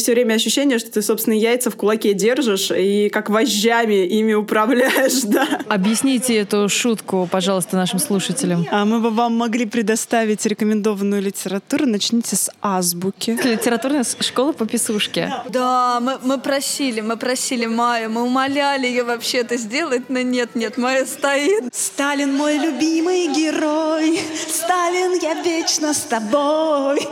Все 0.00 0.12
время 0.12 0.32
ощущение, 0.32 0.78
что 0.78 0.90
ты 0.90 1.02
собственные 1.02 1.40
яйца 1.40 1.70
в 1.70 1.76
кулаке 1.76 2.14
держишь 2.14 2.70
и 2.70 3.10
как 3.10 3.28
вожжами 3.28 4.06
ими 4.06 4.32
управляешь, 4.32 5.20
да. 5.24 5.46
Объясните 5.68 6.36
эту 6.36 6.70
шутку, 6.70 7.28
пожалуйста, 7.30 7.76
нашим 7.76 7.98
слушателям. 7.98 8.66
А 8.70 8.86
мы 8.86 9.00
бы 9.00 9.10
вам 9.10 9.36
могли 9.36 9.66
предоставить 9.66 10.46
рекомендованную 10.46 11.20
литературу. 11.20 11.84
Начните 11.84 12.34
с 12.34 12.50
азбуки. 12.62 13.38
Литературная 13.44 14.04
школа 14.20 14.52
по 14.52 14.64
писушке. 14.64 15.30
Да, 15.50 16.00
мы, 16.00 16.18
мы 16.22 16.40
просили, 16.40 17.02
мы 17.02 17.18
просили 17.18 17.66
Майю, 17.66 18.08
мы 18.08 18.22
умоляли 18.22 18.86
ее 18.86 19.04
вообще 19.04 19.38
это 19.38 19.58
сделать, 19.58 20.08
но 20.08 20.22
нет, 20.22 20.54
нет, 20.54 20.78
Майя 20.78 21.04
стоит. 21.04 21.74
Сталин 21.74 22.34
мой 22.34 22.56
любимый 22.56 23.28
герой, 23.28 24.18
Сталин, 24.48 25.20
я 25.20 25.42
вечно 25.42 25.92
с 25.92 26.00
тобой. 26.04 27.06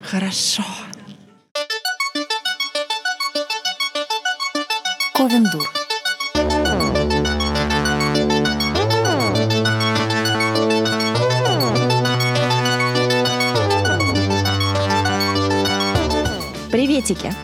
Хорошо. 0.00 0.64
Ковендур. 5.20 5.70
Приветики! 16.72 17.34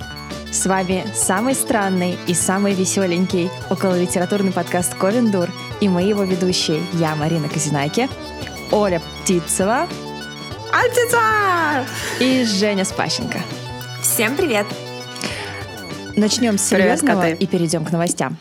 С 0.50 0.64
вами 0.64 1.04
самый 1.14 1.54
странный 1.54 2.16
и 2.26 2.32
самый 2.32 2.72
веселенький 2.72 3.50
окололитературный 3.68 4.52
подкаст 4.52 4.94
«Ковендур» 4.94 5.50
и 5.82 5.90
мы 5.90 6.00
его 6.00 6.22
ведущие. 6.22 6.80
Я 6.94 7.14
Марина 7.14 7.50
Казинаки, 7.50 8.08
Оля 8.72 9.02
Птицева 9.22 9.86
Альтица! 10.72 11.84
и 12.20 12.42
Женя 12.44 12.86
Спащенко. 12.86 13.38
Всем 14.00 14.34
привет! 14.34 14.64
Начнем 16.16 16.56
с 16.56 16.70
Привет, 16.70 17.00
серьезного 17.00 17.22
коты. 17.30 17.36
и 17.44 17.46
перейдем 17.46 17.84
к 17.84 17.92
новостям. 17.92 18.38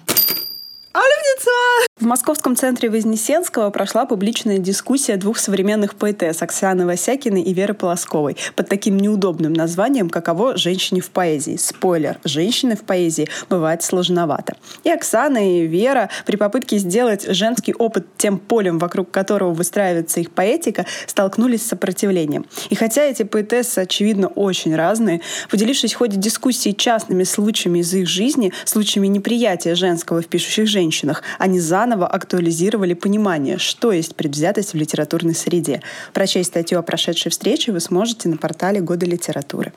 В 2.05 2.07
Московском 2.07 2.55
центре 2.55 2.87
Вознесенского 2.91 3.71
прошла 3.71 4.05
публичная 4.05 4.59
дискуссия 4.59 5.17
двух 5.17 5.39
современных 5.39 5.95
поэтесс 5.95 6.39
Оксаны 6.43 6.85
Васякиной 6.85 7.41
и 7.41 7.51
Веры 7.51 7.73
Полосковой 7.73 8.37
под 8.55 8.69
таким 8.69 8.97
неудобным 8.97 9.53
названием 9.53 10.11
«Каково 10.11 10.55
женщине 10.55 11.01
в 11.01 11.09
поэзии?». 11.09 11.55
Спойлер, 11.55 12.19
женщины 12.23 12.75
в 12.75 12.83
поэзии 12.83 13.27
бывает 13.49 13.81
сложновато. 13.81 14.55
И 14.83 14.91
Оксана, 14.91 15.39
и 15.39 15.65
Вера 15.65 16.11
при 16.27 16.35
попытке 16.35 16.77
сделать 16.77 17.25
женский 17.27 17.73
опыт 17.73 18.05
тем 18.17 18.37
полем, 18.37 18.77
вокруг 18.77 19.09
которого 19.09 19.55
выстраивается 19.55 20.19
их 20.19 20.29
поэтика, 20.29 20.85
столкнулись 21.07 21.63
с 21.63 21.69
сопротивлением. 21.69 22.45
И 22.69 22.75
хотя 22.75 23.01
эти 23.01 23.23
поэтессы, 23.23 23.79
очевидно, 23.79 24.27
очень 24.27 24.75
разные, 24.75 25.21
поделившись 25.49 25.95
в 25.95 25.97
ходе 25.97 26.17
дискуссии 26.17 26.69
частными 26.69 27.23
случаями 27.23 27.79
из 27.79 27.91
их 27.95 28.07
жизни, 28.07 28.53
случаями 28.65 29.07
неприятия 29.07 29.73
женского 29.73 30.21
в 30.21 30.27
пишущих 30.27 30.67
женщинах, 30.67 31.23
они 31.39 31.59
заново 31.59 31.94
актуализировали 32.03 32.93
понимание, 32.93 33.57
что 33.57 33.91
есть 33.91 34.15
предвзятость 34.15 34.73
в 34.73 34.77
литературной 34.77 35.35
среде. 35.35 35.81
Прочесть 36.13 36.49
статью 36.49 36.79
о 36.79 36.81
прошедшей 36.81 37.31
встрече 37.31 37.71
вы 37.71 37.79
сможете 37.79 38.27
на 38.27 38.37
портале 38.37 38.81
«Годы 38.81 39.05
литературы». 39.05 39.71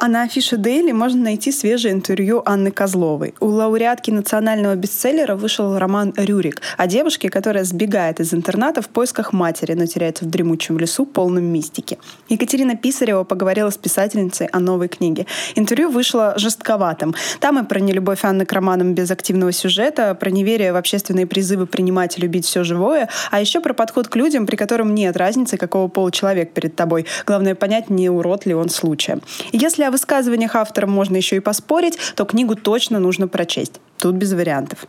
А 0.00 0.06
на 0.06 0.22
афише 0.22 0.54
Daily 0.54 0.92
можно 0.92 1.22
найти 1.22 1.50
свежее 1.50 1.92
интервью 1.92 2.40
Анны 2.46 2.70
Козловой. 2.70 3.34
У 3.40 3.46
лауреатки 3.46 4.12
национального 4.12 4.76
бестселлера 4.76 5.34
вышел 5.34 5.76
роман 5.76 6.14
«Рюрик» 6.16 6.62
о 6.76 6.86
девушке, 6.86 7.28
которая 7.28 7.64
сбегает 7.64 8.20
из 8.20 8.32
интерната 8.32 8.80
в 8.80 8.88
поисках 8.88 9.32
матери, 9.32 9.72
но 9.72 9.86
теряется 9.86 10.24
в 10.24 10.28
дремучем 10.28 10.78
лесу, 10.78 11.04
полном 11.04 11.46
мистики. 11.46 11.98
Екатерина 12.28 12.76
Писарева 12.76 13.24
поговорила 13.24 13.70
с 13.70 13.76
писательницей 13.76 14.46
о 14.46 14.60
новой 14.60 14.86
книге. 14.86 15.26
Интервью 15.56 15.90
вышло 15.90 16.34
жестковатым. 16.36 17.16
Там 17.40 17.58
и 17.58 17.64
про 17.64 17.80
нелюбовь 17.80 18.24
Анны 18.24 18.46
к 18.46 18.52
романам 18.52 18.94
без 18.94 19.10
активного 19.10 19.50
сюжета, 19.50 20.14
про 20.14 20.30
неверие 20.30 20.72
в 20.72 20.76
общественные 20.76 21.26
призывы 21.26 21.66
принимать 21.66 22.18
и 22.18 22.20
любить 22.20 22.44
все 22.44 22.62
живое, 22.62 23.08
а 23.32 23.40
еще 23.40 23.60
про 23.60 23.74
подход 23.74 24.06
к 24.06 24.14
людям, 24.14 24.46
при 24.46 24.54
котором 24.54 24.94
нет 24.94 25.16
разницы, 25.16 25.56
какого 25.56 25.88
пола 25.88 26.12
человек 26.12 26.52
перед 26.52 26.76
тобой. 26.76 27.06
Главное 27.26 27.56
понять, 27.56 27.90
не 27.90 28.08
урод 28.08 28.46
ли 28.46 28.54
он 28.54 28.68
случаем. 28.68 29.22
И 29.50 29.58
Если 29.58 29.87
о 29.88 29.90
высказываниях 29.90 30.54
автора 30.54 30.86
можно 30.86 31.16
еще 31.16 31.36
и 31.36 31.40
поспорить, 31.40 31.98
то 32.14 32.24
книгу 32.24 32.54
точно 32.54 33.00
нужно 33.00 33.28
прочесть. 33.28 33.80
Тут 33.98 34.14
без 34.14 34.32
вариантов. 34.32 34.86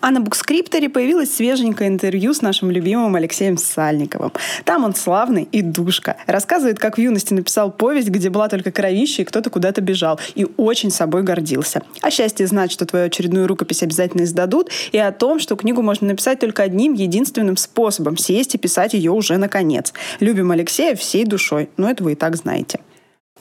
А 0.00 0.10
на 0.10 0.20
букскрипторе 0.20 0.88
появилось 0.88 1.34
свеженькое 1.34 1.88
интервью 1.88 2.34
с 2.34 2.42
нашим 2.42 2.70
любимым 2.70 3.14
Алексеем 3.14 3.56
Сальниковым. 3.56 4.32
Там 4.64 4.84
он 4.84 4.94
славный 4.94 5.48
и 5.52 5.62
душка. 5.62 6.16
Рассказывает, 6.26 6.78
как 6.78 6.96
в 6.96 7.00
юности 7.00 7.34
написал 7.34 7.70
повесть, 7.70 8.08
где 8.08 8.30
была 8.30 8.48
только 8.48 8.72
кровища, 8.72 9.22
и 9.22 9.24
кто-то 9.24 9.50
куда-то 9.50 9.80
бежал. 9.80 10.18
И 10.34 10.46
очень 10.56 10.90
собой 10.90 11.22
гордился. 11.22 11.82
О 12.00 12.10
счастье 12.10 12.46
знать, 12.46 12.72
что 12.72 12.86
твою 12.86 13.06
очередную 13.06 13.46
рукопись 13.46 13.82
обязательно 13.82 14.22
издадут, 14.22 14.70
и 14.92 14.98
о 14.98 15.12
том, 15.12 15.38
что 15.38 15.56
книгу 15.56 15.82
можно 15.82 16.08
написать 16.08 16.40
только 16.40 16.62
одним 16.62 16.94
единственным 16.94 17.56
способом— 17.56 18.16
сесть 18.22 18.54
и 18.54 18.58
писать 18.58 18.94
ее 18.94 19.12
уже 19.12 19.36
наконец. 19.36 19.92
Любим 20.20 20.50
Алексея 20.50 20.94
всей 20.96 21.24
душой, 21.24 21.70
но 21.76 21.90
это 21.90 22.02
вы 22.02 22.12
и 22.12 22.16
так 22.16 22.36
знаете. 22.36 22.80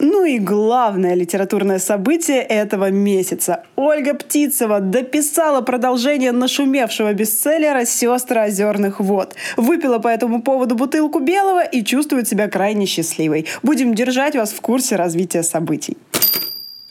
Ну 0.03 0.25
и 0.25 0.39
главное 0.39 1.13
литературное 1.13 1.77
событие 1.77 2.41
этого 2.41 2.89
месяца. 2.89 3.65
Ольга 3.75 4.15
Птицева 4.15 4.79
дописала 4.79 5.61
продолжение 5.61 6.31
нашумевшего 6.31 7.13
бестселлера 7.13 7.85
«Сестры 7.85 8.41
озерных 8.41 8.99
вод». 8.99 9.35
Выпила 9.57 9.99
по 9.99 10.07
этому 10.07 10.41
поводу 10.41 10.73
бутылку 10.73 11.19
белого 11.19 11.63
и 11.63 11.83
чувствует 11.83 12.27
себя 12.27 12.49
крайне 12.49 12.87
счастливой. 12.87 13.45
Будем 13.61 13.93
держать 13.93 14.35
вас 14.35 14.51
в 14.53 14.61
курсе 14.61 14.95
развития 14.95 15.43
событий. 15.43 15.95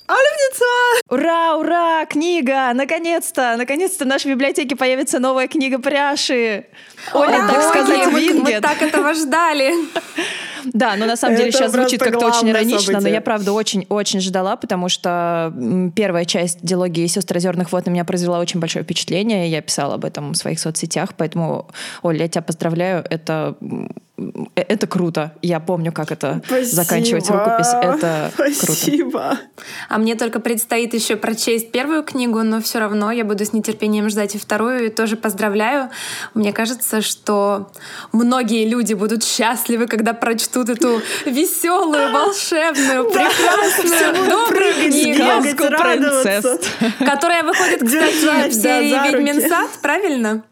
Альвница! 0.06 0.65
Ура, 1.09 1.56
ура, 1.56 2.06
книга! 2.06 2.72
Наконец-то! 2.75 3.56
Наконец-то 3.56 4.04
в 4.04 4.06
нашей 4.06 4.31
библиотеке 4.31 4.77
появится 4.77 5.19
новая 5.19 5.48
книга 5.48 5.81
пряши. 5.81 6.66
Оля, 7.12 7.38
Ура, 7.38 7.48
так 7.48 7.62
сказать, 7.71 8.12
мы, 8.12 8.34
мы 8.34 8.60
так 8.60 8.81
этого 8.81 9.15
ждали. 9.15 9.75
Да, 10.72 10.97
но 10.97 11.06
на 11.06 11.16
самом 11.16 11.37
деле 11.37 11.53
сейчас 11.53 11.72
звучит 11.72 12.03
как-то 12.03 12.26
очень 12.26 12.50
иронично, 12.50 13.00
но 13.00 13.09
я 13.09 13.21
правда 13.21 13.53
очень-очень 13.53 14.21
ждала, 14.21 14.56
потому 14.56 14.88
что 14.88 15.53
первая 15.94 16.25
часть 16.25 16.59
дилогии 16.62 17.06
«Сестры 17.06 17.38
озерных 17.38 17.72
вод» 17.72 17.87
на 17.87 17.91
меня 17.91 18.04
произвела 18.04 18.38
очень 18.41 18.60
большое 18.60 18.84
впечатление. 18.84 19.48
Я 19.48 19.62
писала 19.62 19.94
об 19.94 20.04
этом 20.04 20.32
в 20.32 20.37
своих 20.37 20.60
соцсетях, 20.60 21.15
поэтому, 21.16 21.69
Оля, 22.03 22.22
я 22.22 22.28
тебя 22.28 22.43
поздравляю, 22.43 23.04
это, 23.09 23.56
это 24.54 24.86
круто. 24.86 25.34
Я 25.42 25.60
помню, 25.60 25.92
как 25.92 26.12
это 26.12 26.42
заканчивать 26.62 27.25
Спасибо. 27.25 27.44
рукопись. 27.44 27.72
Это 27.72 28.32
круто. 28.36 28.54
Спасибо. 28.54 29.38
А 29.88 29.98
мне 29.98 30.14
только 30.14 30.41
предстоит 30.41 30.94
еще 30.94 31.16
прочесть 31.16 31.72
первую 31.72 32.03
книгу, 32.03 32.42
но 32.42 32.60
все 32.60 32.78
равно 32.78 33.10
я 33.10 33.25
буду 33.25 33.44
с 33.44 33.53
нетерпением 33.53 34.09
ждать 34.09 34.34
и 34.34 34.38
вторую, 34.38 34.86
и 34.86 34.88
тоже 34.91 35.16
поздравляю. 35.16 35.91
Мне 36.34 36.53
кажется, 36.53 37.00
что 37.00 37.70
многие 38.12 38.69
люди 38.69 38.94
будут 38.94 39.25
счастливы, 39.25 39.86
когда 39.86 40.12
прочтут 40.12 40.69
эту 40.69 41.00
веселую, 41.25 42.12
волшебную, 42.12 43.10
прекрасную, 43.10 44.28
добрую 44.28 44.75
книгу, 44.75 45.25
которая 47.04 47.42
выходит, 47.42 47.82
кстати, 47.84 48.50
в 48.50 48.54
серии. 48.54 48.91
«Ведьмин 49.10 49.48
сад», 49.48 49.70
правильно? 49.82 50.42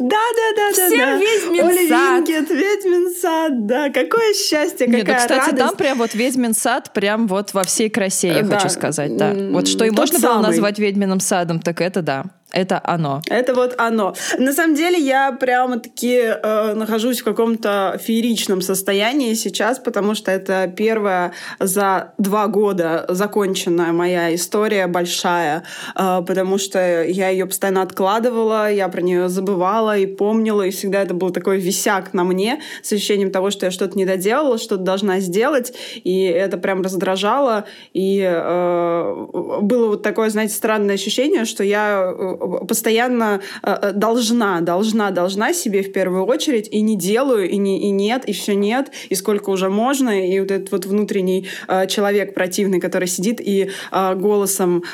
Да, 0.00 0.16
да, 0.36 0.56
да, 0.56 0.70
да. 0.76 0.86
Всем 0.86 0.98
да. 0.98 1.16
ведьмин 1.16 1.64
Оля 1.66 1.88
сад. 1.88 2.28
Вингет, 2.28 2.50
ведьмин 2.50 3.14
сад, 3.14 3.66
да. 3.66 3.88
Какое 3.90 4.32
счастье, 4.34 4.86
Нет, 4.86 5.00
ну, 5.00 5.00
какая 5.00 5.18
кстати, 5.18 5.40
радость. 5.50 5.56
там 5.58 5.76
прям 5.76 5.98
вот 5.98 6.14
ведьмин 6.14 6.54
сад, 6.54 6.92
прям 6.92 7.26
вот 7.26 7.52
во 7.54 7.64
всей 7.64 7.90
красе, 7.90 8.28
я 8.28 8.42
Да. 8.42 8.56
хочу 8.58 8.68
сказать, 8.70 9.16
да. 9.16 9.34
Вот 9.50 9.68
что 9.68 9.84
и 9.84 9.90
тот 9.90 9.98
можно 9.98 10.18
было 10.18 10.32
самый. 10.34 10.46
назвать 10.46 10.78
ведьминым 10.78 11.20
садом, 11.20 11.60
так 11.60 11.80
это 11.80 12.02
да. 12.02 12.24
Это 12.52 12.80
оно. 12.82 13.22
Это 13.28 13.54
вот 13.54 13.74
оно. 13.78 14.14
На 14.38 14.52
самом 14.52 14.74
деле 14.74 14.98
я 14.98 15.32
прямо-таки 15.32 16.16
э, 16.16 16.74
нахожусь 16.74 17.20
в 17.20 17.24
каком-то 17.24 17.98
фееричном 18.02 18.60
состоянии 18.60 19.34
сейчас, 19.34 19.78
потому 19.78 20.14
что 20.14 20.30
это 20.30 20.72
первая 20.74 21.32
за 21.58 22.12
два 22.18 22.48
года 22.48 23.04
законченная 23.08 23.92
моя 23.92 24.34
история 24.34 24.86
большая, 24.86 25.64
э, 25.94 26.22
потому 26.26 26.58
что 26.58 27.04
я 27.04 27.28
ее 27.28 27.46
постоянно 27.46 27.82
откладывала, 27.82 28.70
я 28.70 28.88
про 28.88 29.00
нее 29.00 29.28
забывала 29.28 29.96
и 29.96 30.06
помнила, 30.06 30.62
и 30.62 30.70
всегда 30.70 31.02
это 31.02 31.14
был 31.14 31.30
такой 31.30 31.58
висяк 31.58 32.12
на 32.14 32.24
мне 32.24 32.60
с 32.82 32.92
ощущением 32.92 33.30
того, 33.30 33.50
что 33.50 33.66
я 33.66 33.70
что-то 33.70 33.96
не 33.96 34.04
доделала, 34.04 34.58
что-то 34.58 34.82
должна 34.82 35.20
сделать, 35.20 35.72
и 36.02 36.24
это 36.24 36.58
прям 36.58 36.82
раздражало, 36.82 37.64
и 37.92 38.20
э, 38.20 39.26
было 39.62 39.88
вот 39.88 40.02
такое, 40.02 40.30
знаете, 40.30 40.54
странное 40.54 40.94
ощущение, 40.96 41.44
что 41.44 41.62
я 41.62 42.12
э, 42.12 42.39
постоянно 42.68 43.40
э, 43.62 43.92
должна, 43.94 44.60
должна, 44.60 45.10
должна 45.10 45.52
себе 45.52 45.82
в 45.82 45.92
первую 45.92 46.24
очередь, 46.24 46.68
и 46.68 46.80
не 46.80 46.96
делаю, 46.96 47.48
и, 47.48 47.56
не, 47.56 47.80
и 47.80 47.90
нет, 47.90 48.24
и 48.24 48.32
все 48.32 48.54
нет, 48.54 48.90
и 49.08 49.14
сколько 49.14 49.50
уже 49.50 49.68
можно, 49.68 50.10
и 50.10 50.40
вот 50.40 50.50
этот 50.50 50.72
вот 50.72 50.86
внутренний 50.86 51.48
э, 51.68 51.86
человек 51.86 52.34
противный, 52.34 52.80
который 52.80 53.08
сидит 53.08 53.40
и 53.40 53.70
э, 53.92 54.14
голосом 54.14 54.84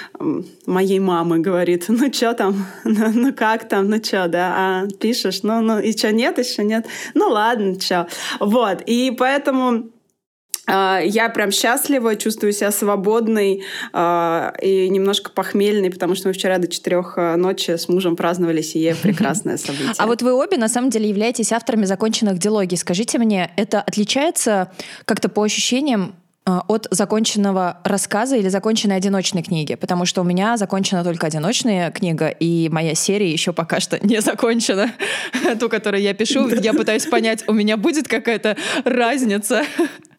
моей 0.66 0.98
мамы 0.98 1.38
говорит, 1.38 1.84
ну 1.88 2.12
что 2.12 2.34
там, 2.34 2.66
ну, 2.84 3.12
ну 3.12 3.32
как 3.32 3.68
там, 3.68 3.88
ну 3.88 4.02
что, 4.02 4.28
да, 4.28 4.54
а, 4.56 4.86
пишешь, 5.00 5.42
ну, 5.42 5.60
ну 5.60 5.78
и 5.78 5.96
что, 5.96 6.12
нет, 6.12 6.38
еще 6.38 6.64
нет, 6.64 6.86
ну 7.14 7.28
ладно, 7.28 7.80
что. 7.80 8.08
Вот, 8.40 8.82
и 8.86 9.14
поэтому 9.16 9.90
я 10.68 11.28
прям 11.28 11.50
счастлива, 11.50 12.16
чувствую 12.16 12.52
себя 12.52 12.70
свободной 12.70 13.62
а, 13.92 14.52
и 14.60 14.88
немножко 14.88 15.30
похмельной, 15.30 15.90
потому 15.90 16.14
что 16.14 16.28
мы 16.28 16.34
вчера 16.34 16.58
до 16.58 16.66
четырех 16.66 17.14
а, 17.16 17.36
ночи 17.36 17.76
с 17.76 17.88
мужем 17.88 18.16
праздновали 18.16 18.62
сие 18.62 18.94
прекрасное 19.02 19.56
событие. 19.56 19.94
А 19.96 20.06
вот 20.06 20.22
вы 20.22 20.32
обе 20.32 20.56
на 20.56 20.68
самом 20.68 20.90
деле 20.90 21.08
являетесь 21.08 21.52
авторами 21.52 21.84
законченных 21.84 22.38
дилогий. 22.38 22.76
Скажите 22.76 23.18
мне, 23.18 23.50
это 23.56 23.80
отличается 23.80 24.72
как-то 25.04 25.28
по 25.28 25.42
ощущениям 25.42 26.14
от 26.46 26.86
законченного 26.92 27.78
рассказа 27.82 28.36
или 28.36 28.48
законченной 28.48 28.96
одиночной 28.96 29.42
книги, 29.42 29.74
потому 29.74 30.06
что 30.06 30.20
у 30.20 30.24
меня 30.24 30.56
закончена 30.56 31.02
только 31.02 31.26
одиночная 31.26 31.90
книга, 31.90 32.28
и 32.28 32.68
моя 32.68 32.94
серия 32.94 33.32
еще 33.32 33.52
пока 33.52 33.80
что 33.80 33.98
не 34.06 34.20
закончена. 34.20 34.92
Ту, 35.60 35.68
которую 35.68 36.02
я 36.02 36.14
пишу, 36.14 36.48
я 36.48 36.72
пытаюсь 36.72 37.06
понять, 37.06 37.42
у 37.48 37.52
меня 37.52 37.76
будет 37.76 38.06
какая-то 38.06 38.56
разница. 38.84 39.64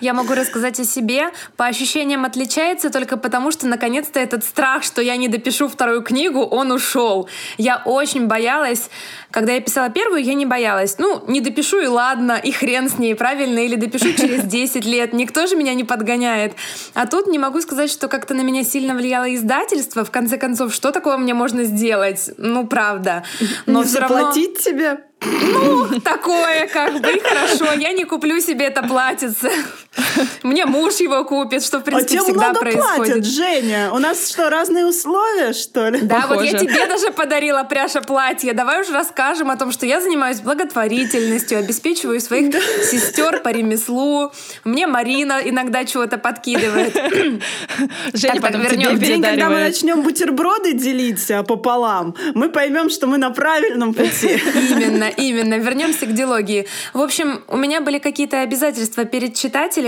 Я 0.00 0.14
могу 0.14 0.34
рассказать 0.34 0.78
о 0.80 0.84
себе. 0.84 1.30
По 1.56 1.66
ощущениям 1.66 2.24
отличается 2.24 2.90
только 2.90 3.16
потому, 3.16 3.50
что 3.50 3.66
наконец-то 3.66 4.20
этот 4.20 4.44
страх, 4.44 4.82
что 4.82 5.02
я 5.02 5.16
не 5.16 5.28
допишу 5.28 5.68
вторую 5.68 6.02
книгу, 6.02 6.40
он 6.40 6.72
ушел. 6.72 7.28
Я 7.56 7.82
очень 7.84 8.26
боялась. 8.26 8.90
Когда 9.30 9.52
я 9.52 9.60
писала 9.60 9.90
первую, 9.90 10.22
я 10.22 10.34
не 10.34 10.46
боялась. 10.46 10.96
Ну, 10.98 11.22
не 11.26 11.40
допишу 11.40 11.80
и 11.80 11.86
ладно, 11.86 12.40
и 12.42 12.50
хрен 12.50 12.88
с 12.88 12.98
ней, 12.98 13.14
правильно? 13.14 13.58
Или 13.58 13.76
допишу 13.76 14.12
через 14.14 14.42
10 14.44 14.84
лет. 14.84 15.12
Никто 15.12 15.46
же 15.46 15.56
меня 15.56 15.74
не 15.74 15.84
подгоняет. 15.84 16.54
А 16.94 17.06
тут 17.06 17.26
не 17.26 17.38
могу 17.38 17.60
сказать, 17.60 17.90
что 17.90 18.08
как-то 18.08 18.34
на 18.34 18.42
меня 18.42 18.64
сильно 18.64 18.94
влияло 18.94 19.34
издательство. 19.34 20.04
В 20.04 20.10
конце 20.10 20.38
концов, 20.38 20.72
что 20.72 20.92
такое 20.92 21.18
мне 21.18 21.34
можно 21.34 21.64
сделать? 21.64 22.30
Ну, 22.38 22.66
правда. 22.66 23.24
Но 23.66 23.80
не 23.80 23.84
все 23.84 24.00
заплатить 24.00 24.66
равно... 24.66 24.78
тебе? 24.78 25.07
Ну, 25.20 26.00
такое 26.00 26.68
как 26.68 27.00
бы, 27.00 27.20
хорошо, 27.20 27.72
я 27.72 27.92
не 27.92 28.04
куплю 28.04 28.40
себе 28.40 28.66
это 28.66 28.82
платьице. 28.82 29.50
Мне 30.42 30.66
муж 30.66 30.96
его 30.96 31.24
купит, 31.24 31.62
что, 31.62 31.80
в 31.80 31.84
принципе, 31.84 32.18
а 32.18 32.22
всегда 32.24 32.48
много 32.48 32.60
происходит. 32.60 32.96
платят, 32.96 33.26
Женя. 33.26 33.90
У 33.92 33.98
нас 33.98 34.30
что, 34.30 34.50
разные 34.50 34.86
условия, 34.86 35.52
что 35.52 35.88
ли? 35.88 36.00
Да, 36.02 36.16
Похоже. 36.16 36.34
вот 36.34 36.44
я 36.44 36.58
тебе 36.58 36.86
даже 36.86 37.10
подарила 37.10 37.64
пряша 37.64 38.00
платье. 38.00 38.52
Давай 38.52 38.80
уже 38.82 38.92
расскажем 38.92 39.50
о 39.50 39.56
том, 39.56 39.72
что 39.72 39.86
я 39.86 40.00
занимаюсь 40.00 40.40
благотворительностью, 40.40 41.58
обеспечиваю 41.58 42.20
своих 42.20 42.50
да. 42.50 42.60
сестер 42.60 43.40
по 43.40 43.48
ремеслу. 43.48 44.32
Мне 44.64 44.86
Марина 44.86 45.40
иногда 45.44 45.84
чего-то 45.84 46.18
подкидывает. 46.18 46.94
Женя, 48.14 48.34
так, 48.34 48.42
потом 48.42 48.66
тебе 48.66 48.90
В 48.90 48.98
день, 48.98 49.22
когда 49.22 49.48
мы 49.48 49.60
начнем 49.60 50.02
бутерброды 50.02 50.72
делить 50.72 51.26
пополам, 51.46 52.14
мы 52.34 52.48
поймем, 52.48 52.90
что 52.90 53.06
мы 53.06 53.18
на 53.18 53.30
правильном 53.30 53.94
пути. 53.94 54.40
Именно, 54.70 55.08
именно. 55.16 55.58
Вернемся 55.58 56.06
к 56.06 56.12
диалогии. 56.12 56.66
В 56.94 57.00
общем, 57.00 57.42
у 57.48 57.56
меня 57.56 57.80
были 57.80 57.98
какие-то 57.98 58.40
обязательства 58.40 59.04
перед 59.04 59.34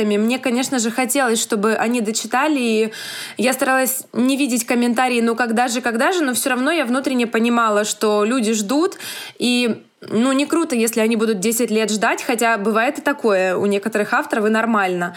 читателями. 0.00 0.16
Мне, 0.16 0.38
конечно 0.38 0.78
же, 0.78 0.90
хотелось, 0.90 1.40
чтобы 1.40 1.74
они 1.74 2.00
дочитали, 2.00 2.60
и 2.60 2.92
я 3.36 3.52
старалась 3.52 4.04
не 4.12 4.36
видеть 4.36 4.66
комментарии, 4.66 5.20
ну 5.20 5.34
когда 5.34 5.68
же, 5.68 5.80
когда 5.80 6.12
же, 6.12 6.22
но 6.22 6.32
все 6.32 6.50
равно 6.50 6.70
я 6.70 6.84
внутренне 6.84 7.26
понимала, 7.26 7.84
что 7.84 8.24
люди 8.24 8.52
ждут, 8.52 8.96
и 9.38 9.82
ну, 10.08 10.32
не 10.32 10.46
круто, 10.46 10.74
если 10.74 11.00
они 11.00 11.16
будут 11.16 11.40
10 11.40 11.70
лет 11.70 11.90
ждать, 11.90 12.22
хотя 12.22 12.56
бывает 12.56 12.98
и 12.98 13.02
такое 13.02 13.54
у 13.56 13.66
некоторых 13.66 14.14
авторов, 14.14 14.46
и 14.46 14.48
нормально. 14.48 15.14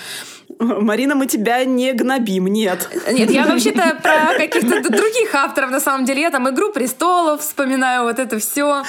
Марина, 0.59 1.15
мы 1.15 1.25
тебя 1.25 1.65
не 1.65 1.93
гнобим, 1.93 2.47
нет. 2.47 2.89
Нет, 3.11 3.31
я 3.31 3.45
вообще-то 3.45 3.97
про 4.01 4.37
каких-то 4.37 4.89
других 4.89 5.33
авторов, 5.33 5.71
на 5.71 5.79
самом 5.79 6.05
деле. 6.05 6.21
Я 6.21 6.29
там 6.29 6.49
«Игру 6.49 6.71
престолов» 6.73 7.41
вспоминаю, 7.41 8.03
вот 8.03 8.19
это 8.19 8.39
все. 8.39 8.83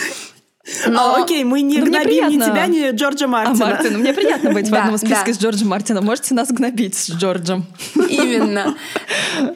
Но... 0.87 1.17
А, 1.17 1.23
окей, 1.23 1.45
мы 1.45 1.61
не 1.61 1.79
гнобим 1.79 2.03
приятно... 2.05 2.35
ни 2.35 2.41
тебя, 2.41 2.67
ни 2.67 2.91
Джорджа 2.91 3.27
Мартина. 3.27 3.67
А, 3.67 3.71
Мартин, 3.71 3.99
мне 3.99 4.15
приятно 4.15 4.51
быть 4.51 4.69
в 4.69 4.75
одном 4.75 4.97
списке 4.97 5.35
с 5.35 5.39
Джорджем 5.39 5.69
Мартином. 5.69 6.05
Можете 6.05 6.35
нас 6.35 6.51
гнобить 6.51 6.95
с 6.95 7.11
Джорджем. 7.11 7.67
Именно. 7.95 8.75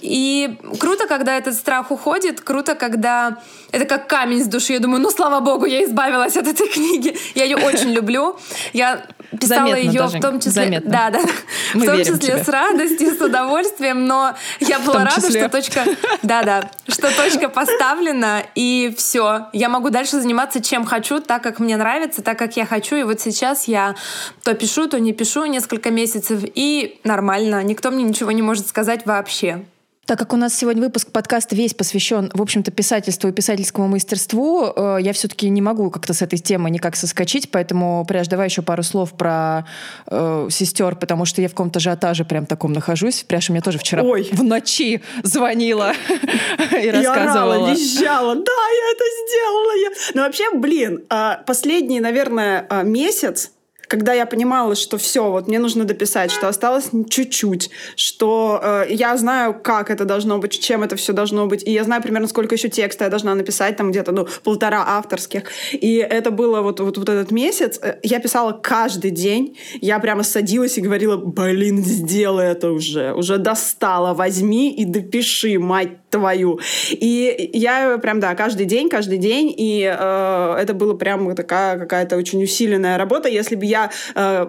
И 0.03 0.59
круто, 0.79 1.07
когда 1.07 1.37
этот 1.37 1.55
страх 1.55 1.91
уходит, 1.91 2.43
круто, 2.43 2.75
когда 2.75 3.39
это 3.73 3.87
как 3.87 4.07
камень 4.07 4.45
с 4.45 4.49
души. 4.49 4.75
Я 4.75 4.81
думаю, 4.81 5.01
ну 5.01 5.11
слава 5.11 5.41
богу, 5.41 5.65
я 5.65 5.83
избавилась 5.85 6.37
от 6.37 6.47
этой 6.47 6.69
книги. 6.69 7.17
Я 7.35 7.45
ее 7.45 7.57
очень 7.57 7.91
люблю. 7.91 8.37
Я 8.75 9.07
писала 9.31 9.71
Заметно 9.71 9.89
ее 9.89 10.01
даже. 10.01 10.19
в 10.19 10.21
том 10.21 10.39
числе, 10.41 10.53
Заметно. 10.53 10.91
да, 10.91 11.11
да, 11.11 11.21
Мы 11.75 11.83
в 11.83 11.87
том 11.87 11.99
числе 11.99 12.43
с 12.43 12.49
радостью, 12.49 13.15
с 13.15 13.21
удовольствием, 13.21 14.07
но 14.07 14.35
я 14.61 14.79
была 14.79 15.05
рада, 15.05 15.21
числе. 15.21 15.41
что 15.41 15.49
точка, 15.49 15.85
да, 16.23 16.43
да, 16.43 16.71
что 16.89 17.15
точка 17.15 17.49
поставлена 17.49 18.43
и 18.55 18.95
все, 18.97 19.49
я 19.53 19.69
могу 19.69 19.91
дальше 19.91 20.21
заниматься 20.21 20.63
чем 20.63 20.85
хочу, 20.85 21.21
так 21.21 21.43
как 21.43 21.59
мне 21.59 21.77
нравится, 21.77 22.23
так 22.23 22.39
как 22.39 22.57
я 22.57 22.67
хочу, 22.67 22.97
и 22.97 23.03
вот 23.03 23.21
сейчас 23.21 23.69
я 23.69 23.95
то 24.43 24.55
пишу, 24.55 24.89
то 24.89 24.99
не 24.99 25.13
пишу 25.13 25.45
несколько 25.47 25.91
месяцев 25.91 26.41
и 26.43 27.01
нормально, 27.05 27.63
никто 27.63 27.91
мне 27.91 28.05
ничего 28.05 28.33
не 28.33 28.43
может 28.43 28.69
сказать 28.69 29.05
вообще. 29.07 29.65
Так 30.09 30.19
как 30.19 30.33
у 30.33 30.37
нас 30.39 30.57
сегодня 30.57 30.83
выпуск 30.83 31.13
подкаста 31.13 31.55
весь 31.55 31.75
посвящен, 31.75 32.31
в 32.33 32.41
общем-то, 32.41 32.71
писательству 32.71 33.29
и 33.29 33.33
писательскому 33.33 33.89
мастерству, 33.89 34.73
э, 34.75 34.97
я 35.03 35.13
все-таки 35.13 35.51
не 35.51 35.61
могу 35.61 35.91
как-то 35.91 36.15
с 36.15 36.23
этой 36.23 36.39
темы 36.39 36.71
никак 36.71 36.97
соскочить, 36.97 37.51
поэтому, 37.51 38.07
Пряж, 38.09 38.27
давай 38.27 38.49
еще 38.49 38.63
пару 38.63 38.83
слов 38.83 39.13
про 39.13 39.67
э, 40.07 40.49
сестер, 40.51 40.97
потому 40.97 41.27
что 41.27 41.43
я 41.43 41.49
в 41.49 41.51
каком-то 41.51 41.77
ажиотаже 41.79 42.25
прям 42.25 42.47
таком 42.47 42.73
нахожусь. 42.73 43.23
Пряж 43.23 43.51
мне 43.51 43.61
тоже 43.61 43.77
вчера 43.77 44.03
Ой. 44.03 44.27
в 44.33 44.43
ночи 44.43 45.03
звонила 45.25 45.93
и 46.83 46.91
рассказывала. 46.91 47.53
Я 47.53 47.59
орала, 47.59 47.71
визжала. 47.75 48.35
Да, 48.35 48.41
я 48.41 48.93
это 48.95 49.05
сделала. 49.27 49.95
Ну, 50.15 50.23
вообще, 50.23 50.45
блин, 50.55 51.05
а, 51.11 51.43
последний, 51.47 52.01
наверное, 52.01 52.67
а, 52.71 52.83
месяц 52.83 53.51
когда 53.89 54.13
я 54.13 54.27
понимала, 54.27 54.75
что 54.75 54.99
все, 54.99 55.31
вот 55.31 55.49
мне 55.49 55.59
нужно 55.59 55.85
дописать, 55.85 56.31
что 56.31 56.49
осталось 56.49 56.91
чуть-чуть, 57.09 57.71
что 57.97 58.61
э, 58.63 58.87
я 58.91 59.17
знаю, 59.17 59.55
как 59.61 59.91
это 59.91 60.05
должно 60.05 60.39
быть, 60.39 60.61
чем 60.61 60.83
это 60.83 60.97
все 60.97 61.13
должно 61.13 61.47
быть, 61.47 61.67
и 61.67 61.73
я 61.73 61.85
знаю 61.85 62.03
примерно, 62.03 62.29
сколько 62.29 62.55
еще 62.55 62.69
текста 62.69 63.05
я 63.05 63.11
должна 63.11 63.35
написать, 63.35 63.77
там 63.77 63.91
где-то, 63.91 64.13
ну, 64.13 64.29
полтора 64.45 64.85
авторских. 64.87 65.45
И 65.73 65.97
это 65.97 66.31
было 66.31 66.61
вот, 66.61 66.81
вот, 66.81 66.99
вот 66.99 67.09
этот 67.09 67.31
месяц. 67.31 67.79
Э, 67.83 67.99
я 68.03 68.21
писала 68.21 68.53
каждый 68.53 69.11
день, 69.11 69.57
я 69.81 69.99
прямо 69.99 70.23
садилась 70.23 70.77
и 70.77 70.83
говорила, 70.83 71.17
блин, 71.17 71.83
сделай 71.83 72.49
это 72.49 72.71
уже, 72.73 73.15
уже 73.15 73.39
достала, 73.39 74.13
возьми 74.13 74.71
и 74.71 74.85
допиши, 74.85 75.59
мать 75.59 76.08
твою. 76.11 76.61
И 76.91 77.51
я 77.53 77.99
прям, 77.99 78.21
да, 78.21 78.35
каждый 78.35 78.67
день, 78.67 78.89
каждый 78.89 79.19
день, 79.19 79.55
и 79.57 79.83
э, 79.83 80.57
это 80.59 80.75
было 80.75 80.95
прям 80.95 81.35
такая 81.35 81.79
какая-то 81.79 82.17
очень 82.17 82.43
усиленная 82.43 82.99
работа. 82.99 83.29
Если 83.29 83.57
бы 83.57 83.65
я 83.65 83.91
э, 84.15 84.47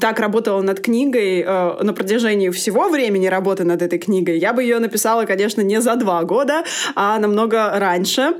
так 0.00 0.20
работала 0.20 0.60
над 0.62 0.80
книгой 0.80 1.40
э, 1.40 1.82
на 1.82 1.92
протяжении 1.92 2.50
всего 2.50 2.88
времени 2.88 3.26
работы 3.26 3.64
над 3.64 3.82
этой 3.82 3.98
книгой, 3.98 4.38
я 4.38 4.52
бы 4.52 4.62
ее 4.62 4.78
написала, 4.78 5.24
конечно, 5.24 5.60
не 5.62 5.80
за 5.80 5.96
два 5.96 6.22
года, 6.24 6.64
а 6.94 7.18
намного 7.18 7.78
раньше. 7.78 8.34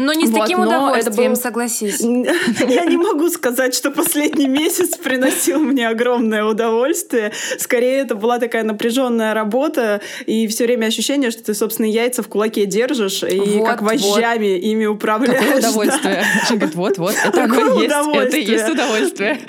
Но 0.00 0.14
не 0.14 0.26
с 0.26 0.30
вот, 0.30 0.40
таким 0.40 0.60
удовольствием, 0.60 1.32
был... 1.32 1.40
согласись. 1.40 2.00
Я 2.00 2.84
не 2.86 2.96
могу 2.96 3.28
сказать, 3.28 3.74
что 3.74 3.90
последний 3.90 4.48
месяц 4.48 4.96
приносил 4.96 5.60
мне 5.60 5.88
огромное 5.88 6.44
удовольствие. 6.44 7.32
Скорее, 7.58 7.98
это 7.98 8.14
была 8.14 8.38
такая 8.38 8.62
напряженная 8.62 9.34
работа, 9.34 10.00
и 10.26 10.46
все 10.48 10.64
время 10.64 10.86
ощущение, 10.86 11.30
что 11.30 11.42
ты, 11.42 11.54
собственно, 11.54 11.86
яйца 11.86 12.22
в 12.22 12.28
кулаке 12.28 12.64
держишь, 12.64 13.22
и 13.22 13.58
вот, 13.58 13.66
как 13.66 13.82
вожжами 13.82 14.54
вот. 14.54 14.64
ими 14.64 14.86
управляешь. 14.86 15.38
Какое 15.38 15.58
удовольствие. 15.58 16.24
Да. 16.48 16.56
говорит, 16.56 16.74
вот-вот, 16.74 17.14
это 17.24 17.48
какое 17.48 17.70
оно 17.70 17.82
есть, 17.82 18.28
это 18.28 18.36
и 18.36 18.44
есть 18.44 18.68
удовольствие. 18.68 19.38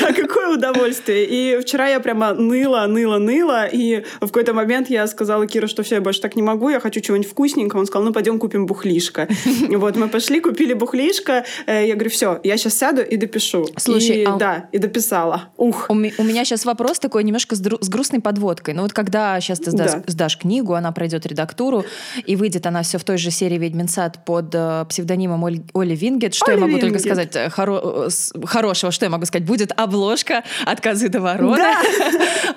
Да, 0.00 0.12
какое 0.12 0.54
удовольствие. 0.54 1.26
И 1.26 1.60
вчера 1.60 1.88
я 1.88 2.00
прямо 2.00 2.34
ныла, 2.34 2.86
ныла, 2.86 3.18
ныла, 3.18 3.66
и 3.66 4.04
в 4.20 4.26
какой-то 4.26 4.52
момент 4.52 4.90
я 4.90 5.06
сказала 5.06 5.46
Киру, 5.46 5.68
что 5.68 5.82
все, 5.82 5.96
я 5.96 6.00
больше 6.00 6.20
так 6.20 6.36
не 6.36 6.42
могу, 6.42 6.68
я 6.68 6.80
хочу 6.80 7.00
чего-нибудь 7.00 7.30
вкусненького. 7.30 7.80
Он 7.80 7.86
сказал, 7.86 8.04
ну, 8.04 8.12
пойдем 8.12 8.38
купим 8.38 8.66
бухлишко. 8.66 9.28
Вот, 9.80 9.96
мы 9.96 10.08
пошли, 10.08 10.40
купили 10.40 10.74
бухлишко. 10.74 11.44
Э, 11.66 11.86
я 11.86 11.94
говорю, 11.94 12.10
все, 12.10 12.40
я 12.44 12.56
сейчас 12.56 12.74
сяду 12.74 13.02
и 13.02 13.16
допишу. 13.16 13.66
Слушай, 13.76 14.22
и, 14.22 14.24
а... 14.24 14.36
да, 14.36 14.68
и 14.72 14.78
дописала. 14.78 15.50
Ух. 15.56 15.86
У, 15.88 15.92
у 15.92 15.96
меня 15.96 16.44
сейчас 16.44 16.64
вопрос 16.64 16.98
такой 16.98 17.24
немножко 17.24 17.56
с, 17.56 17.60
с 17.60 17.88
грустной 17.88 18.20
подводкой. 18.20 18.74
Ну 18.74 18.82
вот 18.82 18.92
когда 18.92 19.40
сейчас 19.40 19.58
ты 19.58 19.70
сдашь, 19.70 19.92
да. 19.92 20.02
сдашь 20.06 20.38
книгу, 20.38 20.74
она 20.74 20.92
пройдет 20.92 21.26
редактуру, 21.26 21.84
и 22.24 22.36
выйдет 22.36 22.66
она 22.66 22.82
все 22.82 22.98
в 22.98 23.04
той 23.04 23.18
же 23.18 23.30
серии 23.30 23.58
«Ведьмин 23.58 23.88
сад» 23.88 24.24
под 24.24 24.54
э, 24.54 24.84
псевдонимом 24.88 25.42
Оль, 25.44 25.60
Оли 25.74 25.94
Вингет. 25.94 26.34
Что 26.34 26.46
Оли 26.46 26.54
я 26.54 26.60
могу 26.60 26.76
Вингет. 26.76 26.88
только 26.88 26.98
сказать 26.98 27.36
э, 27.36 27.50
хоро 27.50 28.08
хорошего? 28.44 28.92
Что 28.92 29.06
я 29.06 29.10
могу 29.10 29.24
сказать? 29.26 29.46
Будет 29.46 29.72
обложка 29.76 30.44
от 30.66 30.80
козы 30.80 31.08
до 31.08 31.20
ворона. 31.20 31.56
Да. 31.56 31.82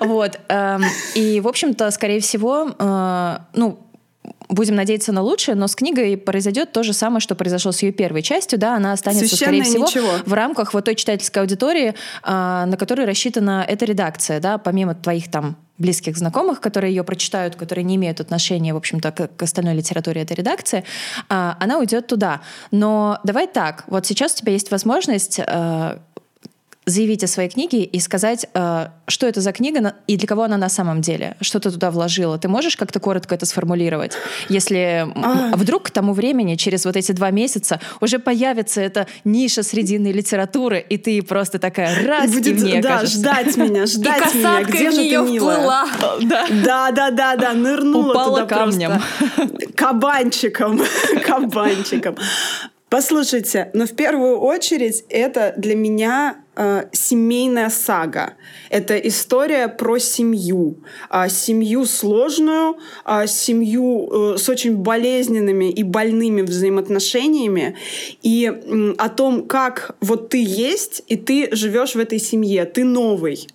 вот. 0.06 0.40
Эм, 0.48 0.82
и, 1.14 1.40
в 1.40 1.48
общем-то, 1.48 1.90
скорее 1.90 2.20
всего, 2.20 2.70
ну, 3.54 3.83
будем 4.54 4.74
надеяться 4.74 5.12
на 5.12 5.22
лучшее, 5.22 5.54
но 5.54 5.68
с 5.68 5.74
книгой 5.74 6.16
произойдет 6.16 6.72
то 6.72 6.82
же 6.82 6.92
самое, 6.92 7.20
что 7.20 7.34
произошло 7.34 7.72
с 7.72 7.82
ее 7.82 7.92
первой 7.92 8.22
частью, 8.22 8.58
да, 8.58 8.76
она 8.76 8.92
останется, 8.92 9.28
Священное 9.28 9.62
скорее 9.64 9.84
всего, 9.84 9.86
ничего. 9.86 10.22
в 10.24 10.32
рамках 10.32 10.74
вот 10.74 10.84
той 10.84 10.94
читательской 10.94 11.42
аудитории, 11.42 11.94
а, 12.22 12.66
на 12.66 12.76
которую 12.76 13.06
рассчитана 13.06 13.64
эта 13.66 13.84
редакция, 13.84 14.40
да, 14.40 14.58
помимо 14.58 14.94
твоих 14.94 15.30
там 15.30 15.56
близких 15.76 16.16
знакомых, 16.16 16.60
которые 16.60 16.94
ее 16.94 17.02
прочитают, 17.02 17.56
которые 17.56 17.84
не 17.84 17.96
имеют 17.96 18.20
отношения, 18.20 18.72
в 18.72 18.76
общем-то, 18.76 19.10
к, 19.10 19.42
остальной 19.42 19.74
литературе 19.74 20.22
этой 20.22 20.36
редакции, 20.36 20.84
а, 21.28 21.56
она 21.60 21.78
уйдет 21.78 22.06
туда. 22.06 22.42
Но 22.70 23.18
давай 23.24 23.48
так, 23.48 23.84
вот 23.88 24.06
сейчас 24.06 24.34
у 24.34 24.38
тебя 24.38 24.52
есть 24.52 24.70
возможность 24.70 25.40
а, 25.40 26.00
заявить 26.86 27.24
о 27.24 27.26
своей 27.26 27.48
книге 27.48 27.84
и 27.84 28.00
сказать, 28.00 28.46
э, 28.52 28.88
что 29.06 29.26
это 29.26 29.40
за 29.40 29.52
книга 29.52 29.94
и 30.06 30.16
для 30.16 30.28
кого 30.28 30.42
она 30.42 30.56
на 30.56 30.68
самом 30.68 31.00
деле, 31.00 31.36
что 31.40 31.58
ты 31.58 31.70
туда 31.70 31.90
вложила. 31.90 32.38
Ты 32.38 32.48
можешь 32.48 32.76
как-то 32.76 33.00
коротко 33.00 33.34
это 33.34 33.46
сформулировать? 33.46 34.12
Если 34.48 35.06
а. 35.14 35.56
вдруг 35.56 35.84
к 35.84 35.90
тому 35.90 36.12
времени, 36.12 36.56
через 36.56 36.84
вот 36.84 36.96
эти 36.96 37.12
два 37.12 37.30
месяца, 37.30 37.80
уже 38.00 38.18
появится 38.18 38.80
эта 38.80 39.06
ниша 39.24 39.62
срединной 39.62 40.12
литературы, 40.12 40.84
и 40.86 40.98
ты 40.98 41.22
просто 41.22 41.58
такая 41.58 42.06
раз 42.06 42.30
и, 42.30 42.34
будет, 42.34 42.46
и 42.46 42.64
мне 42.64 42.82
да, 42.82 42.98
кажется. 42.98 43.18
ждать 43.18 43.56
меня, 43.56 43.86
ждать 43.86 44.34
меня. 44.34 44.62
Где 44.64 44.90
же 44.90 44.96
ты, 44.96 45.18
милая? 45.18 45.64
Да. 46.24 46.46
да, 46.64 46.90
да, 46.90 47.10
да, 47.10 47.36
да, 47.36 47.52
нырнула 47.52 48.10
Упала 48.10 48.40
туда 48.40 48.46
камнем. 48.46 48.90
просто 49.18 49.72
кабанчиком, 49.76 50.80
кабанчиком. 51.26 52.16
Послушайте, 52.88 53.70
но 53.74 53.86
в 53.86 53.94
первую 53.96 54.38
очередь 54.38 55.04
это 55.08 55.54
для 55.56 55.74
меня 55.74 56.36
э, 56.56 56.84
семейная 56.92 57.70
сага. 57.70 58.34
Это 58.70 58.96
история 58.96 59.68
про 59.68 59.98
семью. 59.98 60.76
Э, 61.10 61.28
семью 61.28 61.84
сложную, 61.86 62.78
э, 63.04 63.26
семью 63.26 64.34
э, 64.34 64.38
с 64.38 64.48
очень 64.48 64.76
болезненными 64.76 65.70
и 65.70 65.82
больными 65.82 66.42
взаимоотношениями. 66.42 67.76
И 68.22 68.46
о 68.98 69.08
том, 69.08 69.46
как 69.46 69.96
вот 70.00 70.30
ты 70.30 70.42
есть, 70.42 71.02
и 71.08 71.16
ты 71.16 71.54
живешь 71.54 71.94
в 71.94 71.98
этой 71.98 72.18
семье, 72.18 72.64
ты 72.64 72.84
новый. 72.84 73.46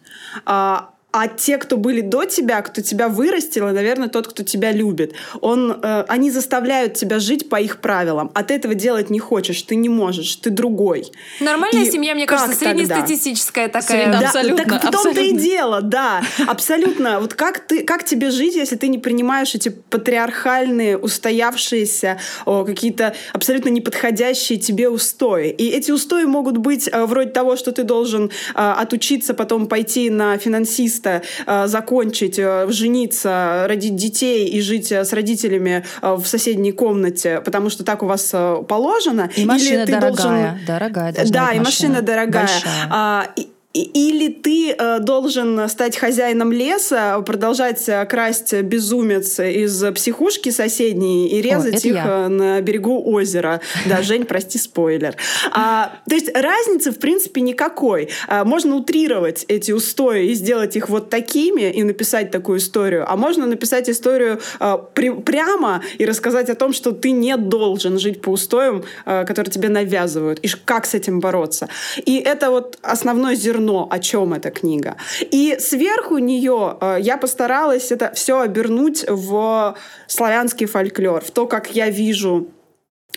Э, 0.45 0.79
а 1.11 1.27
те, 1.27 1.57
кто 1.57 1.77
были 1.77 2.01
до 2.01 2.25
тебя, 2.25 2.61
кто 2.61 2.81
тебя 2.81 3.09
вырастил, 3.09 3.67
и, 3.69 3.71
наверное, 3.71 4.09
тот, 4.09 4.27
кто 4.27 4.43
тебя 4.43 4.71
любит, 4.71 5.13
он, 5.41 5.79
э, 5.81 6.05
они 6.07 6.29
заставляют 6.29 6.93
тебя 6.93 7.19
жить 7.19 7.49
по 7.49 7.59
их 7.59 7.81
правилам. 7.81 8.29
А 8.35 8.43
ты 8.43 8.53
этого 8.53 8.75
делать 8.75 9.09
не 9.09 9.19
хочешь, 9.19 9.61
ты 9.63 9.75
не 9.75 9.89
можешь, 9.89 10.35
ты 10.35 10.51
другой. 10.51 11.11
Нормальная 11.39 11.83
и 11.83 11.89
семья, 11.89 12.13
мне 12.13 12.27
кажется, 12.27 12.55
среднестатистическая 12.55 13.69
такая. 13.69 14.11
Да, 14.11 14.19
абсолютно, 14.19 14.65
так 14.65 14.83
в 14.83 14.91
том-то 14.91 15.19
и 15.19 15.31
дело, 15.31 15.81
да, 15.81 16.21
абсолютно. 16.47 17.19
Вот 17.19 17.33
как, 17.33 17.59
ты, 17.59 17.83
как 17.83 18.03
тебе 18.03 18.29
жить, 18.29 18.55
если 18.55 18.75
ты 18.75 18.87
не 18.87 18.99
принимаешь 18.99 19.55
эти 19.55 19.69
патриархальные, 19.69 20.97
устоявшиеся, 20.97 22.19
какие-то 22.45 23.15
абсолютно 23.33 23.69
неподходящие 23.69 24.59
тебе 24.59 24.89
устои? 24.89 25.49
И 25.49 25.69
эти 25.69 25.89
устои 25.89 26.25
могут 26.25 26.57
быть 26.57 26.87
э, 26.87 27.05
вроде 27.05 27.31
того, 27.31 27.55
что 27.55 27.71
ты 27.71 27.81
должен 27.81 28.25
э, 28.25 28.29
отучиться, 28.53 29.33
потом 29.33 29.65
пойти 29.67 30.11
на 30.11 30.37
финансист 30.37 30.98
чисто 30.99 31.21
э, 31.45 31.67
закончить, 31.67 32.39
э, 32.39 32.67
жениться, 32.69 33.65
родить 33.67 33.95
детей 33.95 34.47
и 34.47 34.61
жить 34.61 34.91
э, 34.91 35.05
с 35.05 35.13
родителями 35.13 35.85
в 36.01 36.25
соседней 36.25 36.71
комнате, 36.71 37.41
потому 37.41 37.69
что 37.69 37.83
так 37.83 38.03
у 38.03 38.05
вас 38.05 38.33
положено. 38.67 39.29
И 39.35 39.45
машина 39.45 39.83
или 39.83 39.85
ты 39.85 39.91
дорогая, 39.93 40.15
должен... 40.15 40.65
дорогая 40.65 41.15
Да, 41.29 41.51
и 41.53 41.59
машина 41.59 42.01
дорогая. 42.01 42.47
Большая. 42.47 42.87
А, 42.89 43.25
или 43.83 44.29
ты 44.29 44.71
э, 44.71 44.99
должен 44.99 45.67
стать 45.69 45.97
хозяином 45.97 46.51
леса, 46.51 47.21
продолжать 47.25 47.87
э, 47.87 48.05
красть 48.05 48.53
безумец 48.53 49.39
из 49.39 49.83
психушки 49.93 50.49
соседней 50.49 51.27
и 51.29 51.41
резать 51.41 51.85
О, 51.85 51.87
их 51.87 51.95
я. 51.95 52.05
Э, 52.07 52.27
на 52.27 52.61
берегу 52.61 53.01
озера. 53.11 53.61
Да, 53.85 54.01
Жень, 54.01 54.25
прости, 54.25 54.57
спойлер. 54.57 55.15
А, 55.51 55.93
то 56.07 56.15
есть 56.15 56.29
разницы, 56.35 56.91
в 56.91 56.99
принципе, 56.99 57.41
никакой. 57.41 58.09
А, 58.27 58.43
можно 58.45 58.75
утрировать 58.75 59.45
эти 59.47 59.71
устои 59.71 60.27
и 60.27 60.33
сделать 60.33 60.75
их 60.75 60.89
вот 60.89 61.09
такими 61.09 61.71
и 61.71 61.83
написать 61.83 62.31
такую 62.31 62.59
историю. 62.59 63.05
А 63.07 63.15
можно 63.15 63.45
написать 63.45 63.89
историю 63.89 64.39
а, 64.59 64.77
при, 64.77 65.09
прямо 65.09 65.81
и 65.97 66.05
рассказать 66.05 66.49
о 66.49 66.55
том, 66.55 66.73
что 66.73 66.91
ты 66.91 67.11
не 67.11 67.37
должен 67.37 67.99
жить 67.99 68.21
по 68.21 68.29
устоям, 68.29 68.83
а, 69.05 69.25
которые 69.25 69.51
тебе 69.51 69.69
навязывают, 69.69 70.39
и 70.39 70.49
как 70.65 70.85
с 70.85 70.93
этим 70.93 71.19
бороться. 71.19 71.69
И 72.05 72.17
это 72.17 72.49
вот 72.49 72.77
основной 72.81 73.35
зерно 73.35 73.68
зерно, 73.69 73.87
о 73.89 73.99
чем 73.99 74.33
эта 74.33 74.51
книга. 74.51 74.95
И 75.31 75.57
сверху 75.59 76.17
нее 76.17 76.77
э, 76.81 76.97
я 76.99 77.17
постаралась 77.17 77.91
это 77.91 78.11
все 78.13 78.39
обернуть 78.39 79.05
в 79.07 79.75
славянский 80.07 80.65
фольклор, 80.65 81.23
в 81.23 81.31
то, 81.31 81.47
как 81.47 81.75
я 81.75 81.89
вижу 81.89 82.47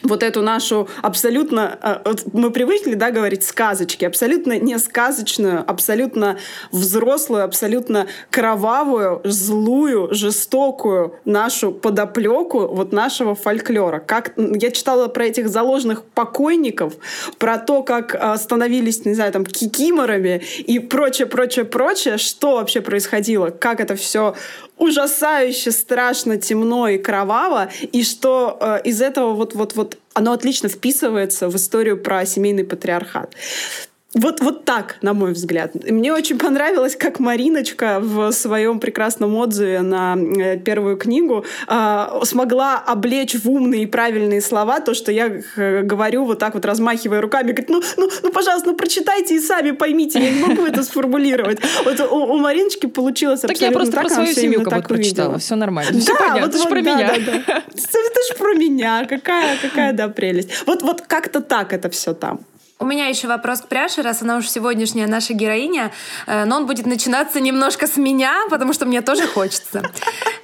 вот 0.03 0.23
эту 0.23 0.43
нашу 0.43 0.89
абсолютно, 1.03 1.79
э, 2.05 2.15
мы 2.33 2.51
привыкли, 2.51 2.95
да, 2.95 3.11
говорить 3.11 3.45
сказочки, 3.45 4.05
абсолютно 4.05 4.59
не 4.59 4.79
сказочную, 4.79 5.65
абсолютно 5.67 6.39
взрослую, 6.71 7.45
абсолютно 7.45 8.07
кровавую, 8.31 9.21
злую, 9.25 10.09
жестокую 10.13 11.15
нашу 11.25 11.73
подоплеку 11.73 12.67
вот 12.67 12.93
нашего 12.93 13.35
фольклора. 13.35 14.01
Как 14.01 14.33
я 14.37 14.71
читала 14.71 15.09
про 15.09 15.27
этих 15.27 15.49
заложенных 15.49 16.05
покойников, 16.05 16.95
про 17.39 17.59
то, 17.59 17.83
как 17.83 18.15
э, 18.15 18.37
становились, 18.37 19.05
не 19.05 19.15
знаю, 19.15 19.33
там, 19.33 19.45
кикиморами 19.45 20.43
и 20.59 20.79
прочее, 20.79 21.27
прочее, 21.27 21.65
прочее, 21.65 22.19
что 22.19 22.57
вообще 22.57 22.81
происходило, 22.81 23.51
как 23.51 23.81
это 23.81 23.97
все 23.97 24.35
ужасающе 24.79 25.71
страшно, 25.71 26.37
темно 26.37 26.89
и 26.89 26.99
кроваво, 26.99 27.71
и 27.93 28.03
что 28.03 28.59
э, 28.61 28.81
из 28.85 29.01
этого 29.01 29.33
вот 29.33 29.55
вот 29.55 29.75
вот 29.77 29.99
оно 30.15 30.33
отлично 30.33 30.69
вписывается 30.69 31.49
в 31.49 31.57
историю 31.57 32.03
про 32.03 32.27
семейный 32.27 32.65
патриархат. 32.65 33.35
Вот, 34.15 34.41
вот 34.41 34.65
так, 34.67 34.97
на 35.01 35.15
мой 35.15 35.33
взгляд. 35.33 35.75
Мне 35.91 36.13
очень 36.13 36.39
понравилось, 36.39 36.97
как 36.97 37.19
Мариночка 37.19 37.99
в 37.99 38.31
своем 38.33 38.79
прекрасном 38.79 39.35
отзыве 39.37 39.81
на 39.81 40.17
э, 40.17 40.59
первую 40.59 40.99
книгу 40.99 41.47
э, 41.67 42.07
смогла 42.25 42.79
облечь 42.79 43.35
в 43.35 43.49
умные 43.49 43.85
и 43.85 43.87
правильные 43.87 44.43
слова 44.43 44.81
то, 44.81 44.93
что 44.93 45.11
я 45.13 45.41
э, 45.57 45.83
говорю 45.83 46.27
вот 46.27 46.39
так 46.39 46.53
вот, 46.55 46.67
размахивая 46.67 47.23
руками. 47.23 47.53
Говорит, 47.53 47.71
ну, 47.71 47.83
ну, 47.97 48.11
ну, 48.23 48.33
пожалуйста, 48.33 48.69
ну, 48.69 48.77
прочитайте 48.77 49.37
и 49.37 49.41
сами 49.41 49.71
поймите, 49.71 50.23
я 50.23 50.31
не 50.31 50.41
могу 50.41 50.67
это 50.67 50.83
сформулировать. 50.83 51.61
Вот 51.85 51.99
у, 52.01 52.35
у 52.35 52.39
Мариночки 52.39 52.87
получилось 52.87 53.41
так 53.41 53.53
абсолютно 53.53 53.79
так. 53.79 53.87
я 53.87 53.91
просто 53.91 54.01
про 54.01 54.15
свою 54.15 54.35
семью 54.35 54.63
как 54.63 54.89
прочитала. 54.89 55.39
Все 55.39 55.55
нормально. 55.55 55.99
Все 55.99 56.15
понятно. 56.15 56.47
Это 56.47 56.59
же 56.59 56.69
про 56.69 56.81
меня. 56.83 57.13
Это 57.15 58.21
же 58.29 58.35
про 58.39 58.55
меня. 58.55 59.07
Какая, 59.07 59.57
какая, 59.57 59.93
да, 59.95 60.09
прелесть. 60.09 60.51
Вот, 60.67 60.83
вот 60.83 61.01
как-то 61.01 61.41
так 61.41 61.73
это 61.73 61.89
все 61.89 62.13
там. 62.13 62.41
У 62.83 62.85
меня 62.85 63.07
еще 63.07 63.29
вопрос 63.29 63.61
к 63.61 63.69
Пряше, 63.69 64.03
раз 64.03 64.23
она 64.23 64.37
уж 64.39 64.49
сегодняшняя 64.49 65.07
наша 65.07 65.35
героиня, 65.35 65.93
э, 66.27 66.45
но 66.45 66.57
он 66.57 66.67
будет 66.67 66.85
начинаться 66.85 67.39
немножко 67.39 67.87
с 67.87 67.97
меня, 67.97 68.35
потому 68.51 68.73
что 68.73 68.87
мне 68.87 69.03
тоже 69.03 69.29
хочется. 69.29 69.83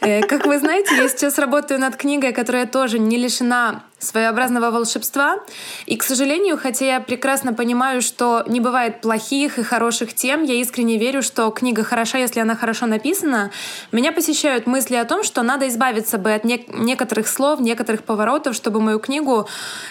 Э, 0.01 0.23
как 0.23 0.47
вы 0.47 0.61
знаете, 0.61 0.95
я 0.95 1.09
сейчас 1.09 1.37
работаю 1.39 1.81
над 1.81 1.97
книгой, 1.97 2.33
которая 2.33 2.67
тоже 2.67 3.01
не 3.01 3.17
лишена 3.17 3.83
своеобразного 3.99 4.71
волшебства. 4.71 5.39
И, 5.87 5.97
к 5.97 6.03
сожалению, 6.03 6.57
хотя 6.57 6.87
я 6.87 7.01
прекрасно 7.01 7.53
понимаю, 7.53 8.01
что 8.01 8.45
не 8.47 8.61
бывает 8.61 9.01
плохих 9.01 9.59
и 9.59 9.63
хороших 9.63 10.15
тем, 10.15 10.45
я 10.45 10.55
искренне 10.55 10.99
верю, 10.99 11.23
что 11.23 11.51
книга 11.51 11.83
хороша, 11.83 12.19
если 12.19 12.41
она 12.41 12.55
хорошо 12.55 12.87
написана, 12.87 13.51
меня 13.91 14.13
посещают 14.13 14.67
мысли 14.67 14.95
о 14.95 15.05
том, 15.05 15.25
что 15.25 15.43
надо 15.43 15.69
избавиться 15.69 16.19
бы 16.19 16.33
от 16.33 16.45
не- 16.45 16.65
некоторых 16.69 17.27
слов, 17.27 17.61
некоторых 17.61 18.05
поворотов, 18.05 18.55
чтобы 18.55 18.81
мою 18.81 19.01
книгу 19.01 19.49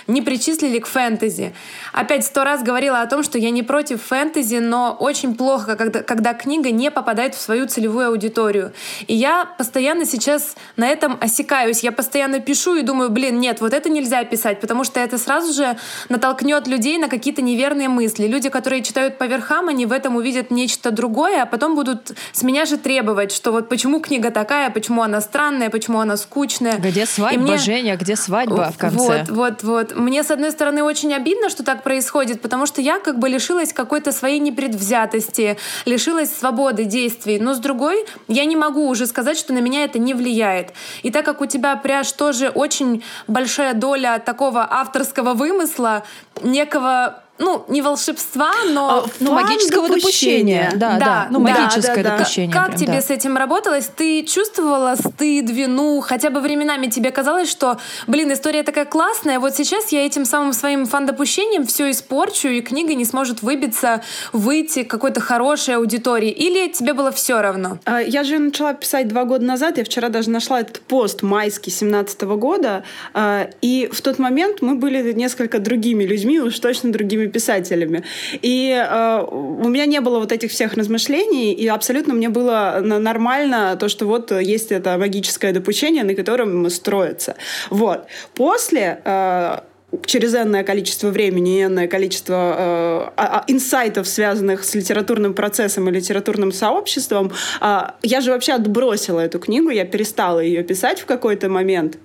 не 0.07 0.21
причислили 0.21 0.79
к 0.79 0.87
фэнтези. 0.87 1.53
Опять 1.91 2.25
сто 2.25 2.43
раз 2.43 2.63
говорила 2.63 3.01
о 3.01 3.07
том, 3.07 3.23
что 3.23 3.37
я 3.37 3.49
не 3.49 3.63
против 3.63 4.01
фэнтези, 4.03 4.57
но 4.57 4.95
очень 4.97 5.35
плохо, 5.35 5.75
когда, 5.75 6.01
когда 6.01 6.33
книга 6.33 6.71
не 6.71 6.91
попадает 6.91 7.35
в 7.35 7.41
свою 7.41 7.67
целевую 7.67 8.07
аудиторию. 8.07 8.71
И 9.07 9.13
я 9.13 9.45
постоянно 9.57 10.05
сейчас 10.05 10.55
на 10.77 10.87
этом 10.87 11.17
осекаюсь. 11.19 11.81
Я 11.83 11.91
постоянно 11.91 12.39
пишу 12.39 12.75
и 12.75 12.83
думаю, 12.83 13.09
блин, 13.09 13.39
нет, 13.39 13.59
вот 13.59 13.73
это 13.73 13.89
нельзя 13.99 14.23
писать, 14.23 14.59
потому 14.59 14.83
что 14.83 14.99
это 14.99 15.17
сразу 15.17 15.53
же 15.53 15.77
натолкнет 16.09 16.67
людей 16.67 16.97
на 16.97 17.07
какие-то 17.07 17.41
неверные 17.41 17.89
мысли. 17.89 18.27
Люди, 18.27 18.49
которые 18.49 18.83
читают 18.83 19.17
по 19.17 19.25
верхам, 19.25 19.67
они 19.69 19.85
в 19.85 19.91
этом 19.91 20.15
увидят 20.15 20.51
нечто 20.51 20.91
другое, 20.91 21.43
а 21.43 21.45
потом 21.45 21.75
будут 21.75 22.13
с 22.31 22.43
меня 22.43 22.65
же 22.65 22.77
требовать, 22.77 23.31
что 23.31 23.51
вот 23.51 23.69
почему 23.69 23.99
книга 23.99 24.31
такая, 24.31 24.69
почему 24.69 25.01
она 25.01 25.21
странная, 25.21 25.69
почему 25.69 25.99
она 25.99 26.17
скучная. 26.17 26.77
Где 26.77 27.05
свадьба, 27.05 27.41
мне... 27.41 27.57
Женя, 27.57 27.97
где 27.97 28.15
свадьба 28.15 28.71
в 28.71 28.77
конце? 28.77 28.97
Вот, 28.97 29.29
вот, 29.29 29.63
вот. 29.63 29.95
Мне, 29.95 30.23
с 30.23 30.31
одной 30.31 30.51
стороны, 30.51 30.83
очень 30.83 31.13
обидно, 31.13 31.49
что 31.49 31.63
так 31.63 31.83
происходит, 31.83 32.41
потому 32.41 32.65
что 32.65 32.81
я 32.81 32.99
как 32.99 33.19
бы 33.19 33.29
лишилась 33.29 33.73
какой-то 33.73 34.11
своей 34.11 34.39
непредвзятости, 34.39 35.57
лишилась 35.85 36.31
свободы 36.33 36.85
действий. 36.85 37.39
Но 37.39 37.53
с 37.53 37.59
другой, 37.59 38.05
я 38.27 38.45
не 38.45 38.55
могу 38.55 38.87
уже 38.87 39.07
сказать, 39.07 39.37
что 39.37 39.53
на 39.53 39.59
меня 39.59 39.83
это 39.83 39.99
не 39.99 40.13
влияет. 40.13 40.73
И 41.03 41.11
так 41.11 41.25
как 41.25 41.41
у 41.41 41.45
тебя 41.45 41.75
пряж 41.75 42.11
тоже 42.11 42.49
очень 42.49 43.03
большая 43.27 43.73
доля 43.73 43.86
доля 43.87 44.19
такого 44.19 44.67
авторского 44.69 45.33
вымысла, 45.33 46.03
некого 46.41 47.23
ну, 47.39 47.65
не 47.67 47.81
волшебства, 47.81 48.51
но 48.69 49.05
а, 49.05 49.09
ну, 49.19 49.33
магического 49.33 49.87
допущения. 49.87 50.71
Да, 50.75 50.93
да, 50.93 50.99
да, 50.99 51.27
ну, 51.29 51.39
магическое 51.39 52.03
да, 52.03 52.11
да, 52.11 52.17
допущение. 52.17 52.53
Как 52.53 52.67
прям, 52.67 52.79
тебе 52.79 52.93
да. 52.93 53.01
с 53.01 53.09
этим 53.09 53.37
работалось? 53.37 53.89
Ты 53.95 54.23
чувствовала 54.23 54.95
стыд, 54.95 55.49
вину? 55.49 56.01
Хотя 56.01 56.29
бы 56.29 56.39
временами 56.39 56.87
тебе 56.87 57.11
казалось, 57.11 57.49
что, 57.49 57.77
блин, 58.07 58.33
история 58.33 58.63
такая 58.63 58.85
классная, 58.85 59.39
вот 59.39 59.55
сейчас 59.55 59.91
я 59.91 60.05
этим 60.05 60.25
самым 60.25 60.53
своим 60.53 60.85
фан-допущением 60.85 61.65
все 61.65 61.91
испорчу, 61.91 62.47
и 62.47 62.61
книга 62.61 62.95
не 62.95 63.05
сможет 63.05 63.41
выбиться, 63.41 64.01
выйти 64.33 64.83
к 64.83 64.89
какой-то 64.89 65.19
хорошей 65.19 65.75
аудитории. 65.75 66.31
Или 66.31 66.71
тебе 66.71 66.93
было 66.93 67.11
все 67.11 67.41
равно? 67.41 67.79
А, 67.85 68.01
я 68.01 68.23
же 68.23 68.39
начала 68.39 68.73
писать 68.73 69.07
два 69.07 69.25
года 69.25 69.45
назад, 69.45 69.77
я 69.77 69.83
вчера 69.83 70.09
даже 70.09 70.29
нашла 70.29 70.61
этот 70.61 70.79
пост 70.81 71.21
майский 71.21 71.71
17 71.71 72.21
года, 72.21 72.83
а, 73.13 73.49
и 73.61 73.89
в 73.91 74.01
тот 74.01 74.17
момент 74.19 74.61
мы 74.61 74.75
были 74.75 75.13
несколько 75.13 75.59
другими 75.59 76.03
людьми, 76.03 76.39
уж 76.39 76.57
точно 76.59 76.91
другими 76.91 77.26
другими 77.27 77.31
писателями. 77.31 78.03
И 78.41 78.71
э, 78.71 79.25
у 79.29 79.69
меня 79.69 79.85
не 79.85 80.01
было 80.01 80.19
вот 80.19 80.31
этих 80.31 80.51
всех 80.51 80.73
размышлений, 80.73 81.53
и 81.53 81.67
абсолютно 81.67 82.13
мне 82.13 82.29
было 82.29 82.79
нормально 82.81 83.75
то, 83.79 83.89
что 83.89 84.05
вот 84.05 84.31
есть 84.31 84.71
это 84.71 84.97
магическое 84.97 85.53
допущение, 85.53 86.03
на 86.03 86.15
котором 86.15 86.69
строится. 86.69 87.35
Вот. 87.69 88.07
После 88.35 88.99
э, 89.05 89.59
через 90.05 90.33
энное 90.33 90.63
количество 90.63 91.11
времени 91.11 91.59
и 91.59 91.63
энное 91.63 91.87
количество 91.87 92.33
э, 92.33 93.11
а, 93.15 93.39
а, 93.39 93.43
инсайтов, 93.47 94.07
связанных 94.07 94.63
с 94.63 94.75
литературным 94.75 95.33
процессом 95.33 95.87
и 95.89 95.91
литературным 95.91 96.51
сообществом, 96.51 97.31
э, 97.61 97.79
я 98.03 98.21
же 98.21 98.31
вообще 98.31 98.53
отбросила 98.53 99.19
эту 99.19 99.39
книгу, 99.39 99.71
я 99.71 99.85
перестала 99.85 100.39
ее 100.39 100.63
писать 100.63 101.01
в 101.01 101.05
какой-то 101.05 101.49
момент 101.49 101.97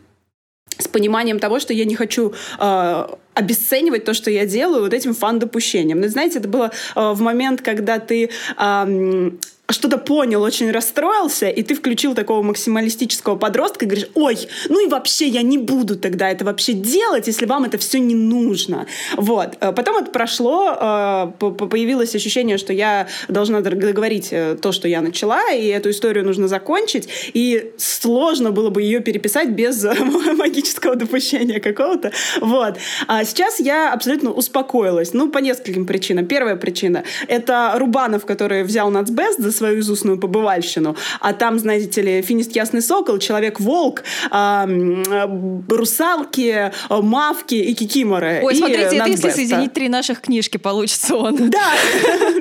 с 0.78 0.88
пониманием 0.88 1.38
того, 1.38 1.60
что 1.60 1.72
я 1.72 1.84
не 1.84 1.94
хочу 1.94 2.32
э, 2.58 3.06
обесценивать 3.34 4.04
то, 4.04 4.14
что 4.14 4.30
я 4.30 4.46
делаю, 4.46 4.82
вот 4.82 4.92
этим 4.92 5.14
фан-допущением. 5.14 6.00
Но, 6.00 6.08
знаете, 6.08 6.38
это 6.38 6.48
было 6.48 6.70
э, 6.94 7.12
в 7.12 7.20
момент, 7.20 7.62
когда 7.62 7.98
ты 7.98 8.30
э, 8.58 9.30
что-то 9.72 9.98
понял, 9.98 10.42
очень 10.42 10.70
расстроился, 10.70 11.48
и 11.48 11.62
ты 11.62 11.74
включил 11.74 12.14
такого 12.14 12.42
максималистического 12.42 13.36
подростка 13.36 13.84
и 13.84 13.88
говоришь, 13.88 14.08
ой, 14.14 14.38
ну 14.68 14.84
и 14.84 14.88
вообще 14.88 15.26
я 15.26 15.42
не 15.42 15.58
буду 15.58 15.96
тогда 15.96 16.30
это 16.30 16.44
вообще 16.44 16.72
делать, 16.72 17.26
если 17.26 17.46
вам 17.46 17.64
это 17.64 17.78
все 17.78 17.98
не 17.98 18.14
нужно. 18.14 18.86
Вот. 19.16 19.56
Э, 19.60 19.72
потом 19.72 19.98
это 19.98 20.10
прошло, 20.10 20.76
э, 20.78 21.32
появилось 21.38 22.14
ощущение, 22.14 22.58
что 22.58 22.72
я 22.72 23.08
должна 23.28 23.60
договорить 23.60 24.28
э, 24.30 24.56
то, 24.60 24.72
что 24.72 24.88
я 24.88 25.00
начала, 25.00 25.50
и 25.52 25.66
эту 25.66 25.90
историю 25.90 26.24
нужно 26.24 26.48
закончить, 26.48 27.08
и 27.34 27.72
сложно 27.78 28.50
было 28.50 28.70
бы 28.70 28.82
ее 28.82 29.00
переписать 29.00 29.50
без 29.50 29.82
магического 30.36 30.96
допущения 30.96 31.60
какого-то. 31.60 32.12
Вот. 32.40 32.76
А 33.06 33.24
сейчас 33.24 33.60
я 33.60 33.92
абсолютно 33.92 34.30
успокоилась. 34.30 35.12
Ну, 35.12 35.30
по 35.30 35.38
нескольким 35.38 35.86
причинам. 35.86 36.26
Первая 36.26 36.56
причина— 36.56 37.04
это 37.28 37.74
Рубанов, 37.76 38.26
который 38.26 38.62
взял 38.62 38.90
нацбест 38.90 39.38
за 39.38 39.52
свою 39.62 39.78
изустную 39.78 40.18
побывальщину. 40.18 40.96
А 41.20 41.32
там, 41.32 41.58
знаете 41.58 42.02
ли, 42.02 42.22
финист 42.22 42.56
Ясный 42.56 42.82
Сокол, 42.82 43.18
Человек-волк, 43.18 44.02
э, 44.30 45.64
русалки, 45.68 46.72
мавки 46.90 47.54
и 47.54 47.74
кикиморы. 47.74 48.40
Ой, 48.42 48.54
и 48.54 48.56
смотрите, 48.56 48.96
это 48.96 49.06
если 49.06 49.30
соединить 49.30 49.72
три 49.72 49.88
наших 49.88 50.20
книжки, 50.20 50.56
получится 50.56 51.14
он. 51.14 51.50
Да, 51.50 51.70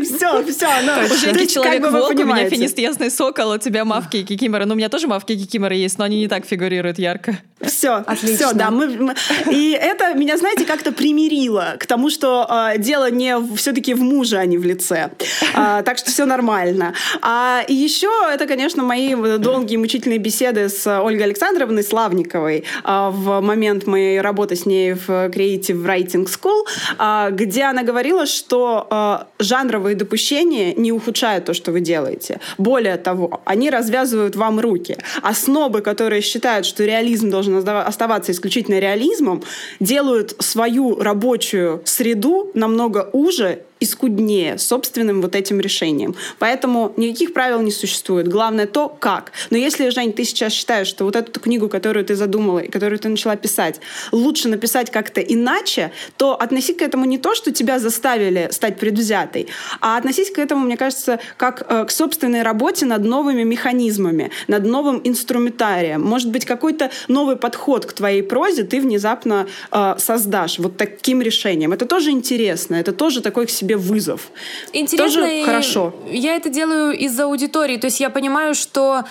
все, 0.03 0.43
все. 0.45 0.67
У 1.11 1.15
Женьки 1.15 1.45
Человек-волк, 1.45 2.09
у 2.09 2.23
меня 2.23 2.49
финист 2.49 2.79
Ясный 2.79 3.11
Сокол, 3.11 3.51
у 3.51 3.57
тебя 3.59 3.85
мавки 3.85 4.17
и 4.17 4.23
кикиморы. 4.23 4.65
Ну, 4.65 4.73
у 4.73 4.77
меня 4.77 4.89
тоже 4.89 5.07
мавки 5.07 5.33
и 5.33 5.37
кикиморы 5.37 5.75
есть, 5.75 5.99
но 5.99 6.05
они 6.05 6.17
не 6.17 6.27
так 6.27 6.45
фигурируют 6.45 6.97
ярко. 6.97 7.37
Все, 7.61 7.97
отлично. 8.07 8.47
Все, 8.47 8.53
да. 8.53 8.71
Мы, 8.71 8.87
мы, 8.87 9.15
и 9.51 9.77
это 9.79 10.15
меня, 10.15 10.37
знаете, 10.37 10.65
как-то 10.65 10.91
примирило 10.91 11.75
к 11.79 11.85
тому, 11.85 12.09
что 12.09 12.47
э, 12.49 12.79
дело 12.79 13.11
не 13.11 13.35
все-таки 13.55 13.93
в 13.93 14.01
муже, 14.01 14.37
а 14.37 14.45
не 14.45 14.57
в 14.57 14.65
лице. 14.65 15.11
Э, 15.53 15.83
так 15.85 15.97
что 15.97 16.09
все 16.09 16.25
нормально. 16.25 16.93
А 17.21 17.63
еще 17.67 18.09
это, 18.31 18.47
конечно, 18.47 18.83
мои 18.83 19.15
долгие 19.37 19.77
мучительные 19.77 20.19
беседы 20.19 20.69
с 20.69 20.87
Ольгой 20.99 21.25
Александровной 21.25 21.83
Славниковой 21.83 22.63
э, 22.83 23.09
в 23.11 23.41
момент 23.41 23.87
моей 23.87 24.21
работы 24.21 24.55
с 24.55 24.65
ней 24.65 24.93
в 24.93 25.09
Creative 25.09 25.85
Writing 25.85 26.27
School, 26.27 26.65
э, 26.99 27.31
где 27.31 27.63
она 27.63 27.83
говорила, 27.83 28.25
что 28.25 28.87
э, 28.89 29.43
жанровые 29.43 29.95
допущения 29.95 30.73
не 30.75 30.91
ухудшают 30.91 31.45
то, 31.45 31.53
что 31.53 31.71
вы 31.71 31.81
делаете. 31.81 32.39
Более 32.57 32.97
того, 32.97 33.41
они 33.45 33.69
развязывают 33.69 34.35
вам 34.35 34.59
руки. 34.59 34.97
А 35.21 35.33
снобы, 35.33 35.81
которые 35.81 36.21
считают, 36.21 36.65
что 36.65 36.83
реализм 36.85 37.29
должен 37.29 37.57
оставаться 37.67 38.31
исключительно 38.31 38.79
реализмом, 38.79 39.43
делают 39.79 40.35
свою 40.39 40.99
рабочую 40.99 41.81
среду 41.85 42.51
намного 42.53 43.09
уже 43.13 43.63
и 43.81 43.85
скуднее 43.85 44.57
собственным 44.57 45.21
вот 45.21 45.35
этим 45.35 45.59
решением. 45.59 46.15
Поэтому 46.39 46.93
никаких 46.97 47.33
правил 47.33 47.61
не 47.61 47.71
существует. 47.71 48.27
Главное 48.27 48.67
то, 48.67 48.87
как. 48.87 49.31
Но 49.49 49.57
если, 49.57 49.89
Жень, 49.89 50.13
ты 50.13 50.23
сейчас 50.23 50.53
считаешь, 50.53 50.87
что 50.87 51.03
вот 51.03 51.15
эту 51.15 51.39
книгу, 51.39 51.67
которую 51.67 52.05
ты 52.05 52.15
задумала 52.15 52.59
и 52.59 52.69
которую 52.69 52.99
ты 52.99 53.09
начала 53.09 53.35
писать, 53.35 53.81
лучше 54.11 54.47
написать 54.49 54.91
как-то 54.91 55.19
иначе, 55.19 55.91
то 56.17 56.39
относи 56.39 56.73
к 56.73 56.81
этому 56.83 57.05
не 57.05 57.17
то, 57.17 57.33
что 57.33 57.51
тебя 57.51 57.79
заставили 57.79 58.49
стать 58.51 58.77
предвзятой, 58.77 59.47
а 59.79 59.97
относись 59.97 60.29
к 60.29 60.37
этому, 60.37 60.65
мне 60.65 60.77
кажется, 60.77 61.19
как 61.37 61.63
э, 61.67 61.85
к 61.85 61.91
собственной 61.91 62.43
работе 62.43 62.85
над 62.85 63.03
новыми 63.03 63.43
механизмами, 63.43 64.29
над 64.47 64.63
новым 64.65 65.01
инструментарием. 65.03 66.01
Может 66.01 66.29
быть, 66.29 66.45
какой-то 66.45 66.91
новый 67.07 67.35
подход 67.35 67.87
к 67.87 67.93
твоей 67.93 68.21
прозе 68.21 68.63
ты 68.63 68.79
внезапно 68.79 69.47
э, 69.71 69.95
создашь 69.97 70.59
вот 70.59 70.77
таким 70.77 71.21
решением. 71.23 71.73
Это 71.73 71.87
тоже 71.87 72.11
интересно, 72.11 72.75
это 72.75 72.91
тоже 72.91 73.21
такой 73.21 73.47
к 73.47 73.49
себе 73.49 73.70
себе 73.71 73.77
вызов. 73.77 74.31
Интересно, 74.73 75.21
Тоже 75.21 75.45
хорошо. 75.45 75.93
Я 76.09 76.35
это 76.35 76.49
делаю 76.49 76.97
из-за 76.97 77.25
аудитории. 77.25 77.77
То 77.77 77.85
есть 77.87 77.99
я 77.99 78.09
понимаю, 78.09 78.53
что 78.55 79.03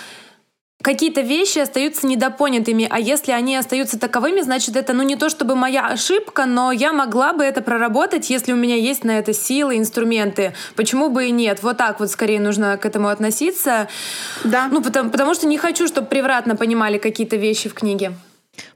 какие-то 0.81 1.21
вещи 1.21 1.59
остаются 1.59 2.07
недопонятыми, 2.07 2.87
а 2.89 2.99
если 2.99 3.31
они 3.31 3.55
остаются 3.55 3.99
таковыми, 3.99 4.41
значит, 4.41 4.75
это 4.75 4.93
ну 4.93 5.03
не 5.03 5.15
то 5.15 5.29
чтобы 5.29 5.55
моя 5.55 5.87
ошибка, 5.87 6.45
но 6.45 6.71
я 6.71 6.91
могла 6.91 7.33
бы 7.33 7.43
это 7.43 7.61
проработать, 7.61 8.29
если 8.29 8.51
у 8.51 8.55
меня 8.55 8.75
есть 8.75 9.03
на 9.03 9.11
это 9.11 9.33
силы, 9.33 9.77
инструменты. 9.77 10.53
Почему 10.75 11.09
бы 11.09 11.27
и 11.27 11.31
нет? 11.31 11.59
Вот 11.61 11.77
так 11.77 11.99
вот 11.99 12.09
скорее 12.09 12.39
нужно 12.39 12.77
к 12.77 12.85
этому 12.85 13.09
относиться. 13.09 13.87
Да. 14.43 14.67
Ну, 14.71 14.81
потому, 14.81 15.09
потому 15.11 15.33
что 15.33 15.47
не 15.47 15.57
хочу, 15.57 15.87
чтобы 15.87 16.07
превратно 16.07 16.55
понимали 16.55 16.97
какие-то 16.97 17.35
вещи 17.35 17.69
в 17.69 17.73
книге. 17.73 18.13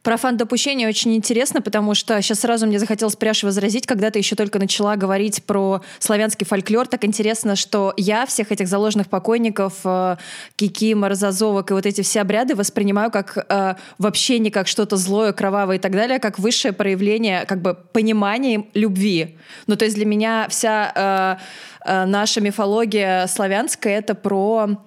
Про 0.04 0.18
фан-допущение 0.18 0.88
очень 0.88 1.16
интересно, 1.16 1.62
потому 1.62 1.96
что 1.96 2.22
сейчас 2.22 2.40
сразу 2.40 2.66
мне 2.66 2.80
захотелось 2.80 3.16
пряжи 3.16 3.46
возразить, 3.46 3.86
когда 3.86 4.10
ты 4.10 4.20
еще 4.20 4.36
только 4.36 4.58
начала 4.58 4.96
говорить 4.96 5.44
про 5.44 5.82
славянский 6.00 6.46
фольклор. 6.46 6.88
Так 6.88 7.04
интересно, 7.04 7.56
что 7.56 7.94
я 7.98 8.26
всех 8.26 8.52
этих 8.52 8.68
заложенных 8.68 9.10
покойников, 9.10 9.82
э, 9.84 10.16
кикимор, 10.56 11.16
зазовок 11.16 11.72
и 11.72 11.74
вот 11.74 11.86
эти 11.86 12.02
все 12.02 12.22
обряды 12.22 12.56
воспринимаю 12.56 13.12
как 13.12 13.38
э, 13.50 13.76
вообще 13.98 14.40
не 14.40 14.50
как 14.50 14.68
что-то 14.68 14.96
злое, 14.96 15.34
кровавое 15.34 15.76
и 15.76 15.80
так 15.80 15.92
далее, 15.92 16.18
а 16.18 16.20
как 16.20 16.40
высшее 16.40 16.74
проявление 16.74 17.46
как 17.46 17.62
бы 17.62 17.74
понимания 17.74 18.68
любви. 18.74 19.38
Ну 19.68 19.76
то 19.76 19.84
есть 19.84 19.98
для 19.98 20.06
меня 20.06 20.48
вся 20.50 21.40
э, 21.84 21.90
э, 21.90 22.06
наша 22.06 22.40
мифология 22.40 23.28
славянская— 23.28 23.98
это 24.00 24.16
про 24.16 24.78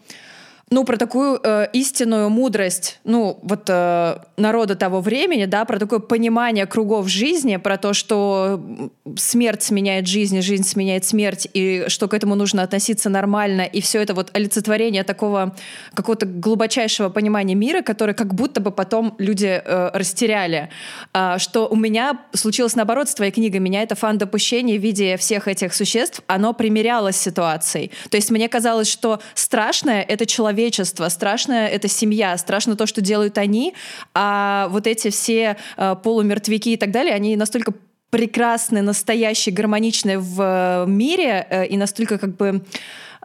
ну, 0.70 0.84
про 0.84 0.96
такую 0.96 1.40
э, 1.42 1.68
истинную 1.72 2.28
мудрость, 2.28 3.00
ну, 3.04 3.38
вот 3.42 3.64
э, 3.68 4.18
народа 4.36 4.74
того 4.74 5.00
времени, 5.00 5.46
да, 5.46 5.64
про 5.64 5.78
такое 5.78 5.98
понимание 5.98 6.66
кругов 6.66 7.08
жизни, 7.08 7.56
про 7.56 7.78
то, 7.78 7.94
что 7.94 8.90
смерть 9.16 9.62
сменяет 9.62 10.06
жизнь, 10.06 10.40
жизнь 10.42 10.64
сменяет 10.64 11.06
смерть, 11.06 11.48
и 11.54 11.84
что 11.88 12.06
к 12.06 12.14
этому 12.14 12.34
нужно 12.34 12.62
относиться 12.62 13.08
нормально, 13.08 13.62
и 13.62 13.80
все 13.80 14.02
это 14.02 14.12
вот 14.12 14.30
олицетворение 14.34 15.04
такого 15.04 15.56
какого-то 15.94 16.26
глубочайшего 16.26 17.08
понимания 17.08 17.54
мира, 17.54 17.80
которое 17.80 18.12
как 18.12 18.34
будто 18.34 18.60
бы 18.60 18.70
потом 18.70 19.14
люди 19.18 19.62
э, 19.64 19.90
растеряли. 19.94 20.68
А, 21.14 21.38
что 21.38 21.66
у 21.66 21.76
меня 21.76 22.20
случилось 22.34 22.76
наоборот 22.76 23.08
с 23.08 23.14
твоей 23.14 23.32
книгой. 23.32 23.60
Меня 23.60 23.82
это 23.82 23.94
фан 23.94 24.18
допущение 24.18 24.78
в 24.78 24.82
виде 24.82 25.16
всех 25.16 25.48
этих 25.48 25.72
существ, 25.72 26.20
оно 26.26 26.52
примерялось 26.52 27.16
с 27.16 27.20
ситуацией. 27.20 27.90
То 28.10 28.16
есть 28.16 28.30
мне 28.30 28.48
казалось, 28.48 28.88
что 28.88 29.20
страшное— 29.34 30.02
это 30.08 30.26
человек 30.26 30.57
человечество, 30.58 31.08
страшно 31.08 31.52
это 31.52 31.88
семья, 31.88 32.36
страшно 32.36 32.76
то, 32.76 32.86
что 32.86 33.00
делают 33.00 33.38
они, 33.38 33.74
а 34.14 34.68
вот 34.70 34.86
эти 34.86 35.10
все 35.10 35.56
э, 35.76 35.96
полумертвяки 36.02 36.70
и 36.70 36.76
так 36.76 36.90
далее, 36.90 37.14
они 37.14 37.36
настолько 37.36 37.72
прекрасны, 38.10 38.82
настоящие, 38.82 39.54
гармоничные 39.54 40.18
в 40.18 40.40
э, 40.40 40.90
мире 40.90 41.46
э, 41.50 41.66
и 41.66 41.76
настолько 41.76 42.18
как 42.18 42.36
бы 42.36 42.62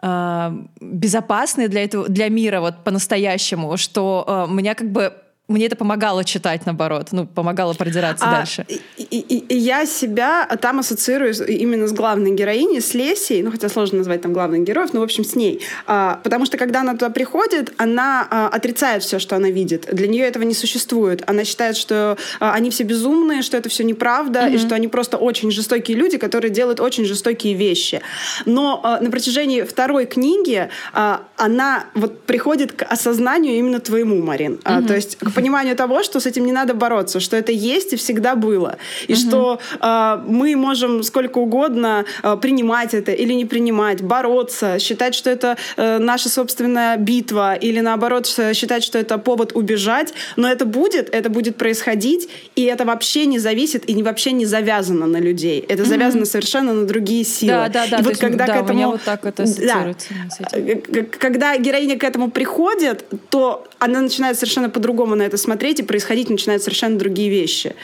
э, 0.02 0.52
безопасны 0.80 1.68
для 1.68 1.84
этого, 1.84 2.08
для 2.08 2.28
мира 2.28 2.60
вот 2.60 2.84
по-настоящему, 2.84 3.76
что 3.76 4.24
э, 4.48 4.52
меня 4.52 4.74
как 4.74 4.92
бы 4.92 5.12
мне 5.46 5.66
это 5.66 5.76
помогало 5.76 6.24
читать, 6.24 6.64
наоборот, 6.64 7.08
ну, 7.12 7.26
помогало 7.26 7.74
продираться 7.74 8.24
а, 8.26 8.30
дальше. 8.36 8.64
И, 8.66 8.80
и, 8.96 9.38
и 9.38 9.56
я 9.56 9.84
себя 9.84 10.46
там 10.46 10.78
ассоциирую 10.78 11.34
именно 11.46 11.86
с 11.86 11.92
главной 11.92 12.30
героиней, 12.30 12.80
с 12.80 12.94
Лесей, 12.94 13.42
ну, 13.42 13.50
хотя 13.50 13.68
сложно 13.68 13.98
назвать 13.98 14.22
там 14.22 14.32
главных 14.32 14.64
героев, 14.64 14.94
но, 14.94 15.00
в 15.00 15.02
общем, 15.02 15.22
с 15.22 15.34
ней. 15.34 15.60
А, 15.86 16.18
потому 16.24 16.46
что, 16.46 16.56
когда 16.56 16.80
она 16.80 16.94
туда 16.94 17.10
приходит, 17.10 17.74
она 17.76 18.26
а, 18.30 18.48
отрицает 18.48 19.02
все, 19.02 19.18
что 19.18 19.36
она 19.36 19.50
видит. 19.50 19.86
Для 19.92 20.06
нее 20.08 20.24
этого 20.24 20.44
не 20.44 20.54
существует. 20.54 21.22
Она 21.26 21.44
считает, 21.44 21.76
что 21.76 22.16
а, 22.40 22.54
они 22.54 22.70
все 22.70 22.84
безумные, 22.84 23.42
что 23.42 23.58
это 23.58 23.68
все 23.68 23.84
неправда, 23.84 24.40
mm-hmm. 24.40 24.54
и 24.54 24.58
что 24.58 24.74
они 24.74 24.88
просто 24.88 25.18
очень 25.18 25.50
жестокие 25.50 25.98
люди, 25.98 26.16
которые 26.16 26.50
делают 26.50 26.80
очень 26.80 27.04
жестокие 27.04 27.52
вещи. 27.52 28.00
Но 28.46 28.80
а, 28.82 28.98
на 28.98 29.10
протяжении 29.10 29.60
второй 29.60 30.06
книги 30.06 30.70
а, 30.94 31.24
она 31.36 31.84
вот 31.94 32.22
приходит 32.22 32.72
к 32.72 32.82
осознанию 32.84 33.56
именно 33.56 33.78
твоему, 33.78 34.22
Марин. 34.22 34.54
Mm-hmm. 34.54 34.60
А, 34.64 34.82
то 34.82 34.94
есть 34.94 35.18
пониманию 35.44 35.76
того, 35.76 36.02
что 36.02 36.20
с 36.20 36.26
этим 36.26 36.44
не 36.46 36.52
надо 36.52 36.74
бороться, 36.74 37.20
что 37.20 37.36
это 37.36 37.52
есть 37.52 37.92
и 37.92 37.96
всегда 37.96 38.34
было. 38.34 38.76
И 39.08 39.14
что 39.14 39.58
э, 39.80 40.18
мы 40.26 40.56
можем 40.56 41.02
сколько 41.02 41.38
угодно 41.38 42.04
э, 42.22 42.36
принимать 42.40 42.94
это 42.94 43.12
или 43.12 43.32
не 43.32 43.44
принимать, 43.44 44.02
бороться, 44.02 44.78
считать, 44.78 45.14
что 45.14 45.30
это 45.30 45.56
э, 45.76 45.98
наша 45.98 46.28
собственная 46.28 46.96
битва, 46.96 47.54
или 47.54 47.80
наоборот, 47.80 48.26
считать, 48.26 48.84
что 48.84 48.98
это 48.98 49.18
повод 49.18 49.52
убежать. 49.54 50.14
Но 50.36 50.48
это 50.48 50.64
будет, 50.64 51.14
это 51.14 51.30
будет 51.30 51.56
происходить, 51.56 52.28
и 52.56 52.62
это 52.62 52.84
вообще 52.84 53.26
не 53.26 53.38
зависит 53.38 53.88
и 53.88 53.94
не, 53.94 54.02
вообще 54.02 54.32
не 54.32 54.46
завязано 54.46 55.06
на 55.06 55.18
людей. 55.18 55.64
Это 55.68 55.84
завязано 55.84 56.24
совершенно 56.24 56.72
на 56.72 56.86
другие 56.86 57.24
силы. 57.24 57.52
Да, 57.52 57.68
да, 57.68 57.86
да. 57.90 57.98
И 57.98 58.02
вот 58.02 58.16
когда 58.18 58.46
да, 58.46 58.52
к 58.54 58.64
этому... 58.64 58.90
вот 58.92 59.02
так 59.02 59.24
это 59.24 59.42
ассоциируется 59.42 60.08
этим. 60.38 60.82
Э, 60.94 61.02
Когда 61.04 61.56
героиня 61.56 61.98
к 61.98 62.04
этому 62.04 62.30
приходит, 62.30 63.04
то 63.30 63.66
она 63.78 64.00
начинает 64.00 64.36
совершенно 64.36 64.70
по-другому 64.70 65.14
на 65.14 65.22
это 65.24 65.36
смотреть, 65.36 65.80
и 65.80 65.82
происходить 65.82 66.30
начинают 66.30 66.62
совершенно 66.62 66.98
другие 66.98 67.30
вещи. 67.30 67.74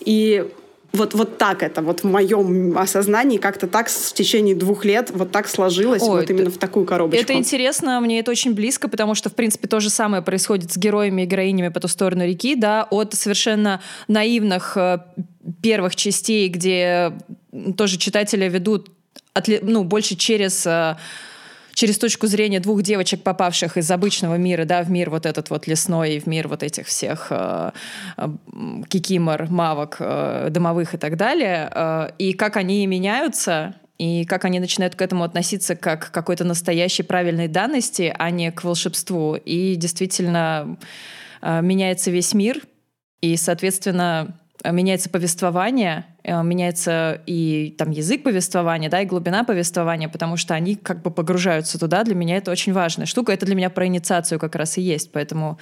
И 0.00 0.44
вот, 0.92 1.12
вот 1.12 1.36
так 1.36 1.62
это, 1.62 1.82
вот 1.82 2.00
в 2.00 2.04
моем 2.04 2.76
осознании 2.78 3.36
как-то 3.36 3.66
так 3.66 3.88
в 3.88 4.12
течение 4.14 4.54
двух 4.54 4.84
лет 4.86 5.10
вот 5.12 5.30
так 5.30 5.46
сложилось, 5.46 6.02
Ой, 6.02 6.08
вот 6.08 6.24
это- 6.24 6.32
именно 6.32 6.50
в 6.50 6.56
такую 6.56 6.86
коробочку. 6.86 7.22
Это 7.22 7.34
интересно, 7.34 8.00
мне 8.00 8.20
это 8.20 8.30
очень 8.30 8.54
близко, 8.54 8.88
потому 8.88 9.14
что, 9.14 9.28
в 9.28 9.34
принципе, 9.34 9.68
то 9.68 9.80
же 9.80 9.90
самое 9.90 10.22
происходит 10.22 10.72
с 10.72 10.76
героями 10.78 11.22
и 11.22 11.26
героинями 11.26 11.68
по 11.68 11.80
ту 11.80 11.88
сторону 11.88 12.24
реки, 12.26 12.54
да, 12.54 12.86
от 12.90 13.14
совершенно 13.14 13.82
наивных 14.08 14.76
э, 14.76 15.00
первых 15.62 15.94
частей, 15.94 16.48
где 16.48 17.12
тоже 17.76 17.98
читатели 17.98 18.48
ведут 18.48 18.90
ну, 19.62 19.84
больше 19.84 20.16
через 20.16 20.66
э, 20.66 20.96
через 21.78 21.96
точку 21.96 22.26
зрения 22.26 22.58
двух 22.58 22.82
девочек, 22.82 23.22
попавших 23.22 23.76
из 23.76 23.88
обычного 23.88 24.34
мира, 24.34 24.64
да, 24.64 24.82
в 24.82 24.90
мир 24.90 25.10
вот 25.10 25.26
этот 25.26 25.48
вот 25.50 25.68
лесной, 25.68 26.18
в 26.18 26.26
мир 26.26 26.48
вот 26.48 26.64
этих 26.64 26.88
всех 26.88 27.28
э, 27.30 27.70
кикимор, 28.88 29.48
мавок, 29.48 29.98
э, 30.00 30.48
домовых 30.50 30.94
и 30.94 30.98
так 30.98 31.16
далее, 31.16 31.70
э, 31.72 32.08
и 32.18 32.32
как 32.32 32.56
они 32.56 32.84
меняются, 32.88 33.76
и 33.96 34.24
как 34.24 34.44
они 34.44 34.58
начинают 34.58 34.96
к 34.96 35.02
этому 35.02 35.22
относиться 35.22 35.76
как 35.76 36.08
к 36.08 36.10
какой-то 36.10 36.42
настоящей 36.42 37.04
правильной 37.04 37.46
данности, 37.46 38.12
а 38.18 38.30
не 38.30 38.50
к 38.50 38.64
волшебству. 38.64 39.36
И 39.36 39.76
действительно 39.76 40.78
э, 41.42 41.62
меняется 41.62 42.10
весь 42.10 42.34
мир, 42.34 42.60
и, 43.20 43.36
соответственно, 43.36 44.36
меняется 44.64 45.08
повествование, 45.08 46.06
э, 46.24 46.42
меняется 46.42 47.20
и 47.26 47.74
там 47.78 47.90
язык 47.90 48.22
повествования, 48.22 48.90
да, 48.90 49.02
и 49.02 49.06
глубина 49.06 49.44
повествования, 49.44 50.08
потому 50.08 50.36
что 50.36 50.54
они 50.54 50.74
как 50.74 51.02
бы 51.02 51.10
погружаются 51.10 51.78
туда. 51.78 52.04
Для 52.04 52.14
меня 52.14 52.36
это 52.36 52.50
очень 52.50 52.72
важная 52.72 53.06
штука. 53.06 53.32
Это 53.32 53.46
для 53.46 53.54
меня 53.54 53.70
про 53.70 53.86
инициацию 53.86 54.38
как 54.38 54.54
раз 54.56 54.78
и 54.78 54.82
есть. 54.82 55.12
Поэтому 55.12 55.58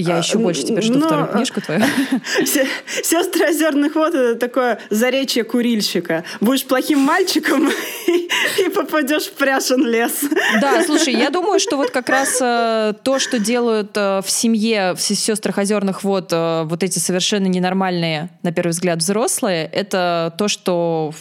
я 0.00 0.16
А, 0.16 0.18
еще 0.18 0.38
больше 0.38 0.62
теперь 0.62 0.82
жду 0.82 0.98
но, 0.98 1.06
вторую 1.06 1.28
а, 1.30 1.32
книжку 1.32 1.60
твою. 1.60 1.80
Се- 2.44 2.66
Сестры 3.02 3.48
озерных 3.48 3.94
вод 3.94 4.14
это 4.14 4.36
такое 4.38 4.78
заречье 4.90 5.44
курильщика. 5.44 6.24
Будешь 6.40 6.64
плохим 6.64 7.00
мальчиком 7.00 7.68
и, 8.06 8.68
попадешь 8.68 9.24
в 9.24 9.32
пряшен 9.32 9.86
лес. 9.86 10.24
Да, 10.60 10.82
слушай, 10.86 11.14
я 11.14 11.30
думаю, 11.30 11.60
что 11.60 11.76
вот 11.76 11.90
как 11.90 12.08
раз 12.08 12.38
э, 12.40 12.94
то, 13.02 13.18
что 13.18 13.38
делают 13.38 13.96
э, 13.96 14.20
в 14.24 14.30
семье 14.30 14.94
в 14.94 15.00
сестрах 15.00 15.58
озерных 15.58 16.04
вод 16.04 16.28
э, 16.32 16.62
вот 16.64 16.82
эти 16.82 16.98
совершенно 16.98 17.46
ненормальные, 17.46 18.30
на 18.42 18.52
первый 18.52 18.70
взгляд, 18.70 18.98
взрослые, 18.98 19.66
это 19.66 20.34
то, 20.38 20.48
что 20.48 21.12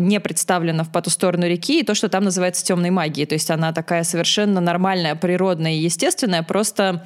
не 0.00 0.20
представлено 0.20 0.84
в 0.84 0.90
по 0.90 1.02
ту 1.02 1.10
сторону 1.10 1.46
реки, 1.46 1.80
и 1.80 1.84
то, 1.84 1.94
что 1.94 2.08
там 2.08 2.24
называется 2.24 2.64
темной 2.64 2.90
магией. 2.90 3.26
То 3.26 3.34
есть 3.34 3.50
она 3.50 3.72
такая 3.72 4.04
совершенно 4.04 4.60
нормальная, 4.60 5.14
природная 5.14 5.72
и 5.72 5.78
естественная, 5.78 6.42
просто 6.42 7.04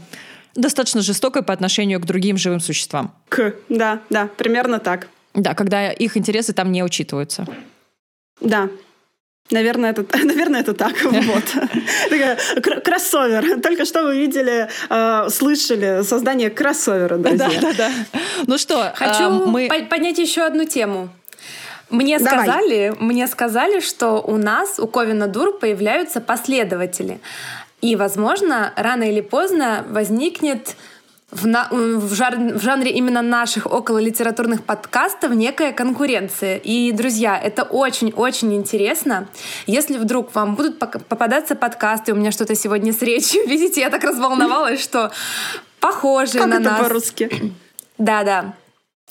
достаточно 0.54 1.02
жестокая 1.02 1.42
по 1.42 1.52
отношению 1.52 2.00
к 2.00 2.06
другим 2.06 2.36
живым 2.36 2.60
существам. 2.60 3.14
К, 3.28 3.54
да, 3.68 4.00
да, 4.10 4.28
примерно 4.36 4.78
так. 4.78 5.08
Да, 5.34 5.54
когда 5.54 5.90
их 5.90 6.16
интересы 6.16 6.52
там 6.52 6.72
не 6.72 6.82
учитываются. 6.82 7.46
Да. 8.40 8.68
Наверное, 9.50 9.90
это, 9.90 10.04
наверное, 10.24 10.60
это 10.60 10.74
так. 10.74 10.94
Вот. 11.04 11.44
Кроссовер. 12.84 13.60
Только 13.60 13.84
что 13.84 14.02
вы 14.04 14.16
видели, 14.18 14.68
э, 14.88 15.28
слышали 15.30 16.02
создание 16.02 16.50
кроссовера, 16.50 17.16
друзья. 17.16 17.50
да, 17.60 17.72
да. 17.72 17.90
Ну 18.46 18.58
что, 18.58 18.92
Хочу 18.94 19.24
э, 19.24 19.46
мы... 19.46 19.68
по- 19.68 19.84
поднять 19.86 20.18
еще 20.18 20.42
одну 20.42 20.64
тему. 20.64 21.08
Мне 21.90 22.18
Давай. 22.18 22.46
сказали, 22.46 22.94
мне 23.00 23.26
сказали, 23.26 23.80
что 23.80 24.22
у 24.22 24.38
нас, 24.38 24.78
у 24.78 24.86
Ковина 24.86 25.26
Дур, 25.26 25.58
появляются 25.58 26.22
последователи. 26.22 27.20
И, 27.82 27.96
возможно, 27.96 28.72
рано 28.76 29.02
или 29.02 29.20
поздно 29.20 29.84
возникнет 29.90 30.76
в, 31.32 31.46
на- 31.46 31.68
в 31.70 32.12
жар- 32.14 32.54
в 32.54 32.62
жанре 32.62 32.92
именно 32.92 33.22
наших 33.22 33.66
около 33.66 33.98
литературных 33.98 34.62
подкастов 34.62 35.32
некая 35.32 35.72
конкуренция. 35.72 36.58
И, 36.58 36.92
друзья, 36.92 37.36
это 37.38 37.64
очень-очень 37.64 38.54
интересно. 38.54 39.26
Если 39.66 39.98
вдруг 39.98 40.34
вам 40.34 40.54
будут 40.54 40.78
попадаться 40.78 41.56
подкасты, 41.56 42.12
у 42.12 42.16
меня 42.16 42.30
что-то 42.30 42.54
сегодня 42.54 42.92
с 42.92 43.02
речью, 43.02 43.42
видите, 43.48 43.80
я 43.80 43.90
так 43.90 44.04
разволновалась, 44.04 44.80
что 44.82 45.10
похожие 45.80 46.40
Как 46.40 46.50
на 46.50 46.54
это 46.54 46.70
нас. 46.70 46.80
по-русски? 46.80 47.52
Да, 47.98 48.22
да. 48.22 48.54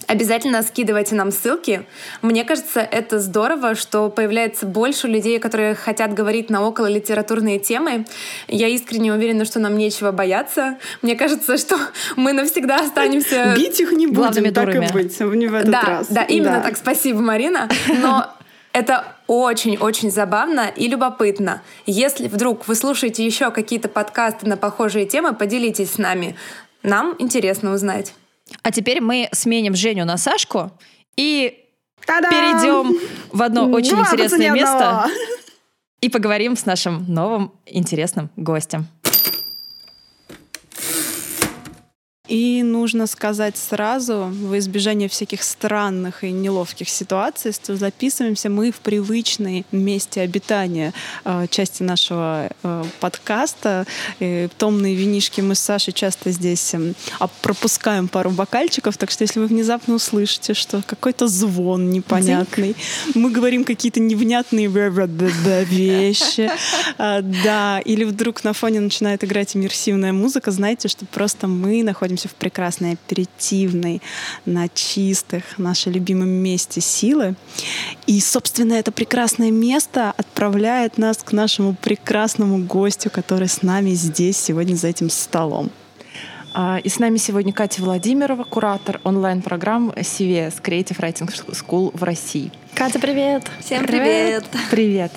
Обязательно 0.07 0.63
скидывайте 0.63 1.15
нам 1.15 1.31
ссылки. 1.31 1.85
Мне 2.21 2.43
кажется, 2.43 2.79
это 2.79 3.19
здорово, 3.19 3.75
что 3.75 4.09
появляется 4.09 4.65
больше 4.65 5.07
людей, 5.07 5.39
которые 5.39 5.75
хотят 5.75 6.13
говорить 6.13 6.49
на 6.49 6.65
около 6.65 6.87
литературные 6.87 7.59
темы. 7.59 8.05
Я 8.47 8.67
искренне 8.67 9.13
уверена, 9.13 9.45
что 9.45 9.59
нам 9.59 9.77
нечего 9.77 10.11
бояться. 10.11 10.77
Мне 11.01 11.15
кажется, 11.15 11.57
что 11.57 11.77
мы 12.15 12.33
навсегда 12.33 12.79
останемся... 12.79 13.53
Бить 13.57 13.79
их 13.79 13.91
не 13.91 14.07
главными 14.07 14.49
будем, 14.49 14.53
так 14.53 14.75
и 14.75 14.93
быть, 14.93 15.19
не 15.19 15.47
в 15.47 15.55
этот 15.55 15.71
да, 15.71 15.81
раз. 15.81 16.07
да, 16.07 16.23
именно 16.23 16.61
так. 16.61 16.77
Спасибо, 16.77 17.19
Марина. 17.21 17.69
Но 18.01 18.27
это 18.73 19.05
очень-очень 19.27 20.09
забавно 20.09 20.71
и 20.75 20.87
любопытно. 20.87 21.61
Если 21.85 22.27
вдруг 22.27 22.67
вы 22.67 22.75
слушаете 22.75 23.25
еще 23.25 23.51
какие-то 23.51 23.87
подкасты 23.87 24.47
на 24.47 24.57
похожие 24.57 25.05
темы, 25.05 25.33
поделитесь 25.33 25.93
с 25.93 25.97
нами. 25.97 26.35
Нам 26.83 27.15
интересно 27.19 27.73
узнать. 27.73 28.13
А 28.63 28.71
теперь 28.71 29.01
мы 29.01 29.29
сменим 29.31 29.75
Женю 29.75 30.05
на 30.05 30.17
Сашку 30.17 30.71
и 31.15 31.65
Та-дам! 32.05 32.31
перейдем 32.31 32.99
в 33.31 33.41
одно 33.41 33.69
очень 33.69 33.91
Два 33.91 34.03
интересное 34.03 34.51
место 34.51 35.07
и 36.01 36.09
поговорим 36.09 36.55
с 36.57 36.65
нашим 36.65 37.05
новым 37.07 37.53
интересным 37.65 38.29
гостем. 38.35 38.87
И 42.31 42.63
нужно 42.63 43.07
сказать 43.07 43.57
сразу, 43.57 44.31
во 44.31 44.57
избежание 44.57 45.09
всяких 45.09 45.43
странных 45.43 46.23
и 46.23 46.31
неловких 46.31 46.87
ситуаций, 46.87 47.51
что 47.51 47.75
записываемся 47.75 48.49
мы 48.49 48.71
в 48.71 48.77
привычной 48.77 49.65
месте 49.73 50.21
обитания 50.21 50.93
э, 51.25 51.47
части 51.49 51.83
нашего 51.83 52.49
э, 52.63 52.83
подкаста. 53.01 53.85
И 54.21 54.47
томные 54.57 54.95
винишки 54.95 55.41
мы 55.41 55.55
с 55.55 55.59
Сашей 55.59 55.91
часто 55.91 56.31
здесь 56.31 56.73
а, 57.19 57.27
пропускаем 57.41 58.07
пару 58.07 58.31
бокальчиков, 58.31 58.95
так 58.95 59.11
что 59.11 59.25
если 59.25 59.41
вы 59.41 59.47
внезапно 59.47 59.95
услышите, 59.95 60.53
что 60.53 60.81
какой-то 60.85 61.27
звон 61.27 61.89
непонятный, 61.89 62.77
мы 63.13 63.29
говорим 63.29 63.65
какие-то 63.65 63.99
невнятные 63.99 64.69
вещи, 64.69 66.49
а, 66.97 67.21
да, 67.21 67.81
или 67.83 68.05
вдруг 68.05 68.45
на 68.45 68.53
фоне 68.53 68.79
начинает 68.79 69.21
играть 69.25 69.57
иммерсивная 69.57 70.13
музыка, 70.13 70.51
знаете, 70.51 70.87
что 70.87 71.05
просто 71.05 71.47
мы 71.47 71.83
находимся 71.83 72.20
в 72.27 72.33
прекрасной 72.33 72.93
аперитивной, 72.93 74.01
на 74.45 74.67
чистых, 74.69 75.57
нашем 75.57 75.93
любимом 75.93 76.29
месте 76.29 76.81
силы. 76.81 77.35
И, 78.07 78.19
собственно, 78.19 78.73
это 78.73 78.91
прекрасное 78.91 79.51
место 79.51 80.13
отправляет 80.17 80.97
нас 80.97 81.17
к 81.17 81.31
нашему 81.31 81.75
прекрасному 81.75 82.59
гостю, 82.59 83.09
который 83.09 83.47
с 83.47 83.61
нами 83.61 83.91
здесь 83.91 84.37
сегодня 84.37 84.75
за 84.75 84.87
этим 84.87 85.09
столом. 85.09 85.71
А, 86.53 86.79
И 86.83 86.89
с 86.89 86.99
нами 86.99 87.17
сегодня 87.17 87.53
Катя 87.53 87.81
Владимирова, 87.81 88.43
куратор 88.43 88.99
онлайн-программ 89.03 89.91
CVS 89.91 90.61
Creative 90.61 90.99
Writing 90.99 91.29
School 91.51 91.97
в 91.97 92.03
России. 92.03 92.51
Катя, 92.75 92.99
привет! 92.99 93.43
Всем 93.61 93.85
привет! 93.85 94.45
Привет. 94.69 95.11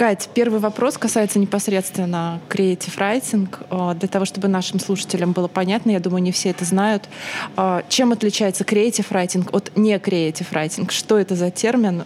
Кать, 0.00 0.30
первый 0.32 0.60
вопрос 0.60 0.96
касается 0.96 1.38
непосредственно 1.38 2.40
Creative 2.48 2.96
Writing. 2.96 3.54
А, 3.68 3.92
Для 3.92 4.08
того, 4.08 4.24
чтобы 4.24 4.48
нашим 4.48 4.80
слушателям 4.80 5.32
было 5.32 5.46
понятно, 5.46 5.90
я 5.90 6.00
думаю, 6.00 6.22
не 6.22 6.32
все 6.32 6.48
это 6.48 6.64
знают. 6.64 7.06
А, 7.54 7.84
Чем 7.90 8.12
отличается 8.12 8.64
Creative 8.64 9.06
Writing 9.10 9.50
от 9.52 9.76
не 9.76 9.94
Creative 9.96 10.46
Writing? 10.52 10.90
Что 10.90 11.18
это 11.18 11.34
за 11.34 11.50
термин? 11.50 12.04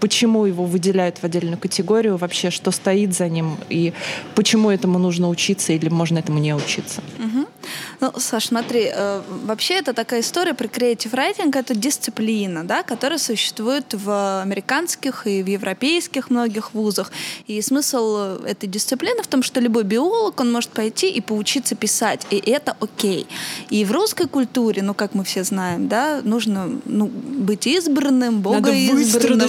Почему 0.00 0.46
его 0.46 0.64
выделяют 0.64 1.18
в 1.18 1.24
отдельную 1.24 1.58
категорию, 1.58 2.16
вообще 2.16 2.50
что 2.50 2.70
стоит 2.70 3.14
за 3.14 3.28
ним 3.28 3.56
и 3.68 3.92
почему 4.34 4.70
этому 4.70 4.98
нужно 4.98 5.28
учиться 5.28 5.72
или 5.72 5.88
можно 5.88 6.18
этому 6.18 6.38
не 6.38 6.54
учиться. 6.54 7.02
Угу. 7.18 7.46
Ну, 8.00 8.12
Саш, 8.18 8.46
смотри, 8.46 8.90
э, 8.92 9.22
вообще 9.44 9.74
это 9.74 9.92
такая 9.92 10.20
история 10.20 10.54
про 10.54 10.66
creative 10.66 11.12
writing, 11.12 11.58
это 11.58 11.74
дисциплина, 11.74 12.64
да, 12.64 12.82
которая 12.82 13.18
существует 13.18 13.94
в 13.94 14.42
американских 14.42 15.26
и 15.26 15.42
в 15.42 15.46
европейских 15.46 16.30
многих 16.30 16.74
вузах. 16.74 17.10
И 17.46 17.60
смысл 17.62 18.38
этой 18.46 18.68
дисциплины 18.68 19.22
в 19.22 19.26
том, 19.26 19.42
что 19.42 19.60
любой 19.60 19.84
биолог, 19.84 20.40
он 20.40 20.52
может 20.52 20.70
пойти 20.70 21.08
и 21.08 21.20
поучиться 21.20 21.74
писать, 21.74 22.26
и 22.30 22.36
это 22.36 22.76
окей. 22.80 23.26
И 23.70 23.84
в 23.84 23.92
русской 23.92 24.28
культуре, 24.28 24.82
ну, 24.82 24.94
как 24.94 25.14
мы 25.14 25.24
все 25.24 25.44
знаем, 25.44 25.88
да, 25.88 26.20
нужно 26.22 26.68
ну, 26.84 27.06
быть 27.06 27.66
избранным, 27.66 28.40
Бога 28.40 28.56
Надо. 28.56 28.72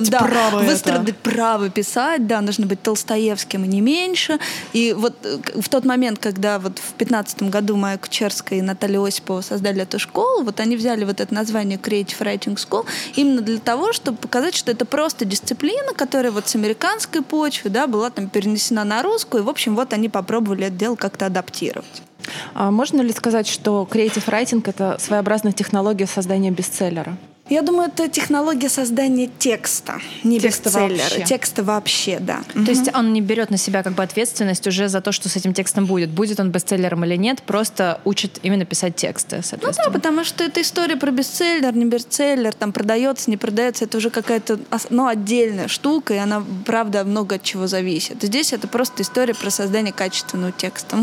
Да, 0.10 0.19
право 0.38 0.63
выстрадать 0.63 1.10
это. 1.10 1.32
право 1.32 1.69
писать, 1.69 2.28
да, 2.28 2.41
нужно 2.41 2.65
быть 2.65 2.82
Толстоевским 2.82 3.65
и 3.65 3.67
не 3.67 3.82
меньше. 3.82 4.39
И 4.73 4.93
вот 4.93 5.13
э, 5.23 5.38
в 5.60 5.69
тот 5.69 5.86
момент, 5.86 6.19
когда 6.19 6.60
вот 6.60 6.80
в 6.80 6.93
15 6.93 7.43
году 7.43 7.76
Майя 7.76 7.97
Кучерская 7.97 8.60
и 8.60 8.62
Наталья 8.62 9.02
Осипова 9.06 9.41
создали 9.41 9.82
эту 9.82 10.00
школу, 10.00 10.43
вот 10.43 10.60
они 10.60 10.76
взяли 10.76 11.04
вот 11.04 11.19
это 11.19 11.34
название 11.34 11.78
Creative 11.78 12.19
Writing 12.19 12.56
School 12.56 12.86
именно 13.15 13.41
для 13.41 13.60
того, 13.60 13.93
чтобы 13.93 14.17
показать, 14.17 14.56
что 14.56 14.71
это 14.71 14.86
просто 14.86 15.26
дисциплина, 15.26 15.93
которая 15.95 16.32
вот 16.32 16.47
с 16.47 16.56
американской 16.56 17.21
почвы, 17.21 17.69
да, 17.69 17.88
была 17.88 18.10
там 18.10 18.30
перенесена 18.30 18.84
на 18.84 19.04
русскую, 19.04 19.43
и, 19.43 19.45
в 19.45 19.50
общем, 19.50 19.76
вот 19.76 19.93
они 19.93 20.10
попробовали 20.10 20.67
это 20.67 20.76
дело 20.76 20.95
как-то 20.95 21.26
адаптировать. 21.26 22.04
А 22.54 22.71
можно 22.71 23.02
ли 23.02 23.12
сказать, 23.13 23.47
что 23.47 23.88
Creative 23.89 24.26
Writing— 24.26 24.63
это 24.65 24.97
своеобразная 25.00 25.54
технология 25.54 26.08
создания 26.08 26.52
бестселлера? 26.52 27.17
Я 27.49 27.62
думаю, 27.62 27.89
это 27.89 28.10
технология 28.10 28.69
создания 28.69 29.29
текста, 29.39 29.99
не 30.23 30.39
Текста 30.39 30.69
бестселлера. 30.69 31.03
вообще. 31.03 31.23
Текста 31.23 31.63
вообще, 31.63 32.19
да. 32.19 32.41
То 32.53 32.71
есть 32.71 32.93
он 32.93 33.13
не 33.13 33.21
берет 33.21 33.49
на 33.49 33.57
себя 33.57 33.83
как 33.83 33.93
бы 33.93 34.03
ответственность 34.03 34.67
уже 34.67 34.89
за 34.89 35.01
то, 35.01 35.12
что 35.12 35.29
с 35.29 35.36
этим 35.36 35.53
текстом 35.53 35.86
будет. 35.86 36.10
Будет 36.10 36.39
он 36.39 36.51
бестселлером 36.51 37.05
или 37.05 37.15
нет, 37.15 37.41
просто 37.43 38.01
учит 38.03 38.39
именно 38.43 38.65
писать 38.65 38.95
тексты, 38.95 39.41
Ну 39.62 39.69
да, 39.75 39.89
потому 39.91 40.23
что 40.23 40.43
это 40.43 40.62
история 40.62 40.97
про 40.97 41.12
бестселлер, 41.12 41.75
не 41.75 41.86
бестселлер, 41.86 42.53
там 42.53 42.71
продается, 42.73 43.29
не 43.29 43.38
продается, 43.38 43.86
это 43.86 43.97
уже 43.97 44.10
какая-то 44.10 44.60
ну, 44.89 45.07
отдельная 45.07 45.67
штука, 45.67 46.13
и 46.13 46.17
она, 46.17 46.43
правда, 46.65 47.03
много 47.03 47.36
от 47.36 47.43
чего 47.43 47.67
зависит. 47.67 48.21
Здесь 48.21 48.53
это 48.53 48.67
просто 48.67 49.03
история 49.03 49.33
про 49.33 49.49
создание 49.49 49.93
качественного 49.93 50.51
текста. 50.51 50.97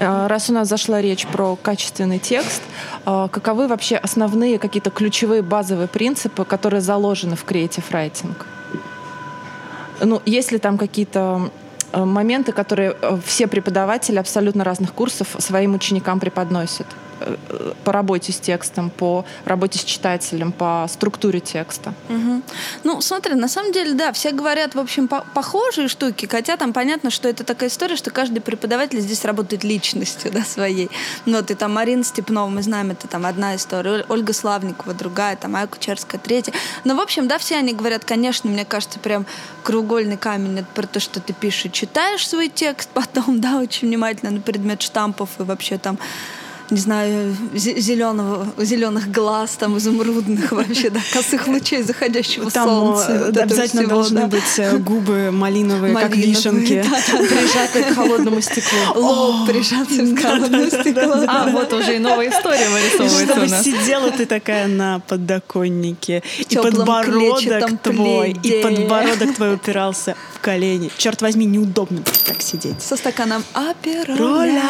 А, 0.00 0.28
Раз 0.28 0.50
у 0.50 0.52
нас 0.52 0.68
зашла 0.68 1.00
речь 1.00 1.26
про 1.26 1.56
качественный 1.56 2.18
текст, 2.18 2.62
а, 3.04 3.28
каковы 3.28 3.68
вообще 3.68 3.96
основные 3.96 4.58
какие-то 4.58 4.90
ключевые 4.90 5.42
базовые 5.46 5.88
принципы, 5.88 6.44
которые 6.44 6.80
заложены 6.80 7.36
в 7.36 7.44
Creative 7.44 7.84
Writing? 7.90 8.34
Ну, 10.00 10.20
есть 10.26 10.52
ли 10.52 10.58
там 10.58 10.76
какие-то 10.76 11.50
э, 11.92 12.04
моменты, 12.04 12.52
которые 12.52 12.96
э, 13.00 13.18
все 13.24 13.46
преподаватели 13.46 14.18
абсолютно 14.18 14.64
разных 14.64 14.92
курсов 14.92 15.28
своим 15.38 15.74
ученикам 15.74 16.20
преподносят? 16.20 16.86
Э, 17.26 17.72
По 17.84 17.92
работе 17.92 18.32
с 18.32 18.38
текстом, 18.40 18.90
по 18.90 19.24
работе 19.44 19.78
с 19.78 19.84
читателем, 19.84 20.52
по 20.52 20.86
структуре 20.88 21.40
текста. 21.40 21.92
Мгм. 22.08 22.42
Ну, 22.84 23.00
смотри, 23.00 23.34
на 23.34 23.48
самом 23.48 23.72
деле, 23.72 23.94
да, 23.94 24.12
все 24.12 24.30
говорят, 24.32 24.74
в 24.74 24.78
общем, 24.78 25.08
по- 25.08 25.24
похожие 25.34 25.88
штуки, 25.88 26.26
хотя 26.30 26.56
там 26.56 26.72
понятно, 26.72 27.10
что 27.10 27.28
это 27.28 27.44
такая 27.44 27.68
история, 27.68 27.96
что 27.96 28.10
каждый 28.10 28.40
преподаватель 28.40 29.00
здесь 29.00 29.24
работает 29.24 29.64
личностью, 29.64 30.30
да, 30.34 30.42
своей. 30.42 30.88
Ну, 31.26 31.38
и 31.40 31.54
там 31.54 31.72
Марина 31.74 32.04
Степнова, 32.04 32.48
мы 32.48 32.62
знаем, 32.62 32.90
это 32.90 33.08
там 33.08 33.26
одна 33.26 33.56
история, 33.56 33.90
Оль- 33.90 34.06
Ольга 34.08 34.32
Славникова 34.32 34.94
другая, 34.94 35.36
там 35.36 35.52
Майя 35.52 35.66
Кучерская 35.66 36.20
третья. 36.20 36.52
Но, 36.84 36.94
в 36.94 37.00
общем, 37.00 37.28
да, 37.28 37.38
все 37.38 37.56
они 37.56 37.72
говорят, 37.72 38.04
конечно, 38.04 38.48
мне 38.50 38.64
кажется, 38.64 38.98
прям 38.98 39.26
кругольный 39.62 40.16
камень 40.16 40.58
это 40.58 40.68
про 40.74 40.86
то, 40.86 41.00
что 41.00 41.20
ты 41.20 41.32
пишешь 41.32 41.72
читаешь 41.72 42.26
свой 42.28 42.48
текст 42.48 42.88
потом, 42.94 43.40
да, 43.40 43.58
очень 43.58 43.88
внимательно 43.88 44.30
на 44.30 44.40
предмет 44.40 44.82
штампов 44.82 45.30
и 45.38 45.42
вообще 45.42 45.78
там 45.78 45.98
не 46.70 46.78
знаю, 46.78 47.36
зеленого, 47.54 48.46
зеленых 48.58 49.10
глаз, 49.10 49.56
там, 49.58 49.78
изумрудных 49.78 50.50
вообще, 50.52 50.90
да, 50.90 51.00
косых 51.12 51.46
лучей 51.46 51.82
заходящего 51.82 52.50
Там 52.50 52.68
солнца. 52.68 53.06
э, 53.08 53.18
вот 53.18 53.32
да, 53.32 53.42
этого 53.42 53.44
обязательно 53.44 53.82
всего, 53.82 53.94
должны 53.94 54.20
да. 54.22 54.26
быть 54.26 54.58
э, 54.58 54.76
губы 54.78 55.30
малиновые, 55.30 55.94
как 55.94 56.10
Малиновые, 56.10 56.34
вишенки. 56.34 56.84
Прижатые 57.28 57.84
к 57.84 57.94
холодному 57.94 58.40
стеклу. 58.40 58.78
Лоб 58.96 59.46
прижаться 59.48 60.02
в 60.02 60.20
холодное 60.20 60.70
стекло. 60.70 61.24
А, 61.28 61.48
вот 61.50 61.72
уже 61.72 61.96
и 61.96 61.98
новая 61.98 62.30
история 62.30 62.68
вырисовывается 62.68 63.22
у 63.22 63.34
чтобы 63.34 63.46
нас. 63.48 63.64
сидела 63.64 64.10
ты 64.10 64.26
такая 64.26 64.66
на 64.66 65.00
подоконнике, 65.00 66.22
и 66.48 66.56
подбородок 66.56 67.80
твой, 67.82 68.36
и 68.42 68.62
подбородок 68.62 69.34
твой 69.34 69.54
упирался 69.54 70.16
в 70.36 70.40
колени. 70.40 70.90
Черт 70.98 71.22
возьми, 71.22 71.46
неудобно 71.46 72.00
так 72.26 72.42
сидеть. 72.42 72.80
Со 72.82 72.96
стаканом 72.96 73.42
апероля. 73.54 74.16
Роля, 74.16 74.62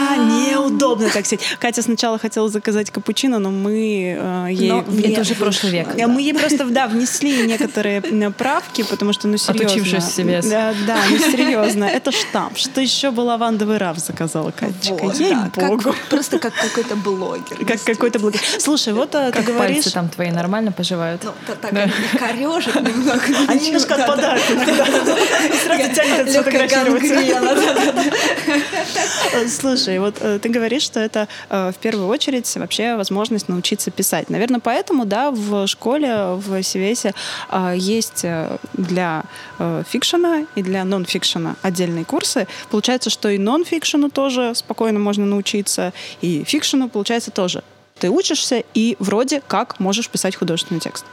неудобно 0.50 1.08
так 1.10 1.26
сидеть. 1.26 1.44
Катя 1.58 1.82
сначала 1.82 2.18
хотела 2.18 2.48
заказать 2.48 2.90
капучино, 2.90 3.38
но 3.38 3.50
мы 3.50 4.16
э, 4.18 4.48
ей... 4.52 4.70
Но 4.70 4.80
вне- 4.80 5.12
Это 5.12 5.20
уже 5.22 5.34
прошлый 5.34 5.72
век. 5.72 5.88
Э, 5.96 6.06
Мы 6.06 6.22
ей 6.22 6.34
просто, 6.34 6.64
да, 6.66 6.86
внесли 6.86 7.46
некоторые 7.46 8.00
правки, 8.36 8.82
потому 8.82 9.12
что, 9.12 9.28
ну, 9.28 9.36
серьезно. 9.36 9.66
Отучившись 9.66 10.04
в 10.04 10.18
CBS. 10.18 10.48
Да, 10.50 10.74
да, 10.86 10.96
ну, 11.10 11.18
серьезно. 11.18 11.84
Это 11.84 12.12
штамп. 12.12 12.56
Что 12.56 12.80
еще 12.80 13.10
бы 13.10 13.20
лавандовый 13.20 13.78
раф 13.78 13.98
заказала 13.98 14.50
Катечка? 14.52 15.02
Вот, 15.04 15.18
да, 15.18 15.24
Ей-богу. 15.24 15.82
как- 15.82 15.96
Просто 16.08 16.38
как 16.38 16.54
какой-то 16.54 16.96
блогер. 16.96 17.64
Как 17.66 17.82
какой-то 17.82 18.18
блогер. 18.18 18.40
Слушай, 18.58 18.92
вот 18.92 19.14
э, 19.14 19.30
ты 19.32 19.38
Как 19.38 19.44
говоришь... 19.46 19.76
пальцы 19.76 19.90
там 19.92 20.08
твои 20.08 20.30
нормально 20.30 20.72
поживают? 20.72 21.22
Ну, 21.24 21.32
та- 21.46 21.54
так 21.54 21.72
Да. 21.74 21.82
они 21.82 21.92
корежат 22.18 22.74
немного. 22.82 23.20
Они 23.48 23.66
немножко 23.66 23.94
отпадают 23.94 24.42
иногда. 24.50 24.86
И 25.56 25.58
сразу 25.64 25.94
тянет 25.94 26.26
Легкая 26.26 26.68
сфотографироваться. 26.68 27.14
Э, 29.32 29.48
Слушай, 29.48 29.98
вот 29.98 30.16
э, 30.20 30.38
ты 30.38 30.48
говоришь, 30.48 30.82
что 30.82 31.00
это 31.00 31.28
э, 31.48 31.72
в 31.72 31.78
первую 31.78 32.08
очередь 32.08 32.54
вообще 32.56 32.96
возможность 32.96 33.48
научиться 33.48 33.90
писать. 33.90 34.30
Наверное, 34.30 34.60
поэтому, 34.60 35.04
да, 35.04 35.30
в 35.30 35.66
школе, 35.66 36.34
в 36.34 36.54
э, 36.54 37.74
есть 37.76 38.24
для 38.74 39.24
фикшена 39.58 40.46
и 40.54 40.62
для 40.62 40.84
нон-фикшена 40.84 41.56
отдельные 41.62 42.04
курсы. 42.04 42.46
Получается, 42.70 43.10
что 43.10 43.28
и 43.28 43.38
нон-фикшену 43.38 44.10
тоже 44.10 44.54
спокойно 44.54 44.98
можно 44.98 45.24
научиться, 45.26 45.92
и 46.20 46.44
фикшену, 46.44 46.88
получается, 46.88 47.30
тоже. 47.30 47.62
Ты 47.98 48.10
учишься 48.10 48.62
и 48.74 48.96
вроде 48.98 49.40
как 49.46 49.80
можешь 49.80 50.08
писать 50.08 50.36
художественный 50.36 50.80
текст. 50.80 51.04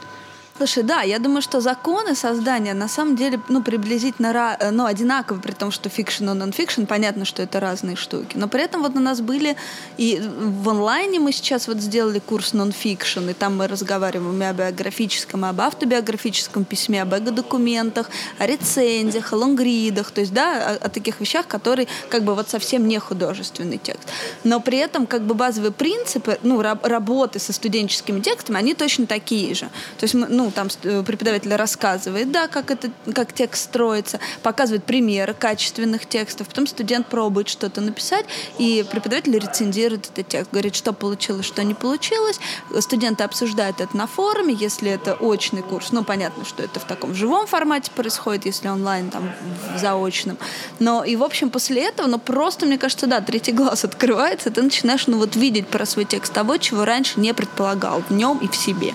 Слушай, 0.56 0.84
да, 0.84 1.02
я 1.02 1.18
думаю, 1.18 1.42
что 1.42 1.60
законы 1.60 2.14
создания 2.14 2.74
на 2.74 2.86
самом 2.86 3.16
деле 3.16 3.40
ну, 3.48 3.60
приблизительно 3.60 4.56
э, 4.60 4.70
ну, 4.70 4.84
одинаковы, 4.84 5.40
при 5.40 5.50
том, 5.50 5.72
что 5.72 5.88
фикшн 5.88 6.30
и 6.30 6.32
нон-фикшн, 6.32 6.84
понятно, 6.84 7.24
что 7.24 7.42
это 7.42 7.58
разные 7.58 7.96
штуки. 7.96 8.36
Но 8.36 8.46
при 8.46 8.62
этом 8.62 8.82
вот 8.82 8.94
у 8.94 9.00
нас 9.00 9.20
были 9.20 9.56
и 9.96 10.22
в 10.22 10.68
онлайне 10.68 11.18
мы 11.18 11.32
сейчас 11.32 11.66
вот 11.66 11.78
сделали 11.78 12.20
курс 12.20 12.52
нон-фикшн, 12.52 13.30
и 13.30 13.32
там 13.32 13.56
мы 13.56 13.66
разговариваем 13.66 14.40
и 14.40 14.46
о 14.46 14.52
биографическом, 14.52 15.44
и 15.44 15.48
об 15.48 15.60
автобиографическом 15.60 16.64
письме, 16.64 17.02
об 17.02 17.12
эго-документах, 17.12 18.08
о 18.38 18.46
рецензиях, 18.46 19.32
о 19.32 19.36
лонгридах, 19.36 20.12
то 20.12 20.20
есть, 20.20 20.32
да, 20.32 20.76
о, 20.80 20.86
о 20.86 20.88
таких 20.88 21.18
вещах, 21.18 21.48
которые 21.48 21.88
как 22.08 22.22
бы 22.22 22.36
вот 22.36 22.48
совсем 22.48 22.86
не 22.86 23.00
художественный 23.00 23.78
текст. 23.78 24.08
Но 24.44 24.60
при 24.60 24.78
этом 24.78 25.08
как 25.08 25.22
бы 25.22 25.34
базовые 25.34 25.72
принципы, 25.72 26.38
ну, 26.44 26.62
раб- 26.62 26.86
работы 26.86 27.40
со 27.40 27.52
студенческими 27.52 28.20
текстами, 28.20 28.56
они 28.56 28.74
точно 28.74 29.08
такие 29.08 29.52
же. 29.56 29.66
То 29.98 30.04
есть, 30.04 30.14
мы, 30.14 30.43
ну, 30.44 30.50
там 30.50 30.68
э, 30.82 31.02
преподаватель 31.02 31.54
рассказывает, 31.54 32.30
да, 32.30 32.48
как 32.48 32.70
это, 32.70 32.90
как 33.14 33.32
текст 33.32 33.64
строится, 33.64 34.20
показывает 34.42 34.84
примеры 34.84 35.32
качественных 35.32 36.06
текстов, 36.06 36.48
потом 36.48 36.66
студент 36.66 37.06
пробует 37.06 37.48
что-то 37.48 37.80
написать, 37.80 38.26
и 38.58 38.84
преподаватель 38.90 39.38
рецензирует 39.38 40.10
этот 40.10 40.28
текст, 40.28 40.50
говорит, 40.52 40.74
что 40.74 40.92
получилось, 40.92 41.46
что 41.46 41.64
не 41.64 41.72
получилось. 41.72 42.38
Студенты 42.80 43.24
обсуждают 43.24 43.80
это 43.80 43.96
на 43.96 44.06
форуме, 44.06 44.54
если 44.54 44.90
это 44.90 45.14
очный 45.14 45.62
курс, 45.62 45.92
ну, 45.92 46.04
понятно, 46.04 46.44
что 46.44 46.62
это 46.62 46.78
в 46.78 46.84
таком 46.84 47.14
живом 47.14 47.46
формате 47.46 47.90
происходит, 47.94 48.44
если 48.44 48.68
онлайн, 48.68 49.10
там, 49.10 49.32
в 49.74 49.78
заочном. 49.78 50.36
Но 50.78 51.04
и, 51.04 51.16
в 51.16 51.22
общем, 51.22 51.48
после 51.48 51.84
этого, 51.84 52.06
ну, 52.06 52.18
просто, 52.18 52.66
мне 52.66 52.76
кажется, 52.76 53.06
да, 53.06 53.22
третий 53.22 53.52
глаз 53.52 53.84
открывается, 53.84 54.50
ты 54.50 54.60
начинаешь, 54.62 55.06
ну, 55.06 55.16
вот 55.16 55.36
видеть 55.36 55.68
про 55.68 55.86
свой 55.86 56.04
текст 56.04 56.34
того, 56.34 56.58
чего 56.58 56.84
раньше 56.84 57.18
не 57.18 57.32
предполагал 57.32 58.02
в 58.06 58.12
нем 58.12 58.38
и 58.38 58.48
в 58.48 58.54
себе. 58.54 58.94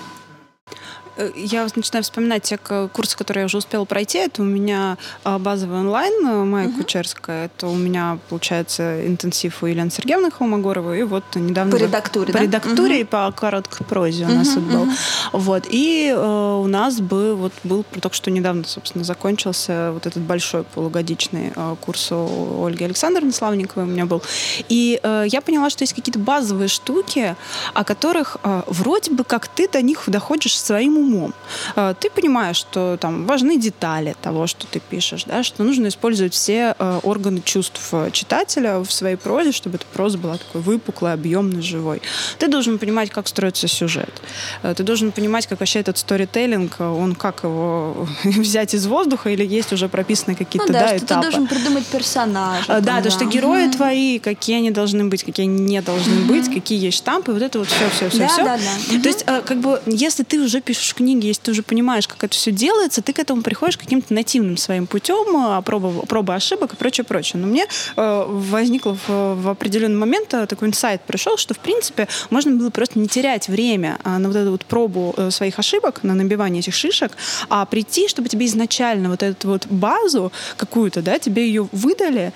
Э, 1.20 1.30
Я 1.36 1.66
начинаю 1.76 2.02
вспоминать 2.02 2.42
те 2.44 2.56
к- 2.56 2.88
курсы, 2.92 3.16
которые 3.16 3.42
я 3.42 3.46
уже 3.46 3.58
успела 3.58 3.84
пройти. 3.84 4.18
Это 4.18 4.42
у 4.42 4.44
меня 4.44 4.96
а, 5.24 5.38
базовый 5.38 5.78
онлайн 5.78 6.12
э, 6.26 6.44
Майя 6.44 6.70
Кучерская. 6.70 7.46
Это 7.46 7.66
у 7.68 7.74
меня, 7.76 8.18
получается, 8.28 9.06
интенсив 9.06 9.62
у 9.62 9.66
Елены 9.66 9.90
Сергеевны 9.90 10.30
Холмогоровой. 10.30 11.00
И 11.00 11.02
вот 11.02 11.24
недавно... 11.34 11.72
По 11.72 11.76
редактуре, 11.76 12.32
По 12.32 12.38
да? 12.38 12.44
редактуре 12.44 12.94
Мгм. 12.94 13.00
и 13.00 13.04
по 13.04 13.32
короткой 13.32 13.86
прозе 13.86 14.24
у 14.24 14.28
нас 14.28 14.54
вот 14.54 14.64
был. 14.64 14.88
Вот. 15.32 15.64
И 15.68 16.12
э, 16.14 16.60
у 16.62 16.66
нас 16.66 17.00
был, 17.00 17.36
вот, 17.36 17.52
был 17.64 17.84
только 18.00 18.16
что 18.16 18.30
недавно, 18.30 18.64
собственно, 18.66 19.04
закончился 19.04 19.90
вот 19.92 20.06
этот 20.06 20.22
большой 20.22 20.62
полугодичный 20.64 21.52
э, 21.54 21.76
курс 21.80 22.10
у 22.12 22.64
Ольги 22.64 22.84
Александровны 22.84 23.32
Славниковой 23.32 23.84
у 23.84 23.90
меня 23.90 24.06
был. 24.06 24.22
И 24.68 24.98
э, 25.02 25.24
я 25.28 25.40
поняла, 25.40 25.68
что 25.70 25.82
есть 25.82 25.92
какие-то 25.92 26.18
базовые 26.18 26.68
штуки, 26.68 27.36
о 27.74 27.84
которых 27.84 28.36
э, 28.42 28.62
вроде 28.66 29.10
бы 29.12 29.24
как 29.24 29.48
ты 29.48 29.68
до 29.68 29.82
них 29.82 30.04
доходишь 30.06 30.58
своим 30.58 30.96
умом. 30.96 31.09
Умом. 31.10 31.34
Э, 31.76 31.94
ты 31.98 32.10
понимаешь, 32.10 32.56
что 32.56 32.96
там 33.00 33.26
важны 33.26 33.58
детали 33.58 34.14
того, 34.22 34.46
что 34.46 34.66
ты 34.66 34.80
пишешь, 34.80 35.24
да, 35.24 35.42
что 35.42 35.62
нужно 35.64 35.88
использовать 35.88 36.34
все 36.34 36.74
э, 36.78 37.00
органы 37.02 37.42
чувств 37.44 37.92
читателя 38.12 38.78
в 38.78 38.90
своей 38.90 39.16
прозе, 39.16 39.52
чтобы 39.52 39.76
эта 39.76 39.86
проза 39.92 40.18
была 40.18 40.36
такой 40.36 40.60
выпуклой, 40.60 41.12
объемной, 41.12 41.62
живой. 41.62 42.02
Ты 42.38 42.48
должен 42.48 42.78
понимать, 42.78 43.10
как 43.10 43.28
строится 43.28 43.68
сюжет. 43.68 44.22
Ты 44.62 44.82
должен 44.82 45.12
понимать, 45.12 45.46
как 45.46 45.60
вообще 45.60 45.80
этот 45.80 45.98
сторителлинг, 45.98 46.80
он 46.80 47.14
как 47.14 47.44
его 47.44 48.06
взять 48.24 48.74
из 48.74 48.86
воздуха 48.86 49.30
или 49.30 49.44
есть 49.44 49.72
уже 49.72 49.88
прописаны 49.88 50.34
какие-то 50.34 50.68
ну, 50.68 50.72
да, 50.72 50.80
да, 50.80 50.88
что 50.88 50.96
этапы. 50.98 51.26
ты 51.26 51.30
должен 51.30 51.46
придумать 51.48 51.86
персонажа. 51.86 52.80
Да, 52.80 53.02
то, 53.02 53.10
что 53.10 53.24
герои 53.24 53.66
угу. 53.66 53.72
твои, 53.72 54.18
какие 54.18 54.56
они 54.56 54.70
должны 54.70 55.04
быть, 55.04 55.24
какие 55.24 55.46
они 55.46 55.60
не 55.60 55.80
должны 55.80 56.22
угу. 56.22 56.32
быть, 56.32 56.52
какие 56.52 56.78
есть 56.78 56.98
штампы, 56.98 57.32
вот 57.32 57.42
это 57.42 57.58
вот 57.58 57.68
все, 57.68 57.88
все, 57.90 58.08
все, 58.08 58.18
да, 58.18 58.28
все. 58.28 58.44
Да, 58.44 58.56
да. 58.56 59.02
То 59.02 59.08
есть, 59.08 59.24
как 59.24 59.60
бы, 59.60 59.80
если 59.86 60.22
ты 60.22 60.40
уже 60.40 60.60
пишешь 60.60 60.89
книги, 60.94 61.26
если 61.26 61.42
ты 61.42 61.50
уже 61.52 61.62
понимаешь, 61.62 62.08
как 62.08 62.24
это 62.24 62.34
все 62.34 62.50
делается, 62.50 63.02
ты 63.02 63.12
к 63.12 63.18
этому 63.18 63.42
приходишь 63.42 63.76
каким-то 63.76 64.12
нативным 64.14 64.56
своим 64.56 64.86
путем, 64.86 65.62
проба, 65.62 66.06
проба 66.06 66.34
ошибок 66.34 66.74
и 66.74 66.76
прочее, 66.76 67.04
прочее. 67.04 67.40
Но 67.40 67.46
мне 67.46 67.66
э, 67.96 68.24
возникло 68.28 68.96
в, 69.06 69.34
в 69.34 69.48
определенный 69.48 69.98
момент 69.98 70.28
такой 70.28 70.68
инсайт 70.68 71.02
пришел, 71.02 71.36
что, 71.36 71.54
в 71.54 71.58
принципе, 71.58 72.08
можно 72.30 72.52
было 72.52 72.70
просто 72.70 72.98
не 72.98 73.08
терять 73.08 73.48
время 73.48 73.98
на 74.04 74.28
вот 74.28 74.36
эту 74.36 74.50
вот 74.50 74.64
пробу 74.64 75.14
э, 75.16 75.30
своих 75.30 75.58
ошибок, 75.58 76.02
на 76.02 76.14
набивание 76.14 76.60
этих 76.60 76.74
шишек, 76.74 77.12
а 77.48 77.64
прийти, 77.66 78.08
чтобы 78.08 78.28
тебе 78.28 78.46
изначально 78.46 79.10
вот 79.10 79.22
эту 79.22 79.48
вот 79.48 79.66
базу 79.66 80.32
какую-то, 80.56 81.02
да, 81.02 81.18
тебе 81.18 81.46
ее 81.46 81.68
выдали, 81.72 82.32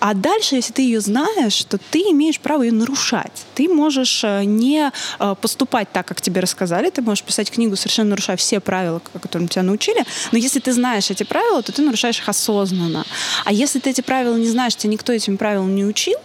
а 0.00 0.14
дальше, 0.14 0.56
если 0.56 0.72
ты 0.72 0.82
ее 0.82 1.00
знаешь, 1.00 1.64
то 1.64 1.78
ты 1.78 2.00
имеешь 2.10 2.38
право 2.40 2.62
ее 2.62 2.72
нарушать. 2.72 3.46
Ты 3.54 3.68
можешь 3.68 4.22
э, 4.24 4.44
не 4.44 4.90
э, 5.18 5.34
поступать 5.40 5.90
так, 5.92 6.06
как 6.06 6.20
тебе 6.20 6.40
рассказали, 6.40 6.90
ты 6.90 7.02
можешь 7.02 7.24
писать 7.24 7.50
книгу, 7.50 7.76
совершенно 7.76 7.93
нарушая 8.02 8.36
все 8.36 8.58
правила, 8.58 9.00
которым 9.20 9.46
тебя 9.46 9.62
научили, 9.62 10.04
но 10.32 10.38
если 10.38 10.58
ты 10.58 10.72
знаешь 10.72 11.10
эти 11.10 11.22
правила, 11.22 11.62
то 11.62 11.70
ты 11.70 11.82
нарушаешь 11.82 12.18
их 12.18 12.28
осознанно. 12.28 13.04
А 13.44 13.52
если 13.52 13.78
ты 13.78 13.90
эти 13.90 14.00
правила 14.00 14.36
не 14.36 14.48
знаешь, 14.48 14.74
тебя 14.74 14.90
никто 14.90 15.12
этим 15.12 15.36
правилам 15.36 15.74
не 15.74 15.84
учил, 15.84 16.18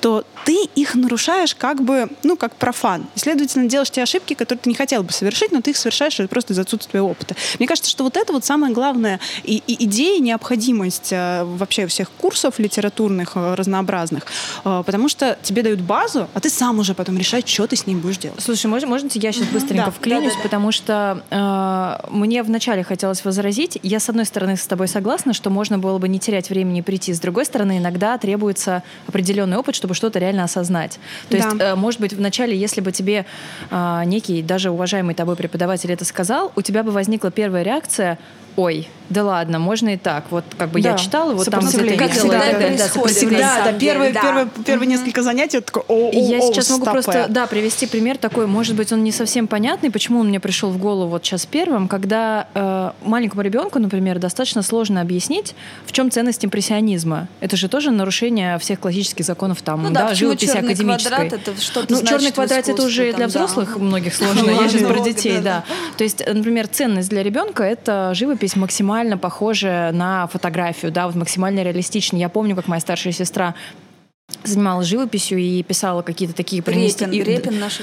то 0.00 0.24
ты 0.44 0.64
их 0.74 0.94
нарушаешь 0.94 1.54
как 1.54 1.82
бы, 1.82 2.08
ну, 2.22 2.36
как 2.36 2.56
профан. 2.56 3.06
И, 3.14 3.18
следовательно, 3.18 3.68
делаешь 3.68 3.90
те 3.90 4.02
ошибки, 4.02 4.34
которые 4.34 4.60
ты 4.62 4.68
не 4.68 4.74
хотел 4.74 5.02
бы 5.02 5.12
совершить, 5.12 5.52
но 5.52 5.60
ты 5.60 5.70
их 5.70 5.76
совершаешь 5.76 6.18
просто 6.28 6.52
из-за 6.52 6.62
отсутствия 6.62 7.00
опыта. 7.00 7.34
Мне 7.58 7.68
кажется, 7.68 7.90
что 7.90 8.04
вот 8.04 8.16
это 8.16 8.32
вот 8.32 8.44
самая 8.44 8.72
главная 8.72 9.20
и, 9.44 9.62
и 9.66 9.84
идея, 9.84 10.20
необходимость 10.20 11.12
э, 11.12 11.44
вообще 11.44 11.86
всех 11.86 12.10
курсов 12.10 12.58
литературных 12.58 13.32
э, 13.34 13.54
разнообразных, 13.54 14.26
э, 14.64 14.82
потому 14.84 15.08
что 15.08 15.38
тебе 15.42 15.62
дают 15.62 15.80
базу, 15.80 16.28
а 16.34 16.40
ты 16.40 16.50
сам 16.50 16.78
уже 16.78 16.94
потом 16.94 17.18
решаешь, 17.18 17.46
что 17.46 17.66
ты 17.66 17.76
с 17.76 17.86
ним 17.86 18.00
будешь 18.00 18.18
делать. 18.18 18.40
Слушай, 18.40 18.66
можно, 18.66 18.88
можно 18.88 19.08
я 19.14 19.32
сейчас 19.32 19.46
быстренько 19.48 19.86
да, 19.86 19.90
вклинюсь, 19.90 20.24
да, 20.24 20.30
да, 20.30 20.36
да. 20.36 20.42
потому 20.42 20.72
что 20.72 21.22
э, 21.30 22.10
мне 22.10 22.42
вначале 22.42 22.84
хотелось 22.84 23.24
возразить, 23.24 23.78
я 23.82 24.00
с 24.00 24.08
одной 24.08 24.26
стороны 24.26 24.56
с 24.56 24.66
тобой 24.66 24.88
согласна, 24.88 25.32
что 25.32 25.50
можно 25.50 25.78
было 25.78 25.98
бы 25.98 26.08
не 26.08 26.18
терять 26.18 26.50
времени 26.50 26.80
прийти, 26.80 27.12
с 27.12 27.20
другой 27.20 27.44
стороны 27.44 27.78
иногда 27.78 28.18
требуется 28.18 28.82
определенный 29.06 29.58
опыт, 29.62 29.74
чтобы 29.74 29.94
что-то 29.94 30.18
реально 30.18 30.44
осознать. 30.44 30.98
То 31.28 31.38
да. 31.38 31.44
есть, 31.44 31.60
э, 31.60 31.74
может 31.74 32.00
быть, 32.00 32.12
вначале, 32.12 32.56
если 32.56 32.80
бы 32.80 32.92
тебе 32.92 33.24
э, 33.70 34.02
некий, 34.04 34.42
даже 34.42 34.70
уважаемый 34.70 35.14
тобой 35.14 35.36
преподаватель 35.36 35.90
это 35.92 36.04
сказал, 36.04 36.52
у 36.56 36.62
тебя 36.62 36.82
бы 36.82 36.90
возникла 36.90 37.30
первая 37.30 37.62
реакция 37.62 38.18
ой, 38.56 38.88
да 39.12 39.24
ладно, 39.24 39.58
можно 39.58 39.90
и 39.90 39.96
так. 39.96 40.24
Вот 40.30 40.44
как 40.56 40.70
бы 40.70 40.80
да. 40.80 40.92
я 40.92 40.96
читала, 40.96 41.34
вот 41.34 41.50
там 41.50 41.64
где-то 41.64 41.84
видела. 41.84 42.08
Всегда, 42.08 42.38
да, 42.38 42.52
да, 42.52 42.68
да, 42.70 43.06
всегда, 43.08 43.64
да, 43.64 43.72
первые, 43.74 44.12
да. 44.12 44.22
первые, 44.22 44.48
первые 44.64 44.88
несколько 44.88 45.22
занятий 45.22 45.58
это 45.58 45.66
такой, 45.66 45.82
о, 45.88 46.08
о, 46.08 46.12
Я 46.12 46.38
о, 46.38 46.40
сейчас 46.40 46.66
стопэ. 46.66 46.80
могу 46.80 46.92
просто, 46.92 47.26
да, 47.28 47.46
привести 47.46 47.86
пример 47.86 48.16
такой, 48.16 48.46
может 48.46 48.74
быть, 48.74 48.90
он 48.90 49.04
не 49.04 49.12
совсем 49.12 49.46
понятный, 49.46 49.90
почему 49.90 50.20
он 50.20 50.28
мне 50.28 50.40
пришел 50.40 50.70
в 50.70 50.78
голову 50.78 51.10
вот 51.10 51.24
сейчас 51.24 51.44
первым, 51.44 51.88
когда 51.88 52.48
э, 52.54 52.92
маленькому 53.06 53.42
ребенку, 53.42 53.78
например, 53.78 54.18
достаточно 54.18 54.62
сложно 54.62 55.02
объяснить, 55.02 55.54
в 55.84 55.92
чем 55.92 56.10
ценность 56.10 56.44
импрессионизма. 56.44 57.28
Это 57.40 57.56
же 57.56 57.68
тоже 57.68 57.90
нарушение 57.90 58.58
всех 58.58 58.80
классических 58.80 59.26
законов 59.26 59.60
там, 59.60 59.82
ну, 59.82 59.90
да, 59.90 60.08
да 60.08 60.14
живописи 60.14 60.56
академической. 60.56 61.10
Квадрат, 61.10 61.32
это 61.34 61.60
что 61.60 61.84
ну, 61.88 62.02
черный 62.02 62.32
квадрат 62.32 62.66
это 62.66 62.82
уже 62.82 63.10
там, 63.10 63.16
для 63.16 63.26
взрослых 63.26 63.74
да. 63.74 63.82
многих 63.82 64.14
сложно, 64.14 64.50
я 64.50 64.68
сейчас 64.68 64.82
про 64.82 65.00
детей, 65.00 65.38
да. 65.42 65.64
То 65.98 66.04
есть, 66.04 66.22
например, 66.26 66.66
ценность 66.66 67.10
для 67.10 67.22
ребенка 67.22 67.62
это 67.62 68.12
живопись 68.14 68.41
максимально 68.56 69.16
похожая 69.18 69.92
на 69.92 70.26
фотографию, 70.26 70.92
да, 70.92 71.06
вот 71.06 71.14
максимально 71.14 71.62
реалистично. 71.62 72.16
Я 72.16 72.28
помню, 72.28 72.56
как 72.56 72.68
моя 72.68 72.80
старшая 72.80 73.12
сестра 73.12 73.54
занималась 74.44 74.86
живописью 74.86 75.38
и 75.38 75.62
писала 75.62 76.02
какие-то 76.02 76.34
такие. 76.34 76.62
Репин, 76.62 77.10
Репин 77.10 77.58
наши. 77.58 77.82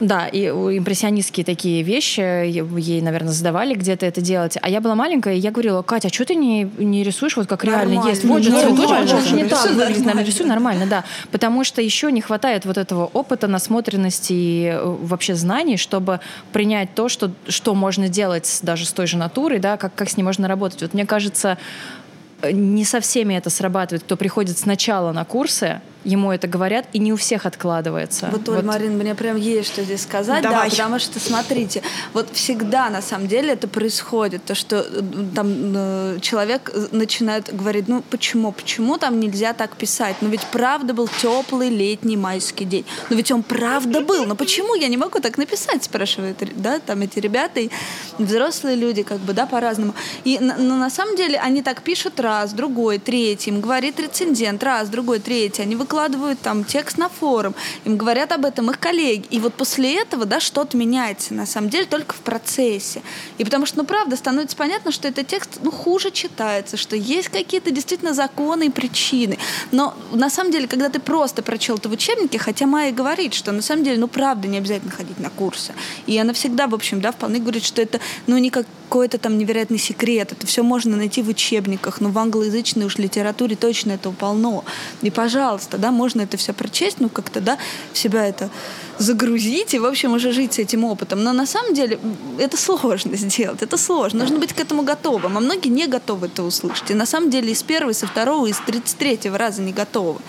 Да, 0.00 0.26
и 0.26 0.46
импрессионистские 0.46 1.44
такие 1.44 1.82
вещи 1.82 2.20
ей, 2.20 3.02
наверное, 3.02 3.32
задавали 3.32 3.74
где-то 3.74 4.06
это 4.06 4.22
делать. 4.22 4.56
А 4.60 4.68
я 4.70 4.80
была 4.80 4.94
маленькая, 4.94 5.34
и 5.34 5.38
я 5.38 5.50
говорила, 5.50 5.82
Катя, 5.82 6.08
а 6.08 6.12
что 6.12 6.24
ты 6.24 6.34
не, 6.34 6.64
не 6.78 7.04
рисуешь 7.04 7.36
вот 7.36 7.46
как 7.46 7.64
нормально 7.64 7.92
реально 7.92 8.08
есть? 8.08 8.24
Вот 8.24 8.42
же 8.42 8.50
цветочек, 8.50 9.32
не 9.32 9.44
так 9.44 9.70
выглядит, 9.70 10.26
рисуй 10.26 10.46
нормально, 10.46 10.86
да. 10.86 11.04
Потому 11.30 11.64
что 11.64 11.82
еще 11.82 12.10
не 12.10 12.22
хватает 12.22 12.64
вот 12.64 12.78
этого 12.78 13.10
опыта, 13.12 13.46
насмотренности 13.46 14.32
и 14.32 14.64
э, 14.72 14.82
вообще 14.82 15.34
знаний, 15.34 15.76
чтобы 15.76 16.20
принять 16.52 16.94
то, 16.94 17.10
что, 17.10 17.30
что 17.48 17.74
можно 17.74 18.08
делать 18.08 18.60
даже 18.62 18.86
с 18.86 18.92
той 18.92 19.06
же 19.06 19.18
натурой, 19.18 19.58
да, 19.58 19.76
как, 19.76 19.94
как 19.94 20.08
с 20.08 20.16
ней 20.16 20.22
можно 20.22 20.48
работать. 20.48 20.80
Вот 20.80 20.94
мне 20.94 21.04
кажется, 21.04 21.58
не 22.42 22.84
со 22.84 23.00
всеми 23.00 23.34
это 23.34 23.50
срабатывает, 23.50 24.02
кто 24.02 24.16
приходит 24.16 24.58
сначала 24.58 25.12
на 25.12 25.24
курсы, 25.24 25.80
ему 26.04 26.32
это 26.32 26.48
говорят, 26.48 26.86
и 26.92 26.98
не 26.98 27.12
у 27.12 27.16
всех 27.16 27.46
откладывается. 27.46 28.28
Вот, 28.32 28.48
Оль, 28.48 28.56
вот. 28.56 28.64
Марин, 28.64 28.96
мне 28.96 29.14
прям 29.14 29.36
есть 29.36 29.72
что 29.72 29.82
здесь 29.82 30.02
сказать, 30.02 30.42
Давай. 30.42 30.68
да, 30.68 30.70
потому 30.70 30.98
что, 30.98 31.20
смотрите, 31.20 31.82
вот 32.14 32.28
всегда 32.32 32.90
на 32.90 33.02
самом 33.02 33.28
деле 33.28 33.52
это 33.52 33.68
происходит, 33.68 34.44
то, 34.44 34.54
что 34.54 34.80
э, 34.80 35.02
там 35.34 35.72
э, 35.74 36.18
человек 36.20 36.72
начинает 36.92 37.54
говорить, 37.54 37.88
ну 37.88 38.02
почему, 38.10 38.52
почему 38.52 38.98
там 38.98 39.20
нельзя 39.20 39.52
так 39.52 39.76
писать, 39.76 40.16
ну 40.20 40.28
ведь 40.28 40.42
правда 40.52 40.94
был 40.94 41.08
теплый 41.08 41.68
летний 41.68 42.16
майский 42.16 42.64
день, 42.64 42.84
ну 43.10 43.16
ведь 43.16 43.30
он 43.30 43.42
правда 43.42 44.00
был, 44.00 44.24
но 44.24 44.34
почему 44.34 44.74
я 44.74 44.88
не 44.88 44.96
могу 44.96 45.20
так 45.20 45.38
написать, 45.38 45.84
спрашивают, 45.84 46.38
да, 46.56 46.78
там 46.78 47.02
эти 47.02 47.18
ребята, 47.18 47.60
и 47.60 47.70
взрослые 48.18 48.76
люди, 48.76 49.02
как 49.02 49.18
бы, 49.18 49.32
да, 49.32 49.46
по-разному. 49.46 49.94
И 50.24 50.38
но 50.40 50.76
на 50.76 50.90
самом 50.90 51.16
деле 51.16 51.38
они 51.38 51.62
так 51.62 51.82
пишут 51.82 52.20
раз, 52.20 52.52
другой, 52.52 52.98
третий, 52.98 53.50
им 53.50 53.60
говорит 53.60 54.00
рецензент, 54.00 54.62
раз, 54.62 54.88
другой, 54.88 55.18
третий, 55.18 55.62
они 55.62 55.76
выкладывают 55.90 56.40
там 56.40 56.62
текст 56.62 56.98
на 56.98 57.08
форум, 57.08 57.52
им 57.84 57.96
говорят 57.96 58.30
об 58.30 58.44
этом 58.44 58.70
их 58.70 58.78
коллеги. 58.78 59.26
И 59.30 59.40
вот 59.40 59.54
после 59.54 60.00
этого, 60.00 60.24
да, 60.24 60.38
что-то 60.38 60.76
меняется, 60.76 61.34
на 61.34 61.46
самом 61.46 61.68
деле, 61.68 61.84
только 61.84 62.14
в 62.14 62.18
процессе. 62.18 63.02
И 63.38 63.44
потому 63.44 63.66
что, 63.66 63.78
ну, 63.78 63.84
правда, 63.84 64.14
становится 64.14 64.56
понятно, 64.56 64.92
что 64.92 65.08
этот 65.08 65.26
текст, 65.26 65.58
ну, 65.62 65.72
хуже 65.72 66.12
читается, 66.12 66.76
что 66.76 66.94
есть 66.94 67.28
какие-то 67.28 67.72
действительно 67.72 68.14
законы 68.14 68.66
и 68.66 68.70
причины. 68.70 69.36
Но 69.72 69.94
на 70.12 70.30
самом 70.30 70.52
деле, 70.52 70.68
когда 70.68 70.90
ты 70.90 71.00
просто 71.00 71.42
прочел 71.42 71.76
это 71.76 71.88
в 71.88 71.92
учебнике, 71.92 72.38
хотя 72.38 72.66
Майя 72.66 72.92
говорит, 72.92 73.34
что 73.34 73.50
на 73.50 73.62
самом 73.62 73.82
деле, 73.82 73.98
ну, 73.98 74.06
правда, 74.06 74.46
не 74.46 74.58
обязательно 74.58 74.92
ходить 74.92 75.18
на 75.18 75.30
курсы. 75.30 75.72
И 76.06 76.16
она 76.16 76.32
всегда, 76.32 76.68
в 76.68 76.74
общем, 76.74 77.00
да, 77.00 77.10
вполне 77.10 77.40
говорит, 77.40 77.64
что 77.64 77.82
это, 77.82 77.98
ну, 78.28 78.38
не 78.38 78.50
какой-то 78.50 79.18
там 79.18 79.38
невероятный 79.38 79.78
секрет, 79.78 80.30
это 80.30 80.46
все 80.46 80.62
можно 80.62 80.96
найти 80.96 81.20
в 81.20 81.28
учебниках, 81.28 82.00
но 82.00 82.10
в 82.10 82.18
англоязычной 82.18 82.86
уж 82.86 82.98
литературе 82.98 83.56
точно 83.56 83.92
этого 83.92 84.12
полно. 84.12 84.64
И, 85.02 85.10
пожалуйста, 85.10 85.79
да, 85.80 85.90
можно 85.90 86.22
это 86.22 86.36
все 86.36 86.52
прочесть, 86.52 87.00
ну, 87.00 87.08
как-то, 87.08 87.40
да, 87.40 87.58
себя 87.92 88.26
это 88.26 88.50
загрузить 88.98 89.74
и, 89.74 89.78
в 89.78 89.86
общем, 89.86 90.12
уже 90.12 90.32
жить 90.32 90.54
с 90.54 90.58
этим 90.58 90.84
опытом. 90.84 91.24
Но 91.24 91.32
на 91.32 91.46
самом 91.46 91.74
деле 91.74 91.98
это 92.38 92.56
сложно 92.56 93.16
сделать, 93.16 93.62
это 93.62 93.76
сложно. 93.76 94.20
Нужно 94.20 94.38
быть 94.38 94.52
к 94.52 94.60
этому 94.60 94.82
готовым. 94.82 95.36
А 95.36 95.40
многие 95.40 95.68
не 95.68 95.86
готовы 95.86 96.26
это 96.26 96.42
услышать. 96.42 96.90
И 96.90 96.94
на 96.94 97.06
самом 97.06 97.30
деле 97.30 97.52
и 97.52 97.54
с 97.54 97.62
первого, 97.62 97.92
со 97.92 98.06
второго, 98.06 98.46
и 98.46 98.52
с 98.52 98.58
тридцать 98.58 98.98
третьего 98.98 99.38
раза 99.38 99.62
не 99.62 99.72
готовы. 99.72 100.20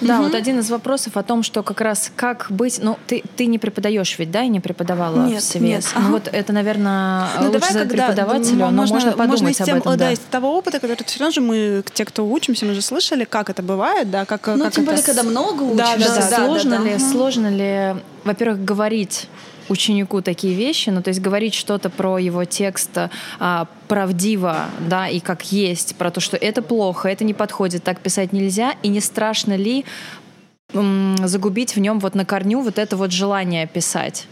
Да, 0.00 0.16
угу. 0.16 0.24
вот 0.24 0.34
один 0.34 0.60
из 0.60 0.70
вопросов 0.70 1.16
о 1.16 1.22
том, 1.22 1.42
что 1.42 1.62
как 1.62 1.80
раз 1.80 2.10
как 2.14 2.46
быть, 2.50 2.78
ну 2.82 2.98
ты 3.06 3.22
ты 3.36 3.46
не 3.46 3.58
преподаешь 3.58 4.18
ведь, 4.18 4.30
да, 4.30 4.42
и 4.42 4.48
не 4.48 4.60
преподавала 4.60 5.26
нет, 5.26 5.42
в 5.42 5.44
СВС. 5.44 5.60
Нет. 5.60 5.84
Ага. 5.94 6.04
Ну 6.04 6.12
вот 6.12 6.28
это, 6.30 6.52
наверное, 6.52 7.26
ну, 7.40 7.46
лучше 7.46 7.60
давай, 7.60 7.72
когда, 7.72 8.06
преподавателю, 8.06 8.56
но 8.56 8.70
можно, 8.70 8.94
можно 8.94 9.10
подумать 9.12 9.40
можно 9.40 9.48
из 9.48 9.56
тем, 9.56 9.76
об 9.76 9.80
этом. 9.82 9.92
Да, 9.92 9.98
да, 10.06 10.12
из 10.12 10.18
того 10.18 10.56
опыта, 10.56 10.78
который 10.78 10.96
все 11.04 11.18
равно 11.18 11.32
же 11.32 11.40
мы, 11.40 11.82
те, 11.92 12.04
кто 12.04 12.26
учимся, 12.28 12.66
мы 12.66 12.74
же 12.74 12.82
слышали, 12.82 13.24
как 13.24 13.50
это 13.50 13.62
бывает, 13.62 14.10
да, 14.10 14.24
как 14.24 14.46
Ну 14.46 14.64
как 14.64 14.72
тем 14.72 14.84
это... 14.84 14.92
более, 14.92 15.04
когда 15.04 15.22
много 15.22 15.62
учишься. 15.62 15.98
Да, 15.98 16.14
да, 16.14 16.30
да, 16.30 16.46
сложно 16.46 16.78
да, 16.78 16.84
ли, 16.84 16.92
да. 16.92 16.98
сложно 16.98 17.48
ли, 17.48 17.96
во-первых, 18.24 18.64
говорить 18.64 19.28
ученику 19.68 20.22
такие 20.22 20.54
вещи, 20.54 20.90
ну 20.90 21.02
то 21.02 21.08
есть 21.08 21.20
говорить 21.20 21.54
что-то 21.54 21.90
про 21.90 22.18
его 22.18 22.44
текст 22.44 22.90
а, 23.38 23.68
правдиво, 23.88 24.66
да, 24.88 25.08
и 25.08 25.20
как 25.20 25.52
есть, 25.52 25.96
про 25.96 26.10
то, 26.10 26.20
что 26.20 26.36
это 26.36 26.62
плохо, 26.62 27.08
это 27.08 27.24
не 27.24 27.34
подходит, 27.34 27.84
так 27.84 28.00
писать 28.00 28.32
нельзя, 28.32 28.74
и 28.82 28.88
не 28.88 29.00
страшно 29.00 29.56
ли 29.56 29.84
загубить 30.72 31.76
в 31.76 31.80
нем 31.80 31.98
вот 31.98 32.14
на 32.14 32.24
корню 32.24 32.60
вот 32.60 32.78
это 32.78 32.96
вот 32.96 33.10
желание 33.10 33.66
писать? 33.66 34.26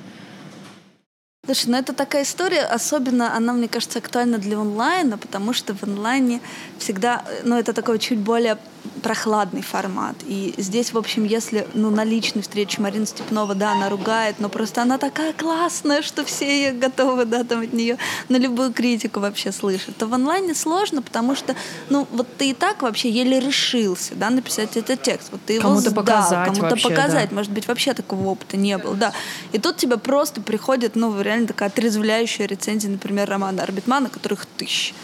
Слушай, 1.47 1.67
ну 1.69 1.77
это 1.79 1.93
такая 1.93 2.25
история, 2.25 2.63
особенно 2.63 3.37
она, 3.37 3.53
мне 3.53 3.69
кажется, 3.69 4.01
актуальна 4.01 4.39
для 4.39 4.59
онлайна, 4.59 5.17
потому 5.17 5.53
что 5.53 5.75
в 5.75 5.85
онлайне 5.85 6.41
всегда, 6.79 7.25
ну 7.45 7.57
это 7.57 7.73
такое 7.73 7.99
чуть 7.99 8.19
более 8.19 8.59
прохладный 9.03 9.63
формат. 9.63 10.17
И 10.27 10.55
здесь, 10.57 10.93
в 10.93 10.99
общем, 10.99 11.25
если 11.25 11.67
ну, 11.75 11.91
на 11.91 12.05
личной 12.05 12.43
встрече 12.43 12.81
Марина 12.81 13.07
Степнова, 13.07 13.55
да, 13.55 13.73
она 13.73 13.89
ругает, 13.89 14.37
но 14.39 14.49
просто 14.49 14.83
она 14.83 14.99
такая 14.99 15.33
классная, 15.33 16.03
что 16.03 16.25
все 16.25 16.73
готовы, 16.73 17.25
да, 17.25 17.45
там 17.45 17.63
от 17.63 17.73
нее 17.73 17.99
на 18.29 18.37
любую 18.37 18.73
критику 18.73 19.21
вообще 19.21 19.53
слышат. 19.53 19.97
То 19.97 20.07
в 20.07 20.15
онлайне 20.15 20.55
сложно, 20.55 21.03
потому 21.03 21.35
что, 21.35 21.55
ну, 21.89 22.07
вот 22.13 22.27
ты 22.37 22.51
и 22.51 22.55
так 22.55 22.83
вообще 22.83 23.11
еле 23.11 23.41
решился, 23.41 24.15
да, 24.15 24.31
написать 24.31 24.77
этот 24.77 25.03
текст. 25.03 25.29
Вот 25.33 25.41
ты 25.47 25.55
его 25.55 25.63
Кому-то 25.63 25.91
сдал, 25.91 26.05
показать 26.05 26.45
кому-то 26.47 26.71
вообще, 26.71 26.89
показать. 26.89 27.31
да. 27.31 27.37
Может 27.37 27.53
быть, 27.53 27.69
вообще 27.69 27.95
такого 27.95 28.29
опыта 28.29 28.57
не 28.57 28.77
было, 28.79 28.95
да. 28.95 29.13
И 29.53 29.59
тут 29.59 29.77
тебе 29.77 29.97
просто 29.97 30.41
приходит, 30.41 30.97
ну, 30.97 31.21
реально 31.21 31.47
такая 31.47 31.69
отрезвляющая 31.69 32.47
рецензия, 32.47 32.91
например, 32.91 33.29
романа 33.29 33.63
Арбитмана, 33.63 34.09
которых 34.09 34.47
тысяч. 34.47 34.95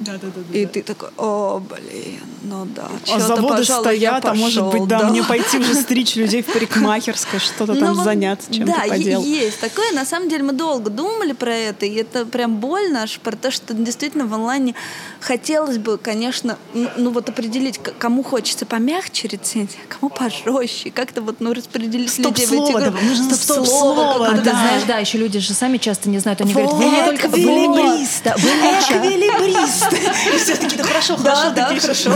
Да, 0.00 0.12
да, 0.12 0.28
да. 0.34 0.58
И 0.58 0.66
ты 0.66 0.82
такой, 0.82 1.08
о, 1.16 1.58
блин, 1.60 2.20
ну 2.42 2.66
да. 2.66 2.88
А 3.12 3.18
заводы 3.18 3.56
пожалуй, 3.58 3.84
стоят, 3.84 4.24
а 4.26 4.34
может 4.34 4.66
быть, 4.66 4.86
да, 4.86 5.08
мне 5.08 5.22
пойти 5.22 5.58
уже 5.58 5.74
стричь 5.74 6.16
людей 6.16 6.42
в 6.42 6.52
парикмахерской, 6.52 7.38
что-то 7.38 7.72
Ну 7.72 7.80
там 7.80 7.94
вот, 7.94 8.04
заняться 8.04 8.52
чем-то 8.52 8.72
Да, 8.72 8.88
по 8.88 8.98
делу. 8.98 9.24
есть 9.24 9.58
такое. 9.60 9.92
На 9.92 10.04
самом 10.04 10.28
деле 10.28 10.42
мы 10.44 10.52
долго 10.52 10.90
думали 10.90 11.32
про 11.32 11.54
это, 11.54 11.86
и 11.86 11.94
это 11.94 12.26
прям 12.26 12.56
больно 12.56 13.02
аж, 13.02 13.18
про 13.20 13.36
то, 13.36 13.50
что 13.50 13.72
действительно 13.72 14.26
в 14.26 14.34
онлайне 14.34 14.74
хотелось 15.20 15.78
бы, 15.78 15.96
конечно, 15.96 16.58
ну, 16.74 16.88
ну 16.96 17.10
вот 17.10 17.28
определить, 17.28 17.80
кому 17.98 18.22
хочется 18.22 18.66
помягче 18.66 19.28
рецензия, 19.28 19.78
а 19.88 19.94
кому 19.94 20.10
пожестче, 20.10 20.90
как-то 20.90 21.22
вот 21.22 21.36
ну 21.40 21.54
распределить 21.54 22.18
людей 22.18 22.46
в 22.46 22.52
эти 22.52 22.72
да, 22.72 22.80
группы. 22.90 23.04
нужно 23.04 23.34
стоп-слово, 23.34 24.12
какое-то, 24.12 24.34
А 24.34 24.38
ты 24.38 24.44
да. 24.44 24.50
знаешь, 24.50 24.82
да, 24.86 24.98
еще 24.98 25.16
люди 25.18 25.38
же 25.38 25.54
сами 25.54 25.78
часто 25.78 26.10
не 26.10 26.18
знают, 26.18 26.42
они 26.42 26.52
говорят, 26.52 26.72
вы 26.72 26.86
мне 26.86 26.96
Вот, 27.02 27.06
только... 27.06 27.28
Вы 27.28 27.38
мне, 27.38 28.06
да, 28.24 28.36
вы 28.36 28.50
мне. 28.52 29.66
И 29.92 30.38
все 30.38 30.56
таки 30.56 30.76
да 30.76 30.84
хорошо, 30.84 31.16
хорошо, 31.16 31.50
да, 31.54 31.74
хорошо. 31.78 32.10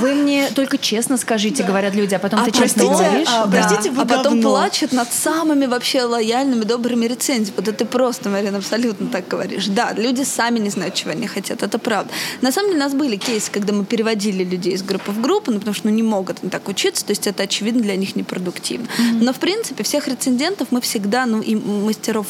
Вы 0.00 0.14
мне, 0.14 0.48
только 0.54 0.78
честно 0.78 1.16
скажите, 1.16 1.62
говорят 1.62 1.94
люди, 1.94 2.14
а 2.14 2.18
потом 2.18 2.40
А 2.40 2.44
ты 2.44 2.52
честно 2.52 2.84
говоришь. 2.84 3.28
а, 3.30 3.46
простите, 3.46 3.92
а 3.96 4.06
потом 4.06 4.42
плачут 4.42 4.92
над 4.92 5.12
самыми 5.12 5.66
вообще 5.66 6.02
лояльными, 6.02 6.64
добрыми 6.64 7.06
рецензиями. 7.06 7.54
Вот 7.56 7.68
это 7.68 7.80
ты 7.80 7.84
просто, 7.86 8.28
Марина, 8.28 8.58
абсолютно 8.58 9.06
так 9.08 9.26
говоришь. 9.26 9.66
Да, 9.66 9.92
люди 9.96 10.22
сами 10.22 10.58
не 10.58 10.70
знают, 10.70 10.94
чего 10.94 11.12
они 11.12 11.26
хотят, 11.26 11.62
это 11.62 11.78
правда. 11.78 12.12
На 12.42 12.52
самом 12.52 12.68
деле 12.70 12.80
у 12.80 12.84
нас 12.84 12.94
были 12.94 13.16
кейсы, 13.16 13.50
когда 13.50 13.72
мы 13.72 13.84
переводили 13.84 14.44
людей 14.44 14.74
из 14.74 14.82
группы 14.82 15.12
в 15.12 15.20
группу, 15.20 15.50
ну, 15.50 15.58
потому 15.58 15.74
что 15.74 15.88
ну, 15.88 15.94
не 15.94 16.02
могут 16.02 16.38
они 16.42 16.50
так 16.50 16.68
учиться, 16.68 17.04
то 17.04 17.12
есть 17.12 17.26
это, 17.26 17.44
очевидно, 17.44 17.82
для 17.82 17.96
них 17.96 18.16
непродуктивно. 18.16 18.86
Но, 19.20 19.32
в 19.32 19.38
принципе, 19.38 19.82
всех 19.82 20.08
рецензентов 20.08 20.68
мы 20.70 20.80
всегда, 20.80 21.26
ну, 21.26 21.40
и 21.40 21.54
мастеров 21.54 22.26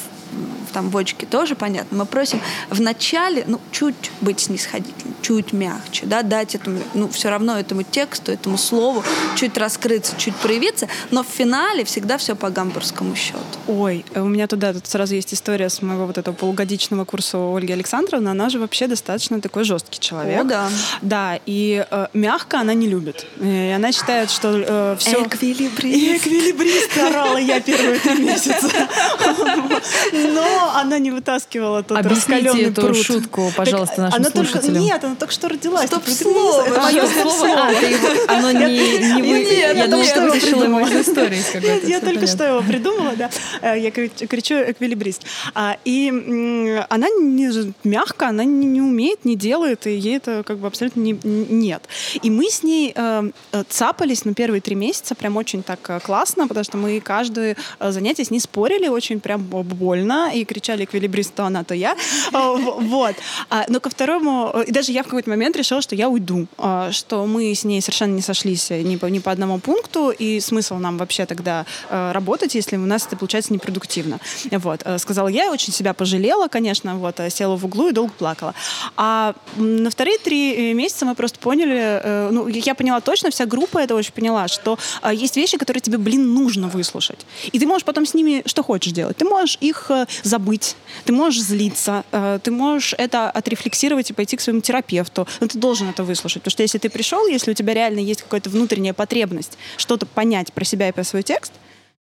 там 0.72 0.88
бочке 0.88 1.26
тоже 1.26 1.54
понятно. 1.54 1.98
Мы 1.98 2.06
просим 2.06 2.40
вначале, 2.70 3.44
ну, 3.46 3.60
чуть 3.72 4.10
быть 4.20 4.40
снисходительным, 4.40 5.14
чуть 5.22 5.52
мягче, 5.52 6.06
да, 6.06 6.22
дать 6.22 6.54
этому, 6.54 6.80
ну, 6.94 7.08
все 7.08 7.30
равно 7.30 7.58
этому 7.58 7.82
тексту, 7.82 8.32
этому 8.32 8.58
слову 8.58 9.02
чуть 9.36 9.56
раскрыться, 9.58 10.14
чуть 10.16 10.34
проявиться, 10.36 10.88
но 11.10 11.22
в 11.22 11.26
финале 11.26 11.84
всегда 11.84 12.18
все 12.18 12.34
по 12.36 12.50
гамбургскому 12.50 13.14
счету. 13.16 13.38
Ой, 13.66 14.04
у 14.14 14.28
меня 14.28 14.46
туда 14.46 14.72
тут 14.72 14.86
сразу 14.86 15.14
есть 15.14 15.34
история 15.34 15.68
с 15.68 15.82
моего 15.82 16.06
вот 16.06 16.18
этого 16.18 16.34
полугодичного 16.34 17.04
курса 17.04 17.38
у 17.38 17.56
Ольги 17.56 17.72
Александровны. 17.72 18.28
Она 18.28 18.48
же 18.48 18.58
вообще 18.58 18.86
достаточно 18.86 19.40
такой 19.40 19.64
жесткий 19.64 20.00
человек. 20.00 20.40
О, 20.40 20.44
да. 20.44 20.68
Да, 21.02 21.38
и 21.46 21.84
э, 21.90 22.06
мягко 22.12 22.60
она 22.60 22.74
не 22.74 22.88
любит. 22.88 23.26
И 23.40 23.72
она 23.74 23.92
считает, 23.92 24.30
что 24.30 24.96
все... 24.98 25.22
Эквилибрист. 25.24 26.26
Эквилибрист 26.26 26.98
орала 26.98 27.38
я 27.38 27.60
первые 27.60 27.98
три 27.98 28.22
месяца. 28.22 28.68
Но 30.28 30.72
она 30.74 30.98
не 30.98 31.10
вытаскивала 31.10 31.82
тот 31.82 31.98
Объясните 31.98 32.34
раскаленный 32.48 32.70
эту 32.70 32.80
пруд. 32.82 32.96
шутку, 32.96 33.52
пожалуйста, 33.56 34.02
нашим 34.02 34.20
она 34.20 34.30
только, 34.30 34.50
слушателям. 34.52 34.82
Нет, 34.82 35.04
она 35.04 35.14
только 35.14 35.32
что 35.32 35.48
родилась. 35.48 35.86
Стоп-слово. 35.86 36.66
Это 36.66 36.80
мое 36.80 37.06
стоп-слово. 37.06 37.68
А, 37.68 37.74
ты 37.74 37.96
оно 38.28 38.50
не, 38.52 39.12
не 39.14 39.22
вы... 39.22 39.28
Нет, 39.44 39.76
я 39.76 39.86
думала, 39.86 40.04
только 40.06 40.06
что 40.06 40.20
его 40.20 40.26
вытащила 40.32 40.64
его 40.64 40.80
из 40.80 40.88
придумала. 40.88 41.02
истории. 41.02 41.66
Нет, 41.66 41.88
я 41.88 42.00
только 42.00 42.26
что 42.26 42.44
его 42.44 42.62
придумала, 42.62 43.12
да. 43.16 43.30
Э, 43.62 43.78
Я 43.78 43.90
кричу, 43.90 44.54
эквилибрист. 44.56 45.22
А, 45.54 45.76
И 45.84 46.08
м, 46.08 46.84
она 46.88 47.08
не 47.08 47.50
мягко, 47.84 48.28
она 48.28 48.44
не, 48.44 48.66
не 48.66 48.80
умеет, 48.80 49.24
не 49.24 49.36
делает, 49.36 49.86
и 49.86 49.90
ей 49.96 50.16
это 50.16 50.42
как 50.46 50.58
бы 50.58 50.66
абсолютно 50.66 51.00
не- 51.00 51.18
нет. 51.24 51.82
И 52.22 52.30
мы 52.30 52.50
с 52.50 52.62
ней 52.62 52.92
э, 52.94 53.30
э, 53.52 53.62
цапались 53.68 54.24
на 54.24 54.34
первые 54.34 54.60
три 54.60 54.74
месяца 54.74 55.14
прям 55.14 55.36
очень 55.36 55.62
так 55.62 56.02
классно, 56.04 56.46
потому 56.48 56.64
что 56.64 56.76
мы 56.76 57.00
каждое 57.00 57.56
занятие 57.80 58.24
с 58.24 58.30
ней 58.30 58.40
спорили 58.40 58.88
очень 58.88 59.20
прям 59.20 59.42
б- 59.42 59.62
больно 60.10 60.30
и 60.32 60.44
кричали 60.44 60.84
эквилибрист 60.84 61.34
то 61.34 61.44
она, 61.44 61.64
то 61.64 61.74
я. 61.74 61.96
Э, 62.32 62.56
Вот. 62.78 63.16
А, 63.48 63.64
Но 63.68 63.80
ко 63.80 63.90
второму, 63.90 64.62
и 64.66 64.70
даже 64.70 64.92
я 64.92 65.02
в 65.02 65.06
какой-то 65.06 65.30
момент 65.30 65.56
решила, 65.56 65.82
что 65.82 65.94
я 65.94 66.08
уйду, 66.08 66.46
э, 66.58 66.90
что 66.92 67.26
мы 67.26 67.54
с 67.54 67.64
ней 67.64 67.80
совершенно 67.80 68.14
не 68.14 68.22
сошлись 68.22 68.70
ни 68.70 68.96
по, 68.96 69.06
ни 69.06 69.18
по 69.18 69.30
одному 69.30 69.58
пункту, 69.58 70.10
и 70.10 70.40
смысл 70.40 70.76
нам 70.76 70.98
вообще 70.98 71.26
тогда 71.26 71.64
э, 71.88 72.12
работать, 72.12 72.54
если 72.54 72.76
у 72.76 72.86
нас 72.86 73.06
это 73.06 73.16
получается 73.16 73.52
непродуктивно. 73.52 74.18
Вот. 74.50 74.84
Сказала 74.98 75.28
я, 75.28 75.50
очень 75.50 75.72
себя 75.72 75.92
пожалела, 75.92 76.48
конечно, 76.48 76.96
вот, 76.96 77.20
села 77.30 77.56
в 77.56 77.64
углу 77.64 77.88
и 77.88 77.92
долго 77.92 78.12
плакала. 78.12 78.54
А 78.96 79.34
на 79.56 79.90
вторые 79.90 80.18
три 80.18 80.74
месяца 80.74 81.06
мы 81.06 81.14
просто 81.14 81.38
поняли, 81.38 82.30
ну, 82.32 82.48
я 82.48 82.74
поняла 82.74 83.00
точно, 83.00 83.30
вся 83.30 83.46
группа 83.46 83.78
это 83.78 83.94
очень 83.94 84.12
поняла, 84.12 84.48
что 84.48 84.78
есть 85.12 85.36
вещи, 85.36 85.58
которые 85.58 85.80
тебе, 85.80 85.98
блин, 85.98 86.34
нужно 86.34 86.68
выслушать. 86.68 87.26
И 87.52 87.58
ты 87.58 87.66
можешь 87.66 87.84
потом 87.84 88.06
с 88.06 88.14
ними 88.14 88.42
что 88.46 88.62
хочешь 88.62 88.92
делать. 88.92 89.16
Ты 89.16 89.24
можешь 89.24 89.58
их 89.60 89.90
забыть, 90.22 90.76
ты 91.04 91.12
можешь 91.12 91.42
злиться, 91.42 92.04
э, 92.12 92.38
ты 92.42 92.50
можешь 92.50 92.94
это 92.98 93.30
отрефлексировать 93.30 94.10
и 94.10 94.12
пойти 94.12 94.36
к 94.36 94.40
своему 94.40 94.60
терапевту. 94.60 95.26
Но 95.40 95.46
ты 95.46 95.58
должен 95.58 95.88
это 95.88 96.04
выслушать. 96.04 96.42
Потому 96.42 96.52
что 96.52 96.62
если 96.62 96.78
ты 96.78 96.90
пришел, 96.90 97.26
если 97.26 97.50
у 97.50 97.54
тебя 97.54 97.74
реально 97.74 98.00
есть 98.00 98.22
какая-то 98.22 98.50
внутренняя 98.50 98.94
потребность 98.94 99.58
что-то 99.76 100.06
понять 100.06 100.52
про 100.52 100.64
себя 100.64 100.88
и 100.88 100.92
про 100.92 101.04
свой 101.04 101.22
текст, 101.22 101.52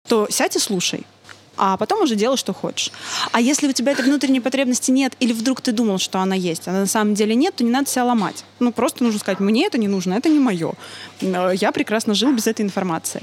то 0.09 0.27
сядь 0.31 0.57
и 0.57 0.59
слушай. 0.59 1.05
А 1.57 1.77
потом 1.77 2.03
уже 2.03 2.17
делай, 2.17 2.37
что 2.37 2.53
хочешь. 2.53 2.93
А 3.33 3.41
если 3.41 3.69
у 3.69 3.73
тебя 3.73 3.93
этой 3.93 4.05
внутренней 4.05 4.41
потребности 4.41 4.91
нет, 4.91 5.15
или 5.21 5.33
вдруг 5.33 5.61
ты 5.61 5.73
думал, 5.73 5.99
что 5.99 6.19
она 6.21 6.35
есть, 6.35 6.69
а 6.69 6.73
на 6.73 6.87
самом 6.87 7.15
деле 7.15 7.35
нет, 7.35 7.55
то 7.57 7.65
не 7.65 7.71
надо 7.71 7.89
себя 7.89 8.05
ломать. 8.05 8.45
Ну, 8.61 8.73
просто 8.73 9.05
нужно 9.05 9.21
сказать, 9.21 9.41
мне 9.41 9.67
это 9.67 9.79
не 9.79 9.89
нужно, 9.89 10.15
это 10.15 10.29
не 10.29 10.39
мое. 10.39 10.73
Я 11.21 11.73
прекрасно 11.73 12.15
жил 12.15 12.33
без 12.33 12.47
этой 12.47 12.63
информации. 12.63 13.23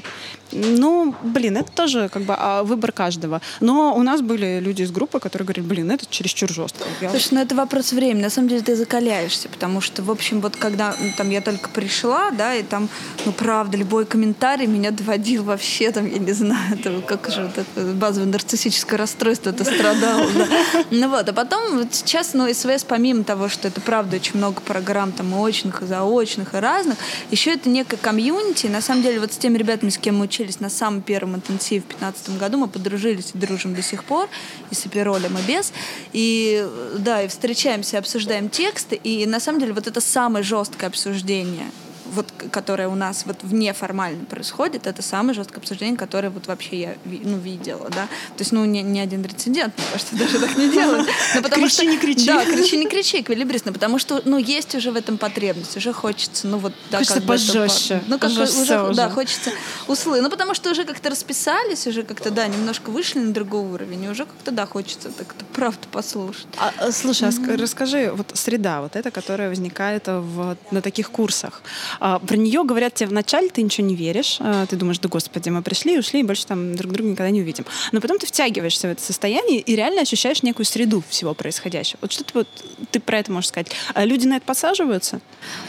Ну, 0.51 1.15
блин, 1.23 1.57
это 1.57 1.71
тоже 1.71 2.09
как 2.09 2.23
бы 2.23 2.35
а, 2.37 2.61
выбор 2.63 2.91
каждого. 2.91 3.41
Но 3.59 3.95
у 3.95 4.03
нас 4.03 4.21
были 4.21 4.59
люди 4.59 4.83
из 4.83 4.91
группы, 4.91 5.19
которые 5.19 5.45
говорили, 5.47 5.65
блин, 5.65 5.91
это 5.91 6.05
чересчур 6.07 6.49
жестко. 6.49 6.83
Я- 7.01 7.09
Слушай, 7.09 7.29
ну 7.31 7.41
это 7.41 7.55
вопрос 7.55 7.91
времени. 7.91 8.21
На 8.21 8.29
самом 8.29 8.49
деле 8.49 8.61
ты 8.61 8.75
закаляешься, 8.75 9.49
потому 9.49 9.81
что, 9.81 10.03
в 10.03 10.11
общем, 10.11 10.41
вот 10.41 10.55
когда 10.55 10.95
ну, 10.99 11.09
там 11.17 11.31
я 11.31 11.41
только 11.41 11.69
пришла, 11.69 12.29
да, 12.31 12.53
и 12.55 12.61
там, 12.63 12.87
ну 13.25 13.31
правда, 13.31 13.77
любой 13.77 14.05
комментарий 14.05 14.67
меня 14.67 14.91
доводил 14.91 15.43
вообще, 15.43 15.91
там, 15.91 16.05
я 16.07 16.19
не 16.19 16.33
знаю, 16.33 16.77
это 16.79 17.01
как 17.01 17.31
же 17.31 17.43
вот 17.45 17.57
это 17.57 17.81
базовое 18.23 18.25
нарциссическое 18.25 18.97
расстройство 18.97 19.49
это 19.49 19.63
страдало, 19.63 20.27
да. 20.31 20.47
Ну 20.91 21.09
вот, 21.09 21.27
а 21.27 21.33
потом 21.33 21.77
вот 21.77 21.93
сейчас, 21.93 22.33
ну, 22.33 22.51
СВС, 22.53 22.83
помимо 22.83 23.23
того, 23.23 23.49
что 23.49 23.67
это 23.67 23.81
правда 23.81 24.17
очень 24.17 24.37
много 24.37 24.61
программ 24.61 25.11
там 25.11 25.33
и 25.33 25.37
очных, 25.37 25.81
и 25.81 25.85
заочных, 25.85 26.53
и 26.53 26.57
разных, 26.57 26.97
еще 27.31 27.51
это 27.51 27.69
некое 27.69 27.97
комьюнити. 27.97 28.67
На 28.67 28.81
самом 28.81 29.03
деле 29.03 29.19
вот 29.19 29.33
с 29.33 29.37
теми 29.37 29.57
ребятами, 29.57 29.89
с 29.89 29.97
кем 29.97 30.17
мы 30.17 30.25
учились 30.25 30.59
на 30.59 30.69
самом 30.69 31.01
первом 31.01 31.35
интенсиве 31.35 31.81
в 31.81 31.87
2015 31.87 32.39
году, 32.39 32.57
мы 32.57 32.67
подружились 32.67 33.31
и 33.33 33.37
дружим 33.37 33.75
до 33.75 33.81
сих 33.81 34.03
пор, 34.03 34.29
и 34.71 34.75
с 34.75 34.85
оперолем, 34.85 35.37
и 35.37 35.41
без. 35.41 35.73
И 36.13 36.67
да, 36.97 37.23
и 37.23 37.27
встречаемся, 37.27 37.97
обсуждаем 37.97 38.49
тексты, 38.49 38.95
и 38.95 39.25
на 39.25 39.39
самом 39.39 39.59
деле 39.59 39.73
вот 39.73 39.87
это 39.87 40.01
самое 40.01 40.43
жесткое 40.43 40.87
обсуждение 40.87 41.71
вот, 42.05 42.27
которое 42.51 42.87
у 42.87 42.95
нас 42.95 43.23
вот 43.25 43.37
вне 43.43 43.73
формально 43.73 44.25
происходит, 44.25 44.87
это 44.87 45.01
самое 45.01 45.33
жесткое 45.33 45.59
обсуждение, 45.59 45.97
которое 45.97 46.29
вот 46.29 46.47
вообще 46.47 46.81
я 46.81 46.95
ну, 47.05 47.37
видела, 47.37 47.89
да. 47.89 48.03
То 48.35 48.39
есть, 48.41 48.51
ну, 48.51 48.65
ни, 48.65 48.79
ни 48.79 48.99
один 48.99 49.23
рецидент, 49.23 49.73
мне 49.77 49.87
кажется, 49.91 50.15
даже 50.17 50.39
так 50.39 50.57
не 50.57 50.69
делает. 50.69 51.07
Но 51.35 51.41
потому 51.41 51.63
Кричи, 51.65 51.75
что, 51.75 51.85
не 51.85 51.97
кричи. 51.97 52.25
Да, 52.27 52.45
кричи, 52.45 52.77
не 52.77 52.87
кричи, 52.87 53.21
эквилибристно, 53.21 53.73
потому 53.73 53.99
что, 53.99 54.21
ну, 54.25 54.37
есть 54.37 54.75
уже 54.75 54.91
в 54.91 54.95
этом 54.95 55.17
потребность, 55.17 55.75
уже 55.77 55.93
хочется, 55.93 56.47
ну, 56.47 56.57
вот, 56.57 56.73
да, 56.91 56.97
Хочется 56.99 57.15
как 57.15 57.23
бы 57.23 57.27
пожестче, 57.33 57.97
по- 57.99 58.03
Ну, 58.09 58.19
как 58.19 58.31
бы 58.31 58.37
пожестче 58.37 58.61
уже, 58.61 58.81
уже. 58.83 58.93
да, 58.95 59.09
хочется 59.09 59.51
услышать. 59.87 60.23
Ну, 60.23 60.29
потому 60.29 60.53
что 60.53 60.69
уже 60.71 60.83
как-то 60.85 61.09
расписались, 61.09 61.87
уже 61.87 62.03
как-то, 62.03 62.31
да, 62.31 62.47
немножко 62.47 62.89
вышли 62.89 63.19
на 63.19 63.31
другой 63.33 63.61
уровень, 63.61 64.03
и 64.03 64.09
уже 64.09 64.25
как-то, 64.25 64.51
да, 64.51 64.65
хочется 64.65 65.09
так-то 65.09 65.45
правду 65.53 65.87
послушать. 65.91 66.47
А, 66.57 66.71
а, 66.79 66.91
слушай, 66.91 67.27
а 67.27 67.31
ск- 67.31 67.55
расскажи, 67.57 68.11
вот 68.13 68.31
среда, 68.33 68.81
вот 68.81 68.95
эта, 68.95 69.11
которая 69.11 69.49
возникает 69.49 70.03
в, 70.07 70.57
на 70.71 70.81
таких 70.81 71.09
курсах. 71.11 71.61
А, 72.05 72.19
про 72.19 72.35
нее 72.35 72.65
говорят 72.65 72.95
тебе 72.95 73.07
вначале, 73.07 73.47
ты 73.47 73.61
ничего 73.61 73.87
не 73.87 73.95
веришь, 73.95 74.35
а, 74.41 74.65
ты 74.65 74.75
думаешь, 74.75 74.99
да 74.99 75.07
господи, 75.07 75.47
мы 75.47 75.61
пришли, 75.61 75.97
ушли, 75.97 76.19
и 76.19 76.23
больше 76.23 76.45
там 76.45 76.75
друг 76.75 76.91
друга 76.91 77.09
никогда 77.09 77.29
не 77.29 77.39
увидим. 77.39 77.65
Но 77.93 78.01
потом 78.01 78.19
ты 78.19 78.27
втягиваешься 78.27 78.89
в 78.89 78.91
это 78.91 79.01
состояние 79.01 79.61
и 79.61 79.73
реально 79.73 80.01
ощущаешь 80.01 80.43
некую 80.43 80.65
среду 80.65 81.01
всего 81.07 81.33
происходящего. 81.33 81.99
Вот 82.01 82.11
что 82.11 82.25
ты, 82.25 82.31
вот, 82.33 82.47
ты 82.91 82.99
про 82.99 83.19
это 83.19 83.31
можешь 83.31 83.47
сказать? 83.47 83.67
А 83.93 84.03
люди 84.03 84.27
на 84.27 84.35
это 84.35 84.45
подсаживаются? 84.45 85.21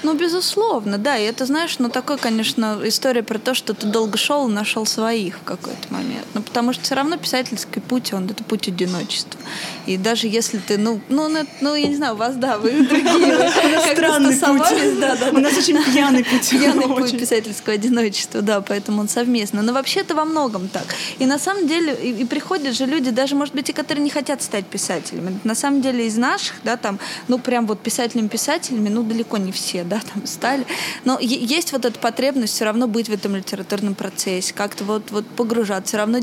Ну, 0.03 0.15
безусловно, 0.15 0.99
да. 0.99 1.17
И 1.17 1.23
это, 1.23 1.47
знаешь, 1.47 1.79
ну, 1.79 1.89
такой, 1.89 2.19
конечно, 2.19 2.81
история 2.83 3.23
про 3.23 3.39
то, 3.39 3.55
что 3.55 3.73
ты 3.73 3.87
долго 3.87 4.19
шел 4.19 4.49
и 4.49 4.53
нашел 4.53 4.87
своих 4.87 5.37
в 5.39 5.45
какой-то 5.45 5.87
момент. 5.91 6.27
Ну, 6.35 6.43
потому 6.43 6.73
что 6.73 6.83
все 6.83 6.97
равно 6.97 7.17
писательский 7.17 7.81
путь, 7.81 8.13
он 8.13 8.25
это 8.25 8.43
путь 8.43 8.67
одиночества. 8.67 9.39
И 9.87 9.97
даже 9.97 10.27
если 10.27 10.59
ты, 10.59 10.79
ну, 10.79 11.01
ну, 11.09 11.29
ну, 11.29 11.47
ну, 11.61 11.77
я 11.77 11.87
не 11.87 11.95
знаю, 11.95 12.15
у 12.15 12.17
вас, 12.17 12.35
да, 12.35 12.59
вы 12.59 12.73
другие, 12.73 13.37
вы 13.37 13.95
как-то 13.95 14.95
да, 15.01 15.15
да, 15.15 15.31
У 15.31 15.39
нас 15.39 15.57
очень 15.57 15.81
пьяный 15.93 16.14
Пьяный 16.23 16.25
путь. 16.25 16.51
Пьяный 16.51 16.89
путь 16.89 17.19
писательского 17.19 17.75
одиночества, 17.75 18.43
да, 18.43 18.61
поэтому 18.61 19.01
он 19.01 19.09
совместно. 19.09 19.63
Но 19.63 19.73
вообще 19.73 20.01
это 20.01 20.15
во 20.15 20.25
многом 20.25 20.69
так. 20.69 20.85
И 21.19 21.27
на 21.27 21.39
самом 21.39 21.67
деле, 21.67 21.95
и, 21.95 22.23
и 22.23 22.25
приходят 22.25 22.75
же 22.75 22.87
люди, 22.87 23.11
даже, 23.11 23.35
может 23.35 23.55
быть, 23.55 23.69
и 23.71 23.73
которые 23.73 24.05
не 24.05 24.11
хотят 24.11 24.43
стать 24.43 24.67
писателями. 24.67 25.39
На 25.45 25.55
самом 25.55 25.83
деле 25.83 26.07
из 26.07 26.17
наших, 26.17 26.57
да, 26.65 26.77
там, 26.77 26.99
ну, 27.29 27.39
прям 27.39 27.67
вот 27.67 27.81
писателями-писателями, 27.81 28.89
ну, 28.89 29.03
далеко 29.03 29.37
не 29.39 29.53
все, 29.53 29.85
да, 29.85 30.01
там, 30.13 30.27
стали. 30.27 30.67
Но 31.05 31.19
есть 31.21 31.73
вот 31.73 31.85
эта 31.85 31.99
потребность 31.99 32.55
все 32.55 32.65
равно 32.65 32.87
быть 32.87 33.09
в 33.09 33.13
этом 33.13 33.37
литературном 33.37 33.95
процессе, 33.95 34.53
как-то 34.55 34.85
вот, 34.85 35.11
вот 35.11 35.27
погружаться, 35.27 35.89
все 35.89 35.97
равно, 35.99 36.21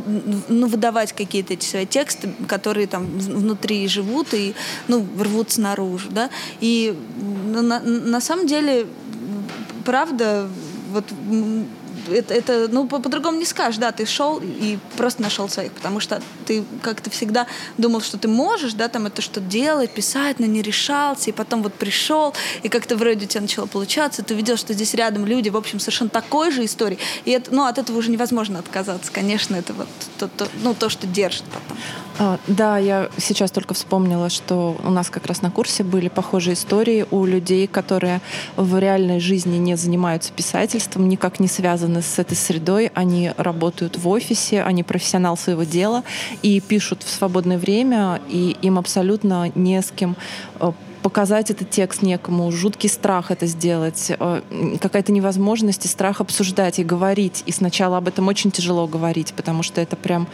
ну, 0.47 0.67
выдавать 0.67 1.13
какие-то 1.13 1.53
эти 1.53 1.65
свои 1.65 1.85
тексты, 1.85 2.33
которые 2.47 2.87
там 2.87 3.05
внутри 3.05 3.87
живут 3.87 4.33
и, 4.33 4.53
ну, 4.87 5.05
рвутся 5.19 5.61
наружу, 5.61 6.09
да. 6.09 6.29
И 6.59 6.95
на, 7.51 7.79
на 7.79 8.21
самом 8.21 8.47
деле, 8.47 8.87
правда, 9.81 10.47
вот 10.91 11.05
это, 12.11 12.33
это 12.33 12.67
ну, 12.69 12.87
по- 12.87 12.99
по-другому 12.99 13.37
не 13.37 13.45
скажешь, 13.45 13.77
да, 13.77 13.91
ты 13.91 14.05
шел 14.05 14.39
и 14.43 14.77
просто 14.97 15.21
нашел 15.21 15.49
своих, 15.49 15.71
потому 15.71 15.99
что 15.99 16.21
ты 16.45 16.63
как-то 16.81 17.09
всегда 17.09 17.47
думал, 17.77 18.01
что 18.01 18.17
ты 18.17 18.27
можешь, 18.27 18.73
да, 18.73 18.87
там 18.87 19.05
это 19.07 19.21
что 19.21 19.39
делать, 19.39 19.91
писать, 19.91 20.39
но 20.39 20.45
не 20.45 20.61
решался, 20.61 21.29
и 21.29 21.33
потом 21.33 21.63
вот 21.63 21.73
пришел, 21.73 22.33
и 22.63 22.69
как-то 22.69 22.95
вроде 22.95 23.25
у 23.25 23.27
тебя 23.27 23.41
начало 23.41 23.65
получаться, 23.65 24.23
ты 24.23 24.33
видел, 24.33 24.57
что 24.57 24.73
здесь 24.73 24.93
рядом 24.93 25.25
люди, 25.25 25.49
в 25.49 25.57
общем, 25.57 25.79
совершенно 25.79 26.09
такой 26.09 26.51
же 26.51 26.65
истории, 26.65 26.97
и 27.25 27.31
это, 27.31 27.53
ну, 27.53 27.65
от 27.65 27.77
этого 27.77 27.97
уже 27.97 28.11
невозможно 28.11 28.59
отказаться, 28.59 29.11
конечно, 29.11 29.55
это 29.55 29.73
вот 29.73 29.87
то, 30.19 30.27
то- 30.27 30.47
ну, 30.63 30.73
то, 30.73 30.89
что 30.89 31.07
держит 31.07 31.43
потом. 31.45 31.77
А, 32.19 32.39
да, 32.47 32.77
я 32.77 33.09
сейчас 33.17 33.51
только 33.51 33.73
вспомнила, 33.73 34.29
что 34.29 34.79
у 34.83 34.89
нас 34.91 35.09
как 35.09 35.25
раз 35.25 35.41
на 35.41 35.49
курсе 35.49 35.83
были 35.83 36.07
похожие 36.09 36.53
истории 36.53 37.05
у 37.09 37.25
людей, 37.25 37.67
которые 37.67 38.21
в 38.57 38.77
реальной 38.77 39.19
жизни 39.19 39.57
не 39.57 39.75
занимаются 39.75 40.31
писательством, 40.31 41.09
никак 41.09 41.39
не 41.39 41.47
связаны 41.47 42.00
с 42.01 42.19
этой 42.19 42.35
средой. 42.35 42.91
Они 42.93 43.31
работают 43.37 43.97
в 43.97 44.07
офисе, 44.07 44.63
они 44.63 44.83
профессионал 44.83 45.37
своего 45.37 45.63
дела 45.63 46.03
и 46.41 46.59
пишут 46.59 47.03
в 47.03 47.09
свободное 47.09 47.57
время, 47.57 48.21
и 48.29 48.57
им 48.61 48.77
абсолютно 48.77 49.51
не 49.55 49.81
с 49.81 49.91
кем 49.91 50.15
э, 50.59 50.71
показать 51.01 51.49
этот 51.51 51.69
текст 51.69 52.01
некому, 52.01 52.51
жуткий 52.51 52.89
страх 52.89 53.31
это 53.31 53.45
сделать, 53.47 54.11
э, 54.17 54.41
какая-то 54.79 55.11
невозможность 55.11 55.85
и 55.85 55.87
страх 55.87 56.21
обсуждать 56.21 56.79
и 56.79 56.83
говорить. 56.83 57.43
И 57.45 57.51
сначала 57.51 57.97
об 57.97 58.07
этом 58.07 58.27
очень 58.27 58.51
тяжело 58.51 58.87
говорить, 58.87 59.33
потому 59.35 59.63
что 59.63 59.81
это 59.81 59.95
прям 59.95 60.27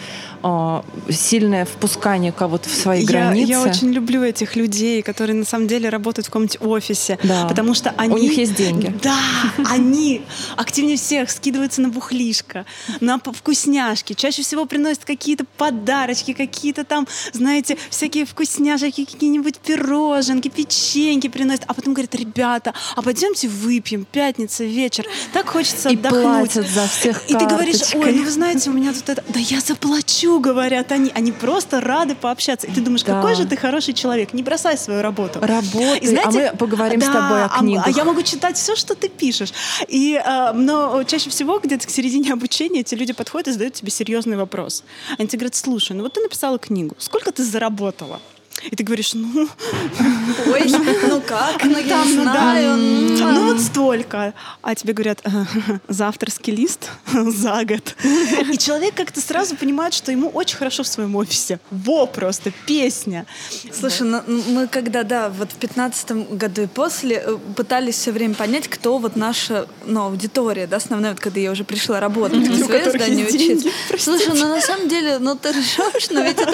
э, 0.43 0.81
сильное 1.09 1.65
впускание 1.65 2.31
кого-то 2.31 2.69
в 2.69 2.73
свои 2.73 3.01
Я, 3.01 3.07
границы. 3.07 3.49
я 3.49 3.61
очень 3.61 3.89
люблю 3.91 4.23
этих 4.23 4.55
людей, 4.55 5.01
которые 5.01 5.35
на 5.35 5.45
самом 5.45 5.67
деле 5.67 5.89
работают 5.89 6.27
в 6.27 6.29
каком-нибудь 6.29 6.61
офисе, 6.61 7.17
Да. 7.23 7.45
потому 7.47 7.73
что 7.73 7.93
они... 7.97 8.13
У 8.13 8.17
них 8.17 8.37
есть 8.37 8.55
деньги. 8.55 8.93
Да, 9.01 9.17
они 9.69 10.21
активнее 10.55 10.97
всех 10.97 11.29
скидываются 11.31 11.81
на 11.81 11.89
бухлишко, 11.89 12.65
на 12.99 13.19
вкусняшки, 13.19 14.13
чаще 14.13 14.41
всего 14.41 14.65
приносят 14.65 15.05
какие-то 15.05 15.45
подарочки, 15.57 16.33
какие-то 16.33 16.83
там, 16.83 17.07
знаете, 17.33 17.77
всякие 17.89 18.25
вкусняшки, 18.25 19.05
какие-нибудь 19.05 19.59
пироженки, 19.59 20.49
печеньки 20.57 21.27
приносят, 21.27 21.65
а 21.67 21.75
потом 21.75 21.93
говорят, 21.93 22.15
ребята, 22.15 22.73
а 22.95 23.03
пойдемте 23.03 23.47
выпьем, 23.47 24.05
пятница, 24.11 24.63
вечер, 24.63 25.05
так 25.31 25.47
хочется 25.47 25.89
И 25.89 25.95
отдохнуть. 25.95 26.23
платят 26.23 26.67
за 26.67 26.87
всех 26.87 27.29
И 27.29 27.33
ты 27.35 27.45
говоришь, 27.45 27.93
ой, 27.93 28.11
ну 28.11 28.23
вы 28.23 28.31
знаете, 28.31 28.71
у 28.71 28.73
меня 28.73 28.91
тут 28.91 29.07
это... 29.07 29.23
Да 29.27 29.39
я 29.39 29.59
заплачу, 29.59 30.39
говорят 30.39 30.91
они. 30.91 31.11
Они 31.13 31.31
просто 31.31 31.79
рады 31.79 32.15
пообщаться. 32.15 32.65
И 32.65 32.71
ты 32.71 32.81
думаешь, 32.81 33.03
Да. 33.03 33.13
какой 33.13 33.35
же 33.35 33.45
ты 33.45 33.55
хороший 33.55 33.93
человек. 33.93 34.33
Не 34.33 34.41
бросай 34.41 34.79
свою 34.79 35.03
работу. 35.03 35.39
Работай, 35.41 35.99
И 35.99 36.07
знаете, 36.07 36.47
а 36.47 36.51
мы 36.51 36.57
поговорим 36.57 37.01
с 37.01 37.05
тобой 37.05 37.43
о 37.43 37.49
а 37.53 37.59
книгах. 37.59 37.85
А 37.85 37.91
я 37.91 38.03
могу 38.03 38.23
читать 38.23 38.57
все, 38.57 38.75
что 38.75 38.95
ты 38.95 39.09
пишешь. 39.09 39.53
И, 39.87 40.15
э, 40.15 40.53
но 40.53 41.03
чаще 41.03 41.29
всего 41.29 41.59
где-то 41.59 41.85
к 41.85 41.91
середине 41.91 42.33
обучения 42.33 42.79
эти 42.79 42.95
люди 42.95 43.13
подходят 43.13 43.49
и 43.49 43.51
задают 43.51 43.75
тебе 43.75 43.91
серьезный 43.91 44.37
вопрос. 44.37 44.83
Они 45.19 45.27
тебе 45.27 45.39
говорят, 45.41 45.55
слушай, 45.55 45.91
ну 45.95 46.01
вот 46.01 46.13
ты 46.13 46.21
написала 46.21 46.57
книгу, 46.57 46.95
сколько 46.97 47.31
ты 47.31 47.43
заработала? 47.43 48.19
И 48.63 48.75
ты 48.75 48.83
говоришь, 48.83 49.13
ну, 49.13 49.47
Ой, 50.47 50.63
ну 51.09 51.21
как, 51.21 51.63
ну 51.63 51.77
я 51.77 52.03
не 52.05 52.15
ну 52.15 52.21
знаю. 52.23 52.77
ну 52.77 53.53
вот 53.53 53.61
столько. 53.61 54.33
А 54.61 54.75
тебе 54.75 54.93
говорят, 54.93 55.23
за 55.87 56.07
авторский 56.07 56.53
лист 56.53 56.89
за 57.13 57.63
год. 57.65 57.95
И 58.51 58.57
человек 58.57 58.95
как-то 58.95 59.21
сразу 59.21 59.55
понимает, 59.55 59.93
что 59.93 60.11
ему 60.11 60.29
очень 60.29 60.57
хорошо 60.57 60.83
в 60.83 60.87
своем 60.87 61.15
офисе. 61.15 61.59
Во, 61.71 62.07
просто 62.07 62.51
песня. 62.65 63.25
Слушай, 63.73 64.07
ну, 64.07 64.21
мы 64.49 64.67
когда, 64.67 65.03
да, 65.03 65.29
вот 65.29 65.51
в 65.51 65.55
пятнадцатом 65.55 66.25
году 66.37 66.63
и 66.63 66.67
после 66.67 67.17
э, 67.17 67.37
пытались 67.55 67.95
все 67.95 68.11
время 68.11 68.33
понять, 68.35 68.67
кто 68.67 68.97
вот 68.97 69.15
наша 69.15 69.67
ну, 69.85 70.03
аудитория, 70.03 70.67
да, 70.67 70.77
основная, 70.77 71.11
вот 71.11 71.19
когда 71.19 71.39
я 71.39 71.51
уже 71.51 71.63
пришла 71.63 71.99
работать 71.99 72.39
в 72.39 72.65
свое 72.65 72.89
здание 72.89 73.27
учиться. 73.27 73.69
Слушай, 73.97 74.33
ну 74.33 74.47
на 74.47 74.61
самом 74.61 74.87
деле, 74.87 75.19
ну 75.19 75.35
ты 75.35 75.51
ржешь, 75.51 76.09
но 76.09 76.21
ведь 76.21 76.39
это... 76.39 76.53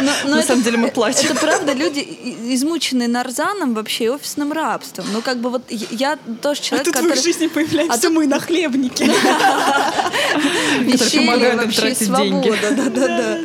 Но- 0.00 0.12
но 0.24 0.30
На 0.36 0.38
это- 0.40 0.48
самом 0.48 0.62
деле 0.62 0.76
мы 0.78 0.90
плачем. 0.90 1.26
Это 1.30 1.34
правда 1.40 1.72
люди, 1.72 2.00
измученные 2.48 3.08
нарзаном 3.08 3.74
вообще 3.74 4.04
и 4.04 4.08
офисным 4.08 4.52
рабством. 4.52 5.06
Ну 5.12 5.22
как 5.22 5.38
бы 5.38 5.50
вот 5.50 5.62
я- 5.70 6.18
тоже 6.42 6.60
А 6.60 6.64
человек, 6.64 6.84
тут 6.86 6.94
в 6.94 6.98
который... 6.98 7.16
их 7.18 7.24
жизни 7.24 7.46
появляемся 7.46 7.94
А 7.94 7.98
тут- 7.98 8.12
мы 8.12 8.26
нахлебники. 8.26 9.04
веселье, 10.80 11.26
помогают 11.26 11.54
им 11.54 11.60
вообще 11.64 11.80
тратить 11.80 12.06
свобода, 12.06 12.28
деньги. 12.30 12.58
да, 12.60 12.90
да, 12.90 13.06
да. 13.08 13.38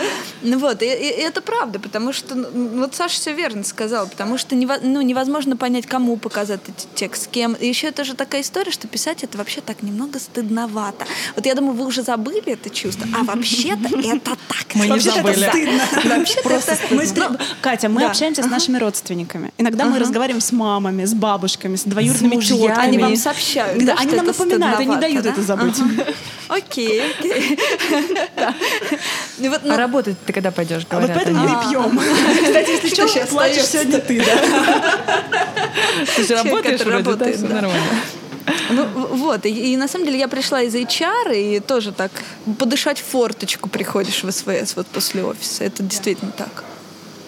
Ну 0.44 0.58
вот, 0.58 0.82
и, 0.82 0.86
и- 0.86 1.22
это 1.22 1.42
правда, 1.42 1.80
потому 1.80 2.14
что, 2.14 2.36
ну, 2.36 2.80
вот 2.80 2.96
Саша 2.96 3.16
все 3.16 3.34
верно 3.34 3.64
сказал, 3.64 4.08
потому 4.08 4.38
что 4.38 4.56
нево- 4.56 4.80
ну, 4.82 5.02
невозможно 5.02 5.56
понять, 5.58 5.86
кому 5.86 6.18
показать 6.18 6.62
этот 6.68 6.88
текст, 6.96 7.24
с 7.24 7.28
кем. 7.28 7.54
И 7.54 7.68
еще 7.68 7.88
это 7.88 8.04
же 8.04 8.16
такая 8.16 8.42
история, 8.42 8.72
что 8.72 8.88
писать 8.88 9.24
это 9.24 9.38
вообще 9.38 9.62
так 9.62 9.84
немного 9.84 10.20
стыдновато. 10.20 11.06
Вот 11.36 11.46
я 11.46 11.56
думаю, 11.56 11.74
вы 11.76 11.86
уже 11.86 12.02
забыли 12.04 12.44
это 12.54 12.70
чувство, 12.70 13.08
а 13.20 13.24
вообще-то 13.24 13.88
это 14.00 14.20
так. 14.48 14.76
Мы 14.76 14.88
не 14.88 15.00
забыли. 15.00 15.46
Вообще-то 16.06 16.50
это... 16.50 16.76
Стри- 17.06 17.38
Катя, 17.62 17.90
мы 17.90 18.02
общаемся 18.06 18.44
с 18.44 18.48
нашими 18.48 18.78
родственниками. 18.78 19.52
Иногда 19.58 19.86
мы 19.86 20.00
разговариваем 20.00 20.42
с 20.42 20.52
мамами, 20.52 21.06
с 21.06 21.14
бабушками, 21.14 21.76
с 21.76 21.84
двоюродными 21.84 22.36
тетками. 22.68 22.88
Они 22.88 22.98
вам 22.98 23.16
сообщают, 23.16 23.78
они 24.00 24.12
нам 24.16 24.26
напоминают 24.26 24.80
и 24.82 24.86
не 24.86 24.98
дают 24.98 25.24
да? 25.24 25.30
это 25.32 25.42
забыть. 25.42 25.76
Окей, 26.52 27.02
окей. 27.12 27.58
Да. 28.36 28.54
Ну 29.38 29.50
вот, 29.50 29.62
ну, 29.64 29.74
А 29.74 29.78
работать 29.78 30.18
ты 30.26 30.34
когда 30.34 30.52
пойдешь, 30.52 30.86
А 30.90 31.00
вот 31.00 31.06
говорят 31.10 31.24
поэтому 31.24 31.46
они. 31.46 31.56
мы 31.56 31.70
пьем. 31.70 32.00
Кстати, 32.46 32.70
если 32.72 32.90
Что 32.90 33.26
плачешь 33.28 33.66
сегодня 33.66 34.00
ты, 34.00 34.24
да? 34.26 35.24
Ты 36.16 36.24
же 36.24 36.36
работаешь 36.36 36.82
вроде, 36.82 37.14
да. 37.38 37.54
нормально. 37.54 37.86
Ну, 38.70 38.86
вот, 39.16 39.46
и, 39.46 39.74
и 39.74 39.78
на 39.78 39.88
самом 39.88 40.06
деле 40.06 40.20
я 40.20 40.28
пришла 40.28 40.62
из 40.62 40.74
HR, 40.76 41.36
и 41.36 41.60
тоже 41.60 41.92
так 41.92 42.12
подышать 42.60 43.00
форточку 43.00 43.70
приходишь 43.70 44.24
в 44.24 44.32
СВС 44.32 44.76
вот 44.76 44.88
после 44.88 45.24
офиса. 45.24 45.64
Это 45.64 45.84
действительно 45.84 46.32
так. 46.32 46.64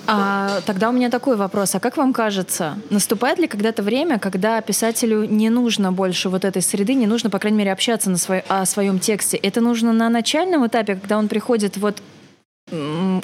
А, 0.06 0.62
тогда 0.66 0.90
у 0.90 0.92
меня 0.92 1.10
такой 1.10 1.36
вопрос. 1.36 1.76
А 1.76 1.80
как 1.80 1.98
вам 1.98 2.14
кажется, 2.14 2.78
наступает 2.90 3.40
ли 3.40 3.48
когда-то 3.48 3.84
время, 3.84 4.20
когда 4.20 4.62
писателю 4.62 5.24
не 5.24 5.50
нужно 5.50 5.92
больше 5.92 6.30
вот 6.30 6.46
этой 6.46 6.62
среды, 6.62 6.94
не 6.94 7.08
нужно, 7.08 7.30
по 7.30 7.40
крайней 7.40 7.58
мере, 7.58 7.72
общаться 7.72 8.10
на 8.10 8.18
свой, 8.18 8.44
о 8.48 8.66
своем 8.66 9.00
тексте? 9.00 9.38
Это 9.38 9.62
нужно 9.62 9.94
на 9.94 10.10
начальном 10.10 10.68
этапе, 10.68 10.96
когда 10.96 11.18
он 11.18 11.28
приходит 11.28 11.78
вот 11.78 12.02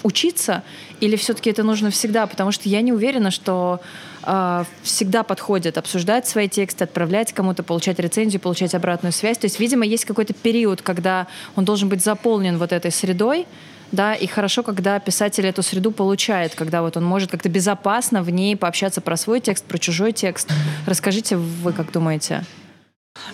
учиться, 0.04 0.64
или 1.00 1.16
все-таки 1.16 1.50
это 1.50 1.64
нужно 1.64 1.90
всегда? 1.90 2.28
Потому 2.28 2.52
что 2.52 2.70
я 2.70 2.82
не 2.82 2.92
уверена, 2.92 3.32
что 3.32 3.80
а, 4.22 4.66
всегда 4.84 5.24
подходит 5.24 5.78
обсуждать 5.78 6.28
свои 6.28 6.48
тексты, 6.50 6.84
отправлять 6.84 7.34
кому-то, 7.34 7.64
получать 7.64 8.00
рецензию, 8.00 8.42
получать 8.42 8.76
обратную 8.76 9.14
связь. 9.14 9.38
То 9.38 9.46
есть, 9.46 9.60
видимо, 9.60 9.86
есть 9.86 10.06
какой-то 10.06 10.34
период, 10.34 10.82
когда 10.82 11.28
он 11.56 11.66
должен 11.66 11.90
быть 11.90 12.04
заполнен 12.04 12.58
вот 12.58 12.74
этой 12.74 12.92
средой, 12.92 13.48
да, 13.92 14.14
и 14.14 14.28
хорошо, 14.28 14.64
когда 14.64 15.00
писатель 15.00 15.46
эту 15.46 15.64
среду 15.64 15.92
получает, 15.92 16.56
когда 16.56 16.82
вот 16.82 16.98
он 16.98 17.04
может 17.04 17.32
как-то 17.32 17.50
безопасно 17.50 18.24
в 18.24 18.30
ней 18.30 18.56
пообщаться 18.56 19.02
про 19.02 19.18
свой 19.18 19.40
текст, 19.40 19.66
про 19.66 19.78
чужой 19.78 20.12
текст. 20.12 20.50
Расскажите, 20.86 21.38
вы 21.38 21.74
как 21.74 21.92
думаете? 21.92 22.44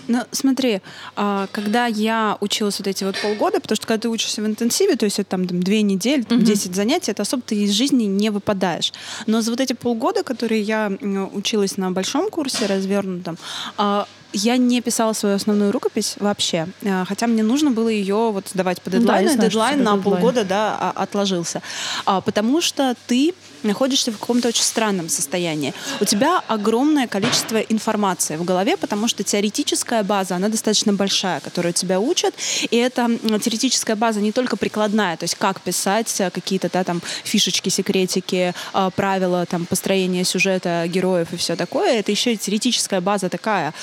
Ну, 0.08 0.22
смотри, 0.32 0.82
а, 1.16 1.47
когда 1.51 1.86
я 1.86 2.38
училась 2.39 2.80
вот 2.80 2.88
эти 2.88 3.03
вот 3.03 3.16
полгода, 3.22 3.60
потому 3.60 3.76
что 3.76 3.88
когда 3.88 4.01
ты 4.01 4.10
учишься 4.10 4.41
в 4.41 4.45
интенсиве, 4.45 4.95
то 4.95 5.06
есть 5.06 5.20
это 5.20 5.30
там, 5.30 5.47
там 5.47 5.62
две 5.62 5.82
недели, 5.82 6.24
там, 6.24 6.43
10 6.43 6.76
занятий, 6.76 7.12
это 7.12 7.22
особо 7.22 7.43
ты 7.43 7.56
из 7.56 7.72
жизни 7.72 8.06
не 8.06 8.30
выпадаешь. 8.30 8.93
Но 9.28 9.41
за 9.41 9.51
вот 9.51 9.60
эти 9.60 9.74
полгода, 9.74 10.24
которые 10.24 10.62
я 10.62 10.91
училась 11.34 11.78
на 11.78 11.91
большом 11.91 12.30
курсе 12.30 12.66
развернутом, 12.66 13.38
а, 13.78 14.08
я 14.36 14.57
не 14.57 14.81
писала 14.81 15.13
свою 15.13 15.36
основную 15.36 15.71
рукопись 15.71 16.15
вообще, 16.19 16.67
э, 16.81 17.05
хотя 17.07 17.27
мне 17.27 17.43
нужно 17.43 17.71
было 17.71 17.89
ее 17.89 18.31
вот 18.31 18.47
сдавать 18.49 18.81
по 18.81 18.89
дедлайну, 18.89 19.23
Ну 19.23 19.27
да, 19.29 19.33
знаю, 19.36 19.49
дедлайн 19.49 19.83
на 19.83 19.95
дедлайн. 19.95 20.03
полгода, 20.03 20.43
да, 20.43 20.77
а- 20.79 21.03
отложился. 21.03 21.61
А, 22.05 22.21
Потому 22.21 22.61
что 22.61 22.95
ты 23.07 23.33
находишься 23.63 24.11
в 24.11 24.17
каком-то 24.19 24.47
очень 24.49 24.63
странном 24.63 25.09
состоянии. 25.09 25.73
У 25.99 26.05
тебя 26.05 26.41
огромное 26.47 27.07
количество 27.07 27.57
информации 27.57 28.36
в 28.38 28.43
голове, 28.43 28.77
потому 28.77 29.07
что 29.07 29.23
теоретическая 29.23 30.03
база, 30.03 30.36
она 30.36 30.49
достаточно 30.49 30.93
большая, 30.93 31.39
которую 31.39 31.73
тебя 31.73 31.99
учат, 31.99 32.36
и 32.69 32.77
эта 32.77 33.09
теоретическая 33.39 33.95
база 33.95 34.21
не 34.21 34.31
только 34.31 34.55
прикладная, 34.57 35.17
то 35.17 35.23
есть 35.23 35.36
как 35.36 35.61
писать 35.61 36.13
э, 36.21 36.29
какие-то 36.29 36.69
да, 36.71 36.83
там 36.83 37.01
фишечки, 37.23 37.69
секретики, 37.69 38.53
э, 38.73 38.89
правила 38.95 39.45
там 39.45 39.65
построения 39.65 40.23
сюжета, 40.25 40.86
героев 40.88 41.29
и 41.31 41.38
все 41.38 41.55
такое, 41.55 41.99
это 41.99 42.11
еще 42.11 42.33
и 42.33 42.38
теоретическая 42.38 43.01
база 43.01 43.29
такая, 43.29 43.73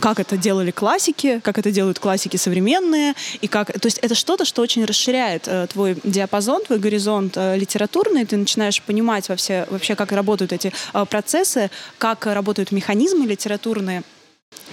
как 0.00 0.18
это 0.18 0.36
делали 0.36 0.70
классики, 0.70 1.40
как 1.44 1.58
это 1.58 1.70
делают 1.70 1.98
классики 1.98 2.36
современные, 2.36 3.14
и 3.40 3.48
как, 3.48 3.72
то 3.72 3.86
есть 3.86 3.98
это 3.98 4.14
что-то, 4.14 4.44
что 4.44 4.62
очень 4.62 4.84
расширяет 4.84 5.46
э, 5.46 5.66
твой 5.66 5.96
диапазон, 6.04 6.64
твой 6.64 6.78
горизонт 6.78 7.36
э, 7.36 7.56
литературный, 7.56 8.24
ты 8.24 8.36
начинаешь 8.36 8.80
понимать 8.82 9.28
вообще, 9.28 9.66
вообще, 9.70 9.94
как 9.94 10.12
работают 10.12 10.52
эти 10.52 10.72
э, 10.94 11.04
процессы, 11.04 11.70
как 11.98 12.26
работают 12.26 12.72
механизмы 12.72 13.26
литературные 13.26 14.02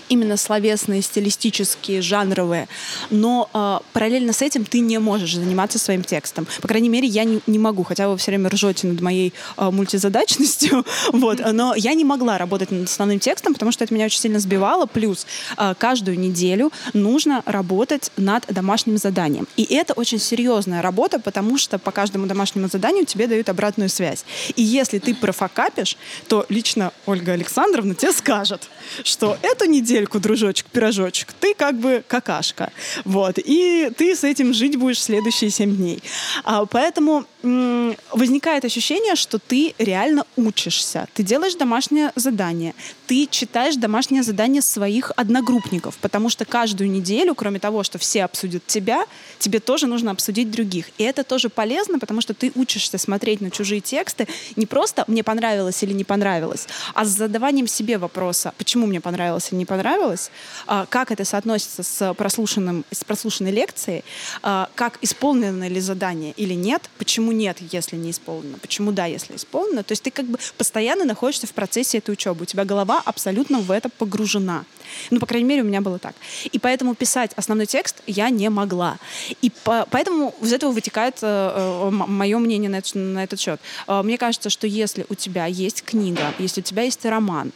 именно 0.09 0.37
словесные, 0.37 1.01
стилистические, 1.01 2.01
жанровые, 2.01 2.67
но 3.09 3.49
э, 3.53 3.79
параллельно 3.93 4.33
с 4.33 4.41
этим 4.41 4.65
ты 4.65 4.79
не 4.79 4.99
можешь 4.99 5.35
заниматься 5.35 5.79
своим 5.79 6.03
текстом. 6.03 6.47
По 6.61 6.67
крайней 6.67 6.89
мере, 6.89 7.07
я 7.07 7.23
не, 7.23 7.41
не 7.47 7.59
могу, 7.59 7.83
хотя 7.83 8.09
вы 8.09 8.17
все 8.17 8.31
время 8.31 8.49
ржете 8.49 8.87
над 8.87 9.01
моей 9.01 9.33
э, 9.57 9.69
мультизадачностью, 9.69 10.85
вот, 11.13 11.41
но 11.53 11.75
я 11.75 11.93
не 11.93 12.05
могла 12.05 12.37
работать 12.37 12.71
над 12.71 12.87
основным 12.87 13.19
текстом, 13.19 13.53
потому 13.53 13.71
что 13.71 13.83
это 13.83 13.93
меня 13.93 14.05
очень 14.05 14.19
сильно 14.19 14.39
сбивало. 14.39 14.85
Плюс 14.85 15.25
э, 15.57 15.73
каждую 15.77 16.19
неделю 16.19 16.71
нужно 16.93 17.43
работать 17.45 18.11
над 18.17 18.45
домашним 18.47 18.97
заданием. 18.97 19.47
И 19.57 19.63
это 19.63 19.93
очень 19.93 20.19
серьезная 20.19 20.81
работа, 20.81 21.19
потому 21.19 21.57
что 21.57 21.79
по 21.79 21.91
каждому 21.91 22.27
домашнему 22.27 22.67
заданию 22.67 23.05
тебе 23.05 23.27
дают 23.27 23.49
обратную 23.49 23.89
связь. 23.89 24.25
И 24.55 24.63
если 24.63 24.99
ты 24.99 25.13
профокапишь, 25.13 25.97
то 26.27 26.45
лично 26.49 26.91
Ольга 27.05 27.33
Александровна 27.33 27.95
тебе 27.95 28.11
скажет, 28.11 28.69
что 29.03 29.37
эту 29.41 29.65
недельку, 29.65 30.19
дружочек, 30.19 30.67
пирожочек, 30.67 31.33
ты 31.33 31.53
как 31.53 31.79
бы 31.79 32.03
какашка. 32.07 32.71
Вот. 33.05 33.35
И 33.37 33.91
ты 33.97 34.15
с 34.15 34.23
этим 34.23 34.53
жить 34.53 34.77
будешь 34.77 35.01
следующие 35.01 35.49
семь 35.49 35.75
дней. 35.75 36.01
А, 36.43 36.65
поэтому 36.65 37.25
возникает 37.43 38.65
ощущение, 38.65 39.15
что 39.15 39.39
ты 39.39 39.75
реально 39.77 40.25
учишься. 40.35 41.07
Ты 41.13 41.23
делаешь 41.23 41.55
домашнее 41.55 42.11
задание. 42.15 42.73
Ты 43.05 43.27
читаешь 43.29 43.75
домашнее 43.75 44.23
задание 44.23 44.61
своих 44.61 45.11
одногруппников, 45.15 45.97
потому 45.97 46.29
что 46.29 46.45
каждую 46.45 46.89
неделю, 46.89 47.35
кроме 47.35 47.59
того, 47.59 47.83
что 47.83 47.99
все 47.99 48.23
обсудят 48.23 48.65
тебя, 48.65 49.05
тебе 49.39 49.59
тоже 49.59 49.87
нужно 49.87 50.11
обсудить 50.11 50.51
других. 50.51 50.89
И 50.97 51.03
это 51.03 51.23
тоже 51.23 51.49
полезно, 51.49 51.99
потому 51.99 52.21
что 52.21 52.33
ты 52.33 52.51
учишься 52.55 52.97
смотреть 52.97 53.41
на 53.41 53.51
чужие 53.51 53.81
тексты 53.81 54.27
не 54.55 54.65
просто 54.65 55.03
«мне 55.07 55.23
понравилось» 55.23 55.81
или 55.83 55.93
«не 55.93 56.03
понравилось», 56.03 56.67
а 56.93 57.05
с 57.05 57.09
задаванием 57.09 57.67
себе 57.67 57.97
вопроса 57.97 58.53
«почему 58.57 58.87
мне 58.87 59.01
понравилось 59.01 59.49
или 59.51 59.59
не 59.59 59.65
понравилось?», 59.65 60.31
а, 60.65 60.85
как 60.85 61.11
это 61.11 61.25
соотносится 61.25 61.83
с, 61.83 62.13
прослушанным, 62.13 62.85
с 62.91 63.03
прослушанной 63.03 63.51
лекцией, 63.51 64.03
а, 64.41 64.69
как 64.75 64.99
исполнено 65.01 65.67
ли 65.67 65.79
задание 65.79 66.33
или 66.37 66.53
нет, 66.53 66.89
почему 66.97 67.26
нет, 67.31 67.57
если 67.71 67.95
не 67.95 68.11
исполнено, 68.11 68.57
почему 68.57 68.91
да, 68.91 69.05
если 69.05 69.35
исполнено. 69.35 69.83
То 69.83 69.91
есть 69.93 70.03
ты 70.03 70.11
как 70.11 70.25
бы 70.25 70.37
постоянно 70.57 71.05
находишься 71.05 71.47
в 71.47 71.51
процессе 71.51 71.97
этой 71.99 72.11
учебы, 72.11 72.43
у 72.43 72.45
тебя 72.45 72.65
голова 72.65 73.01
абсолютно 73.05 73.59
в 73.59 73.71
это 73.71 73.89
погружена. 73.89 74.65
Ну, 75.11 75.19
по 75.19 75.25
крайней 75.25 75.47
мере, 75.47 75.61
у 75.61 75.65
меня 75.65 75.81
было 75.81 75.99
так. 75.99 76.15
И 76.51 76.59
поэтому 76.59 76.95
писать 76.95 77.31
основной 77.35 77.65
текст 77.65 78.01
я 78.07 78.29
не 78.29 78.49
могла. 78.49 78.97
И 79.41 79.49
по- 79.63 79.87
поэтому 79.91 80.33
из 80.41 80.53
этого 80.53 80.71
вытекает 80.71 81.21
мое 81.21 82.37
мнение 82.37 82.69
на, 82.69 82.77
этот- 82.77 82.95
на 82.95 83.23
этот 83.23 83.39
счет. 83.39 83.59
Э, 83.87 84.01
мне 84.03 84.17
кажется, 84.17 84.49
что 84.49 84.67
если 84.67 85.05
у 85.09 85.15
тебя 85.15 85.45
есть 85.45 85.83
книга, 85.83 86.33
если 86.39 86.61
у 86.61 86.63
тебя 86.63 86.83
есть 86.83 87.03
роман, 87.05 87.51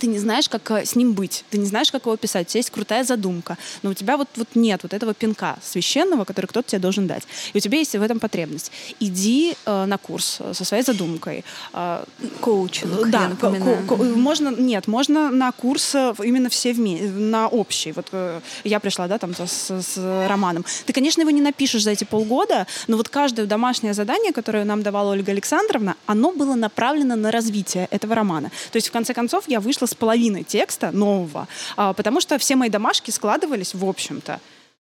ты 0.00 0.06
не 0.06 0.18
знаешь, 0.18 0.48
как 0.48 0.70
э, 0.70 0.84
с 0.84 0.96
ним 0.96 1.12
быть, 1.12 1.44
ты 1.50 1.58
не 1.58 1.66
знаешь, 1.66 1.92
как 1.92 2.06
его 2.06 2.16
писать, 2.16 2.46
у 2.46 2.50
тебя 2.50 2.58
есть 2.58 2.70
крутая 2.70 3.04
задумка, 3.04 3.58
но 3.82 3.90
у 3.90 3.94
тебя 3.94 4.16
вот, 4.16 4.28
вот 4.36 4.48
нет 4.54 4.82
вот 4.82 4.94
этого 4.94 5.12
пинка 5.14 5.58
священного, 5.62 6.24
который 6.24 6.46
кто-то 6.46 6.70
тебе 6.70 6.80
должен 6.80 7.06
дать. 7.06 7.24
И 7.52 7.58
у 7.58 7.60
тебя 7.60 7.78
есть 7.78 7.94
в 7.94 8.02
этом 8.02 8.18
потребность. 8.18 8.72
Иди 8.98 9.54
э, 9.66 9.84
на 9.84 9.98
курс 9.98 10.38
э, 10.40 10.54
со 10.54 10.64
своей 10.64 10.82
задумкой. 10.82 11.44
Э, 11.74 12.04
Коучинг, 12.40 13.00
я 13.00 13.06
да, 13.06 13.28
напоминаю. 13.28 13.86
ко- 13.86 13.96
ко- 13.96 14.04
можно, 14.04 14.48
нет, 14.48 14.88
можно 14.88 15.30
на 15.30 15.52
курс 15.52 15.94
э, 15.94 16.14
именно 16.24 16.48
все 16.48 16.72
вместе, 16.72 17.08
на 17.08 17.48
общий. 17.48 17.92
Вот 17.92 18.06
э, 18.12 18.40
я 18.64 18.80
пришла, 18.80 19.06
да, 19.06 19.18
там 19.18 19.34
с, 19.34 19.70
с 19.70 20.26
романом. 20.28 20.64
Ты, 20.86 20.92
конечно, 20.92 21.20
его 21.20 21.30
не 21.30 21.42
напишешь 21.42 21.82
за 21.82 21.90
эти 21.90 22.04
полгода, 22.04 22.66
но 22.88 22.96
вот 22.96 23.08
каждое 23.08 23.46
домашнее 23.46 23.92
задание, 23.94 24.32
которое 24.32 24.64
нам 24.64 24.82
давала 24.82 25.12
Ольга 25.12 25.32
Александровна, 25.32 25.96
оно 26.06 26.32
было 26.32 26.54
направлено 26.54 27.16
на 27.16 27.30
развитие 27.30 27.86
этого 27.90 28.14
романа. 28.14 28.50
То 28.72 28.76
есть, 28.76 28.88
в 28.88 28.92
конце 28.92 29.12
концов, 29.12 29.44
я 29.46 29.60
вышла 29.70 29.86
с 29.86 29.94
половиной 29.94 30.42
текста 30.42 30.90
нового, 30.90 31.46
а, 31.76 31.92
потому 31.92 32.20
что 32.20 32.38
все 32.38 32.56
мои 32.56 32.68
домашки 32.68 33.12
складывались, 33.12 33.72
в 33.72 33.84
общем-то, 33.84 34.40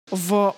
в 0.10 0.56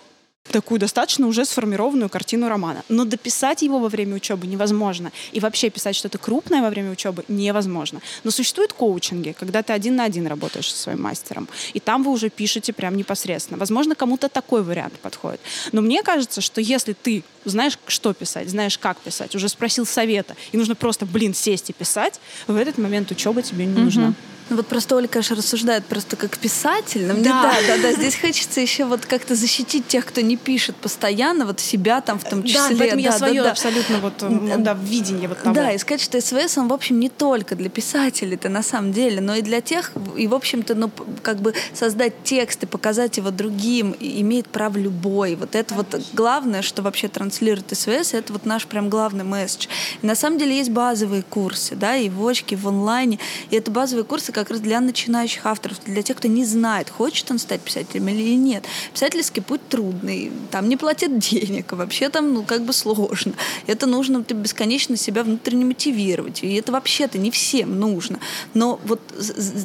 такую 0.50 0.80
достаточно 0.80 1.28
уже 1.28 1.46
сформированную 1.46 2.10
картину 2.10 2.50
романа. 2.50 2.84
Но 2.90 3.06
дописать 3.06 3.62
его 3.62 3.80
во 3.80 3.90
время 3.90 4.16
учебы 4.16 4.48
невозможно. 4.48 5.12
И 5.32 5.40
вообще 5.40 5.70
писать 5.70 5.96
что-то 5.96 6.18
крупное 6.18 6.62
во 6.62 6.70
время 6.70 6.92
учебы 6.92 7.24
невозможно. 7.28 8.02
Но 8.24 8.32
существуют 8.32 8.74
коучинги, 8.74 9.36
когда 9.38 9.64
ты 9.64 9.74
один 9.74 9.96
на 9.96 10.04
один 10.04 10.28
работаешь 10.28 10.72
со 10.72 10.78
своим 10.78 11.02
мастером. 11.02 11.48
И 11.74 11.80
там 11.80 12.04
вы 12.04 12.12
уже 12.12 12.30
пишете 12.30 12.74
прям 12.74 12.98
непосредственно. 12.98 13.58
Возможно, 13.58 13.96
кому-то 13.96 14.30
такой 14.30 14.64
вариант 14.64 15.00
подходит. 15.00 15.40
Но 15.72 15.82
мне 15.82 16.04
кажется, 16.04 16.42
что 16.42 16.62
если 16.62 16.94
ты 16.94 17.24
знаешь, 17.46 17.78
что 17.88 18.14
писать, 18.14 18.50
знаешь, 18.50 18.78
как 18.78 18.98
писать, 19.00 19.36
уже 19.36 19.50
спросил 19.50 19.86
совета, 19.86 20.36
и 20.52 20.58
нужно 20.58 20.76
просто, 20.76 21.06
блин, 21.06 21.34
сесть 21.34 21.70
и 21.70 21.74
писать, 21.74 22.20
в 22.48 22.56
этот 22.56 22.78
момент 22.78 23.10
учеба 23.12 23.42
тебе 23.42 23.66
не 23.66 23.82
нужна. 23.82 24.14
Ну 24.52 24.58
вот 24.58 24.68
просто 24.68 24.98
Оля, 24.98 25.08
конечно, 25.08 25.38
рассуждает 25.38 25.86
просто 25.86 26.18
как 26.18 26.38
писатель. 26.38 27.06
Но 27.08 27.14
мне, 27.14 27.24
Да. 27.24 27.42
да, 27.44 27.78
да, 27.78 27.82
да. 27.84 27.94
Здесь 27.94 28.18
хочется 28.20 28.60
еще 28.60 28.84
вот 28.84 29.06
как-то 29.06 29.34
защитить 29.34 29.88
тех, 29.88 30.06
кто 30.06 30.20
не 30.20 30.36
пишет 30.36 30.76
постоянно, 30.76 31.46
вот 31.46 31.62
себя 31.62 32.02
там 32.02 32.20
в 32.20 32.26
том 32.26 32.44
числе. 32.44 32.60
Да, 32.76 32.76
поэтому 32.78 33.02
я 33.02 33.12
да, 33.12 33.18
свое 33.18 33.34
да, 33.36 33.44
да. 33.46 33.52
абсолютно 33.52 34.00
вот, 34.00 34.22
м, 34.24 34.62
да, 34.62 34.74
видение 34.74 35.30
вот 35.30 35.42
того. 35.42 35.56
Да, 35.56 35.72
и 35.72 35.78
сказать, 35.78 36.02
что 36.02 36.20
СВС, 36.20 36.58
он, 36.58 36.68
в 36.68 36.74
общем, 36.74 37.00
не 37.00 37.08
только 37.08 37.56
для 37.56 37.70
писателей-то 37.70 38.50
на 38.50 38.62
самом 38.62 38.92
деле, 38.92 39.22
но 39.22 39.36
и 39.36 39.42
для 39.42 39.62
тех, 39.62 39.94
и, 40.18 40.28
в 40.28 40.34
общем-то, 40.36 40.76
ну, 40.76 40.92
как 41.22 41.38
бы 41.38 41.54
создать 41.74 42.14
текст 42.26 42.64
и 42.64 42.66
показать 42.66 43.16
его 43.16 43.32
другим 43.32 43.96
имеет 44.02 44.50
право 44.50 44.78
любой. 44.78 45.36
Вот 45.36 45.56
это 45.56 45.74
вот 45.76 45.98
главное, 46.12 46.62
что 46.62 46.82
вообще 46.82 47.08
транслирует 47.08 47.68
СВС, 47.72 48.14
это 48.14 48.34
вот 48.34 48.46
наш 48.46 48.66
прям 48.68 48.90
главный 48.90 49.24
месседж. 49.24 49.68
И 50.02 50.06
на 50.06 50.16
самом 50.16 50.38
деле 50.40 50.58
есть 50.58 50.72
базовые 50.72 51.24
курсы, 51.24 51.76
да, 51.76 51.96
и 51.96 52.10
в 52.10 52.28
очке, 52.28 52.56
и 52.56 52.58
в 52.58 52.68
онлайне, 52.68 53.18
и 53.50 53.56
это 53.56 53.72
базовые 53.72 54.04
курсы 54.04 54.34
как 54.42 54.52
раз 54.52 54.60
для 54.60 54.82
начинающих 54.82 55.46
авторов, 55.46 55.78
для 55.86 56.02
тех, 56.02 56.18
кто 56.18 56.28
не 56.28 56.46
знает, 56.46 56.90
хочет 56.90 57.30
он 57.30 57.40
стать 57.40 57.62
писателем 57.62 58.08
или 58.10 58.36
нет. 58.36 58.66
Писательский 58.94 59.42
путь 59.42 59.62
трудный, 59.70 60.32
там 60.50 60.68
не 60.68 60.78
платят 60.78 61.18
денег, 61.20 61.72
вообще 61.72 62.10
там, 62.10 62.34
ну, 62.34 62.44
как 62.44 62.64
бы 62.64 62.74
сложно. 62.74 63.34
Это 63.68 63.86
нужно 63.86 64.24
ты 64.24 64.34
бесконечно 64.34 64.98
себя 64.98 65.24
внутренне 65.24 65.66
мотивировать. 65.66 66.44
И 66.44 66.54
это 66.56 66.72
вообще-то 66.72 67.18
не 67.18 67.32
всем 67.32 67.80
нужно. 67.80 68.20
Но 68.54 68.80
вот 68.86 69.02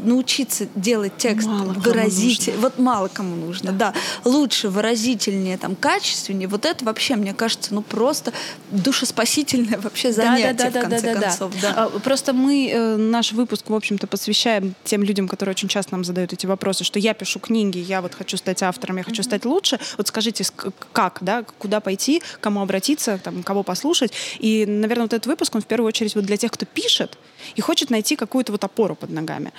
научиться 0.03 0.67
делать 0.75 1.13
текст 1.17 1.49
Мало 1.49 1.73
кому 1.73 1.81
выразитель, 1.81 2.53
нужно. 2.55 2.69
вот 2.69 2.79
мало 2.79 3.09
кому 3.09 3.37
нужно, 3.37 3.73
да. 3.73 3.95
Лучше, 4.25 4.69
выразительнее, 4.69 5.59
там, 5.59 5.77
качественнее, 5.77 6.49
вот 6.49 6.65
это 6.65 6.85
вообще, 6.85 7.17
мне 7.17 7.35
кажется, 7.35 7.75
ну, 7.75 7.83
просто 7.83 8.33
душеспасительное 8.71 9.79
вообще 9.79 10.13
занятие, 10.13 10.71
в 10.71 10.73
конце 10.73 11.15
концов. 11.15 11.53
Да. 11.61 11.75
А, 11.77 11.99
Просто 12.01 12.33
мы 12.33 12.71
э, 12.71 12.97
наш 12.97 13.33
выпуск, 13.33 13.69
в 13.69 13.75
общем-то, 13.75 14.07
посвящаем 14.07 14.66
тем 14.85 15.03
людям, 15.03 15.29
которые 15.29 15.53
очень 15.53 15.69
часто 15.69 15.93
нам 15.93 16.05
задают 16.05 16.33
эти 16.33 16.47
вопросы, 16.47 16.85
что 16.85 16.99
я 16.99 17.15
пишу 17.15 17.41
книги, 17.41 17.79
я 17.79 18.01
вот 18.01 18.15
хочу 18.15 18.37
стать 18.37 18.63
автором, 18.63 18.97
я 18.97 19.03
хочу 19.03 19.23
стать 19.23 19.45
лучше. 19.45 19.79
Вот 19.97 20.09
скажите, 20.09 20.45
ск- 20.45 20.73
как, 20.93 21.19
да, 21.21 21.45
куда 21.59 21.81
пойти, 21.81 22.23
кому 22.41 22.63
обратиться, 22.63 23.19
там, 23.19 23.43
кого 23.43 23.63
послушать. 23.63 24.13
И, 24.39 24.67
наверное, 24.67 25.05
вот 25.05 25.13
этот 25.13 25.27
выпуск, 25.27 25.55
он 25.55 25.63
в 25.63 25.67
первую 25.67 25.89
очередь 25.89 26.15
вот 26.15 26.25
для 26.25 26.37
тех, 26.37 26.51
кто 26.51 26.67
пишет 26.67 27.19
и 27.55 27.61
хочет 27.61 27.91
найти 27.91 28.17
какую-то 28.17 28.53
вот 28.53 28.65
опору 28.65 28.95
под 28.95 29.11
ногами. 29.11 29.53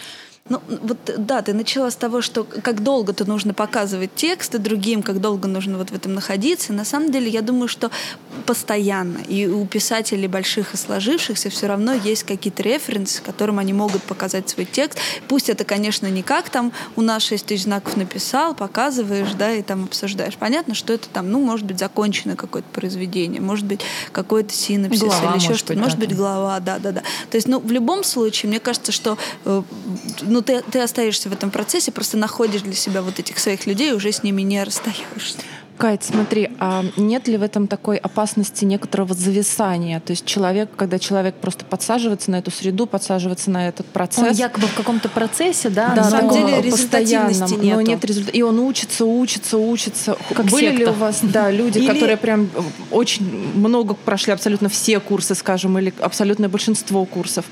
Ну, 0.50 0.62
вот 0.82 0.98
да, 1.18 1.42
ты 1.42 1.54
начала 1.54 1.92
с 1.92 1.96
того, 1.96 2.22
что 2.22 2.44
как 2.44 2.84
долго-то 2.84 3.26
нужно 3.26 3.54
показывать 3.54 4.16
тексты 4.16 4.60
другим, 4.60 5.04
как 5.04 5.20
долго 5.20 5.48
нужно 5.48 5.78
вот 5.78 5.92
в 5.92 5.96
этом 5.96 6.14
находиться. 6.14 6.74
На 6.74 6.86
самом 6.86 7.12
деле, 7.12 7.30
я 7.30 7.42
думаю, 7.42 7.68
что 7.68 7.92
постоянно. 8.46 9.20
И 9.28 9.48
у 9.48 9.66
писателей 9.66 10.28
больших 10.28 10.74
и 10.74 10.78
сложившихся 10.78 11.50
все 11.50 11.68
равно 11.68 11.94
есть 11.94 12.24
какие-то 12.24 12.64
референсы, 12.64 13.22
которым 13.22 13.60
они 13.60 13.74
могут 13.74 14.04
показать 14.04 14.50
свой 14.50 14.66
текст. 14.66 15.00
Пусть 15.28 15.50
это, 15.50 15.66
конечно, 15.66 16.08
не 16.08 16.24
как 16.24 16.50
там 16.50 16.72
у 16.96 17.02
нас 17.02 17.24
6 17.24 17.46
тысяч 17.46 17.64
знаков 17.64 17.98
написал, 17.98 18.56
показываешь, 18.56 19.34
да, 19.34 19.54
и 19.54 19.62
там 19.62 19.86
обсуждаешь. 19.86 20.36
Понятно, 20.36 20.76
что 20.76 20.94
это 20.94 21.10
там, 21.10 21.30
ну, 21.30 21.40
может 21.42 21.66
быть, 21.66 21.80
законченное 21.80 22.36
какое-то 22.36 22.68
произведение, 22.72 23.42
может 23.42 23.66
быть, 23.66 23.82
какой-то 24.12 24.54
синопсис 24.54 25.02
Глава, 25.02 25.32
или 25.32 25.38
еще 25.38 25.50
может 25.50 25.60
что-то. 25.60 25.80
Может 25.80 26.00
быть, 26.00 26.16
глава, 26.16 26.60
да, 26.60 26.80
да, 26.80 26.92
да. 26.92 27.02
То 27.30 27.36
есть, 27.36 27.48
ну, 27.48 27.60
в 27.60 27.72
любом 27.72 28.04
случае, 28.04 28.50
мне 28.50 28.60
кажется, 28.60 28.92
что 28.92 29.18
ну, 30.22 30.37
ну, 30.38 30.44
ты, 30.44 30.62
ты 30.62 30.80
остаешься 30.82 31.30
в 31.30 31.34
этом 31.34 31.50
процессе, 31.50 31.92
просто 31.92 32.16
находишь 32.16 32.62
для 32.62 32.76
себя 32.76 33.02
вот 33.02 33.18
этих 33.18 33.40
своих 33.40 33.66
людей 33.66 33.94
уже 33.94 34.12
с 34.12 34.22
ними 34.22 34.44
не 34.44 34.64
расстаешься. 34.64 35.40
Кать, 35.78 36.04
смотри, 36.04 36.50
а 36.60 36.84
нет 36.98 37.28
ли 37.28 37.38
в 37.38 37.44
этом 37.44 37.68
такой 37.68 37.98
опасности 37.98 38.66
некоторого 38.66 39.14
зависания? 39.14 40.00
То 40.00 40.12
есть 40.12 40.26
человек, 40.26 40.70
когда 40.76 40.98
человек 40.98 41.36
просто 41.36 41.66
подсаживается 41.66 42.32
на 42.32 42.38
эту 42.38 42.50
среду, 42.50 42.88
подсаживается 42.88 43.52
на 43.52 43.68
этот 43.68 43.86
процесс. 43.86 44.24
Он 44.24 44.32
якобы 44.32 44.66
в 44.66 44.74
каком-то 44.74 45.08
процессе, 45.08 45.70
да, 45.70 45.90
да 45.90 46.04
на 46.04 46.10
самом 46.10 46.34
деле 46.34 46.62
результативности 46.62 47.54
нет. 47.54 47.76
Но 47.76 47.82
нет 47.82 48.04
результата. 48.04 48.36
И 48.36 48.42
он 48.42 48.60
учится, 48.60 49.06
учится, 49.06 49.58
учится. 49.58 50.18
Как 50.34 50.48
Были 50.48 50.70
секта. 50.70 50.80
ли 50.80 50.86
у 50.88 50.94
вас 50.94 51.20
да, 51.22 51.52
люди, 51.52 51.78
или... 51.78 51.88
которые 51.88 52.18
прям 52.18 52.50
очень 52.90 53.26
много 53.56 53.94
прошли 53.94 54.34
абсолютно 54.34 54.70
все 54.70 55.00
курсы, 55.00 55.36
скажем, 55.36 55.78
или 55.78 55.94
абсолютное 56.00 56.50
большинство 56.50 57.06
курсов? 57.06 57.46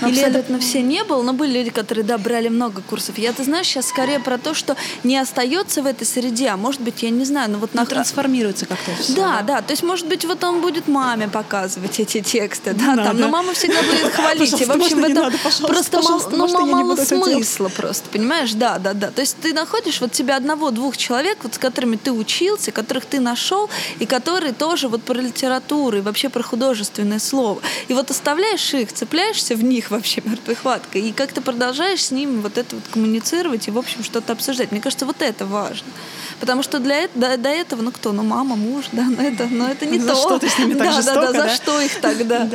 Или 0.00 0.20
абсолютно 0.20 0.58
все 0.60 0.80
не 0.80 1.04
было, 1.04 1.22
но 1.22 1.34
были 1.34 1.58
люди, 1.58 1.70
которые, 1.70 2.04
да, 2.04 2.16
брали 2.16 2.48
много 2.48 2.80
курсов. 2.80 3.18
Я, 3.18 3.32
ты 3.34 3.44
знаешь, 3.44 3.66
сейчас 3.66 3.88
скорее 3.88 4.18
про 4.18 4.38
то, 4.38 4.54
что 4.54 4.76
не 5.04 5.18
остается 5.18 5.82
в 5.82 5.86
этой 5.86 6.06
среде, 6.06 6.48
а 6.48 6.56
может 6.56 6.80
быть, 6.80 7.02
я 7.02 7.10
не 7.10 7.24
знаю, 7.24 7.50
но 7.50 7.65
вот 7.66 7.74
на... 7.74 7.86
трансформируется 7.86 8.66
как-то 8.66 8.90
все. 9.00 9.14
Да, 9.14 9.42
да, 9.42 9.56
да. 9.56 9.62
То 9.62 9.72
есть, 9.72 9.82
может 9.82 10.06
быть, 10.06 10.24
вот 10.24 10.42
он 10.44 10.60
будет 10.60 10.88
маме 10.88 11.28
показывать 11.28 11.98
эти 12.00 12.20
тексты, 12.20 12.72
да, 12.72 12.94
не 12.94 13.04
там, 13.04 13.18
но 13.18 13.28
мама 13.28 13.52
всегда 13.52 13.82
будет 13.82 14.12
хвалить. 14.14 14.60
И, 14.60 14.64
в 14.64 14.70
общем, 14.70 15.04
это 15.04 15.32
просто 15.66 16.00
ну, 16.30 16.66
мало 16.66 16.96
смысла 16.96 17.68
просто, 17.68 18.08
понимаешь? 18.10 18.52
Да, 18.52 18.78
да, 18.78 18.92
да. 18.92 19.10
То 19.10 19.20
есть 19.20 19.36
ты 19.40 19.52
находишь 19.52 20.00
вот 20.00 20.12
тебя 20.12 20.36
одного-двух 20.36 20.96
человек, 20.96 21.38
вот 21.42 21.54
с 21.54 21.58
которыми 21.58 21.96
ты 21.96 22.12
учился, 22.12 22.72
которых 22.72 23.06
ты 23.06 23.20
нашел, 23.20 23.68
и 23.98 24.06
которые 24.06 24.52
тоже 24.52 24.88
вот 24.88 25.02
про 25.02 25.14
литературу 25.14 25.98
и 25.98 26.00
вообще 26.00 26.28
про 26.28 26.42
художественное 26.42 27.18
слово. 27.18 27.60
И 27.88 27.94
вот 27.94 28.10
оставляешь 28.10 28.74
их, 28.74 28.92
цепляешься 28.92 29.54
в 29.54 29.64
них 29.64 29.90
вообще 29.90 30.22
мертвой 30.24 30.54
хваткой, 30.54 31.02
и 31.02 31.12
как-то 31.12 31.40
продолжаешь 31.40 32.04
с 32.04 32.10
ними 32.10 32.40
вот 32.40 32.58
это 32.58 32.76
вот 32.76 32.84
коммуницировать 32.90 33.68
и, 33.68 33.70
в 33.70 33.78
общем, 33.78 34.04
что-то 34.04 34.32
обсуждать. 34.32 34.72
Мне 34.72 34.80
кажется, 34.80 35.06
вот 35.06 35.20
это 35.20 35.46
важно. 35.46 35.88
Потому 36.40 36.62
что 36.62 36.78
для, 36.78 37.08
до, 37.14 37.36
до 37.36 37.48
этого, 37.60 37.82
ну 37.82 37.92
кто, 37.92 38.12
ну 38.12 38.22
мама, 38.22 38.56
муж, 38.56 38.86
да, 38.92 39.04
но 39.04 39.22
это, 39.22 39.46
но 39.46 39.68
это 39.68 39.86
не 39.86 39.98
за 39.98 40.14
то. 40.14 40.16
что 40.16 40.38
ты 40.38 40.48
с 40.48 40.58
ними 40.58 40.74
так 40.74 40.88
да, 40.88 40.92
жестоко, 40.92 41.20
да, 41.20 41.32
да, 41.32 41.32
да? 41.32 41.48
за 41.48 41.54
что 41.54 41.80
их 41.80 42.00
тогда? 42.00 42.48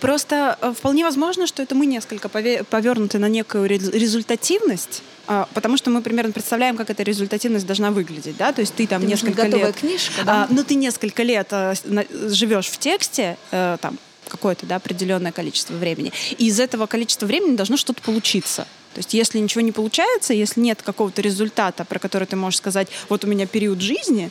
Просто 0.00 0.58
э, 0.60 0.72
вполне 0.76 1.04
возможно, 1.04 1.46
что 1.46 1.62
это 1.62 1.74
мы 1.74 1.86
несколько 1.86 2.28
повернуты 2.28 3.18
на 3.18 3.28
некую 3.28 3.66
результативность, 3.68 5.02
а, 5.26 5.48
потому 5.54 5.76
что 5.76 5.90
мы 5.90 6.02
примерно 6.02 6.32
представляем, 6.32 6.76
как 6.76 6.90
эта 6.90 7.02
результативность 7.02 7.66
должна 7.66 7.90
выглядеть, 7.90 8.36
да, 8.36 8.52
то 8.52 8.60
есть 8.60 8.74
ты 8.74 8.86
там 8.86 9.02
ты 9.02 9.08
несколько 9.08 9.44
готовая 9.44 9.66
лет, 9.66 9.76
книжка, 9.76 10.24
да? 10.24 10.32
а, 10.32 10.46
ну 10.50 10.64
ты 10.64 10.74
несколько 10.74 11.22
лет 11.22 11.48
а, 11.50 11.74
живешь 12.10 12.66
в 12.66 12.78
тексте, 12.78 13.36
а, 13.50 13.76
там 13.78 13.98
какое-то 14.28 14.66
да, 14.66 14.76
определенное 14.76 15.32
количество 15.32 15.74
времени, 15.74 16.12
и 16.38 16.46
из 16.46 16.58
этого 16.60 16.86
количества 16.86 17.26
времени 17.26 17.56
должно 17.56 17.76
что-то 17.76 18.02
получиться. 18.02 18.66
То 18.94 19.00
есть 19.00 19.12
если 19.12 19.38
ничего 19.38 19.60
не 19.60 19.72
получается, 19.72 20.32
если 20.32 20.60
нет 20.60 20.80
какого-то 20.82 21.20
результата, 21.20 21.84
про 21.84 21.98
который 21.98 22.26
ты 22.26 22.36
можешь 22.36 22.58
сказать, 22.58 22.88
вот 23.08 23.24
у 23.24 23.26
меня 23.26 23.46
период 23.46 23.80
жизни, 23.80 24.30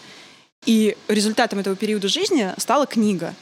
и 0.66 0.96
результатом 1.08 1.60
этого 1.60 1.76
периода 1.76 2.08
жизни 2.08 2.54
стала 2.58 2.86
книга. 2.86 3.34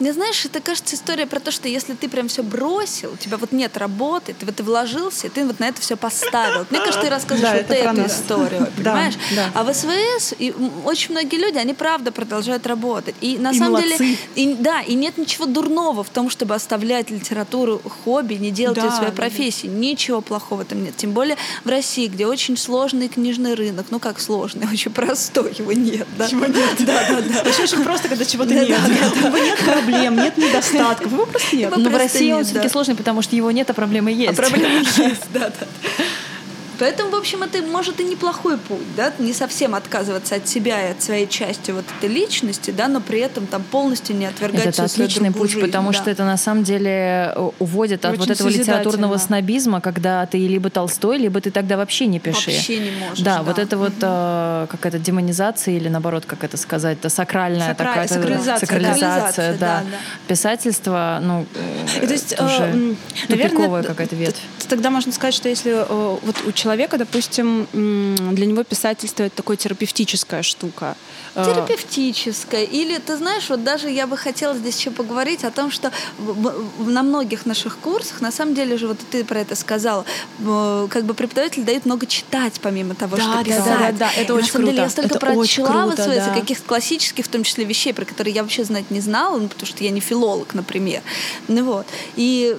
Мне 0.00 0.12
знаешь, 0.12 0.44
это 0.44 0.60
кажется 0.60 0.96
история 0.96 1.26
про 1.26 1.40
то, 1.40 1.50
что 1.50 1.68
если 1.68 1.94
ты 1.94 2.08
прям 2.08 2.28
все 2.28 2.42
бросил, 2.42 3.12
у 3.12 3.16
тебя 3.16 3.36
вот 3.36 3.52
нет 3.52 3.76
работы, 3.76 4.34
ты 4.38 4.44
в 4.46 4.48
это 4.48 4.62
вложился, 4.62 5.28
и 5.28 5.30
ты 5.30 5.44
вот 5.44 5.60
на 5.60 5.68
это 5.68 5.80
все 5.80 5.96
поставил. 5.96 6.66
Мне 6.70 6.80
кажется, 6.80 7.00
ты 7.00 7.08
рассказываешь 7.08 7.66
да, 7.66 7.74
вот 7.74 7.76
эту 7.76 8.02
нас. 8.02 8.20
историю, 8.20 8.68
понимаешь? 8.76 9.14
Да, 9.34 9.36
да. 9.36 9.50
А 9.54 9.64
в 9.64 9.72
СВС 9.74 10.34
и 10.38 10.52
очень 10.84 11.12
многие 11.12 11.36
люди, 11.36 11.58
они 11.58 11.74
правда 11.74 12.12
продолжают 12.12 12.66
работать. 12.66 13.14
И 13.20 13.38
на 13.38 13.52
и 13.52 13.58
самом 13.58 13.74
молодцы. 13.74 13.98
деле, 13.98 14.18
и, 14.34 14.54
да, 14.54 14.80
и 14.80 14.94
нет 14.94 15.16
ничего 15.16 15.46
дурного 15.46 16.02
в 16.02 16.10
том, 16.10 16.28
чтобы 16.28 16.54
оставлять 16.54 17.10
литературу 17.10 17.80
хобби, 18.04 18.34
не 18.34 18.50
делать 18.50 18.76
да, 18.76 18.86
ее 18.86 18.90
своей 18.90 19.10
да, 19.10 19.16
профессией. 19.16 19.72
Да. 19.72 19.78
Ничего 19.78 20.20
плохого 20.20 20.62
этом 20.62 20.82
нет. 20.82 20.96
Тем 20.96 21.12
более 21.12 21.36
в 21.62 21.68
России, 21.68 22.08
где 22.08 22.26
очень 22.26 22.56
сложный 22.56 23.08
книжный 23.08 23.54
рынок. 23.54 23.86
Ну 23.90 24.00
как 24.00 24.20
сложный, 24.20 24.66
очень 24.72 24.90
простой, 24.90 25.54
его 25.56 25.72
нет. 25.72 26.06
Да? 26.18 26.26
Его 26.26 26.46
нет. 26.46 26.63
Да, 26.80 27.06
да, 27.08 27.20
да. 27.20 27.42
Вообще 27.44 27.62
очень 27.64 27.82
просто, 27.82 28.08
когда 28.08 28.24
чего-то 28.24 28.54
нет. 28.54 28.78
У 29.16 29.26
него 29.26 29.38
нет 29.38 29.58
проблем, 29.58 30.16
нет 30.16 30.36
недостатков, 30.36 31.12
его 31.12 31.26
просто 31.26 31.56
нет. 31.56 31.76
Но 31.76 31.90
в 31.90 31.96
России 31.96 32.32
он 32.32 32.44
все-таки 32.44 32.68
сложный, 32.68 32.94
потому 32.94 33.22
что 33.22 33.36
его 33.36 33.50
нет, 33.50 33.68
а 33.70 33.74
проблемы 33.74 34.12
есть. 34.12 34.38
А 34.38 34.42
проблемы 34.42 34.78
есть, 34.96 35.24
да, 35.32 35.50
да. 35.50 35.66
Поэтому, 36.78 37.10
в 37.10 37.14
общем, 37.14 37.42
это 37.42 37.62
может 37.62 38.00
и 38.00 38.04
неплохой 38.04 38.58
путь, 38.58 38.96
да, 38.96 39.12
не 39.18 39.32
совсем 39.32 39.74
отказываться 39.74 40.36
от 40.36 40.48
себя 40.48 40.88
и 40.88 40.92
от 40.92 41.02
своей 41.02 41.28
части 41.28 41.70
вот 41.70 41.84
этой 41.98 42.12
личности, 42.12 42.70
да, 42.70 42.88
но 42.88 43.00
при 43.00 43.20
этом 43.20 43.46
там 43.46 43.62
полностью 43.62 44.16
не 44.16 44.26
отвергать 44.26 44.66
Это 44.66 44.84
отличный 44.84 45.30
путь, 45.30 45.50
жизнь, 45.50 45.64
потому 45.64 45.92
да. 45.92 45.98
что 45.98 46.10
это 46.10 46.24
на 46.24 46.36
самом 46.36 46.64
деле 46.64 47.32
э, 47.34 47.50
уводит 47.58 48.04
от 48.04 48.12
Очень 48.12 48.20
вот 48.20 48.30
этого 48.30 48.48
литературного 48.48 49.18
снобизма, 49.18 49.80
когда 49.80 50.26
ты 50.26 50.38
либо 50.38 50.70
Толстой, 50.70 51.18
либо 51.18 51.40
ты 51.40 51.50
тогда 51.50 51.76
вообще 51.76 52.06
не 52.06 52.18
пиши. 52.18 52.50
Вообще 52.50 52.78
не 52.78 52.90
можешь. 52.90 53.24
Да, 53.24 53.38
да. 53.38 53.42
вот 53.42 53.58
это 53.58 53.76
вот 53.76 53.94
э, 54.00 54.66
какая-то 54.70 54.98
демонизация 54.98 55.74
или 55.74 55.88
наоборот, 55.88 56.24
как 56.26 56.44
это 56.44 56.56
сказать, 56.56 56.98
это 56.98 57.08
сакральная 57.08 57.68
Сакра... 57.68 57.84
такая 57.84 58.08
сакрализация, 58.08 58.66
сакрализация, 58.66 59.52
да. 59.52 59.58
да, 59.58 59.82
да. 59.90 59.96
Писательство, 60.28 61.20
ну, 61.22 61.46
И, 62.02 62.06
то 62.06 62.12
есть, 62.12 62.40
уже 62.40 62.72
э, 62.72 62.94
тупиковая 63.28 63.68
наверное, 63.68 63.82
какая-то 63.82 64.16
ветвь. 64.16 64.40
Тогда 64.68 64.90
можно 64.90 65.12
сказать, 65.12 65.34
что 65.34 65.48
если 65.48 65.72
э, 65.72 65.84
вот 65.88 66.36
у 66.46 66.52
человека, 66.52 66.73
допустим, 66.98 67.66
для 67.72 68.46
него 68.46 68.64
писательство 68.64 69.24
это 69.24 69.36
такая 69.36 69.56
терапевтическая 69.56 70.42
штука. 70.42 70.96
Э, 71.34 71.44
терапевтическая. 71.44 72.64
Или, 72.64 72.98
ты 72.98 73.16
знаешь, 73.16 73.48
вот 73.48 73.64
даже 73.64 73.90
я 73.90 74.06
бы 74.06 74.16
хотела 74.16 74.54
здесь 74.54 74.78
еще 74.78 74.90
поговорить 74.90 75.44
о 75.44 75.50
том, 75.50 75.70
что 75.70 75.90
на 76.78 77.02
многих 77.02 77.46
наших 77.46 77.78
курсах, 77.78 78.20
на 78.20 78.30
самом 78.30 78.54
деле 78.54 78.76
же, 78.76 78.88
вот 78.88 78.98
ты 79.10 79.24
про 79.24 79.40
это 79.40 79.56
сказала, 79.56 80.04
как 80.88 81.04
бы 81.04 81.14
преподаватели 81.14 81.62
дают 81.62 81.86
много 81.86 82.06
читать, 82.06 82.60
помимо 82.60 82.94
того, 82.94 83.16
да, 83.16 83.22
что 83.22 83.32
да, 83.32 83.44
писать. 83.44 83.64
Да, 83.64 83.78
да, 83.78 83.92
да, 83.92 84.10
это 84.12 84.32
и 84.32 84.36
очень 84.36 84.46
на 84.46 84.52
самом 84.52 84.66
круто. 84.66 84.72
деле 84.72 84.82
я 84.82 84.90
столько 84.90 85.08
это 85.08 85.18
прочла 85.18 85.86
вот 85.86 85.96
круто, 85.96 86.14
да. 86.14 86.34
каких-то 86.34 86.64
классических, 86.66 87.24
в 87.24 87.28
том 87.28 87.42
числе, 87.42 87.64
вещей, 87.64 87.92
про 87.92 88.04
которые 88.04 88.34
я 88.34 88.42
вообще 88.42 88.64
знать 88.64 88.90
не 88.90 89.00
знала, 89.00 89.38
ну, 89.38 89.48
потому 89.48 89.66
что 89.66 89.82
я 89.82 89.90
не 89.90 90.00
филолог, 90.00 90.54
например. 90.54 91.02
Ну 91.48 91.64
вот. 91.64 91.86
И 92.16 92.56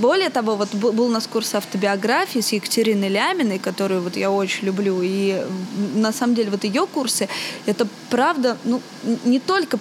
более 0.00 0.30
того, 0.30 0.56
вот 0.56 0.74
был 0.74 1.06
у 1.06 1.08
нас 1.08 1.26
курс 1.26 1.54
автобиографии 1.54 2.40
с 2.40 2.52
Екатериной 2.52 3.08
Ляминой, 3.40 3.58
которую 3.58 4.02
вот 4.02 4.16
я 4.16 4.30
очень 4.30 4.66
люблю, 4.66 5.00
и 5.02 5.42
на 5.94 6.12
самом 6.12 6.34
деле 6.34 6.50
вот 6.50 6.64
ее 6.64 6.86
курсы, 6.86 7.28
это 7.66 7.86
правда, 8.10 8.56
ну, 8.64 8.80
не 9.24 9.40
только 9.40 9.78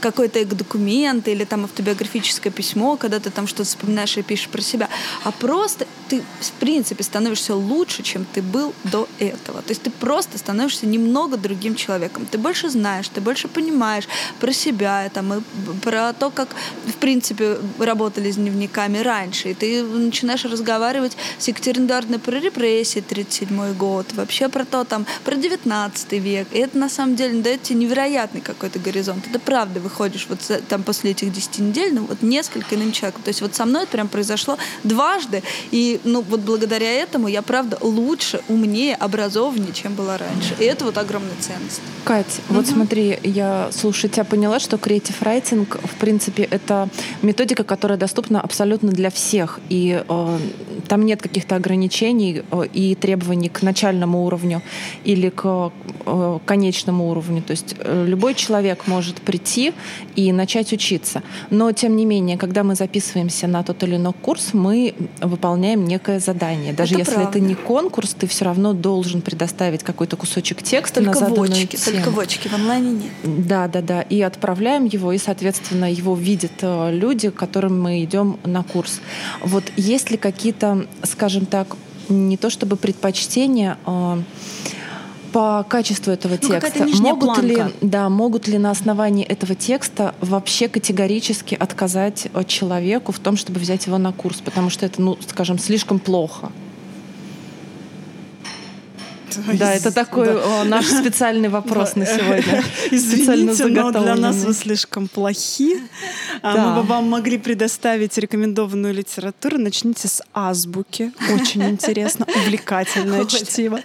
какой-то 0.00 0.44
документ 0.44 1.28
или 1.28 1.44
там 1.44 1.64
автобиографическое 1.64 2.52
письмо, 2.52 2.96
когда 2.96 3.18
ты 3.20 3.30
там 3.30 3.46
что-то 3.46 3.64
вспоминаешь 3.64 4.16
и 4.16 4.22
пишешь 4.22 4.48
про 4.48 4.60
себя, 4.60 4.88
а 5.24 5.32
просто 5.32 5.86
ты, 6.08 6.22
в 6.40 6.52
принципе, 6.52 7.02
становишься 7.02 7.54
лучше, 7.54 8.02
чем 8.02 8.26
ты 8.34 8.42
был 8.42 8.72
до 8.84 9.08
этого. 9.18 9.62
То 9.62 9.70
есть 9.70 9.82
ты 9.82 9.90
просто 9.90 10.38
становишься 10.38 10.86
немного 10.86 11.36
другим 11.36 11.74
человеком. 11.74 12.26
Ты 12.30 12.38
больше 12.38 12.70
знаешь, 12.70 13.08
ты 13.08 13.20
больше 13.20 13.48
понимаешь 13.48 14.08
про 14.40 14.52
себя, 14.52 15.10
там, 15.12 15.34
и 15.34 15.40
про 15.82 16.12
то, 16.12 16.30
как, 16.30 16.48
в 16.86 16.94
принципе, 16.94 17.58
работали 17.78 18.30
с 18.30 18.36
дневниками 18.36 18.98
раньше. 18.98 19.50
И 19.50 19.54
ты 19.54 19.82
начинаешь 19.82 20.44
разговаривать 20.44 21.16
с 21.38 21.48
Екатериной 21.48 21.86
Эдуардовной 21.86 22.18
про 22.18 22.38
репрессии 22.38 22.97
37 23.00 23.74
год, 23.74 24.06
вообще 24.14 24.48
про 24.48 24.64
то, 24.64 24.84
там, 24.84 25.06
про 25.24 25.36
19 25.36 26.12
век. 26.12 26.48
И 26.52 26.58
это, 26.58 26.78
на 26.78 26.88
самом 26.88 27.16
деле, 27.16 27.40
дает 27.42 27.62
тебе 27.62 27.78
невероятный 27.80 28.40
какой-то 28.40 28.78
горизонт. 28.78 29.26
Это 29.28 29.38
правда, 29.38 29.80
выходишь 29.80 30.26
вот 30.28 30.40
там 30.68 30.82
после 30.82 31.12
этих 31.12 31.32
10 31.32 31.58
недель, 31.58 31.94
ну, 31.94 32.06
вот 32.06 32.22
несколько 32.22 32.74
иным 32.74 32.92
человеком. 32.92 33.22
То 33.22 33.28
есть 33.28 33.40
вот 33.40 33.54
со 33.54 33.64
мной 33.64 33.82
это 33.84 33.92
прям 33.92 34.08
произошло 34.08 34.58
дважды, 34.84 35.42
и, 35.70 36.00
ну, 36.04 36.22
вот 36.22 36.40
благодаря 36.40 36.90
этому 36.92 37.28
я, 37.28 37.42
правда, 37.42 37.78
лучше, 37.80 38.40
умнее, 38.48 38.94
образованнее, 38.94 39.72
чем 39.72 39.94
была 39.94 40.18
раньше. 40.18 40.54
И 40.58 40.64
это 40.64 40.84
вот 40.84 40.98
огромная 40.98 41.36
ценность. 41.40 41.80
Кать, 42.04 42.40
угу. 42.48 42.58
вот 42.58 42.66
смотри, 42.66 43.18
я, 43.22 43.70
слушай, 43.72 44.08
тебя 44.08 44.24
поняла, 44.24 44.60
что 44.60 44.76
Creative 44.76 45.14
Writing, 45.20 45.66
в 45.86 45.94
принципе, 45.96 46.44
это 46.44 46.88
методика, 47.22 47.64
которая 47.64 47.98
доступна 47.98 48.40
абсолютно 48.40 48.90
для 48.90 49.10
всех, 49.10 49.60
и 49.68 50.02
э, 50.06 50.38
там 50.88 51.04
нет 51.06 51.22
каких-то 51.22 51.56
ограничений 51.56 52.42
э, 52.50 52.66
и 52.72 52.94
требований 52.94 53.48
к 53.48 53.62
начальному 53.62 54.24
уровню 54.24 54.62
или 55.04 55.28
к 55.28 55.70
э, 56.06 56.38
конечному 56.44 57.10
уровню. 57.10 57.42
То 57.42 57.52
есть 57.52 57.76
э, 57.78 58.06
любой 58.06 58.34
человек 58.34 58.86
может 58.86 59.20
прийти 59.20 59.72
и 60.16 60.32
начать 60.32 60.72
учиться. 60.72 61.22
Но, 61.50 61.72
тем 61.72 61.96
не 61.96 62.04
менее, 62.04 62.36
когда 62.36 62.64
мы 62.64 62.74
записываемся 62.74 63.46
на 63.46 63.62
тот 63.62 63.82
или 63.82 63.96
иной 63.96 64.12
курс, 64.12 64.54
мы 64.54 64.94
выполняем 65.20 65.84
некое 65.84 66.20
задание. 66.20 66.72
Даже 66.72 66.94
это 66.94 67.00
если 67.00 67.14
правда. 67.14 67.38
это 67.38 67.40
не 67.40 67.54
конкурс, 67.54 68.14
ты 68.14 68.26
все 68.26 68.44
равно 68.44 68.72
должен 68.72 69.20
предоставить 69.20 69.82
какой-то 69.82 70.16
кусочек 70.16 70.62
текста 70.62 71.02
только 71.02 71.10
на 71.10 71.14
заданную 71.14 71.50
в 71.50 71.52
очке, 71.52 71.76
тему. 71.76 71.96
Только 71.96 72.10
в 72.10 72.20
очке, 72.20 72.48
в 72.48 72.54
онлайне 72.54 72.90
нет. 72.90 73.46
Да, 73.46 73.68
да, 73.68 73.82
да. 73.82 74.02
И 74.02 74.20
отправляем 74.22 74.86
его, 74.86 75.12
и, 75.12 75.18
соответственно, 75.18 75.92
его 75.92 76.14
видят 76.14 76.52
люди, 76.62 77.30
к 77.30 77.34
которым 77.34 77.80
мы 77.80 78.02
идем 78.02 78.38
на 78.44 78.62
курс. 78.62 79.00
Вот 79.42 79.64
есть 79.76 80.10
ли 80.10 80.16
какие-то, 80.16 80.77
скажем 81.02 81.46
так, 81.46 81.76
не 82.08 82.36
то 82.36 82.50
чтобы 82.50 82.76
предпочтения, 82.76 83.78
а 83.84 84.18
по 85.32 85.64
качеству 85.68 86.10
этого 86.12 86.38
Ну, 86.40 86.48
текста. 86.48 86.86
Могут 87.00 87.38
ли, 87.42 87.56
планка. 87.56 87.76
да, 87.82 88.08
могут 88.08 88.48
ли 88.48 88.58
на 88.58 88.70
основании 88.70 89.24
этого 89.24 89.54
текста 89.54 90.14
вообще 90.20 90.68
категорически 90.68 91.54
отказать 91.54 92.28
человеку 92.46 93.12
в 93.12 93.18
том, 93.18 93.36
чтобы 93.36 93.60
взять 93.60 93.86
его 93.86 93.98
на 93.98 94.12
курс, 94.12 94.40
потому 94.40 94.70
что 94.70 94.86
это, 94.86 95.02
ну, 95.02 95.18
скажем, 95.28 95.58
слишком 95.58 95.98
плохо. 95.98 96.50
Да, 99.58 99.74
это 99.74 99.92
такой 99.92 100.40
о, 100.40 100.64
наш 100.64 100.86
специальный 100.86 101.48
вопрос 101.48 101.96
на 101.96 102.06
сегодня. 102.06 102.62
Извините, 102.90 103.66
но 103.66 103.90
для 103.90 104.14
нас 104.14 104.36
вы 104.36 104.54
слишком 104.54 105.08
плохи. 105.08 105.80
А 106.42 106.54
Да. 106.54 106.66
Мы 106.66 106.82
бы 106.82 106.86
вам 106.86 107.08
могли 107.08 107.38
предоставить 107.38 108.16
рекомендованную 108.18 108.94
литературу. 108.94 109.58
Начните 109.58 110.08
с 110.08 110.22
азбуки. 110.32 111.12
Очень 111.34 111.64
интересно, 111.64 112.26
увлекательное 112.36 113.24
чтиво. 113.24 113.80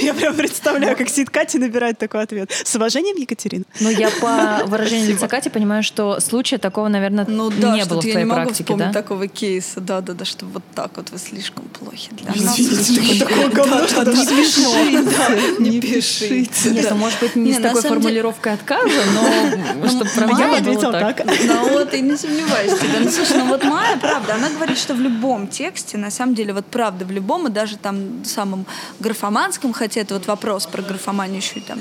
Я 0.00 0.14
прям 0.14 0.34
представляю, 0.34 0.96
как 0.96 1.08
сидит 1.08 1.30
Катя 1.30 1.58
и 1.58 1.60
набирает 1.60 1.98
такой 1.98 2.22
ответ. 2.22 2.50
С 2.50 2.74
уважением, 2.74 3.16
Екатерина. 3.16 3.64
Но 3.80 3.90
я 3.90 4.10
по 4.10 4.64
выражению 4.66 5.10
лица 5.10 5.28
Кати 5.28 5.50
понимаю, 5.50 5.82
что 5.82 6.20
случая 6.20 6.58
такого, 6.58 6.88
наверное, 6.88 7.26
Ну 7.26 7.50
да, 7.50 7.74
не 7.74 7.84
было 7.84 8.00
в 8.00 8.02
что-то 8.02 8.06
я 8.06 8.12
твоей 8.12 8.24
не 8.24 8.30
могу 8.30 8.42
практике, 8.42 8.64
вспомнить 8.64 8.86
да? 8.86 8.92
такого 8.92 9.28
кейса. 9.28 9.80
Да, 9.80 10.00
да, 10.00 10.14
да, 10.14 10.24
что 10.24 10.46
вот 10.46 10.62
так 10.74 10.96
вот 10.96 11.10
вы 11.10 11.18
слишком 11.18 11.64
плохи 11.64 12.10
для 12.12 12.30
нас. 12.30 12.56
Такое 13.18 13.48
говно, 13.48 13.86
что 13.86 14.04
даже 14.04 14.24
смешно. 14.46 15.60
Не 15.60 15.80
пишите. 15.80 16.70
Нет, 16.70 16.86
ну, 16.90 16.96
может 16.96 17.20
быть, 17.20 17.36
не 17.36 17.52
с 17.52 17.58
такой 17.58 17.82
формулировкой 17.82 18.54
отказа, 18.54 18.88
но 19.14 19.88
чтобы 19.88 20.10
про 20.10 20.26
А 20.26 20.28
я 20.28 20.34
бы 20.34 20.36
было 20.36 20.56
ответила 20.56 20.92
так. 20.92 21.22
Ну 21.44 21.68
вот 21.70 21.94
и 21.94 22.00
не 22.00 22.16
сомневаюсь 22.16 22.72
в 22.72 22.80
тебе. 22.80 23.00
Ну 23.00 23.10
слушай, 23.10 23.38
ну 23.38 23.46
вот 23.46 23.64
Майя, 23.64 23.96
правда, 23.96 24.34
она 24.34 24.48
говорит, 24.50 24.78
что 24.78 24.94
в 24.94 25.00
любом 25.00 25.48
тексте, 25.48 25.98
на 25.98 26.10
самом 26.10 26.34
деле, 26.34 26.52
вот 26.52 26.66
правда, 26.66 27.04
в 27.04 27.10
любом, 27.10 27.48
и 27.48 27.50
даже 27.50 27.76
там 27.76 28.24
самом 28.24 28.66
графоманском, 29.00 29.72
хотя 29.72 30.00
это 30.00 30.14
вот 30.14 30.26
вопрос 30.26 30.66
про 30.66 30.82
графоманию 30.82 31.38
еще 31.38 31.56
и 31.56 31.60
там, 31.60 31.78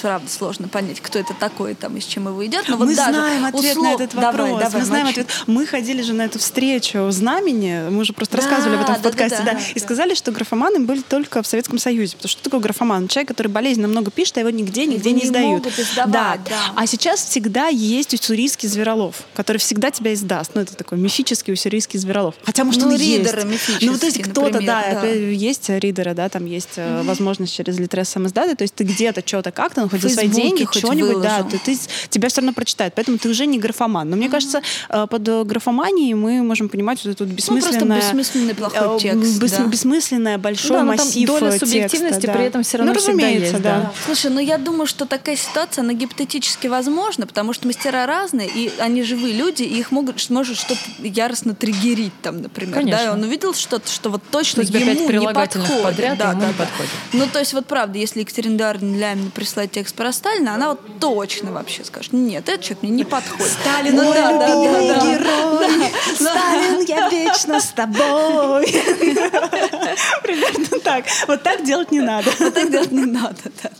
правда, 0.00 0.28
сложно 0.28 0.68
понять, 0.68 1.00
кто 1.00 1.18
это 1.18 1.34
такой, 1.34 1.74
там, 1.74 1.96
и 1.96 2.00
с 2.00 2.04
чем 2.04 2.26
его 2.28 2.44
идет. 2.46 2.68
Но 2.68 2.76
вот 2.76 2.86
мы 2.86 2.94
даже 2.94 3.12
знаем 3.12 3.44
ответ 3.44 3.76
на 3.76 3.92
этот 3.92 4.14
Давай, 4.14 4.32
вопрос. 4.32 4.60
давай, 4.62 4.80
мы 4.80 4.86
знаем 4.86 5.04
молчи. 5.06 5.20
ответ. 5.20 5.44
Мы 5.46 5.66
ходили 5.66 6.02
же 6.02 6.12
на 6.12 6.22
эту 6.22 6.38
встречу 6.38 7.04
в 7.04 7.12
Знамени, 7.12 7.88
мы 7.90 7.98
уже 7.98 8.12
просто 8.12 8.36
Да, 8.36 8.42
рассказывали 8.42 8.76
об 8.76 8.82
этом 8.82 8.94
в 8.96 9.02
подкасте, 9.02 9.42
да, 9.44 9.52
да, 9.52 9.60
и 9.74 9.78
сказали, 9.78 10.14
что 10.14 10.32
графоманы 10.32 10.80
были 10.80 11.00
только 11.00 11.42
в 11.42 11.46
Советском 11.46 11.78
Союзе. 11.78 11.99
Потому 12.08 12.28
что 12.28 12.42
такое 12.42 12.60
графоман? 12.60 13.08
Человек, 13.08 13.28
который 13.28 13.48
болезненно 13.48 13.88
много 13.88 14.10
пишет, 14.10 14.36
а 14.38 14.40
его 14.40 14.50
нигде, 14.50 14.86
нигде 14.86 15.10
Его 15.10 15.18
не 15.18 15.22
не 15.24 15.28
издают. 15.28 15.66
издавать, 15.66 16.10
да. 16.12 16.38
да. 16.48 16.56
А 16.76 16.86
сейчас 16.86 17.24
всегда 17.24 17.68
есть 17.68 18.14
уссурийский 18.14 18.68
зверолов, 18.68 19.22
который 19.34 19.58
всегда 19.58 19.90
тебя 19.90 20.14
издаст. 20.14 20.52
Ну, 20.54 20.60
это 20.62 20.74
такой 20.76 20.98
мифический 20.98 21.52
уссурийский 21.52 21.98
зверолов. 21.98 22.34
Хотя, 22.44 22.64
может, 22.64 22.80
Ну, 22.82 22.88
он 22.88 22.94
и 22.94 22.98
есть. 22.98 23.18
ридеры 23.18 23.42
Ну, 23.44 23.50
то 23.50 23.54
есть 23.56 23.80
мифические, 23.82 24.24
кто-то, 24.24 24.60
да, 24.60 25.00
да. 25.02 25.06
есть 25.06 25.68
ридеры, 25.68 26.14
да, 26.14 26.28
там 26.28 26.46
есть 26.46 26.70
э, 26.76 27.02
возможность 27.02 27.54
через 27.54 27.78
Литрес 27.78 28.08
сам 28.08 28.26
издаты, 28.26 28.54
то 28.56 28.62
есть 28.62 28.74
ты 28.74 28.84
где-то 28.84 29.22
что-то 29.26 29.50
как-то, 29.52 29.82
ну, 29.82 29.88
хоть 29.88 30.00
за 30.00 30.08
свои 30.08 30.28
деньги, 30.28 30.66
что-нибудь, 30.72 31.20
да, 31.22 31.42
ты, 31.42 31.58
ты- 31.58 31.78
тебя 32.08 32.28
все 32.28 32.40
равно 32.40 32.52
прочитают, 32.52 32.94
поэтому 32.94 33.18
ты 33.18 33.28
уже 33.28 33.46
не 33.46 33.58
графоман. 33.58 34.08
Но 34.10 34.16
мне 34.16 34.28
кажется, 34.28 34.62
э, 34.88 35.06
под 35.10 35.46
графоманией 35.46 36.14
мы 36.14 36.42
можем 36.42 36.68
понимать 36.68 37.04
вот 37.04 37.10
эту 37.12 37.24
Ну, 37.24 37.30
просто 37.34 37.54
бессмысленное... 37.54 37.98
бессмысленный 38.00 38.54
плохой 38.54 38.96
э, 38.96 39.00
текст. 39.00 39.40
бес- 39.40 39.50
да. 39.52 39.64
Бессмысленное 39.66 40.38
большой 40.38 40.70
Да, 40.70 40.78
там 40.78 40.86
массив 40.88 41.26
доля 41.26 41.48
э, 41.48 41.58
текста, 41.98 42.26
да. 42.26 42.32
при 42.32 42.44
этом 42.44 42.62
всё 42.62 42.78
равно 42.78 42.92
ну, 42.92 42.98
всегда 42.98 43.12
разумеется, 43.12 43.50
есть, 43.52 43.62
да. 43.62 43.80
да. 43.80 43.92
Слушай, 44.04 44.30
ну 44.30 44.40
я 44.40 44.58
думаю, 44.58 44.86
что 44.86 45.06
такая 45.06 45.36
ситуация, 45.36 45.82
она 45.82 45.92
гипотетически 45.92 46.66
возможна, 46.66 47.26
потому 47.26 47.52
что 47.52 47.66
мастера 47.66 48.06
разные, 48.06 48.48
и 48.48 48.72
они 48.78 49.02
живые 49.02 49.34
люди, 49.34 49.62
и 49.62 49.78
их 49.78 49.90
могут, 49.90 50.28
может 50.30 50.56
что-то 50.56 50.80
яростно 50.98 51.54
триггерить 51.54 52.12
там, 52.22 52.42
например. 52.42 52.74
Конечно. 52.74 52.98
Да, 52.98 53.04
и 53.06 53.08
он 53.08 53.22
увидел 53.22 53.54
что-то, 53.54 53.90
что 53.90 54.10
вот 54.10 54.22
точно 54.30 54.62
ему 54.62 55.10
не 55.10 55.32
подходит. 55.32 55.82
подряд, 55.82 56.18
да, 56.18 56.30
ему 56.30 56.40
да, 56.40 56.46
не 56.46 56.52
да. 56.52 56.64
подходит. 56.64 56.90
Ну, 57.12 57.26
то 57.32 57.38
есть, 57.38 57.52
вот 57.52 57.66
правда, 57.66 57.98
если 57.98 58.20
Екатерина 58.20 58.56
Эдуардовна 58.56 58.96
Лямина 58.96 59.30
прислать 59.30 59.70
текст 59.70 59.94
про 59.94 60.12
Сталина, 60.12 60.54
она 60.54 60.70
вот 60.70 60.80
точно 61.00 61.52
вообще 61.52 61.84
скажет, 61.84 62.12
нет, 62.12 62.48
этот 62.48 62.62
человек 62.62 62.82
мне 62.82 62.92
не 62.92 63.04
подходит. 63.04 63.52
Сталин, 63.52 63.96
Ну 63.96 64.04
мой 64.04 64.14
да, 64.14 64.38
да, 64.38 64.48
любимый 64.48 64.88
да, 64.88 64.94
да. 64.94 65.06
герой. 65.06 65.92
Сталин, 66.14 66.84
я 66.86 67.08
вечно 67.08 67.60
с 67.60 67.68
тобой. 67.68 68.66
Примерно 70.22 70.80
так. 70.82 71.04
Вот 71.26 71.42
так 71.42 71.64
делать 71.80 71.92
не 71.92 72.00
надо. 72.00 72.30
Вот 72.38 72.54
так 72.54 72.70
делать 72.70 72.92
не 72.92 73.04
надо, 73.04 73.50
да. 73.62 73.70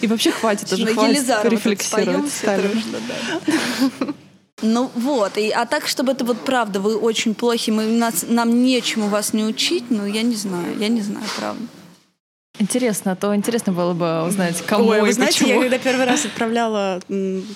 И 0.00 0.06
вообще 0.06 0.30
хватит 0.30 0.72
уже, 0.72 0.86
хватит 0.86 1.26
тут 1.26 1.52
рефлексировать. 1.52 2.32
Ну 4.62 4.90
вот, 4.94 5.38
и, 5.38 5.48
а 5.50 5.64
так, 5.64 5.88
чтобы 5.88 6.12
это 6.12 6.24
вот 6.24 6.44
правда, 6.44 6.80
вы 6.80 6.94
очень 6.96 7.34
плохи, 7.34 7.70
мы, 7.70 7.84
нас, 7.84 8.26
нам 8.28 8.62
нечему 8.62 9.08
вас 9.08 9.32
не 9.32 9.42
учить, 9.44 9.84
ну 9.88 10.04
я 10.04 10.20
не 10.20 10.34
знаю, 10.34 10.78
я 10.78 10.88
не 10.88 11.00
знаю, 11.00 11.24
правда. 11.38 11.62
Интересно, 12.60 13.12
а 13.12 13.16
то 13.16 13.34
интересно 13.34 13.72
было 13.72 13.94
бы 13.94 14.22
узнать, 14.28 14.62
кому 14.66 14.88
Ой, 14.88 14.98
и 14.98 15.00
вы 15.00 15.12
знаете, 15.14 15.38
почему. 15.44 15.54
я 15.54 15.60
когда 15.62 15.78
первый 15.78 16.04
раз 16.06 16.26
отправляла, 16.26 17.00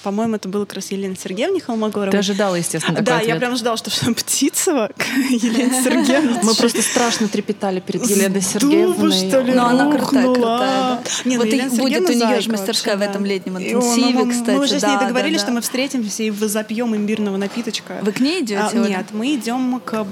по-моему, 0.02 0.36
это 0.36 0.48
было 0.48 0.64
как 0.64 0.74
раз 0.76 0.90
Елене 0.90 1.14
Сергеевне 1.22 1.60
Холмогоровой. 1.60 2.10
Ты 2.10 2.16
ожидала, 2.18 2.54
естественно, 2.54 2.96
такой 2.96 3.06
Да, 3.06 3.16
ответ. 3.18 3.28
я 3.34 3.36
прям 3.36 3.54
ждала, 3.56 3.76
что 3.76 3.90
что 3.90 4.12
Птицева 4.14 4.90
к 4.96 5.04
Елене 5.30 5.82
Сергеевне. 5.82 6.40
Мы 6.42 6.54
просто 6.54 6.80
страшно 6.82 7.28
трепетали 7.28 7.80
перед 7.80 8.02
Еленой 8.08 8.40
Сергеевной. 8.40 9.12
что 9.12 9.40
ли, 9.42 9.52
Но 9.52 9.66
она 9.66 9.90
крутая, 9.92 10.24
крутая, 10.24 11.00
ну, 11.26 11.36
Вот 11.36 11.46
Елена 11.46 11.70
будет 11.70 11.82
Сергеевна 12.08 12.26
у 12.26 12.30
неё 12.32 12.40
же 12.40 12.50
мастерская 12.50 12.96
в 12.96 13.02
этом 13.02 13.24
летнем 13.26 13.58
интенсиве, 13.58 14.06
мы- 14.14 14.24
мы- 14.24 14.32
кстати, 14.32 14.56
Мы 14.56 14.64
уже 14.64 14.80
с 14.80 14.82
ней 14.82 14.96
договорились, 14.98 15.40
что 15.40 15.52
мы 15.52 15.60
встретимся 15.60 16.22
и 16.22 16.30
запьем 16.30 16.96
имбирного 16.96 17.36
напиточка. 17.36 17.98
Вы 18.00 18.12
к 18.12 18.20
ней 18.20 18.40
идете? 18.40 18.58
А? 18.58 18.72
Нет, 18.74 19.06
мы 19.12 19.34
идем 19.34 19.80
к 19.84 19.92
да. 19.92 20.04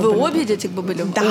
Вы 0.00 0.10
обе 0.16 0.42
идете 0.42 0.68
к 0.68 0.70
Бабылеву? 0.70 1.12
Да. 1.14 1.22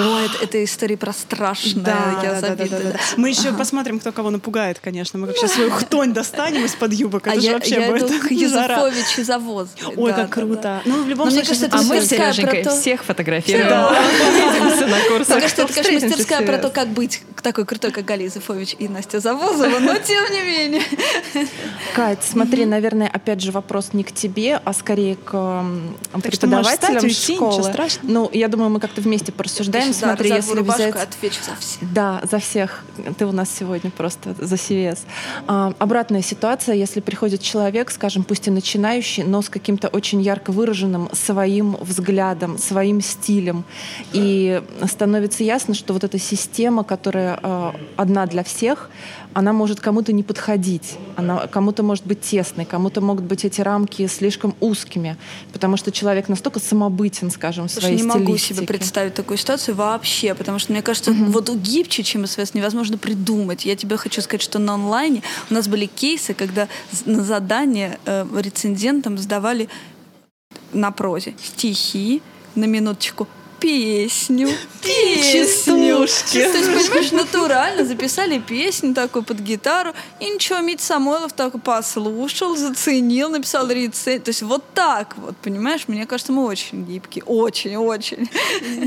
Это 0.41 0.63
история 0.63 0.97
про 0.97 1.13
страшное, 1.13 2.08
Да, 2.15 2.23
я 2.23 2.33
да, 2.33 2.41
да, 2.41 2.49
да, 2.49 2.55
завидую. 2.55 2.83
да, 2.83 2.89
да. 2.91 2.99
Мы 3.17 3.29
еще 3.29 3.53
посмотрим, 3.53 3.99
кто 3.99 4.11
кого 4.11 4.29
напугает, 4.29 4.79
конечно. 4.79 5.19
Мы 5.19 5.27
как 5.27 5.37
сейчас 5.37 5.53
свою 5.53 5.71
хтонь 5.71 6.13
достанем 6.13 6.65
из-под 6.65 6.93
юбок. 6.93 7.27
А 7.27 7.31
Это 7.31 7.41
же 7.41 7.47
я, 7.47 7.53
вообще 7.53 7.81
я 7.81 7.87
будет 7.91 8.11
иду 8.11 8.19
к 8.19 8.31
жара. 8.49 8.87
Юзефовичу 8.87 9.23
завоз. 9.23 9.69
Ой, 9.95 10.11
Да, 10.11 10.17
как 10.23 10.29
круто. 10.31 10.61
да. 10.61 10.81
Ну, 10.85 11.03
в 11.03 11.07
любом 11.09 11.27
Но 11.27 11.33
мне 11.33 11.43
случае, 11.43 11.69
кажется, 11.69 11.77
А 11.77 11.79
это 11.81 11.93
мы 11.93 12.01
с 12.01 12.07
Сереженькой 12.09 12.63
то- 12.63 12.79
всех 12.79 13.03
фотографируем. 13.03 13.69
Да. 13.69 13.89
Увидимся 13.89 14.87
на 14.87 14.99
курсах. 15.09 15.35
Мне 15.35 15.41
кажется, 15.41 15.61
это, 15.63 15.73
конечно, 15.73 16.07
мастерская 16.07 16.45
про 16.45 16.57
то, 16.57 16.69
как 16.69 16.87
быть 16.89 17.21
такой 17.41 17.65
крутой, 17.65 17.91
как 17.91 18.05
Галя 18.05 18.25
Юзефович 18.25 18.75
и 18.79 18.87
Настя 18.87 19.19
Завозова, 19.19 19.79
но 19.79 19.95
тем 19.97 20.23
не 20.31 20.41
менее. 20.41 20.81
Кать, 21.95 22.23
смотри, 22.23 22.65
наверное, 22.65 23.07
опять 23.07 23.41
же 23.41 23.51
вопрос 23.51 23.89
не 23.93 24.03
к 24.03 24.11
тебе, 24.11 24.61
а 24.63 24.73
скорее 24.73 25.15
к 25.15 25.63
преподавателям 26.21 27.09
школы. 27.09 27.73
Ну, 28.03 28.29
я 28.33 28.47
думаю, 28.47 28.69
мы 28.69 28.79
как-то 28.79 29.01
вместе 29.01 29.31
порассуждаем. 29.31 29.93
Смотри, 29.93 30.29
если 30.29 30.59
взять... 30.61 30.95
отвечу 30.95 31.39
за 31.45 31.55
всех. 31.59 31.93
Да, 31.99 32.21
за 32.23 32.39
всех. 32.39 32.85
Ты 33.17 33.25
у 33.25 33.33
нас 33.33 33.49
сегодня 33.59 33.91
просто 33.91 34.33
за 34.39 34.55
CVS. 34.55 34.99
А, 35.47 35.73
обратная 35.79 36.21
ситуация, 36.21 36.75
если 36.75 37.01
приходит 37.01 37.41
человек, 37.41 37.91
скажем, 37.91 38.23
пусть 38.23 38.47
и 38.47 38.51
начинающий, 38.51 39.23
но 39.23 39.41
с 39.41 39.49
каким-то 39.49 39.89
очень 39.89 40.21
ярко 40.21 40.53
выраженным 40.53 41.09
своим 41.11 41.75
взглядом, 41.81 42.57
своим 42.57 43.01
стилем. 43.01 43.65
И 44.13 44.61
становится 44.87 45.43
ясно, 45.43 45.73
что 45.73 45.91
вот 45.91 46.05
эта 46.05 46.17
система, 46.19 46.85
которая 46.85 47.37
а, 47.43 47.75
одна 47.97 48.25
для 48.27 48.45
всех, 48.45 48.89
она 49.33 49.53
может 49.53 49.79
кому-то 49.79 50.11
не 50.11 50.23
подходить, 50.23 50.97
она 51.15 51.47
кому-то 51.47 51.83
может 51.83 52.05
быть 52.05 52.21
тесной, 52.21 52.65
кому-то 52.65 53.01
могут 53.01 53.25
быть 53.25 53.45
эти 53.45 53.61
рамки 53.61 54.07
слишком 54.07 54.55
узкими, 54.59 55.17
потому 55.53 55.77
что 55.77 55.91
человек 55.91 56.29
настолько 56.29 56.59
самобытен, 56.59 57.29
скажем, 57.29 57.67
в 57.67 57.71
Слушай, 57.71 57.85
своей 57.85 57.97
не 57.97 58.03
могу 58.03 58.37
себе 58.37 58.65
представить 58.65 59.13
такую 59.13 59.37
ситуацию 59.37 59.75
вообще, 59.75 60.33
потому 60.33 60.59
что 60.59 60.71
мне 60.71 60.81
кажется, 60.81 61.11
вот 61.13 61.49
гибче, 61.49 62.03
чем 62.03 62.25
СВС, 62.25 62.53
невозможно 62.53 62.97
придумать. 62.97 63.65
Я 63.65 63.75
тебе 63.75 63.97
хочу 63.97 64.21
сказать, 64.21 64.41
что 64.41 64.59
на 64.59 64.73
онлайне 64.73 65.21
у 65.49 65.53
нас 65.53 65.67
были 65.67 65.85
кейсы, 65.85 66.33
когда 66.33 66.67
на 67.05 67.23
задание 67.23 67.99
э, 68.05 68.25
рецензентам 68.35 69.17
сдавали 69.17 69.69
на 70.73 70.91
прозе 70.91 71.35
стихи, 71.41 72.21
на 72.55 72.65
минуточку, 72.65 73.27
песню, 73.59 74.49
песню. 74.81 75.43
То 76.33 76.57
есть, 76.57 76.89
понимаешь, 76.89 77.11
натурально 77.11 77.85
записали 77.85 78.39
песню 78.39 78.93
такую 78.93 79.23
под 79.23 79.39
гитару, 79.39 79.93
и 80.19 80.29
ничего, 80.29 80.59
Митя 80.59 80.83
Самойлов 80.83 81.33
так 81.33 81.61
послушал, 81.61 82.55
заценил, 82.55 83.29
написал 83.29 83.69
рецензию. 83.69 84.21
То 84.21 84.29
есть 84.29 84.41
вот 84.41 84.63
так 84.73 85.15
вот, 85.17 85.35
понимаешь, 85.37 85.81
мне 85.87 86.05
кажется, 86.05 86.31
мы 86.31 86.45
очень 86.45 86.85
гибкие, 86.85 87.23
очень-очень. 87.25 88.29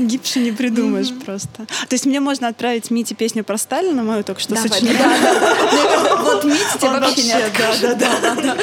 Гибче 0.07 0.39
не 0.39 0.51
придумаешь 0.51 1.13
просто. 1.25 1.65
То 1.65 1.93
есть 1.93 2.05
мне 2.05 2.19
можно 2.19 2.47
отправить 2.47 2.91
Мите 2.91 3.15
песню 3.15 3.43
про 3.43 3.57
Сталина, 3.57 4.03
мою 4.03 4.23
только 4.23 4.41
что 4.41 4.55
Давай, 4.55 4.69
сочинила. 4.69 4.97
да, 4.97 5.39
да, 5.39 6.15
Вот 6.23 6.45
Он 6.45 6.51
вообще 6.99 7.23
не 7.23 7.33
вообще, 7.33 7.95
да, 7.95 8.19
да, 8.21 8.35
да, 8.35 8.41
да. 8.41 8.57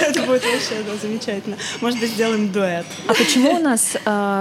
Это 0.00 0.22
будет 0.22 0.44
вообще 0.44 0.82
да, 0.86 0.96
замечательно. 1.00 1.56
Может 1.80 2.00
быть, 2.00 2.10
сделаем 2.10 2.50
дуэт. 2.52 2.86
А 3.06 3.14
почему 3.14 3.54
у 3.56 3.58
нас 3.58 3.96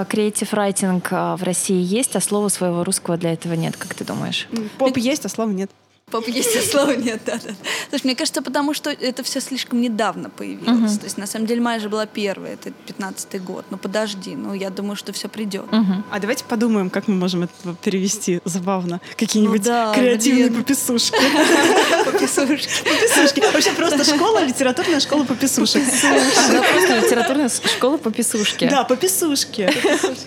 креатив 0.10 0.54
райтинг 0.54 1.12
в 1.12 1.40
России 1.42 1.82
есть, 1.82 2.16
а 2.16 2.22
слова 2.22 2.50
своего 2.50 2.84
русского 2.84 3.18
для 3.18 3.34
этого 3.34 3.54
нет, 3.54 3.76
как 3.78 3.94
ты 3.94 4.04
думаешь? 4.04 4.48
Поп 4.78 4.98
есть, 4.98 5.26
а 5.26 5.30
слова 5.30 5.50
нет. 5.52 5.72
Папа 6.10 6.30
есть, 6.30 6.56
а 6.56 6.62
слова 6.62 6.96
нет, 6.96 7.20
да, 7.26 7.34
да. 7.34 7.52
Слушай, 7.90 8.06
мне 8.06 8.16
кажется, 8.16 8.42
потому 8.42 8.74
что 8.74 8.90
это 8.90 9.24
все 9.24 9.42
слишком 9.42 9.82
недавно 9.82 10.30
появилось. 10.30 10.70
Мгм. 10.94 10.98
То 11.00 11.04
есть, 11.04 11.18
на 11.18 11.28
самом 11.28 11.48
деле, 11.48 11.60
Майя 11.60 11.82
же 11.82 11.90
была 11.90 12.06
первая, 12.06 12.54
это 12.54 12.72
15-й 12.88 13.40
год. 13.40 13.66
Ну, 13.72 13.78
подожди, 13.78 14.34
ну, 14.38 14.54
я 14.54 14.70
думаю, 14.70 14.96
что 14.96 15.12
все 15.12 15.28
придет. 15.28 15.70
Мгм. 15.70 16.06
А 16.10 16.20
давайте 16.22 16.46
подумаем, 16.46 16.90
как 16.90 17.10
мы 17.10 17.16
можем 17.16 17.44
это 17.44 17.74
перевести 17.84 18.40
забавно. 18.46 19.02
Какие-нибудь 19.18 19.60
Ну 19.60 19.66
да, 19.66 19.94
креативные 19.94 20.48
блин. 20.48 20.64
пописушки. 20.64 21.18
Пописушки. 22.06 22.70
Пописушки. 22.86 23.44
Вообще 23.52 23.74
просто 23.74 24.06
школа, 24.06 24.46
литературная 24.46 25.02
школа 25.02 25.26
пописушек. 25.26 25.84
Она 26.06 26.62
просто 26.62 27.00
литературная 27.06 27.50
школа 27.50 27.98
по 27.98 28.12
писушке. 28.12 28.70
Да, 28.70 28.86
пописушки. 28.86 29.70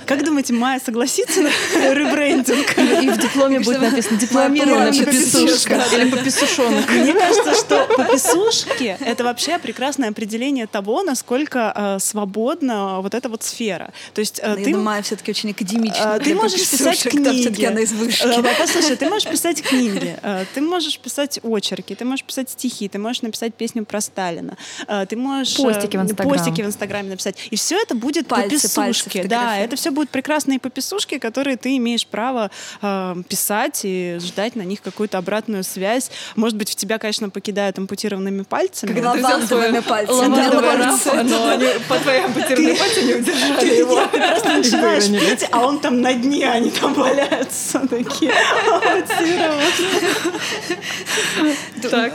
Как 0.04 0.26
думаете, 0.26 0.52
Майя 0.52 0.78
согласится 0.84 1.40
на 1.40 1.48
ребрендинг? 1.94 2.76
И 3.02 3.08
в 3.08 3.16
дипломе 3.16 3.60
будет 3.60 3.80
написано 3.80 4.18
дипломированная 4.18 4.92
пописушка 4.92 5.69
пописушка. 5.78 5.96
или 5.96 6.10
пописушонок. 6.10 6.90
Мне 6.90 7.12
кажется, 7.14 7.54
что 7.54 7.86
пописушки— 7.96 8.96
это 9.00 9.24
вообще 9.24 9.58
прекрасное 9.58 10.10
определение 10.10 10.66
того, 10.66 11.02
насколько 11.02 11.72
э, 11.74 11.98
свободна 12.00 13.00
вот 13.00 13.14
эта 13.14 13.28
вот 13.28 13.42
сфера. 13.42 13.92
То 14.14 14.20
есть 14.20 14.40
э, 14.42 14.56
Я 14.58 14.64
ты 14.64 14.76
Майя 14.76 15.02
все-таки 15.02 15.30
очень 15.30 15.50
академичная. 15.50 16.18
Ты 16.18 16.34
можешь 16.34 16.70
писать 16.70 17.02
книги. 17.02 17.64
она 17.64 17.80
из 17.80 17.92
вышки. 17.92 18.26
Э, 18.26 18.54
Послушай, 18.58 18.96
ты 18.96 19.08
можешь 19.08 19.28
писать 19.28 19.62
книги, 19.62 20.18
э, 20.22 20.44
ты 20.54 20.60
можешь 20.60 20.98
писать 20.98 21.40
очерки, 21.42 21.94
ты 21.94 22.04
можешь 22.04 22.24
писать 22.24 22.50
стихи, 22.50 22.88
ты 22.88 22.98
можешь 22.98 23.22
написать 23.22 23.54
песню 23.54 23.84
про 23.84 24.00
Сталина, 24.00 24.56
э, 24.86 25.06
ты 25.08 25.16
можешь 25.16 25.58
э, 25.58 25.62
Постики 25.62 25.96
в 25.96 26.02
Инстаграм. 26.02 26.28
постики 26.36 26.62
в 26.62 26.66
Инстаграме 26.66 27.10
написать. 27.10 27.36
И 27.50 27.56
все 27.56 27.80
это 27.80 27.94
будет 27.94 28.26
Пальцы, 28.26 28.48
пописушки. 28.68 29.18
пальцы 29.18 29.28
да, 29.28 29.58
это 29.58 29.76
все 29.76 29.90
будут 29.90 30.10
прекрасные 30.10 30.58
пописушки, 30.58 31.18
которые 31.18 31.56
ты 31.56 31.76
имеешь 31.76 32.06
право 32.06 32.50
э, 32.82 33.14
писать 33.28 33.80
и 33.84 34.18
ждать 34.20 34.56
на 34.56 34.62
них 34.62 34.82
какую-то 34.82 35.18
обратную 35.18 35.59
связь. 35.62 36.10
Может 36.36 36.56
быть, 36.56 36.70
в 36.70 36.74
тебя, 36.74 36.98
конечно, 36.98 37.30
покидают 37.30 37.78
ампутированными 37.78 38.42
пальцами. 38.42 38.94
Когда 38.94 39.12
лавандовыми 39.12 39.80
пальцами. 39.80 41.28
Но 41.28 41.48
они 41.48 41.66
по 41.88 41.96
твоей 41.96 42.24
ампутированной 42.24 42.76
пальце 42.76 43.02
не 43.02 43.14
удержали 43.14 43.74
его. 43.78 44.06
ты 44.06 44.18
просто 44.18 44.48
начинаешь 44.48 45.06
пить, 45.08 45.48
а 45.50 45.66
он 45.66 45.80
там 45.80 46.00
на 46.00 46.14
дне, 46.14 46.48
они 46.48 46.70
там 46.70 46.94
валяются 46.94 47.80
такие. 47.88 48.32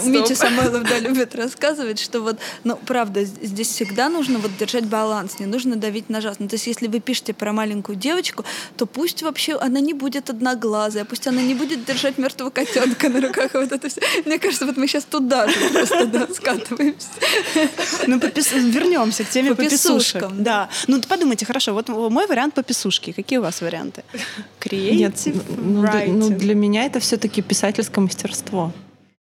Митя 0.06 0.36
Самойлов, 0.36 0.84
да, 0.84 1.00
любит 1.00 1.36
рассказывать, 1.36 2.00
что 2.00 2.22
вот, 2.22 2.38
ну, 2.64 2.78
правда, 2.86 3.24
здесь 3.24 3.70
всегда 3.70 4.10
нужно 4.10 4.40
вот 4.40 4.52
держать 4.58 4.86
баланс, 4.86 5.40
не 5.40 5.46
нужно 5.46 5.76
давить 5.76 6.10
на 6.10 6.22
жаз. 6.22 6.38
Ну, 6.40 6.48
то 6.48 6.56
есть, 6.56 6.68
если 6.68 6.88
вы 6.88 7.00
пишете 7.00 7.34
про 7.34 7.54
маленькую 7.54 7.96
девочку, 7.96 8.46
то 8.78 8.86
пусть 8.86 9.24
вообще 9.24 9.58
она 9.58 9.80
не 9.80 9.94
будет 9.94 10.30
одноглазая, 10.30 11.06
пусть 11.06 11.28
она 11.28 11.42
не 11.42 11.54
будет 11.54 11.86
держать 11.86 12.18
мертвого 12.18 12.50
котенка 12.50 13.10
на 13.10 13.22
руках, 13.22 13.35
и 13.44 13.58
вот 13.58 13.72
это 13.72 13.90
все. 13.90 14.02
Мне 14.26 14.40
кажется, 14.40 14.66
вот 14.66 14.78
мы 14.78 14.88
сейчас 14.88 15.04
туда 15.06 15.48
же 15.48 15.70
просто, 15.70 16.06
да, 16.06 16.28
скатываемся. 16.34 17.08
Ну, 18.08 18.18
попис- 18.18 18.58
вернемся 18.72 19.24
к 19.24 19.30
теме 19.30 19.50
По 19.50 19.56
пописушек. 19.56 20.14
писушкам. 20.22 20.44
Да. 20.44 20.70
Ну, 20.88 21.02
подумайте, 21.02 21.46
хорошо, 21.46 21.74
вот 21.74 21.90
мой 21.90 22.28
вариант 22.28 22.54
пописушки. 22.54 23.12
Какие 23.12 23.40
у 23.40 23.42
вас 23.42 23.62
варианты? 23.62 24.04
Нет, 24.72 25.14
Creative 25.16 25.42
ну, 25.58 25.82
ну, 25.82 25.84
writing. 25.88 26.36
для 26.38 26.56
меня 26.56 26.86
это 26.86 27.00
все-таки 27.00 27.42
писательское 27.42 28.04
мастерство. 28.04 28.72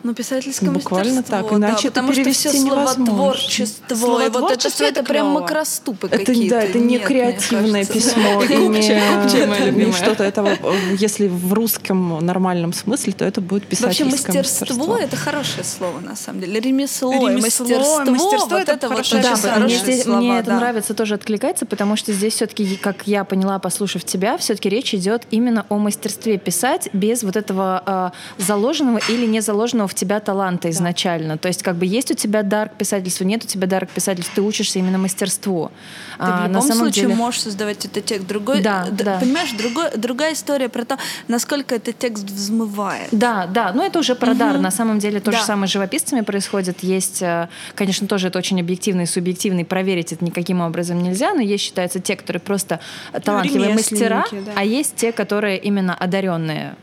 Ну, 0.04 0.14
писательское 0.14 0.70
Буквально 0.70 1.16
мастерство, 1.16 1.42
так, 1.48 1.58
иначе 1.58 1.72
да, 1.72 1.78
это 1.80 1.88
потому 1.88 2.12
что 2.12 2.30
все 2.30 2.52
невозможно. 2.52 3.04
словотворчество, 3.06 3.94
и 3.94 3.98
вот 3.98 4.20
это 4.20 4.30
Словотворчество 4.30 4.70
все 4.70 4.84
это 4.86 5.00
это 5.00 5.08
прям 5.08 5.26
макроступы 5.30 6.06
Это, 6.06 6.18
какие-то. 6.18 6.54
да, 6.54 6.62
это 6.62 6.78
не 6.78 6.86
Нет, 6.98 7.02
креативное 7.04 7.84
письмо, 7.84 8.42
и 8.48 8.68
не, 8.68 9.92
что-то 9.92 10.22
этого. 10.22 10.50
Если 10.96 11.26
в 11.26 11.52
русском 11.52 12.24
нормальном 12.24 12.72
смысле, 12.74 13.12
то 13.12 13.24
это 13.24 13.40
будет 13.40 13.64
Вообще 13.64 14.04
писательское 14.04 14.36
мастерство, 14.36 14.96
это 14.96 15.16
хорошее 15.16 15.64
слово 15.64 15.98
на 15.98 16.14
самом 16.14 16.42
деле. 16.42 16.60
Ремесло, 16.60 17.10
мастерство, 17.30 18.04
мастерство 18.04 18.56
это 18.56 18.88
вот 18.88 18.98
хорошее 18.98 19.22
хорошие 19.24 19.78
здесь- 19.80 20.04
слова, 20.04 20.18
мне 20.20 20.38
это 20.38 20.54
нравится 20.54 20.94
тоже 20.94 21.14
откликается, 21.14 21.66
потому 21.66 21.96
что 21.96 22.12
здесь 22.12 22.34
все-таки, 22.34 22.76
как 22.76 23.08
я 23.08 23.24
поняла, 23.24 23.58
послушав 23.58 24.04
тебя, 24.04 24.38
все-таки 24.38 24.68
речь 24.68 24.94
идет 24.94 25.24
именно 25.32 25.66
о 25.68 25.78
мастерстве 25.78 26.38
писать 26.38 26.88
без 26.92 27.24
вот 27.24 27.34
этого 27.34 28.12
э, 28.38 28.42
заложенного 28.44 29.00
или 29.08 29.26
не 29.26 29.40
заложенного 29.40 29.87
в 29.88 29.94
тебя 29.94 30.20
таланта 30.20 30.70
изначально. 30.70 31.38
То 31.38 31.48
есть 31.48 31.62
как 31.62 31.76
бы 31.76 31.86
есть 31.86 32.10
у 32.10 32.14
тебя 32.14 32.42
дар 32.42 32.68
к 32.68 32.74
писательству, 32.74 33.24
нет 33.24 33.44
у 33.44 33.46
тебя 33.46 33.66
дара 33.66 33.86
к 33.86 33.90
писательству, 33.90 34.32
ты 34.36 34.42
учишься 34.42 34.78
именно 34.78 34.98
мастерству. 34.98 35.70
Ты 36.18 36.24
А, 36.24 36.26
в 36.26 36.40
на 36.42 36.46
любом 36.48 36.62
самом 36.62 36.78
случае 36.78 37.04
деле- 37.06 37.14
можешь 37.16 37.40
создавать 37.42 37.84
этот 37.84 38.04
текст. 38.04 38.26
Другой, 38.26 38.60
Да, 38.62 38.86
д- 38.90 39.04
да. 39.04 39.18
Понимаешь, 39.18 39.50
другой, 39.52 39.90
другая 39.96 40.34
история 40.34 40.68
про 40.68 40.84
то, 40.84 40.98
насколько 41.28 41.74
этот 41.74 41.98
текст 41.98 42.24
взмывает. 42.24 43.08
Да, 43.12 43.46
да, 43.46 43.72
но 43.72 43.84
это 43.84 43.98
уже 43.98 44.14
про 44.14 44.34
дар. 44.34 44.58
На 44.58 44.70
самом 44.70 44.98
деле 44.98 45.20
то 45.20 45.32
же 45.32 45.38
Да. 45.38 45.44
самое 45.44 45.68
с 45.68 45.72
живописцами 45.72 46.20
происходит. 46.20 46.82
Есть, 46.82 47.22
э, 47.22 47.48
конечно, 47.74 48.06
тоже 48.06 48.28
это 48.28 48.38
очень 48.38 48.60
объективно 48.60 49.02
и 49.02 49.06
субъективно, 49.06 49.60
и 49.60 49.64
проверить 49.64 50.12
это 50.12 50.24
никаким 50.24 50.60
образом 50.60 51.02
нельзя, 51.02 51.32
но 51.34 51.40
есть, 51.40 51.64
считается, 51.64 52.00
те, 52.00 52.16
которые 52.16 52.40
просто 52.40 52.80
талантливые 53.24 53.74
мастера, 53.74 54.24
да. 54.32 54.52
а 54.56 54.64
есть 54.64 54.96
те, 54.96 55.12
которые 55.12 55.58
именно 55.58 55.94
одаренные 55.94 56.74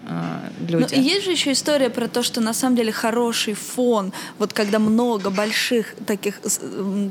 Ну, 0.72 0.80
люди. 0.80 0.96
и 0.96 1.00
есть 1.02 1.26
же 1.26 1.32
еще 1.32 1.52
история 1.52 1.90
про 1.90 2.08
то, 2.08 2.24
что 2.24 2.42
на 2.42 2.54
самом 2.54 2.76
деле 2.76 2.92
хороший 2.92 3.54
фон, 3.54 4.14
вот 4.40 4.54
когда 4.54 4.80
много 4.80 5.30
больших 5.30 5.96
таких, 6.06 6.40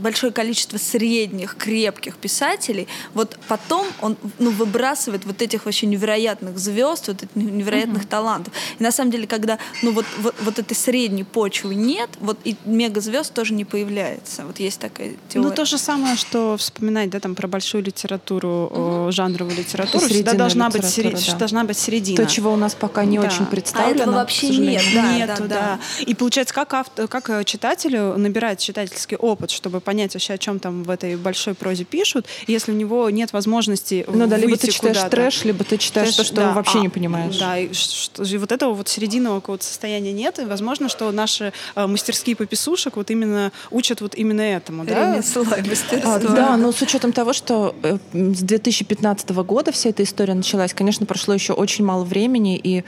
большое 0.01 0.33
количество 0.33 0.79
средних, 0.79 1.57
крепких 1.57 2.17
писателей, 2.17 2.89
вот 3.15 3.39
потом 3.49 3.87
он 4.01 4.17
ну, 4.39 4.51
выбрасывает 4.51 5.25
вот 5.25 5.43
этих 5.43 5.65
вообще 5.65 5.87
невероятных 5.87 6.59
звезд, 6.59 7.09
вот 7.09 7.23
этих 7.23 7.35
невероятных 7.35 8.07
талантов. 8.07 8.53
И 8.79 8.83
на 8.83 8.93
самом 8.93 9.11
деле, 9.11 9.27
когда 9.27 9.59
ну, 9.83 9.93
вот, 9.93 10.07
вот, 10.19 10.35
вот 10.41 10.59
этой 10.59 10.75
средней 10.75 11.25
почвы 11.25 11.75
нет, 11.75 12.11
вот 12.21 12.39
и 12.45 12.57
мегазвезд 12.65 13.33
тоже 13.33 13.55
не 13.55 13.65
появляется. 13.65 14.45
Вот 14.45 14.59
есть 14.61 14.81
такая 14.81 15.13
теория. 15.29 15.49
Ну, 15.49 15.55
то 15.55 15.65
же 15.65 15.79
самое, 15.79 16.17
что 16.17 16.57
вспоминать, 16.57 17.11
да, 17.11 17.21
там, 17.21 17.35
про 17.35 17.49
большую 17.49 17.85
литературу, 17.85 18.71
э, 18.73 19.09
жанровую 19.13 19.57
литературу, 19.57 20.07
всегда 20.07 20.35
должна 20.35 20.69
быть, 20.71 20.83
литература, 20.85 21.17
сери- 21.17 21.31
да. 21.33 21.39
должна 21.39 21.65
быть 21.65 21.79
середина. 21.79 22.17
То, 22.17 22.27
чего 22.27 22.53
у 22.53 22.57
нас 22.57 22.75
пока 22.75 23.05
не 23.05 23.19
Да. 23.19 23.27
очень 23.27 23.44
А 23.45 23.51
представлено. 23.51 24.03
этого 24.03 24.13
к 24.13 24.17
вообще 24.17 24.49
нет, 24.49 24.83
да, 24.95 25.17
Нету, 25.17 25.43
да, 25.43 25.49
да, 25.49 25.79
да. 25.99 26.03
И 26.03 26.15
получается, 26.15 26.55
как, 26.55 26.75
авто, 26.75 27.09
как 27.09 27.31
э, 27.31 27.45
читателю 27.45 28.17
набирать 28.17 28.61
читательский 28.61 29.17
опыт, 29.17 29.51
чтобы 29.51 29.81
понять 29.81 30.15
вообще, 30.15 30.35
о 30.35 30.39
чем 30.39 30.59
там 30.59 30.83
в 30.83 30.91
этой 30.91 31.17
большой 31.17 31.55
прозе 31.55 31.85
пишут, 31.85 32.27
если 32.47 32.73
у 32.73 32.75
него 32.75 33.09
нет 33.11 33.33
возможности 33.33 34.05
Ну 34.09 34.27
да, 34.27 34.37
либо 34.37 34.57
ты 34.57 34.71
читаешь 34.71 34.97
куда-то. 34.97 35.17
трэш, 35.17 35.45
либо 35.45 35.65
ты 35.65 35.79
читаешь 35.79 36.11
то, 36.11 36.17
Трэш, 36.17 36.27
что 36.27 36.37
да, 36.37 36.53
вообще 36.53 36.79
а, 36.79 36.83
не 36.83 36.89
понимаешь. 36.89 37.39
Да, 37.39 37.59
и 37.59 37.73
что, 37.73 38.23
и 38.23 38.37
вот 38.39 38.53
этого 38.53 38.75
вот 38.75 38.89
серединного 38.89 39.41
какого-то 39.41 39.65
состояния 39.65 40.13
нет, 40.13 40.39
и 40.39 40.45
возможно, 40.45 40.89
что 40.89 41.11
наши 41.13 41.53
э, 41.75 41.87
мастерские 41.87 42.37
пописушек 42.37 42.97
вот 42.97 43.11
именно 43.11 43.53
учат 43.71 44.01
вот 44.01 44.15
именно 44.15 44.41
этому, 44.43 44.85
да? 44.85 45.15
Ремесло 45.15 45.43
и 45.43 45.69
мастерство. 45.69 46.15
А, 46.15 46.19
да, 46.19 46.57
но 46.57 46.73
с 46.73 46.81
учетом 46.83 47.13
того, 47.13 47.33
что 47.33 47.75
э, 47.83 47.99
с 48.13 48.41
2015 48.41 49.31
года 49.31 49.73
вся 49.73 49.91
эта 49.91 50.03
история 50.03 50.35
началась, 50.35 50.75
конечно, 50.75 51.07
прошло 51.07 51.35
еще 51.35 51.53
очень 51.53 51.85
мало 51.85 52.05
времени, 52.05 52.57
и, 52.63 52.85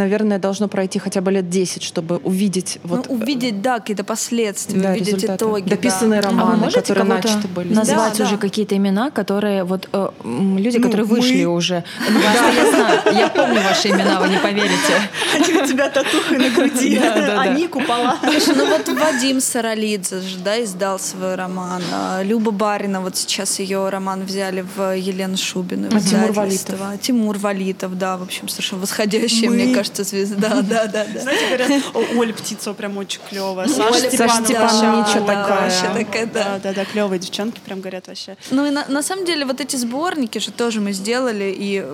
наверное, 0.00 0.38
должно 0.38 0.68
пройти 0.68 0.98
хотя 0.98 1.20
бы 1.20 1.30
лет 1.30 1.48
10, 1.48 1.82
чтобы 1.82 2.16
увидеть 2.24 2.78
вот 2.82 3.06
ну, 3.08 3.14
увидеть, 3.16 3.60
да, 3.62 3.78
какие-то 3.80 4.04
последствия, 4.04 4.80
да, 4.80 4.90
увидеть 4.90 5.14
результаты. 5.14 5.44
итоги. 5.44 5.62
да. 5.64 5.70
дописанные 5.76 6.20
А 6.20 6.22
вы 6.22 6.28
романы, 6.30 6.56
можете 6.56 6.80
которые 6.80 7.04
начаты 7.04 7.48
были. 7.48 7.72
назвать 7.74 8.16
Да, 8.18 8.24
уже 8.24 8.32
да. 8.36 8.38
какие-то 8.38 8.76
имена, 8.76 9.10
которые 9.10 9.64
вот 9.64 9.88
э, 9.92 10.08
люди, 10.24 10.78
Ну, 10.78 10.82
которые 10.84 11.06
вышли 11.06 11.44
мы. 11.44 11.52
уже. 11.54 11.84
Ну, 12.10 12.18
Вас 12.20 12.54
я 12.56 12.70
знаю, 12.70 13.00
я 13.18 13.28
помню 13.28 13.60
ваши 13.62 13.88
имена, 13.88 14.20
вы 14.20 14.28
не 14.28 14.38
поверите. 14.38 14.94
Они 15.34 15.54
у 15.62 15.66
тебя 15.66 15.88
татухой 15.90 16.38
на 16.38 16.50
груди, 16.50 16.98
Да, 17.02 17.14
да, 17.14 17.26
да. 17.26 17.40
они 17.42 17.68
купола. 17.68 18.16
Слушай, 18.22 18.54
ну 18.56 18.66
вот 18.66 18.88
Вадим 18.88 19.40
Саралидзе 19.40 20.20
же, 20.20 20.38
да, 20.38 20.62
издал 20.64 20.98
свой 20.98 21.34
роман. 21.34 21.82
А 21.92 22.22
Люба 22.22 22.50
Барина, 22.50 23.00
вот 23.00 23.16
сейчас 23.16 23.58
ее 23.58 23.88
роман 23.88 24.24
взяли 24.24 24.64
в 24.76 24.96
Елену 24.96 25.36
Шубину. 25.36 25.88
А 25.92 26.00
Тимур 26.00 26.30
издательство. 26.30 26.96
Тимур 27.00 27.38
Валитов, 27.38 27.96
да, 27.98 28.16
в 28.16 28.22
общем, 28.22 28.48
совершенно 28.48 28.82
восходящая, 28.82 29.50
Мы. 29.50 29.56
мне 29.56 29.74
кажется, 29.74 29.89
звезда. 29.98 30.62
Да, 30.62 30.86
да, 30.86 31.06
да. 31.06 31.20
Знаете, 31.20 31.46
говорят, 31.46 31.82
«О, 31.94 32.18
Оля 32.18 32.32
Птицова 32.32 32.74
прям 32.74 32.96
очень 32.96 33.20
клевая. 33.28 33.68
Саша 33.68 34.10
Степанова, 34.10 35.08
ничего 35.08 35.26
да, 35.26 35.42
такая. 35.42 35.62
вообще 35.62 36.04
такая, 36.04 36.26
да. 36.26 36.44
Да, 36.44 36.60
да, 36.62 36.72
да, 36.72 36.84
клевые 36.84 37.18
девчонки 37.18 37.60
прям 37.64 37.80
говорят 37.80 38.06
вообще. 38.08 38.36
Ну 38.50 38.66
и 38.66 38.70
на, 38.70 38.86
на 38.88 39.02
самом 39.02 39.24
деле 39.24 39.44
вот 39.44 39.60
эти 39.60 39.76
сборники 39.76 40.38
же 40.38 40.50
тоже 40.50 40.80
мы 40.80 40.92
сделали 40.92 41.54
и 41.56 41.84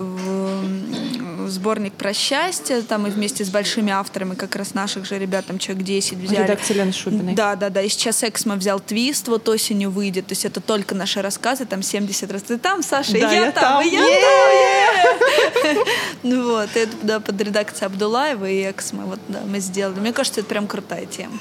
сборник 1.49 1.93
про 1.93 2.13
счастье, 2.13 2.81
там 2.81 3.07
и 3.07 3.09
вместе 3.09 3.43
с 3.43 3.49
большими 3.49 3.91
авторами 3.91 4.35
как 4.35 4.55
раз 4.55 4.73
наших 4.73 5.05
же 5.05 5.17
ребят, 5.17 5.45
там 5.45 5.59
человек 5.59 5.85
10 5.85 6.17
взяли. 6.17 6.43
Редакция 6.43 6.75
Лены 6.75 6.91
Шубиной. 6.91 7.33
Да, 7.33 7.55
да, 7.55 7.69
да. 7.69 7.81
И 7.81 7.89
сейчас 7.89 8.23
Эксмо 8.23 8.55
взял 8.55 8.79
твист, 8.79 9.27
вот 9.27 9.47
осенью 9.49 9.91
выйдет. 9.91 10.27
То 10.27 10.33
есть 10.33 10.45
это 10.45 10.61
только 10.61 10.95
наши 10.95 11.21
рассказы, 11.21 11.65
там 11.65 11.81
70 11.81 12.31
раз. 12.31 12.41
Ты 12.43 12.57
там, 12.57 12.83
Саша, 12.83 13.17
и 13.17 13.21
Да, 13.21 13.31
я, 13.31 13.45
я 13.45 13.51
там, 13.51 13.63
там. 13.63 13.87
и 13.87 13.89
я 13.89 14.01
там. 14.01 15.77
Ну 16.23 16.51
вот, 16.51 16.69
это 16.75 16.91
да, 17.03 17.19
под 17.19 17.39
редакцией 17.41 17.86
Абдулаева 17.87 18.49
и 18.49 18.69
Эксмо. 18.69 19.05
Вот, 19.05 19.19
да, 19.27 19.41
мы 19.45 19.59
сделали. 19.59 19.99
Мне 19.99 20.13
кажется, 20.13 20.41
это 20.41 20.49
прям 20.49 20.67
крутая 20.67 21.05
тема. 21.05 21.33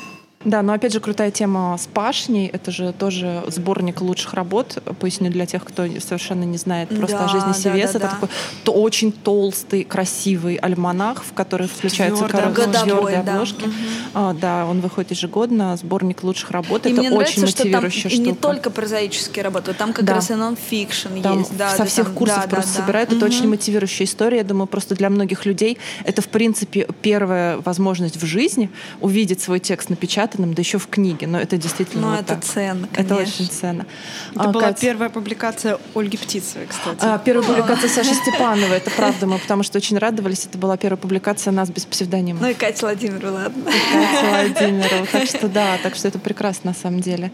Да, 0.44 0.62
но 0.62 0.74
опять 0.74 0.92
же 0.92 1.00
крутая 1.00 1.32
тема 1.32 1.76
с 1.76 1.86
пашней. 1.88 2.46
Это 2.52 2.70
же 2.70 2.92
тоже 2.96 3.42
сборник 3.48 4.00
лучших 4.00 4.34
работ. 4.34 4.80
Поясню 5.00 5.28
для 5.30 5.44
тех, 5.44 5.64
кто 5.64 5.84
совершенно 5.98 6.44
не 6.44 6.56
знает 6.56 6.88
просто 6.90 7.18
Да, 7.18 7.24
о 7.24 7.28
жизни 7.28 7.48
да, 7.48 7.54
Севес. 7.54 7.92
да, 7.92 7.98
это 7.98 8.06
да. 8.06 8.08
такой 8.10 8.28
то 8.62 8.72
очень 8.72 9.10
толстый, 9.10 9.82
красивый 9.82 10.54
альманах, 10.56 11.24
в 11.24 11.32
который 11.32 11.66
включаются 11.66 12.24
Твёрдой 12.26 12.52
коро- 12.52 12.64
обложке. 12.66 12.84
твёрдые 12.84 13.22
да. 13.24 13.32
обложки. 13.32 13.70
А, 14.14 14.34
да, 14.34 14.66
он 14.66 14.80
выходит 14.80 15.10
ежегодно. 15.12 15.76
Сборник 15.78 16.22
лучших 16.22 16.50
работ. 16.52 16.86
И 16.86 16.90
это 16.92 17.00
мне 17.00 17.10
очень 17.10 17.40
нравится, 17.40 17.46
что 17.48 17.62
там 17.64 17.82
мотивирующая 17.82 18.10
и 18.10 18.18
не 18.18 18.24
штука. 18.26 18.42
только 18.42 18.70
прозаические 18.70 19.42
работы, 19.42 19.72
там 19.72 19.92
как 19.92 20.04
Да. 20.04 20.14
раз 20.14 20.30
и 20.30 20.34
нон-фикшн 20.34 21.22
Там 21.22 21.38
есть. 21.40 21.56
Да, 21.56 21.70
со 21.70 21.78
да, 21.78 21.84
всех 21.86 22.04
там- 22.06 22.14
курсов 22.14 22.42
да, 22.42 22.48
просто 22.48 22.72
да, 22.72 22.76
да. 22.78 22.82
собирают. 22.84 23.12
Это 23.12 23.24
очень 23.24 23.40
Мгм. 23.40 23.50
мотивирующая 23.50 24.06
история. 24.06 24.36
Я 24.38 24.44
думаю, 24.44 24.68
просто 24.68 24.94
для 24.94 25.10
многих 25.10 25.44
людей 25.44 25.78
это, 26.04 26.22
в 26.22 26.28
принципе, 26.28 26.86
первая 27.02 27.58
возможность 27.64 28.16
в 28.22 28.24
жизни 28.26 28.70
увидеть 29.00 29.40
свой 29.40 29.58
текст 29.60 29.90
напечатанным, 30.38 30.54
да 30.54 30.60
еще 30.62 30.78
в 30.78 30.86
книге. 30.88 31.26
Но 31.26 31.38
это 31.40 31.56
действительно 31.56 32.02
Ну, 32.02 32.10
вот 32.12 32.20
это 32.20 32.34
так. 32.34 32.44
ценно, 32.44 32.88
Это 32.92 33.14
конечно. 33.14 33.44
очень 33.44 33.50
ценно. 33.52 33.86
Это 34.34 34.40
А, 34.44 34.48
была 34.52 34.62
Кать, 34.68 34.80
первая 34.80 35.10
публикация 35.10 35.78
Ольги 35.94 36.16
Птицевой, 36.16 36.66
кстати. 36.66 36.98
а, 37.00 37.18
первая 37.18 37.46
публикация 37.46 37.88
Саши 37.88 38.14
Степановой, 38.14 38.76
это 38.78 38.90
правда, 38.90 39.26
мы 39.26 39.38
потому 39.38 39.62
что 39.62 39.78
очень 39.78 39.98
радовались. 39.98 40.44
Это 40.46 40.58
была 40.58 40.76
первая 40.76 40.96
публикация 40.98 41.52
нас 41.52 41.70
без 41.70 41.84
псевдонима. 41.84 42.40
Ну 42.40 42.48
и 42.48 42.54
Катя 42.54 42.86
Владимировна, 42.86 43.32
ладно. 43.32 43.64
Катя 43.64 44.26
Владимирова. 44.28 45.06
Так 45.06 45.26
что 45.26 45.48
да, 45.48 45.78
так 45.82 45.94
что 45.94 46.08
это 46.08 46.18
прекрасно 46.18 46.70
на 46.70 46.74
самом 46.74 47.00
деле. 47.00 47.30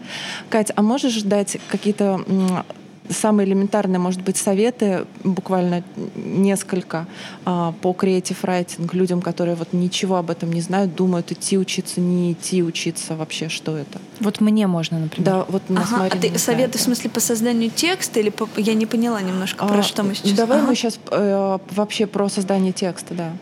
Катя, 0.49 0.73
а 0.75 0.81
можешь 0.81 1.21
дать 1.23 1.57
какие-то 1.69 2.23
самые 3.09 3.47
элементарные, 3.47 3.99
может 3.99 4.21
быть, 4.21 4.37
советы, 4.37 5.05
буквально 5.23 5.83
несколько, 6.15 7.05
а, 7.45 7.73
по 7.81 7.93
креатив 7.93 8.43
райтинг 8.43 8.93
людям, 8.93 9.21
которые 9.21 9.55
вот 9.55 9.73
ничего 9.73 10.15
об 10.17 10.29
этом 10.29 10.51
не 10.51 10.61
знают, 10.61 10.95
думают, 10.95 11.31
идти 11.31 11.57
учиться, 11.57 11.99
не 12.01 12.31
идти 12.33 12.63
учиться, 12.63 13.15
вообще 13.15 13.49
что 13.49 13.77
это? 13.77 13.99
Вот 14.19 14.41
мне 14.41 14.67
можно, 14.67 14.99
например. 14.99 15.25
Да, 15.25 15.45
вот 15.47 15.63
у 15.69 15.73
нас 15.73 15.89
Ага, 15.91 16.05
а 16.05 16.09
ты 16.09 16.37
советы 16.37 16.77
в 16.77 16.81
знает. 16.81 16.81
смысле 16.81 17.09
по 17.09 17.19
созданию 17.19 17.69
текста 17.69 18.19
или 18.19 18.29
по... 18.29 18.47
Я 18.57 18.73
не 18.73 18.85
поняла 18.85 19.21
немножко, 19.21 19.65
про 19.65 19.79
А, 19.79 19.83
что 19.83 20.03
мы 20.03 20.15
сейчас... 20.15 20.31
Давай 20.33 20.59
Ага. 20.59 20.67
мы 20.67 20.75
сейчас 20.75 20.99
вообще 21.11 22.07
про 22.07 22.29
создание 22.29 22.71
текста, 22.71 23.13
да. 23.13 23.33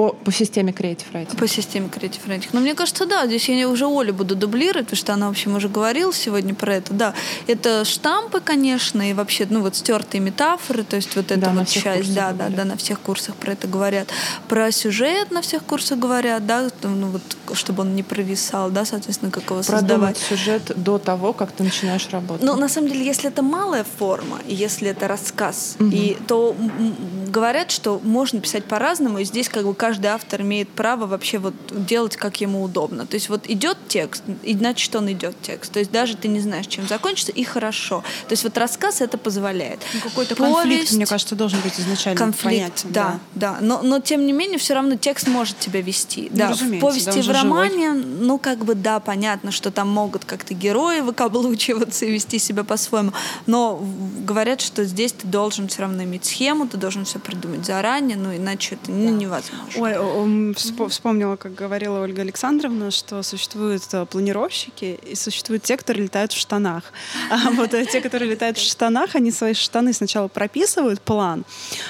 По, 0.00 0.14
по 0.14 0.32
системе 0.32 0.72
Creative 0.72 1.04
Writing. 1.12 1.36
По 1.36 1.46
системе 1.46 1.90
Creative 1.94 2.26
Writing. 2.26 2.48
Но 2.54 2.60
мне 2.60 2.74
кажется, 2.74 3.04
да, 3.04 3.26
здесь 3.26 3.50
я 3.50 3.68
уже 3.68 3.84
Олю 3.84 4.14
буду 4.14 4.34
дублировать, 4.34 4.86
потому 4.86 4.96
что 4.96 5.12
она, 5.12 5.26
в 5.26 5.30
общем, 5.32 5.54
уже 5.56 5.68
говорила 5.68 6.10
сегодня 6.14 6.54
про 6.54 6.76
это. 6.76 6.94
Да, 6.94 7.12
это 7.46 7.84
штампы, 7.84 8.40
конечно, 8.40 9.10
и 9.10 9.12
вообще, 9.12 9.46
ну, 9.50 9.60
вот 9.60 9.76
стертые 9.76 10.22
метафоры, 10.22 10.84
то 10.84 10.96
есть 10.96 11.14
вот 11.16 11.30
это 11.30 11.38
Да, 11.38 11.50
вот 11.50 11.68
часть, 11.68 12.14
да, 12.14 12.28
да, 12.28 12.32
говорят. 12.32 12.56
да, 12.56 12.64
на 12.64 12.76
всех 12.78 12.98
курсах 13.00 13.34
про 13.34 13.52
это 13.52 13.66
говорят. 13.68 14.08
Про 14.48 14.72
сюжет 14.72 15.30
на 15.32 15.42
всех 15.42 15.64
курсах 15.64 15.98
говорят, 15.98 16.46
да, 16.46 16.70
ну, 16.82 17.08
вот, 17.08 17.22
чтобы 17.52 17.82
он 17.82 17.94
не 17.94 18.02
провисал, 18.02 18.70
да, 18.70 18.86
соответственно, 18.86 19.30
как 19.30 19.42
его 19.50 19.60
Продумать 19.60 19.66
создавать. 19.66 20.16
сюжет 20.16 20.72
до 20.82 20.96
того, 20.96 21.34
как 21.34 21.52
ты 21.52 21.62
начинаешь 21.62 22.08
работать. 22.10 22.42
Ну, 22.46 22.56
на 22.56 22.70
самом 22.70 22.88
деле, 22.88 23.04
если 23.04 23.28
это 23.28 23.42
малая 23.42 23.84
форма, 23.98 24.38
если 24.46 24.88
это 24.88 25.08
рассказ, 25.08 25.76
Мгм. 25.78 25.90
и, 25.90 26.16
то 26.26 26.56
говорят, 27.28 27.70
что 27.70 28.00
можно 28.02 28.40
писать 28.40 28.64
по-разному, 28.64 29.18
и 29.18 29.24
здесь 29.24 29.50
как 29.50 29.66
бы 29.66 29.74
каждый 29.74 29.89
автор 29.98 30.42
имеет 30.42 30.68
право 30.68 31.06
вообще 31.06 31.38
вот 31.38 31.54
делать, 31.70 32.16
как 32.16 32.40
ему 32.40 32.62
удобно. 32.62 33.06
То 33.06 33.14
есть 33.14 33.28
вот 33.28 33.48
идет 33.48 33.76
текст, 33.88 34.22
и 34.42 34.54
значит, 34.54 34.94
он 34.94 35.10
идет 35.12 35.36
текст. 35.42 35.72
То 35.72 35.78
есть 35.78 35.90
даже 35.90 36.16
ты 36.16 36.28
не 36.28 36.40
знаешь, 36.40 36.66
чем 36.66 36.86
закончится, 36.86 37.32
и 37.32 37.44
хорошо. 37.44 38.02
То 38.28 38.32
есть 38.32 38.44
вот 38.44 38.56
рассказ 38.58 39.00
это 39.00 39.18
позволяет. 39.18 39.80
Ну, 39.94 40.00
Какой-то 40.00 40.36
Повесть, 40.36 40.56
конфликт, 40.56 40.92
мне 40.92 41.06
кажется, 41.06 41.34
должен 41.34 41.60
быть 41.60 41.78
изначально 41.78 42.18
конфликт, 42.18 42.44
понятен. 42.44 42.92
да, 42.92 43.20
да. 43.34 43.58
Но, 43.60 43.82
но 43.82 44.00
тем 44.00 44.26
не 44.26 44.32
менее, 44.32 44.58
все 44.58 44.74
равно 44.74 44.96
текст 44.96 45.28
может 45.28 45.58
тебя 45.58 45.80
вести. 45.80 46.28
Ну, 46.30 46.36
да, 46.36 46.54
в 46.54 46.78
повести 46.78 47.06
да, 47.06 47.12
в 47.12 47.16
же 47.16 47.22
живой. 47.22 47.42
романе, 47.42 47.92
ну, 47.92 48.38
как 48.38 48.64
бы, 48.64 48.74
да, 48.74 49.00
понятно, 49.00 49.50
что 49.50 49.70
там 49.70 49.88
могут 49.88 50.24
как-то 50.24 50.54
герои 50.54 51.00
выкаблучиваться 51.00 52.06
и 52.06 52.10
вести 52.10 52.38
себя 52.38 52.64
по-своему. 52.64 53.12
Но 53.46 53.82
говорят, 54.24 54.60
что 54.60 54.84
здесь 54.84 55.12
ты 55.12 55.26
должен 55.26 55.68
все 55.68 55.82
равно 55.82 56.04
иметь 56.04 56.24
схему, 56.24 56.66
ты 56.66 56.76
должен 56.76 57.04
все 57.04 57.18
придумать 57.18 57.64
заранее, 57.64 58.16
ну, 58.16 58.34
иначе 58.34 58.76
это 58.76 58.90
ну, 58.90 59.10
невозможно. 59.10 59.79
Ой, 59.80 60.54
вспомнила, 60.88 61.36
как 61.36 61.54
говорила 61.54 62.00
Ольга 62.00 62.22
Александровна, 62.22 62.90
что 62.90 63.22
существуют 63.22 63.82
э, 63.92 64.04
планировщики 64.04 64.98
и 65.06 65.14
существуют 65.14 65.62
те, 65.62 65.76
которые 65.76 66.04
летают 66.04 66.32
в 66.32 66.38
штанах. 66.38 66.92
А 67.30 67.50
вот 67.50 67.72
э, 67.72 67.86
те, 67.86 68.00
которые 68.00 68.30
летают 68.30 68.58
в 68.58 68.62
штанах, 68.62 69.14
они 69.14 69.30
свои 69.30 69.54
штаны 69.54 69.92
сначала 69.92 70.28
прописывают 70.28 71.00
план, 71.00 71.44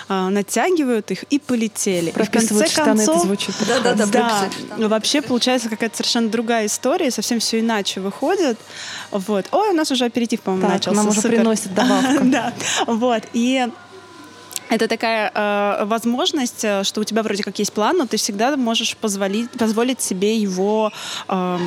а, 0.09 0.31
натягивают 0.31 1.11
их 1.11 1.25
и 1.25 1.39
полетели. 1.39 2.09
И 2.09 2.13
в 2.13 2.15
Прописывают 2.15 2.73
конце 2.73 2.83
штаны, 2.83 3.03
это 3.03 3.19
звучит 3.19 3.55
Да-да-да, 3.67 4.07
да, 4.07 4.13
прописывать 4.13 4.67
штаны. 4.67 4.89
вообще 4.89 5.23
получается 5.23 5.69
какая-то 5.69 5.97
совершенно 5.97 6.29
другая 6.29 6.67
история, 6.67 7.11
совсем 7.11 7.41
все 7.41 7.61
иначе 7.61 8.01
выходит. 8.01 8.59
Вот. 9.11 9.47
Ой, 9.51 9.71
у 9.71 9.75
нас 9.75 9.91
уже 9.91 10.05
аперитив, 10.05 10.41
по-моему, 10.43 10.69
начался. 10.69 10.97
нам 10.97 11.09
уже 11.09 11.23
приносят 11.23 11.75
добавку. 11.75 12.25
Да, 12.31 12.53
вот. 12.87 13.25
И 13.33 13.67
это 14.71 14.89
такая 14.89 15.31
э, 15.35 15.85
возможность, 15.85 16.65
э, 16.65 16.85
что 16.85 17.01
у 17.01 17.05
тебя 17.05 17.23
вроде 17.23 17.43
как 17.43 17.59
есть 17.59 17.73
план, 17.73 17.99
но 17.99 18.07
ты 18.07 18.17
всегда 18.17 18.57
можешь 18.57 18.97
позволить, 18.97 19.51
позволить 19.51 20.01
себе 20.01 20.37
его 20.37 20.93
э, 21.29 21.59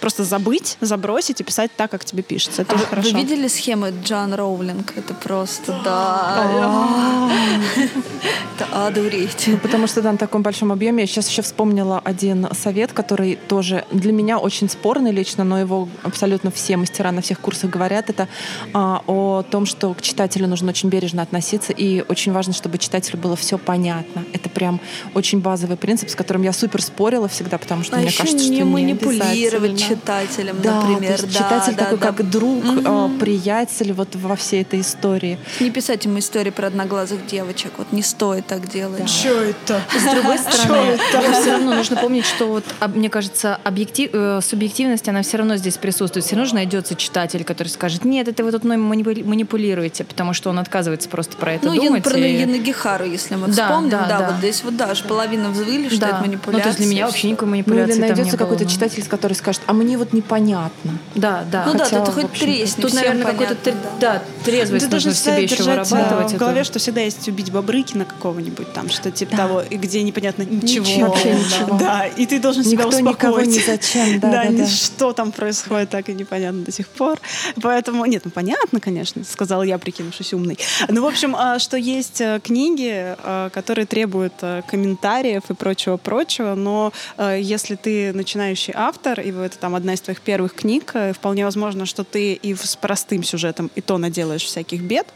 просто 0.00 0.24
забыть, 0.24 0.78
забросить 0.80 1.40
и 1.40 1.44
писать 1.44 1.70
так, 1.76 1.90
как 1.90 2.04
тебе 2.04 2.22
пишется. 2.22 2.62
Это 2.62 2.72
А 2.72 2.74
очень 2.74 2.84
вы, 2.84 2.90
хорошо. 2.90 3.10
вы 3.10 3.20
видели 3.20 3.48
схемы 3.48 3.94
Джан 4.02 4.34
Роулинг? 4.34 4.94
Это 4.96 5.14
просто, 5.14 5.78
да. 5.84 7.30
Это 8.56 8.86
одуреть. 8.86 9.44
Ну, 9.46 9.58
потому 9.58 9.86
что 9.86 10.00
да, 10.00 10.12
на 10.12 10.18
таком 10.18 10.42
большом 10.42 10.72
объеме. 10.72 11.02
Я 11.02 11.06
сейчас 11.06 11.28
еще 11.28 11.42
вспомнила 11.42 12.00
один 12.02 12.48
совет, 12.52 12.92
который 12.92 13.36
тоже 13.36 13.84
для 13.92 14.12
меня 14.12 14.38
очень 14.38 14.70
спорный 14.70 15.12
лично, 15.12 15.44
но 15.44 15.58
его 15.58 15.88
абсолютно 16.02 16.50
все 16.50 16.76
мастера 16.76 17.12
на 17.12 17.20
всех 17.20 17.40
курсах 17.40 17.70
говорят. 17.70 18.08
Это 18.08 18.28
а, 18.72 19.02
о 19.06 19.42
том, 19.42 19.66
что 19.66 19.92
к 19.92 20.00
читателю 20.00 20.48
нужно 20.48 20.70
очень 20.70 20.88
бережно 20.88 21.22
относиться, 21.22 21.72
и 21.72 22.02
очень 22.08 22.32
важно, 22.32 22.45
чтобы 22.52 22.78
читателю 22.78 23.18
было 23.18 23.36
все 23.36 23.58
понятно. 23.58 24.24
Это 24.32 24.48
прям 24.48 24.80
очень 25.14 25.40
базовый 25.40 25.76
принцип, 25.76 26.10
с 26.10 26.14
которым 26.14 26.42
я 26.42 26.52
супер 26.52 26.82
спорила 26.82 27.28
всегда, 27.28 27.58
потому 27.58 27.84
что 27.84 27.96
А 27.96 27.98
мне 27.98 28.08
еще 28.08 28.18
кажется, 28.22 28.48
не 28.48 28.56
что 28.56 28.64
манипулировать 28.66 29.70
обязательно. 29.72 29.78
читателем, 29.96 30.56
Да, 30.62 30.80
например. 30.82 31.16
то 31.18 31.22
есть 31.24 31.32
да, 31.32 31.38
читатель 31.44 31.74
да, 31.74 31.84
такой 31.84 31.98
да. 31.98 32.06
как 32.12 32.30
друг, 32.30 32.64
а, 32.84 33.10
приятель 33.18 33.92
вот 33.92 34.14
во 34.16 34.36
всей 34.36 34.62
этой 34.62 34.80
истории. 34.80 35.38
Не 35.60 35.70
писать 35.70 36.04
ему 36.04 36.18
истории 36.18 36.50
про 36.50 36.68
одноглазых 36.68 37.26
девочек. 37.26 37.72
Вот 37.78 37.92
не 37.92 38.02
стоит 38.02 38.46
так 38.46 38.68
делать. 38.68 39.08
Что 39.08 39.40
это? 39.42 39.80
С 39.98 40.14
другой 40.14 40.38
стороны, 40.38 40.98
все 41.40 41.52
равно 41.52 41.74
нужно 41.74 41.96
помнить, 41.96 42.24
что 42.26 42.46
вот, 42.46 42.64
об- 42.80 42.96
мне 42.96 43.08
кажется, 43.08 43.56
объектив, 43.64 44.10
э, 44.12 44.40
субъективность, 44.42 45.08
она 45.08 45.22
все 45.22 45.36
равно 45.38 45.56
здесь 45.56 45.76
присутствует. 45.76 46.24
Все 46.24 46.36
равно 46.36 46.54
найдется 46.54 46.94
читатель, 46.94 47.44
который 47.44 47.68
скажет, 47.68 48.04
нет, 48.04 48.28
это 48.28 48.44
вы 48.44 48.52
тут 48.52 48.64
мной 48.64 48.76
манипули- 48.76 49.24
манипулируете, 49.24 50.04
потому 50.04 50.32
что 50.32 50.50
он 50.50 50.58
отказывается 50.58 51.08
просто 51.08 51.36
про 51.36 51.54
это 51.54 51.66
Ну, 51.66 51.74
думать. 51.74 52.02
И- 52.36 52.40
Янагихару, 52.40 53.04
если 53.04 53.34
мы 53.36 53.48
Да, 53.48 53.66
вспомним, 53.68 53.90
да, 53.90 54.06
да, 54.06 54.18
да. 54.18 54.26
вот 54.30 54.36
здесь 54.38 54.62
вот 54.64 54.76
даже 54.76 55.04
половина 55.04 55.50
взвыли, 55.50 55.88
что 55.88 56.00
Да. 56.00 56.06
это 56.08 56.16
Ну, 56.18 56.26
манипуляция. 56.26 56.62
то 56.62 56.68
есть 56.68 56.78
для 56.80 56.86
меня 56.88 57.06
вообще 57.06 57.28
никакой 57.30 57.46
Ну 57.46 57.50
манипуляции 57.52 57.92
или 57.92 58.00
там 58.00 58.08
не 58.08 58.14
найдется 58.14 58.36
было, 58.36 58.46
какой-то 58.46 58.64
ну. 58.64 58.70
читатель, 58.70 59.06
который 59.06 59.32
скажет, 59.34 59.62
а 59.66 59.72
мне 59.72 59.96
вот 59.98 60.12
непонятно. 60.12 60.98
Да, 61.14 61.44
да. 61.50 61.64
Ну 61.66 61.74
да, 61.74 61.84
Хотя, 61.84 62.04
ты 62.04 62.10
в 62.10 62.14
хоть 62.14 62.32
тресни, 62.32 62.82
Тут, 62.82 62.94
наверное, 62.94 63.24
какой-то 63.24 63.56
да. 63.64 63.72
да, 64.00 64.22
трезвость 64.44 64.84
Ты 64.84 64.90
должен 64.90 65.10
нужно 65.10 65.20
в 65.32 65.34
себе 65.34 65.44
еще 65.44 65.56
держать 65.56 65.90
вырабатывать. 65.90 66.32
в 66.32 66.36
голове, 66.36 66.64
что 66.64 66.78
всегда 66.78 67.00
есть 67.00 67.26
убить 67.28 67.50
Бобрыкина 67.50 68.04
какого-нибудь 68.04 68.72
там, 68.72 68.88
что 68.90 69.10
типа 69.10 69.36
того, 69.36 69.62
и 69.62 69.76
где 69.76 70.02
непонятно 70.02 70.42
ничего. 70.42 70.84
Ничего. 70.86 71.06
Вообще 71.08 71.32
Да. 71.32 71.38
ничего. 71.38 71.78
Да, 71.78 72.06
и 72.06 72.26
ты 72.26 72.38
должен 72.40 72.64
себя 72.64 72.84
Никто 72.84 73.00
никого 73.00 73.36
успокоить. 73.36 73.48
ни 73.48 73.58
зачем, 73.66 74.20
да, 74.20 74.30
да, 74.30 74.50
да. 74.50 74.66
что 74.66 75.12
там 75.12 75.32
происходит, 75.32 75.90
так 75.90 76.08
и 76.08 76.14
непонятно 76.14 76.62
до 76.62 76.72
сих 76.72 76.88
пор. 76.88 77.18
Поэтому, 77.62 78.04
нет, 78.06 78.22
ну 78.24 78.30
понятно, 78.30 78.80
конечно, 78.80 79.22
сказала 79.24 79.62
я, 79.62 79.78
прикинувшись 79.78 80.32
умной. 80.32 80.58
Ну, 80.88 81.02
в 81.02 81.06
общем, 81.06 81.34
а, 81.36 81.58
что 81.58 81.76
есть 81.76 82.20
книги, 82.42 83.14
э, 83.18 83.50
которые 83.52 83.86
требуют 83.86 84.34
э, 84.42 84.62
комментариев 84.68 85.42
и 85.48 85.54
прочего-прочего, 85.54 86.54
но 86.54 86.92
э, 87.18 87.38
если 87.40 87.74
ты 87.76 88.12
начинающий 88.12 88.72
автор, 88.76 89.20
и 89.20 89.30
это 89.30 89.58
там 89.58 89.74
одна 89.74 89.94
из 89.94 90.00
твоих 90.00 90.20
первых 90.20 90.54
книг, 90.54 90.90
э, 90.94 91.12
вполне 91.12 91.44
возможно, 91.44 91.86
что 91.86 92.04
ты 92.04 92.32
и 92.34 92.54
с 92.54 92.76
простым 92.76 93.22
сюжетом 93.22 93.70
и 93.74 93.80
то 93.80 93.98
наделаешь 93.98 94.42
всяких 94.44 94.80
бед. 94.82 95.06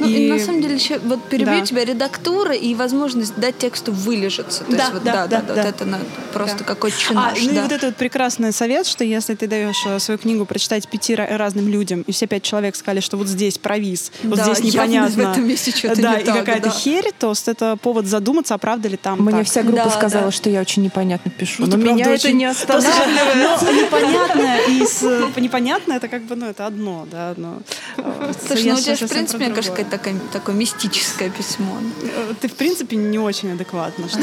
Ну, 0.00 0.06
и... 0.08 0.26
И- 0.28 0.32
на 0.32 0.38
самом 0.38 0.62
деле, 0.62 0.78
вот 1.04 1.24
перебью 1.28 1.60
Да. 1.60 1.66
тебя, 1.66 1.84
редактура 1.84 2.54
и 2.54 2.74
возможность 2.74 3.34
дать 3.36 3.58
тексту 3.58 3.92
вылежаться. 3.92 4.64
То 4.64 4.72
Да, 4.72 4.78
есть, 4.78 4.92
вот, 4.92 5.02
да, 5.04 5.12
да, 5.12 5.26
да, 5.26 5.40
да, 5.40 5.54
да, 5.54 5.62
вот 5.62 5.74
это 5.74 5.84
на- 5.84 6.00
просто 6.32 6.58
Да. 6.58 6.64
какой 6.64 6.90
А, 6.90 6.92
чинаш, 6.92 7.42
ну 7.42 7.50
и 7.50 7.54
да. 7.54 7.62
вот 7.62 7.72
это 7.72 7.86
вот 7.86 7.96
прекрасный 7.96 8.52
совет, 8.52 8.86
что 8.86 9.04
если 9.04 9.34
ты 9.34 9.46
даешь 9.46 9.76
э, 9.86 9.98
свою 9.98 10.18
книгу 10.18 10.44
прочитать 10.44 10.88
пяти 10.88 11.14
ра- 11.14 11.36
разным 11.36 11.68
людям, 11.68 12.02
и 12.02 12.12
все 12.12 12.26
пять 12.26 12.42
человек 12.42 12.76
сказали, 12.76 13.00
что 13.00 13.16
вот 13.16 13.26
здесь 13.28 13.58
провис, 13.58 14.10
вот 14.22 14.36
Да, 14.38 14.44
здесь 14.54 14.74
непонятно. 14.74 15.10
в 15.24 15.30
этом 15.32 15.46
месте 15.48 15.70
что-то 15.70 16.00
да, 16.02 16.16
не 16.16 16.22
и 16.22 16.24
так. 16.24 16.36
Какая-то 16.40 16.68
да. 16.68 16.74
херь, 16.74 17.10
то 17.18 17.32
это 17.46 17.76
повод 17.76 18.06
задуматься, 18.06 18.54
а 18.54 18.58
правда 18.58 18.88
ли 18.88 18.96
там 18.96 19.20
Мне 19.20 19.38
так. 19.38 19.46
вся 19.46 19.62
группа 19.62 19.84
Да, 19.84 19.90
сказала, 19.90 20.26
да. 20.26 20.30
что 20.30 20.50
я 20.50 20.60
очень 20.60 20.82
непонятно 20.82 21.30
пишу. 21.30 21.66
Но 21.66 21.76
меня 21.76 22.04
это 22.04 22.14
очень- 22.14 22.36
не 22.36 22.44
останавливает. 22.46 23.62
Но 23.62 23.72
непонятное 23.72 24.60
и 24.68 24.86
с 24.86 25.02
непонятное 25.36 25.96
это 25.96 26.08
как 26.08 26.22
бы, 26.24 26.36
ну, 26.36 26.46
это 26.46 26.66
одно, 26.66 27.06
да, 27.10 27.34
но... 27.36 27.58
э, 27.96 28.32
Слушай, 28.46 28.70
ну 28.70 28.74
у 28.74 28.80
тебя, 28.80 28.96
совсем 28.96 29.08
в 29.08 29.10
принципе, 29.10 29.44
мне 29.46 29.54
кажется, 29.54 29.70
какое-то 29.70 29.90
такое, 29.90 30.14
такое 30.32 30.54
мистическое 30.54 31.30
письмо. 31.30 31.78
Э, 32.02 32.34
Ты, 32.40 32.48
в 32.48 32.54
принципе, 32.54 32.96
не 32.96 33.18
очень 33.18 33.52
адекватно. 33.52 34.08
Что 34.08 34.18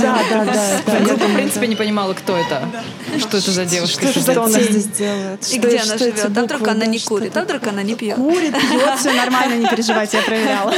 Да, 0.00 0.18
да, 0.30 0.44
да. 0.86 1.00
Группа, 1.00 1.26
в 1.26 1.34
принципе, 1.34 1.66
не 1.66 1.76
понимала, 1.76 2.14
кто 2.14 2.36
это. 2.36 2.62
Что 3.18 3.38
это 3.38 3.50
за 3.50 3.64
девушка. 3.64 4.06
Что 4.08 4.44
она 4.44 4.60
здесь 4.60 4.86
делает? 4.86 5.52
И 5.52 5.58
где 5.58 5.78
она 5.78 5.98
живет? 5.98 6.24
А 6.24 6.28
вдруг 6.28 6.68
она 6.68 6.86
не 6.86 6.98
курит, 6.98 7.36
а 7.36 7.42
вдруг 7.42 7.66
она 7.66 7.82
не 7.82 7.94
пьет. 7.94 8.16
Курит, 8.16 8.52
пьет, 8.52 8.98
все 8.98 9.12
нормально, 9.12 9.54
не 9.54 9.68
переживайте, 9.68 10.18
я 10.18 10.22
проверяла. 10.22 10.72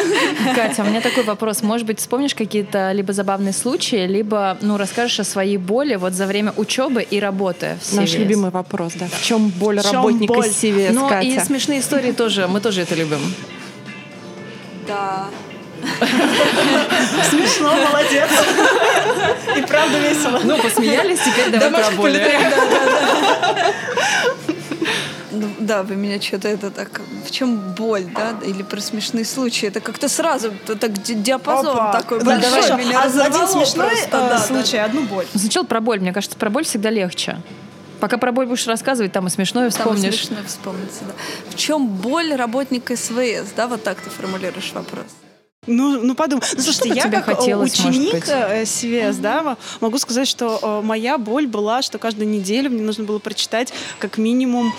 Катя, 0.54 0.82
у 0.82 0.84
меня 0.86 1.00
такой 1.00 1.22
вопрос. 1.24 1.62
Может 1.62 1.86
быть, 1.86 1.98
вспомнишь 2.00 2.34
какие-то 2.34 2.92
либо 2.92 3.12
забавные 3.12 3.52
случаи, 3.52 4.06
либо 4.06 4.56
ну, 4.60 4.76
расскажешь 4.76 5.20
о 5.20 5.24
своей 5.24 5.56
боли 5.56 5.96
вот 5.96 6.12
за 6.14 6.26
время 6.26 6.52
учебы 6.56 7.02
и 7.02 7.20
работы 7.20 7.78
в 7.82 7.92
Наш 7.94 8.10
CVS? 8.10 8.18
любимый 8.18 8.50
вопрос, 8.50 8.92
да. 8.94 9.06
В 9.06 9.22
чем 9.22 9.48
боль 9.50 9.78
В 9.80 9.82
чем 9.82 9.92
работника 9.94 10.32
боль? 10.34 10.46
CVS, 10.48 10.92
Ну 10.92 11.06
и 11.06 11.10
Катя? 11.10 11.44
смешные 11.44 11.80
истории 11.80 12.12
тоже, 12.12 12.46
мы 12.48 12.60
тоже 12.60 12.82
это 12.82 12.94
любим. 12.94 13.20
Да. 14.86 15.26
Смешно, 17.30 17.74
молодец. 17.74 18.28
И 19.56 19.62
правда 19.62 19.98
весело. 19.98 20.40
Ну, 20.44 20.58
посмеялись, 20.58 21.20
теперь 21.20 21.50
давай 21.50 21.82
про 21.82 21.90
боли. 21.96 22.26
Ну, 25.32 25.48
да, 25.60 25.82
вы 25.82 25.96
меня 25.96 26.20
что-то 26.20 26.48
это 26.48 26.70
так... 26.70 27.00
В 27.24 27.30
чем 27.30 27.56
боль, 27.74 28.04
да? 28.14 28.34
Или 28.44 28.62
про 28.62 28.80
смешные 28.80 29.24
случаи? 29.24 29.66
Это 29.68 29.80
как-то 29.80 30.08
сразу 30.08 30.52
так 30.66 30.92
ди- 31.02 31.14
диапазон 31.14 31.76
Опа. 31.76 31.92
такой 31.92 32.18
Да, 32.18 32.24
большой. 32.24 32.50
хорошо. 32.62 32.76
Меня 32.76 33.02
А 33.02 33.08
за 33.08 33.24
один 33.24 33.46
смешной 33.46 33.88
просто, 33.88 34.08
э, 34.08 34.10
да, 34.10 34.28
да. 34.30 34.38
случай, 34.38 34.78
одну 34.78 35.02
боль. 35.02 35.26
Сначала 35.34 35.64
про 35.64 35.80
боль. 35.80 36.00
Мне 36.00 36.12
кажется, 36.12 36.36
про 36.36 36.50
боль 36.50 36.64
всегда 36.64 36.90
легче. 36.90 37.38
Пока 38.00 38.16
про 38.18 38.32
боль 38.32 38.46
будешь 38.46 38.66
рассказывать, 38.66 39.12
там 39.12 39.26
и 39.26 39.30
смешное 39.30 39.70
Там 39.70 39.78
вспомнишь. 39.78 40.14
смешно 40.26 40.36
вспомнится, 40.46 41.04
да. 41.04 41.12
В 41.50 41.54
чем 41.54 41.86
боль 41.88 42.34
работника 42.34 42.96
СВС, 42.96 43.52
да? 43.56 43.66
Вот 43.68 43.84
так 43.84 44.00
ты 44.00 44.08
формулируешь 44.10 44.72
вопрос. 44.72 45.04
Ну, 45.66 46.02
ну 46.02 46.14
подумай. 46.14 46.42
Ну, 46.54 46.62
слушайте, 46.62 46.88
Что-то 46.88 46.94
я 46.94 47.02
тебе 47.02 47.20
как 47.20 47.28
э, 47.28 47.34
хотелось, 47.34 47.78
ученик 47.78 48.26
э, 48.28 48.62
CVS, 48.62 49.20
да, 49.20 49.58
могу 49.80 49.98
сказать, 49.98 50.26
что 50.26 50.58
э, 50.62 50.86
моя 50.86 51.18
боль 51.18 51.46
была, 51.46 51.82
что 51.82 51.98
каждую 51.98 52.28
неделю 52.28 52.70
мне 52.70 52.82
нужно 52.82 53.04
было 53.04 53.18
прочитать 53.18 53.72
как 53.98 54.16
минимум 54.16 54.72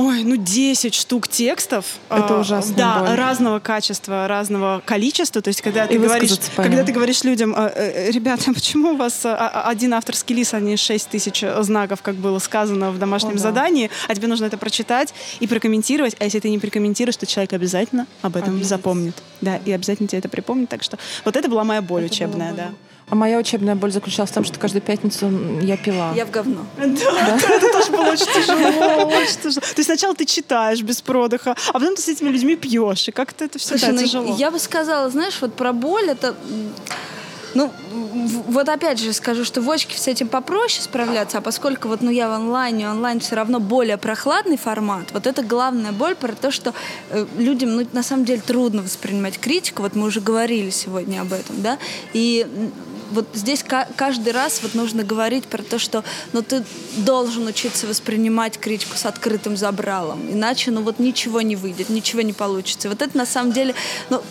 Ой, 0.00 0.22
ну 0.22 0.36
10 0.36 0.94
штук 0.94 1.26
текстов. 1.26 1.84
Это 2.08 2.34
э, 2.34 2.40
ужасная 2.40 2.76
Да, 2.76 2.98
боль. 3.00 3.16
разного 3.16 3.58
качества, 3.58 4.28
разного 4.28 4.80
количества. 4.84 5.42
То 5.42 5.48
есть, 5.48 5.60
когда 5.60 5.86
И 5.86 5.88
ты 5.88 5.98
говоришь, 5.98 6.30
когда 6.54 6.84
ты 6.84 6.92
говоришь 6.92 7.24
людям, 7.24 7.52
э, 7.56 7.72
э, 7.74 8.10
ребята, 8.12 8.52
почему 8.54 8.92
у 8.92 8.96
вас 8.96 9.22
а- 9.24 9.64
один 9.66 9.92
авторский 9.94 10.36
лист, 10.36 10.54
а 10.54 10.60
не 10.60 10.76
6 10.76 11.08
тысяч 11.08 11.44
знаков, 11.62 12.00
как 12.02 12.14
было 12.14 12.38
сказано 12.38 12.92
в 12.92 12.98
домашнем 13.00 13.30
О, 13.30 13.34
да. 13.34 13.38
задании, 13.40 13.90
а 14.06 14.14
тебе 14.14 14.28
нужно 14.28 14.44
это 14.44 14.56
прочитать 14.56 15.12
и 15.40 15.48
прокомментировать, 15.48 16.14
а 16.20 16.24
если 16.24 16.38
ты 16.38 16.48
не 16.50 16.60
прокомментируешь, 16.60 17.16
то 17.16 17.26
человек 17.26 17.52
обязательно 17.52 18.06
об 18.22 18.36
этом 18.36 18.50
Обидится. 18.50 18.68
запомнит. 18.76 19.16
Да, 19.40 19.56
и 19.56 19.72
обязательно 19.72 20.06
тебе 20.08 20.20
это 20.20 20.28
припомнит. 20.28 20.68
Так 20.68 20.84
что 20.84 20.96
вот 21.24 21.34
это 21.36 21.48
была 21.48 21.64
моя 21.64 21.82
боль 21.82 22.04
Это 22.04 22.12
учебная, 22.14 22.52
да. 22.52 22.70
А 23.10 23.14
моя 23.14 23.38
учебная 23.38 23.74
боль 23.74 23.90
заключалась 23.90 24.30
в 24.30 24.34
том, 24.34 24.44
что 24.44 24.58
каждую 24.58 24.82
пятницу 24.82 25.30
я 25.62 25.76
пила. 25.76 26.12
Я 26.14 26.26
в 26.26 26.30
говно. 26.30 26.66
Да, 26.76 27.38
это 27.48 27.72
тоже 27.72 27.90
было 27.90 28.10
очень 28.12 28.26
тяжело, 28.26 29.06
очень 29.06 29.40
тяжело. 29.42 29.60
То 29.60 29.74
есть 29.76 29.84
сначала 29.84 30.14
ты 30.14 30.24
читаешь 30.24 30.82
без 30.82 31.00
продыха, 31.00 31.56
а 31.68 31.72
потом 31.72 31.94
ты 31.94 32.02
с 32.02 32.08
этими 32.08 32.28
людьми 32.28 32.56
пьешь, 32.56 33.08
и 33.08 33.12
как-то 33.12 33.44
это 33.44 33.58
все 33.58 33.78
Слушай, 33.78 33.92
ну, 33.92 34.02
тяжело. 34.02 34.36
я 34.36 34.50
бы 34.50 34.58
сказала, 34.58 35.08
знаешь, 35.10 35.38
вот 35.40 35.54
про 35.54 35.72
боль 35.72 36.10
это... 36.10 36.34
Ну, 37.54 37.72
вот 38.48 38.68
опять 38.68 38.98
же 38.98 39.12
скажу, 39.14 39.44
что 39.44 39.62
в 39.62 39.70
очке 39.70 39.98
с 39.98 40.06
этим 40.06 40.28
попроще 40.28 40.82
справляться, 40.82 41.38
а 41.38 41.40
поскольку 41.40 41.88
вот 41.88 42.02
ну, 42.02 42.10
я 42.10 42.28
в 42.28 42.32
онлайне, 42.32 42.88
онлайн 42.88 43.20
все 43.20 43.36
равно 43.36 43.58
более 43.58 43.96
прохладный 43.96 44.58
формат, 44.58 45.06
вот 45.12 45.26
это 45.26 45.42
главная 45.42 45.92
боль 45.92 46.14
про 46.14 46.32
то, 46.32 46.50
что 46.50 46.74
э, 47.10 47.26
людям 47.38 47.74
ну, 47.76 47.86
на 47.92 48.02
самом 48.02 48.26
деле 48.26 48.42
трудно 48.46 48.82
воспринимать 48.82 49.38
критику, 49.38 49.82
вот 49.82 49.94
мы 49.94 50.06
уже 50.06 50.20
говорили 50.20 50.68
сегодня 50.70 51.22
об 51.22 51.32
этом, 51.32 51.62
да, 51.62 51.78
и 52.12 52.46
вот 53.10 53.26
здесь 53.34 53.62
ка- 53.62 53.88
каждый 53.96 54.32
раз 54.32 54.60
вот 54.62 54.74
нужно 54.74 55.02
говорить 55.02 55.44
про 55.44 55.62
то, 55.62 55.78
что 55.78 56.04
ну, 56.32 56.42
ты 56.42 56.64
должен 56.96 57.46
учиться 57.46 57.86
воспринимать 57.86 58.58
критику 58.58 58.96
с 58.96 59.06
открытым 59.06 59.56
забралом, 59.56 60.20
иначе 60.30 60.70
ну 60.70 60.82
вот 60.82 60.98
ничего 60.98 61.40
не 61.42 61.56
выйдет, 61.56 61.88
ничего 61.88 62.22
не 62.22 62.32
получится. 62.32 62.88
Вот 62.88 63.02
это 63.02 63.16
на 63.16 63.26
самом 63.26 63.52
деле, 63.52 63.74
ну, 64.10 64.22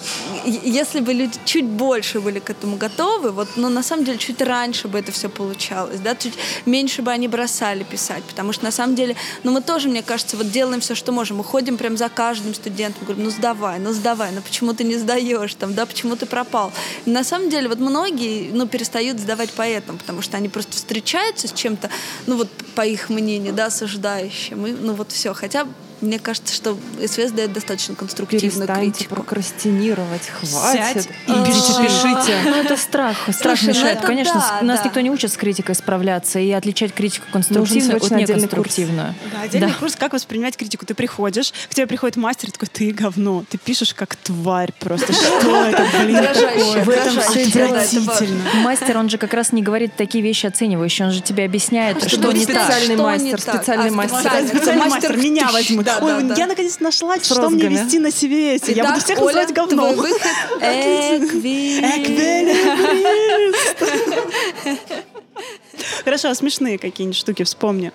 если 0.45 0.99
бы 0.99 1.14
люди 1.14 1.38
чуть 1.45 1.66
больше 1.66 2.20
были 2.20 2.40
к 2.40 2.49
этому 2.49 2.78
готовы, 2.78 3.32
вот, 3.32 3.48
ну, 3.56 3.70
на 3.70 3.84
самом 3.84 4.06
деле 4.06 4.18
чуть 4.18 4.41
раньше 4.41 4.88
бы 4.88 4.99
это 4.99 5.12
все 5.12 5.30
получалось, 5.30 5.99
да, 5.99 6.16
чуть 6.16 6.34
меньше 6.66 7.02
бы 7.02 7.12
они 7.12 7.28
бросали 7.28 7.84
писать, 7.84 8.24
потому 8.24 8.54
что 8.54 8.66
на 8.66 8.72
самом 8.72 8.95
деле, 8.95 9.16
ну, 9.44 9.52
мы 9.52 9.62
тоже, 9.62 9.90
мне 9.90 10.04
кажется, 10.04 10.38
вот 10.38 10.52
делаем 10.52 10.82
все, 10.82 10.95
что 10.95 11.12
можем, 11.12 11.38
мы 11.38 11.44
ходим 11.44 11.78
прям 11.78 11.98
за 11.98 12.10
каждым 12.10 12.54
студентом, 12.54 13.04
говорим, 13.06 13.26
ну, 13.26 13.30
сдавай, 13.30 13.80
ну, 13.80 13.94
сдавай, 13.94 14.32
ну, 14.32 14.41
почему 14.41 14.74
ты 14.74 14.84
не 14.84 14.98
сдаешь, 14.98 15.54
там, 15.56 15.74
да, 15.74 15.86
почему 15.86 16.16
ты 16.16 16.26
пропал. 16.26 16.72
На 17.06 17.24
самом 17.24 17.49
деле, 17.49 17.70
вот 17.70 17.80
многие, 17.80 18.49
ну, 18.54 18.66
перестают 18.68 19.19
сдавать 19.19 19.49
поэтому, 19.56 19.98
потому 19.98 20.22
что 20.22 20.38
они 20.38 20.49
просто 20.49 20.73
встречаются 20.73 21.48
с 21.48 21.53
чем-то, 21.53 21.89
ну, 22.26 22.38
вот, 22.38 22.49
по 22.76 22.85
их 22.85 23.10
мнению, 23.10 23.53
да, 23.53 23.68
осуждающим, 23.68 24.65
и, 24.68 24.72
ну, 24.72 24.94
вот 24.94 25.11
все, 25.11 25.34
хотя 25.34 25.65
мне 26.02 26.19
кажется, 26.19 26.53
что 26.53 26.78
СВС 27.03 27.32
дает 27.32 27.53
достаточно 27.53 27.95
конструктивную 27.95 28.52
Перестаньте 28.52 28.91
критику. 28.99 29.15
прокрастинировать, 29.15 30.28
хватит. 30.30 30.82
Сядь 30.94 31.06
и 31.28 31.32
перепишите. 31.32 32.38
Ну, 32.45 32.56
это 32.56 32.78
страх. 32.78 33.18
Страх 33.34 33.57
Слушай, 33.60 33.74
ну 33.74 33.80
мешает. 33.80 34.02
Конечно, 34.02 34.34
да, 34.36 34.65
нас 34.65 34.80
да. 34.80 34.86
никто 34.86 34.99
не 35.02 35.10
учит 35.11 35.32
с 35.32 35.38
критикой 35.38 35.76
справляться 35.76 36.40
и 36.40 36.52
отличать 36.52 36.94
критику 36.94 37.26
конструктивную 37.32 37.95
от 37.98 38.02
курс. 38.02 38.11
неконструктивную. 38.11 39.15
Да, 39.34 39.41
отдельный 39.41 39.68
Да. 39.69 39.74
курс, 39.80 39.95
как 39.95 40.14
воспринимать 40.14 40.56
критику. 40.57 40.86
Ты 40.86 40.94
приходишь, 40.94 41.52
к 41.69 41.74
тебе 41.74 41.88
приходит 41.88 42.15
мастер, 42.18 42.49
и 42.49 42.52
такой, 42.52 42.68
ты 42.72 42.91
говно, 42.91 43.44
ты 43.49 43.57
пишешь 43.57 43.94
как 43.94 44.15
тварь 44.15 44.72
просто. 44.80 45.14
Что 45.14 45.65
это, 45.65 45.86
блин, 46.03 46.24
такое? 46.24 46.84
В 46.84 46.90
этом 46.90 47.19
все 47.19 47.44
отвратительно. 47.48 48.44
Мастер, 48.64 48.98
он 48.98 49.10
же 49.10 49.18
как 49.18 49.34
раз 49.34 49.52
не 49.52 49.61
говорит 49.61 49.95
такие 49.95 50.24
вещи 50.24 50.45
оценивающие, 50.45 51.07
он 51.07 51.14
же 51.14 51.22
тебе 51.22 51.45
объясняет, 51.45 52.03
Что 52.07 52.32
не 52.32 52.45
так. 52.45 52.64
Специальный 52.65 52.95
мастер, 52.98 53.40
специальный 53.41 53.90
А, 53.90 53.94
мастер. 53.94 54.48
специальный. 54.48 54.86
Мастер, 54.90 55.18
меня 55.18 55.49
возьмут. 55.52 55.86
Да, 55.88 55.99
Ой, 56.01 56.23
да, 56.23 56.30
да. 56.30 56.35
я 56.35 56.47
наконец 56.47 56.80
нашла, 56.80 57.18
что 57.19 57.35
розгами. 57.35 57.69
мне 57.69 57.84
вести 57.84 57.99
на 57.99 58.07
CVS. 58.07 58.72
Я 58.73 58.84
Итак, 58.84 58.93
буду 58.93 59.05
всех 59.05 59.18
Оля, 59.19 59.26
называть 59.27 59.53
говном. 59.53 59.93
твой 59.95 60.09
выход 60.11 60.22
Эквилибрист. 62.77 63.84
Хорошо, 66.03 66.30
а 66.30 66.35
смешные 66.35 66.77
какие-нибудь 66.77 67.18
штуки 67.18 67.43
вспомни. 67.43 67.91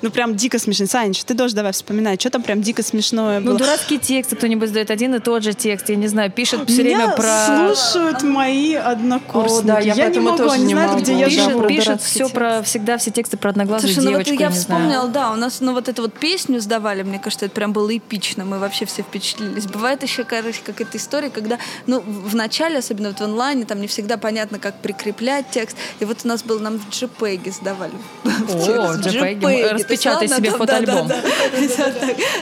Ну, 0.00 0.10
прям 0.10 0.36
дико 0.36 0.60
смешные. 0.60 0.86
Санич, 0.86 1.24
ты 1.24 1.34
тоже 1.34 1.56
давай 1.56 1.72
вспоминай, 1.72 2.16
что 2.20 2.30
там 2.30 2.42
прям 2.44 2.62
дико 2.62 2.84
смешное 2.84 3.40
Ну, 3.40 3.46
было. 3.46 3.58
дурацкие 3.58 3.98
тексты, 3.98 4.36
кто-нибудь 4.36 4.68
задает 4.68 4.92
один 4.92 5.12
и 5.16 5.18
тот 5.18 5.42
же 5.42 5.54
текст, 5.54 5.88
я 5.88 5.96
не 5.96 6.06
знаю, 6.06 6.30
пишет 6.30 6.60
все 6.70 6.84
Меня 6.84 6.98
время 6.98 7.16
про... 7.16 7.74
слушают 7.74 8.22
мои 8.22 8.74
однокурсники. 8.74 9.60
О, 9.60 9.66
да, 9.66 9.78
я 9.80 9.94
не 9.94 10.00
поэтому 10.02 10.24
могу, 10.26 10.38
тоже 10.38 10.54
они 10.54 10.64
не 10.66 10.74
знают, 10.74 10.92
могу. 10.92 11.02
где 11.02 11.14
я 11.18 11.28
живу. 11.28 11.58
про 11.58 11.68
пишет 11.68 12.00
все 12.02 12.18
текст. 12.20 12.34
про 12.34 12.62
всегда 12.62 12.96
все 12.98 13.10
тексты 13.10 13.36
про 13.36 13.50
одноглазую 13.50 13.92
Слушай, 13.92 14.04
ну 14.06 14.16
вот 14.18 14.24
девочку, 14.24 14.40
я 14.42 14.48
не 14.50 14.54
знаю. 14.54 14.80
вспомнила, 14.82 15.08
да, 15.08 15.32
у 15.32 15.36
нас, 15.36 15.60
ну 15.60 15.72
вот 15.74 15.88
эту 15.88 16.02
вот 16.02 16.12
песню 16.14 16.60
сдавали, 16.60 17.02
мне 17.02 17.18
кажется, 17.18 17.46
это 17.46 17.54
прям 17.56 17.72
было 17.72 17.96
эпично, 17.96 18.44
мы 18.44 18.60
вообще 18.60 18.84
все 18.84 19.02
впечатлились. 19.02 19.66
Бывает 19.66 20.04
еще, 20.04 20.22
короче, 20.22 20.60
какая-то 20.64 20.96
история, 20.96 21.30
когда, 21.30 21.58
ну, 21.88 22.00
в 22.06 22.36
начале, 22.36 22.78
особенно 22.78 23.08
вот 23.08 23.18
в 23.18 23.22
онлайне, 23.24 23.64
там 23.64 23.80
не 23.80 23.88
всегда 23.88 24.16
понятно, 24.16 24.60
как 24.60 24.76
прикреплять 24.80 25.46
текст, 25.50 25.76
и 25.98 26.04
вот 26.04 26.18
у 26.24 26.28
нас 26.28 26.44
был, 26.44 26.60
нам 26.60 26.78
в 26.78 26.88
JPEG 26.90 27.52
сдавали. 27.52 27.94
О, 28.24 28.94
JPEG. 28.94 29.87
Распечатай 29.88 30.28
себе 30.28 30.50
фотоальбом. 30.50 31.10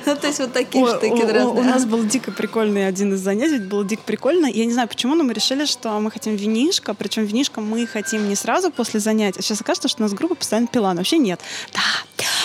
Ну, 0.07 0.17
то 0.17 0.27
есть 0.27 0.39
вот 0.39 0.53
такие 0.53 0.87
штуки 0.87 1.23
у 1.23 1.63
нас 1.63 1.85
был 1.85 2.05
дико 2.05 2.31
прикольный 2.31 2.87
один 2.87 3.15
из 3.15 3.21
занятий, 3.21 3.59
было 3.59 3.85
дико 3.85 4.03
прикольно. 4.05 4.47
Я 4.47 4.65
не 4.65 4.73
знаю 4.73 4.89
почему, 4.89 5.15
но 5.15 5.25
мы 5.25 5.33
решили, 5.33 5.65
что 5.65 5.99
мы 6.01 6.11
хотим 6.11 6.37
винишко, 6.37 6.95
причем 6.95 7.25
винишко 7.25 7.61
мы 7.61 7.87
хотим 7.87 8.29
не 8.29 8.37
сразу 8.37 8.71
после 8.71 9.01
занятия. 9.01 9.43
Сейчас 9.43 9.61
окажется, 9.61 9.89
что 9.89 10.03
у 10.03 10.05
нас 10.05 10.13
группа 10.13 10.35
постоянно 10.35 10.67
пила, 10.67 10.93
но 10.93 10.99
вообще 10.99 11.19
нет. 11.19 11.41
Да. 11.73 11.81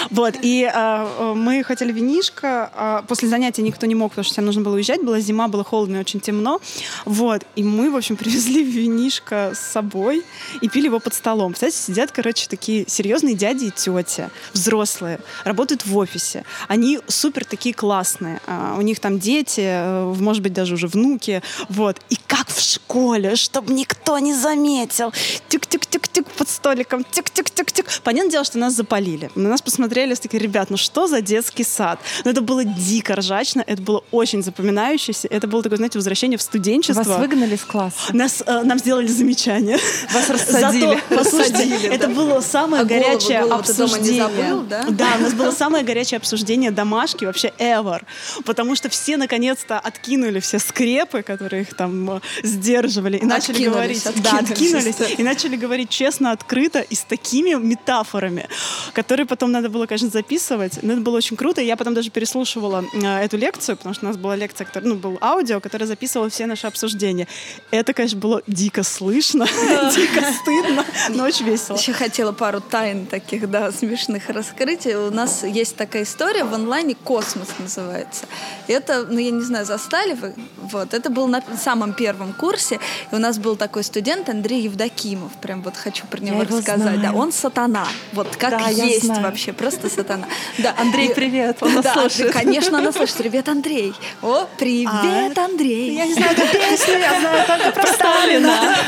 Вот, 0.09 0.35
и 0.41 0.63
а, 0.63 1.07
а, 1.19 1.33
мы 1.33 1.63
хотели 1.63 1.91
винишко, 1.91 2.71
а 2.73 3.03
после 3.07 3.27
занятия 3.27 3.61
никто 3.61 3.85
не 3.85 3.95
мог, 3.95 4.11
потому 4.11 4.23
что 4.23 4.33
всем 4.33 4.45
нужно 4.45 4.61
было 4.61 4.75
уезжать, 4.75 5.01
была 5.01 5.19
зима, 5.19 5.47
было 5.47 5.63
холодно 5.63 5.97
и 5.97 5.99
очень 5.99 6.19
темно. 6.19 6.59
Вот, 7.05 7.43
и 7.55 7.63
мы, 7.63 7.91
в 7.91 7.95
общем, 7.95 8.15
привезли 8.17 8.63
винишко 8.63 9.53
с 9.55 9.59
собой 9.59 10.23
и 10.61 10.69
пили 10.69 10.85
его 10.85 10.99
под 10.99 11.13
столом. 11.13 11.51
Представляете, 11.51 11.77
сидят, 11.77 12.11
короче, 12.11 12.47
такие 12.49 12.85
серьезные 12.87 13.35
дяди 13.35 13.65
и 13.65 13.71
тети, 13.71 14.29
взрослые, 14.53 15.19
работают 15.43 15.85
в 15.85 15.97
офисе. 15.97 16.43
Они 16.67 16.99
супер 17.07 17.45
такие 17.45 17.73
классные. 17.73 18.41
А, 18.47 18.75
У 18.77 18.81
них 18.81 18.99
там 18.99 19.19
дети, 19.19 19.61
э, 19.63 20.13
может 20.19 20.43
быть, 20.43 20.53
даже 20.53 20.75
уже 20.75 20.87
внуки. 20.87 21.41
Вот. 21.69 21.99
И 22.09 22.17
как 22.27 22.47
в 22.49 22.59
школе, 22.61 23.35
чтобы 23.35 23.73
никто 23.73 24.19
не 24.19 24.33
заметил. 24.33 25.13
Тюк-тюк-тюк-тюк 25.49 26.27
столиком. 26.61 27.03
Тюк-тюк-тюк-тюк. 27.03 27.85
Понятное 28.03 28.31
дело, 28.31 28.43
что 28.45 28.57
нас 28.57 28.73
запалили. 28.73 29.29
На 29.35 29.49
нас 29.49 29.61
посмотрели 29.61 29.81
смотрели, 29.81 30.15
такие, 30.15 30.39
ребят, 30.39 30.69
ну 30.69 30.77
что 30.77 31.07
за 31.07 31.21
детский 31.21 31.63
сад? 31.63 31.99
Но 32.23 32.31
это 32.31 32.41
было 32.41 32.63
дико 32.63 33.15
ржачно, 33.15 33.63
это 33.65 33.81
было 33.81 34.03
очень 34.11 34.43
запоминающееся, 34.43 35.27
это 35.27 35.47
было 35.47 35.63
такое, 35.63 35.77
знаете, 35.77 35.97
возвращение 35.97 36.37
в 36.37 36.41
студенчество. 36.41 37.03
Вас 37.03 37.19
выгнали 37.19 37.55
из 37.55 37.63
класса? 37.63 37.97
Нас, 38.13 38.43
э, 38.45 38.63
нам 38.63 38.77
сделали 38.79 39.07
замечание. 39.07 39.77
Вас 40.13 40.29
рассадили. 40.29 40.99
Зато, 41.09 41.23
послушайте, 41.23 41.87
это 41.87 42.07
было 42.07 42.41
самое 42.41 42.83
А 42.83 42.85
горячее 42.85 43.41
голову 43.41 43.63
ты 43.63 43.73
дома 43.73 43.89
не 43.89 43.95
обсуждение. 43.95 44.23
забыл, 44.23 44.61
да? 44.61 44.85
Да, 44.89 45.07
у 45.17 45.21
нас 45.23 45.33
было 45.33 45.51
самое 45.51 45.83
горячее 45.83 46.17
обсуждение 46.17 46.71
домашки 46.71 47.25
вообще 47.25 47.51
ever. 47.57 48.01
Потому 48.45 48.75
что 48.75 48.87
все 48.89 49.17
наконец-то 49.17 49.79
откинули 49.79 50.39
все 50.39 50.59
скрепы, 50.59 51.21
которые 51.23 51.63
их 51.63 51.73
там 51.75 52.11
э, 52.11 52.19
сдерживали, 52.43 53.17
и 53.17 53.25
начали 53.25 53.65
Откинулись, 53.65 54.03
говорить. 54.03 54.23
Да, 54.23 54.37
откинулись. 54.37 54.95
И 55.17 55.23
начали 55.23 55.55
говорить 55.55 55.89
честно, 55.89 56.31
открыто 56.31 56.50
и 56.59 56.95
с 56.95 57.01
такими 57.01 57.53
метафорами, 57.53 58.47
которые 58.93 59.25
потом 59.25 59.51
надо 59.51 59.69
было, 59.69 59.85
конечно, 59.85 60.09
записывать. 60.09 60.79
Но 60.81 60.93
это 60.93 61.01
было 61.01 61.17
очень 61.17 61.37
круто. 61.37 61.61
И 61.61 61.65
я 61.65 61.77
потом 61.77 61.93
даже 61.93 62.09
переслушивала 62.09 62.83
э, 62.93 63.23
эту 63.23 63.37
лекцию, 63.37 63.77
потому 63.77 63.93
что 63.95 64.05
у 64.05 64.09
нас 64.09 64.17
была 64.17 64.35
лекция, 64.35 64.65
которая, 64.65 64.89
ну, 64.89 64.95
был 64.95 65.17
аудио, 65.21 65.59
которая 65.59 65.87
записывала 65.87 66.29
все 66.29 66.45
наши 66.45 66.67
обсуждения. 66.67 67.27
Это, 67.71 67.93
конечно, 67.93 68.19
было 68.19 68.41
дико 68.47 68.83
слышно, 68.83 69.45
дико 69.95 70.21
стыдно, 70.33 70.85
но 71.09 71.23
очень 71.23 71.45
весело. 71.45 71.77
Еще 71.77 71.93
хотела 71.93 72.31
пару 72.31 72.61
тайн 72.61 73.05
таких, 73.05 73.49
да, 73.49 73.71
смешных 73.71 74.29
раскрыть. 74.29 74.85
У 74.85 75.11
нас 75.11 75.43
есть 75.43 75.75
такая 75.75 76.03
история 76.03 76.43
в 76.43 76.53
онлайне 76.53 76.95
«Космос» 76.95 77.47
называется. 77.59 78.25
Это, 78.67 79.05
ну, 79.09 79.19
я 79.19 79.31
не 79.31 79.41
знаю, 79.41 79.65
застали 79.65 80.13
вы? 80.13 80.33
Вот, 80.57 80.93
это 80.93 81.09
был 81.09 81.27
на 81.27 81.41
самом 81.57 81.93
первом 81.93 82.33
курсе. 82.33 82.79
И 83.11 83.15
у 83.15 83.19
нас 83.19 83.37
был 83.37 83.55
такой 83.55 83.83
студент 83.83 84.29
Андрей 84.29 84.63
Евдокимов. 84.63 85.31
Прям 85.41 85.61
вот 85.61 85.75
хочу 85.75 86.05
про 86.07 86.19
него 86.19 86.40
его 86.49 86.57
рассказать. 86.59 86.81
знаю. 86.81 86.99
Да, 87.01 87.11
он 87.13 87.31
сатана. 87.31 87.87
Вот 88.13 88.35
как 88.35 88.51
Да, 88.51 88.69
есть 88.69 89.05
знаю. 89.05 89.21
вообще, 89.23 89.53
просто 89.53 89.89
сатана. 89.89 90.27
Да. 90.57 90.73
Андрей, 90.77 91.07
И- 91.09 91.13
привет, 91.13 91.57
он 91.61 91.73
нас 91.75 91.83
да, 91.85 91.93
слушает. 91.93 92.31
конечно, 92.33 92.77
она 92.77 92.91
слышит. 92.97 93.15
Привет, 93.17 93.47
Андрей. 93.49 93.93
О, 94.21 94.45
привет, 94.57 95.37
Андрей. 95.37 95.95
Я 95.95 96.05
не 96.05 96.13
знаю 96.13 96.31
эту 96.31 96.41
песню, 96.51 96.97
я 96.99 97.19
знаю 97.19 97.45
только 97.47 97.71
про 97.71 97.87
Сталина. 97.93 98.75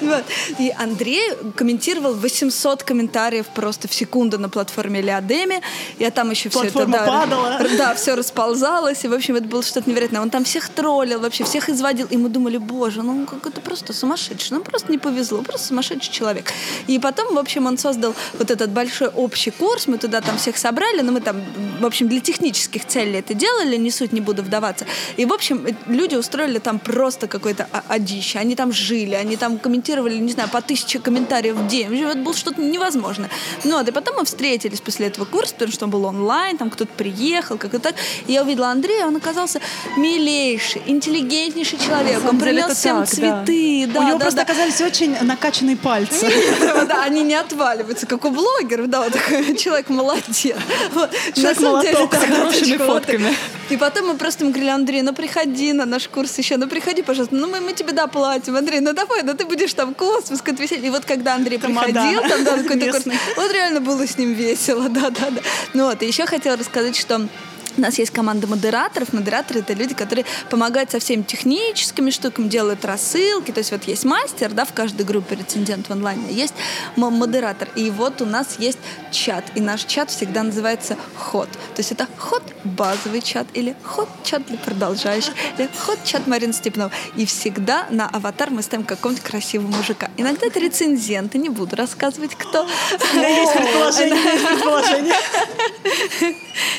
Вот. 0.00 0.24
И 0.58 0.72
Андрей 0.78 1.32
комментировал 1.56 2.14
800 2.14 2.82
комментариев 2.82 3.46
просто 3.54 3.88
в 3.88 3.94
секунду 3.94 4.38
на 4.38 4.48
платформе 4.48 5.00
Леодеми. 5.00 5.60
Я 5.98 6.10
там 6.10 6.30
еще 6.30 6.48
все 6.50 6.64
это... 6.64 6.72
Платформа 6.72 6.98
Да, 6.98 7.06
падала. 7.06 7.60
да, 7.76 7.94
все 7.94 8.14
расползалось. 8.14 9.04
И, 9.04 9.08
в 9.08 9.14
общем, 9.14 9.36
это 9.36 9.46
было 9.46 9.62
что-то 9.62 9.88
невероятное. 9.90 10.20
Он 10.20 10.30
там 10.30 10.44
всех 10.44 10.68
троллил, 10.68 11.20
вообще 11.20 11.44
всех 11.44 11.68
изводил. 11.70 12.06
И 12.10 12.16
мы 12.16 12.28
думали, 12.28 12.58
боже, 12.58 13.02
ну 13.02 13.12
он 13.12 13.26
какой-то 13.26 13.60
просто 13.60 13.92
сумасшедший. 13.92 14.56
Ну 14.58 14.62
просто 14.62 14.90
не 14.92 14.98
повезло, 14.98 15.42
просто 15.42 15.66
сумасшедший 15.68 16.12
человек. 16.12 16.52
И 16.86 16.98
потом, 16.98 17.34
в 17.34 17.38
общем, 17.38 17.66
он 17.66 17.78
создал 17.78 18.14
вот 18.38 18.50
этот 18.50 18.70
большой 18.70 19.08
общий 19.08 19.50
курс. 19.50 19.86
Мы 19.86 19.98
туда 19.98 20.20
там 20.20 20.36
всех 20.38 20.56
собрали, 20.56 21.00
но 21.02 21.12
мы 21.12 21.20
там, 21.20 21.40
в 21.80 21.86
общем, 21.86 22.08
для 22.08 22.20
технических 22.20 22.84
целей 22.86 23.18
это 23.18 23.34
делали, 23.34 23.76
не 23.76 23.90
суть, 23.90 24.12
не 24.12 24.20
буду 24.20 24.42
вдаваться. 24.42 24.86
И, 25.16 25.24
в 25.24 25.32
общем, 25.32 25.66
э, 25.66 25.74
люди 25.86 26.16
устроили 26.16 26.58
там 26.58 26.78
просто 26.78 27.28
какое-то 27.28 27.68
о- 27.72 27.82
одище. 27.88 28.38
Они 28.38 28.54
там 28.54 28.72
жили, 28.72 29.14
они 29.14 29.36
там 29.36 29.58
комментировали, 29.58 30.16
не 30.16 30.32
знаю, 30.32 30.48
по 30.48 30.60
тысяче 30.60 30.98
комментариев 30.98 31.56
в 31.56 31.66
день. 31.66 32.00
Это 32.02 32.18
было 32.18 32.34
что-то 32.34 32.60
невозможное. 32.60 33.30
Ну, 33.64 33.78
вот, 33.78 33.88
и 33.88 33.92
потом 33.92 34.16
мы 34.16 34.24
встретились 34.24 34.80
после 34.80 35.06
этого 35.06 35.24
курса, 35.24 35.54
потому 35.54 35.72
что 35.72 35.84
он 35.84 35.90
был 35.90 36.04
онлайн, 36.04 36.56
там 36.58 36.70
кто-то 36.70 36.90
приехал, 36.96 37.58
как 37.58 37.74
и 37.74 37.78
так. 37.78 37.94
И 38.26 38.32
я 38.32 38.42
увидела 38.42 38.68
Андрея, 38.68 39.06
он 39.06 39.16
оказался 39.16 39.60
милейший, 39.96 40.82
интеллигентнейший 40.86 41.78
человек. 41.78 42.20
Он 42.28 42.38
принес 42.38 42.76
всем 42.76 43.04
так, 43.04 43.08
да. 43.08 43.14
цветы. 43.44 43.86
Да, 43.92 44.00
У 44.00 44.02
него 44.02 44.18
да, 44.18 44.24
просто 44.24 44.36
да. 44.36 44.42
оказались 44.42 44.80
очень 44.80 45.16
накачанные 45.22 45.76
пальцы. 45.76 46.26
Да, 46.88 47.02
они 47.02 47.22
не 47.22 47.34
отваливаются, 47.34 48.06
как 48.06 48.24
у 48.24 48.30
блогеров, 48.30 48.88
да, 48.88 49.02
вот 49.02 49.12
такой 49.12 49.56
человек 49.58 49.88
молодец. 49.88 50.54
Вот. 50.92 51.10
На 51.36 51.54
самом 51.54 51.82
деле, 51.82 51.94
Человек-молоток 51.94 52.10
да, 52.10 52.20
с 52.20 52.24
хорошими 52.24 52.76
фотками. 52.76 53.36
И 53.70 53.76
потом 53.76 54.08
мы 54.08 54.14
просто 54.16 54.44
ему 54.44 54.52
говорили, 54.52 54.70
Андрей, 54.70 55.02
ну 55.02 55.12
приходи 55.12 55.72
на 55.72 55.84
наш 55.84 56.08
курс 56.08 56.38
еще, 56.38 56.56
ну 56.56 56.68
приходи, 56.68 57.02
пожалуйста, 57.02 57.34
ну 57.34 57.48
мы, 57.48 57.60
мы 57.60 57.72
тебе 57.72 57.92
доплатим, 57.92 58.56
Андрей, 58.56 58.80
ну 58.80 58.92
давай, 58.92 59.22
ну 59.22 59.34
ты 59.34 59.44
будешь 59.44 59.74
там 59.74 59.94
космос, 59.94 60.40
как 60.40 60.58
веселье. 60.58 60.86
И 60.86 60.90
вот 60.90 61.04
когда 61.04 61.34
Андрей 61.34 61.58
приходил, 61.58 62.22
там, 62.22 62.44
да, 62.44 62.56
какой-то 62.58 62.92
курс, 62.92 63.04
вот 63.36 63.52
реально 63.52 63.80
было 63.80 64.06
с 64.06 64.16
ним 64.16 64.32
весело, 64.32 64.88
да-да-да. 64.88 65.40
Ну 65.74 65.86
вот, 65.86 66.02
и 66.02 66.06
еще 66.06 66.26
хотела 66.26 66.56
рассказать, 66.56 66.96
что 66.96 67.28
у 67.78 67.80
нас 67.80 67.98
есть 67.98 68.10
команда 68.10 68.46
модераторов. 68.46 69.12
Модераторы— 69.12 69.60
это 69.62 69.72
люди, 69.72 69.94
которые 69.94 70.24
помогают 70.50 70.90
со 70.90 70.98
всеми 70.98 71.22
техническими 71.22 72.10
штуками, 72.10 72.48
делают 72.48 72.84
рассылки. 72.84 73.52
То 73.52 73.58
есть 73.58 73.70
вот 73.70 73.84
есть 73.84 74.04
мастер, 74.04 74.50
да, 74.50 74.64
в 74.64 74.72
каждой 74.72 75.06
группе 75.06 75.36
рецензент 75.36 75.88
в 75.88 75.92
онлайне, 75.92 76.32
есть 76.32 76.54
модератор. 76.96 77.68
И 77.76 77.90
вот 77.90 78.20
у 78.20 78.26
нас 78.26 78.56
есть 78.58 78.78
чат. 79.12 79.44
И 79.54 79.60
наш 79.60 79.84
чат 79.84 80.10
всегда 80.10 80.42
называется 80.42 80.96
ход. 81.16 81.48
То 81.50 81.78
есть 81.78 81.92
это 81.92 82.08
ход 82.18 82.42
базовый 82.64 83.22
чат 83.22 83.46
или 83.54 83.76
ход 83.84 84.08
чат 84.24 84.44
для 84.46 84.58
продолжающих, 84.58 85.32
или 85.56 85.68
ход 85.78 85.98
чат 86.04 86.26
Марины 86.26 86.52
Степнова. 86.52 86.90
И 87.16 87.26
всегда 87.26 87.86
на 87.90 88.08
аватар 88.08 88.50
мы 88.50 88.62
ставим 88.62 88.84
какого-нибудь 88.84 89.24
красивого 89.24 89.68
мужика. 89.68 90.10
Иногда 90.16 90.46
это 90.46 90.58
рецензенты, 90.58 91.38
не 91.38 91.48
буду 91.48 91.76
рассказывать, 91.76 92.34
кто. 92.34 92.66
Есть 93.14 93.52
предположение, 93.52 94.24
есть 94.24 94.46
предположение. 94.46 95.14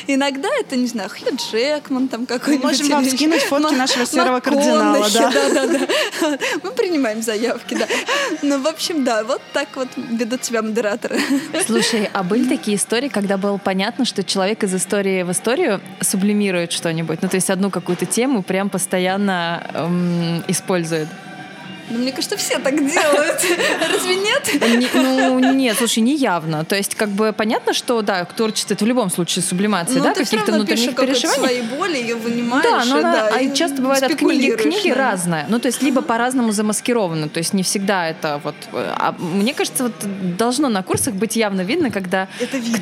Иногда 0.06 0.48
это, 0.60 0.76
не 0.76 0.89
знаю, 0.90 1.08
Хью 1.08 1.36
Джекман 1.36 2.08
там 2.08 2.26
какой-нибудь. 2.26 2.64
можем 2.64 2.88
вам 2.88 3.02
или 3.02 3.10
скинуть 3.10 3.36
еще 3.36 3.46
фотки 3.46 3.74
нашего 3.74 4.06
серого 4.06 4.40
кардинала, 4.40 5.06
да. 5.12 5.30
да, 5.30 5.48
да, 5.48 5.66
да. 5.66 5.78
Мы 6.62 6.72
принимаем 6.72 7.22
заявки, 7.22 7.74
да. 7.74 7.86
Ну, 8.42 8.60
в 8.60 8.66
общем, 8.66 9.04
да, 9.04 9.24
вот 9.24 9.40
так 9.52 9.68
вот 9.74 9.88
ведут 9.96 10.44
себя 10.44 10.62
модераторы. 10.62 11.18
Слушай, 11.66 12.10
а 12.12 12.22
были 12.22 12.48
такие 12.48 12.76
истории, 12.76 13.08
когда 13.08 13.36
было 13.36 13.58
понятно, 13.58 14.04
что 14.04 14.22
человек 14.22 14.64
из 14.64 14.74
истории 14.74 15.22
в 15.22 15.30
историю 15.30 15.80
сублимирует 16.00 16.72
что-нибудь? 16.72 17.22
Ну, 17.22 17.28
то 17.28 17.36
есть 17.36 17.50
одну 17.50 17.70
какую-то 17.70 18.06
тему 18.06 18.42
прям 18.42 18.70
постоянно 18.70 19.62
эм, 19.74 20.44
использует. 20.48 21.08
Ну, 21.90 21.98
мне 21.98 22.12
кажется, 22.12 22.36
все 22.36 22.58
так 22.58 22.76
делают. 22.76 23.40
Разве 23.92 24.16
нет? 24.16 24.50
Не- 24.78 24.88
ну, 24.94 25.38
нет, 25.38 25.76
слушай, 25.76 26.00
не 26.00 26.16
явно. 26.16 26.64
То 26.64 26.76
есть, 26.76 26.94
как 26.94 27.08
бы 27.08 27.32
понятно, 27.32 27.72
что, 27.72 28.00
да, 28.02 28.24
творчество 28.24 28.74
это 28.74 28.84
в 28.84 28.88
любом 28.88 29.10
случае 29.10 29.42
сублимация, 29.42 29.98
Ну, 29.98 30.04
да, 30.04 30.14
каких-то 30.14 30.52
внутренних 30.52 30.94
переживаний. 30.94 31.38
свои 31.38 31.62
боли, 31.62 31.96
ее 31.96 32.14
вынимаешь. 32.14 32.64
Да, 32.64 32.84
но 32.84 32.98
она, 32.98 33.26
а 33.26 33.54
часто 33.54 33.82
бывает 33.82 34.02
от 34.02 34.14
книги 34.14 34.50
к 34.52 34.62
книге 34.62 34.94
разное. 34.94 35.46
Ну, 35.48 35.58
то 35.58 35.66
есть 35.66 35.82
либо 35.82 36.02
по-разному 36.02 36.52
замаскировано, 36.52 37.28
то 37.28 37.38
есть 37.38 37.52
не 37.54 37.62
всегда 37.62 38.08
это 38.08 38.40
вот... 38.44 38.54
А 38.72 39.14
мне 39.18 39.54
кажется, 39.54 39.84
вот 39.84 40.36
должно 40.36 40.68
на 40.68 40.82
курсах 40.82 41.14
быть 41.14 41.36
явно 41.36 41.62
видно, 41.62 41.90
когда 41.90 42.28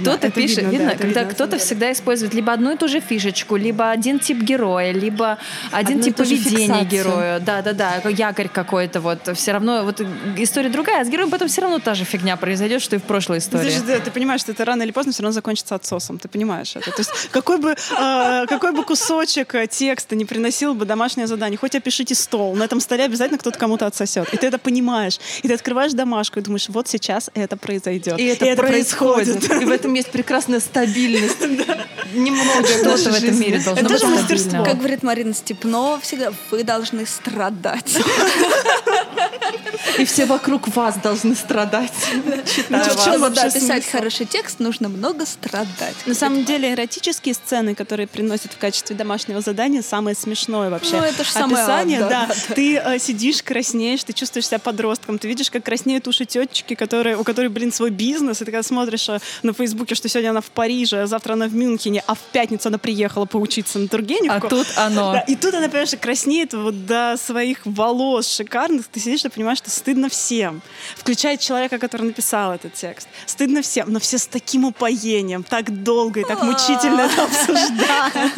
кто-то 0.01 0.31
пишет, 0.31 0.65
видно, 0.71 0.95
когда 0.97 1.25
кто-то 1.25 1.59
всегда 1.59 1.93
использует 1.93 2.35
либо 2.35 2.53
одну 2.53 2.73
и 2.75 2.77
ту 2.77 2.89
же 2.89 3.01
фишечку, 3.01 3.57
либо 3.57 3.91
один 3.91 4.19
тип 4.19 4.39
героя, 4.39 4.93
либо 4.93 5.39
один 5.73 6.01
тип 6.01 6.17
поведения 6.17 6.85
героя. 6.85 7.41
Да-да-да, 7.41 8.03
якорь 8.09 8.49
какой-то 8.49 8.98
вот. 9.01 9.37
Все 9.37 9.53
равно 9.53 9.85
вот 9.85 10.01
история 10.37 10.69
другая, 10.69 11.03
а 11.03 11.05
с 11.05 11.09
героем 11.09 11.31
потом 11.31 11.49
все 11.49 11.63
равно 11.63 11.79
та 11.79 11.95
же 11.95 12.05
фигня 12.05 12.37
произойдет, 12.37 12.83
что 12.83 12.97
и 12.97 12.99
в 12.99 13.03
прошлой 13.03 13.41
Ты, 13.41 13.45
истории. 13.45 13.71
же, 13.71 13.83
да, 13.83 13.99
ты 14.01 14.11
понимаешь, 14.11 14.41
что 14.41 14.53
это 14.53 14.65
рано 14.65 14.83
или 14.83 14.91
поздно 14.91 15.13
все 15.13 15.23
равно 15.23 15.33
закончится 15.33 15.75
отсосом. 15.75 16.19
Ты 16.19 16.29
понимаешь 16.29 16.77
это. 16.77 16.91
То 16.91 17.01
есть 17.01 17.11
какой 17.31 17.59
бы, 17.59 17.71
э, 17.73 18.47
какой 18.49 18.73
бы 18.73 18.85
кусочек 18.85 19.55
текста 19.71 20.17
не 20.17 20.25
приносил 20.25 20.75
бы 20.75 20.85
домашнее 20.85 21.27
задание, 21.27 21.59
хоть 21.59 21.75
опишите 21.75 22.15
стол, 22.15 22.55
на 22.55 22.65
этом 22.65 22.81
столе 22.81 23.05
обязательно 23.05 23.39
кто-то 23.39 23.59
кому-то 23.59 23.87
отсосет. 23.87 24.33
И 24.33 24.37
ты 24.37 24.47
это 24.47 24.59
понимаешь. 24.59 25.19
И 25.43 25.49
ты 25.49 25.55
открываешь 25.55 25.93
домашку 25.93 26.41
и 26.41 26.43
думаешь, 26.43 26.69
вот 26.69 26.89
сейчас 26.89 27.31
это 27.35 27.57
произойдет. 27.57 28.19
И 28.19 28.25
это, 28.25 28.57
происходит. 28.57 29.45
И 29.63 29.65
в 29.65 29.71
этом 29.71 29.95
есть 29.95 30.11
прекрасная 30.11 30.61
стабильность. 30.61 31.41
Немного 32.15 32.67
Что-то 32.67 32.89
нашей 32.91 33.13
в 33.13 33.25
этом 33.25 33.41
мире 33.41 33.59
должно 33.59 33.81
Это 33.83 33.89
быть 33.89 34.01
же 34.01 34.07
мастерство. 34.07 34.65
Как 34.65 34.79
говорит 34.79 35.03
Марина 35.03 35.35
Степнова 35.35 36.01
всегда, 36.01 36.33
вы 36.51 36.65
должны 36.65 37.07
страдать. 37.07 37.99
И 39.99 40.05
все 40.05 40.27
вокруг 40.27 40.69
вас 40.69 40.97
должны 40.97 41.35
страдать. 41.35 41.93
читая 42.47 42.85
Ну, 42.85 43.01
Чтобы 43.01 43.31
да, 43.31 43.43
вообще 43.43 43.61
писать 43.61 43.85
смысл? 43.85 43.97
хороший 43.99 44.27
текст, 44.27 44.61
нужно 44.61 44.89
много 44.89 45.27
страдать. 45.27 45.95
На 46.07 46.15
самом 46.15 46.45
деле 46.45 46.73
эротические 46.73 47.35
сцены, 47.35 47.75
которые 47.75 48.07
приносят 48.07 48.53
в 48.53 48.59
качестве 48.59 48.95
домашнего 48.95 49.41
задания, 49.41 49.83
самое 49.83 50.15
смешное 50.17 50.71
вообще. 50.71 50.97
Ну, 50.97 51.03
это 51.03 51.25
ж 51.25 51.29
самое 51.29 51.65
Описание, 51.65 52.03
ад, 52.03 52.09
да, 52.09 52.21
да. 52.21 52.27
да, 52.27 52.35
да. 52.49 52.55
Ты 52.55 52.77
э, 52.77 52.99
сидишь, 52.99 53.43
краснеешь, 53.43 54.05
ты 54.05 54.13
чувствуешь 54.13 54.47
себя 54.47 54.59
подростком, 54.59 55.19
ты 55.19 55.29
видишь, 55.29 55.51
как 55.51 55.65
краснеют 55.65 56.07
уши 56.07 56.25
тетечки, 56.25 56.75
которые, 56.75 57.17
у 57.17 57.25
которой, 57.25 57.49
блин, 57.49 57.73
свой 57.73 57.91
бизнес, 57.91 58.41
и 58.41 58.45
ты 58.45 58.53
когда 58.53 58.63
смотришь 58.63 59.09
э, 59.09 59.19
на 59.43 59.53
Фейсбуке, 59.53 59.95
что 59.95 60.09
сегодня 60.09 60.31
она 60.31 60.41
в 60.41 60.51
Париже, 60.51 61.03
а 61.03 61.07
завтра 61.07 61.33
она 61.33 61.47
в 61.47 61.55
Мюнхене, 61.55 62.03
а 62.07 62.15
в 62.15 62.21
пятницу 62.33 62.69
она 62.69 62.79
приехала 62.79 63.25
поучиться 63.25 63.79
на 63.79 63.89
Тургеневку. 63.89 64.47
А 64.47 64.51
тут 64.51 64.67
оно. 64.77 65.09
Да, 65.19 65.21
и 65.21 65.37
тут 65.37 65.55
она, 65.55 65.69
понимаешь, 65.69 65.95
краснеет 66.01 66.53
вот 66.53 66.87
до 66.87 67.17
своих 67.17 67.61
волос 67.65 68.27
Ты 68.93 69.01
сидишь 69.01 69.25
и 69.25 69.29
понимаешь, 69.29 69.59
что 69.59 69.71
стыдно 69.71 70.09
всем. 70.09 70.61
Включая 70.97 71.37
человека, 71.37 71.79
который 71.79 72.03
написал 72.03 72.53
этот 72.53 72.75
текст. 72.75 73.09
Стыдно 73.27 73.63
всем, 73.63 73.93
но 73.93 74.01
все 74.01 74.19
с 74.19 74.27
таким 74.27 74.65
упоением, 74.65 75.43
так 75.43 75.83
долго 75.83 76.21
и 76.21 76.25
так 76.25 76.43
мучительно 76.43 77.03
это 77.03 77.25
обсуждают. 77.25 78.33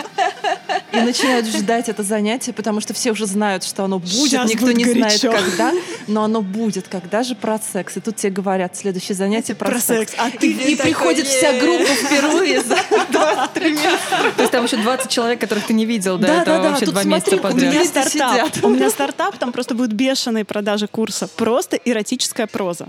и 0.93 1.01
начинают 1.01 1.47
ждать 1.47 1.89
это 1.89 2.03
занятие, 2.03 2.53
потому 2.53 2.81
что 2.81 2.95
все 2.95 3.13
уже 3.13 3.27
знают, 3.27 3.65
что 3.65 3.85
оно 3.85 3.99
будет, 3.99 4.11
Сейчас 4.13 4.49
никто 4.49 4.67
будет 4.67 4.77
не 4.77 4.85
горячо. 4.85 5.31
знает 5.31 5.45
когда, 5.45 5.73
но 6.07 6.25
оно 6.25 6.43
будет, 6.43 6.89
когда 6.89 7.23
же 7.23 7.35
про 7.35 7.59
секс. 7.59 7.97
И 7.97 8.01
тут 8.01 8.17
тебе 8.17 8.31
говорят, 8.33 8.77
следующее 8.77 9.15
занятие 9.15 9.55
про, 9.55 9.71
Про 9.71 9.81
секс. 9.81 10.13
А 10.19 10.31
ты 10.31 10.51
И 10.51 10.77
приходит 10.77 11.27
вся 11.27 11.59
группа 11.61 11.85
впервые 11.95 12.61
за 12.63 12.77
23 13.11 13.71
месяца. 13.73 13.91
То 14.37 14.43
есть 14.43 14.53
там 14.53 14.65
еще 14.65 14.77
20 14.77 15.09
человек, 15.11 15.41
которых 15.41 15.67
ты 15.67 15.73
не 15.73 15.85
видел 15.87 16.19
до 16.19 16.27
Да, 16.27 16.43
этого 16.43 16.57
да, 16.57 16.63
да, 16.63 16.69
вообще 16.71 16.87
тут 16.87 16.95
два 16.95 17.03
смотри, 17.03 17.17
месяца 17.19 17.37
у 17.37 17.39
У 17.39 17.43
подряд. 17.43 17.73
меня 17.75 17.85
стартап. 17.85 18.51
У 18.65 18.69
меня 18.69 18.91
стартап, 18.91 19.39
там 19.39 19.53
просто 19.53 19.75
будут 19.75 19.93
бешеные 20.31 20.45
продажи 20.45 20.87
курса. 20.87 21.27
Просто 21.29 21.77
эротическая 21.77 22.47
проза. 22.47 22.87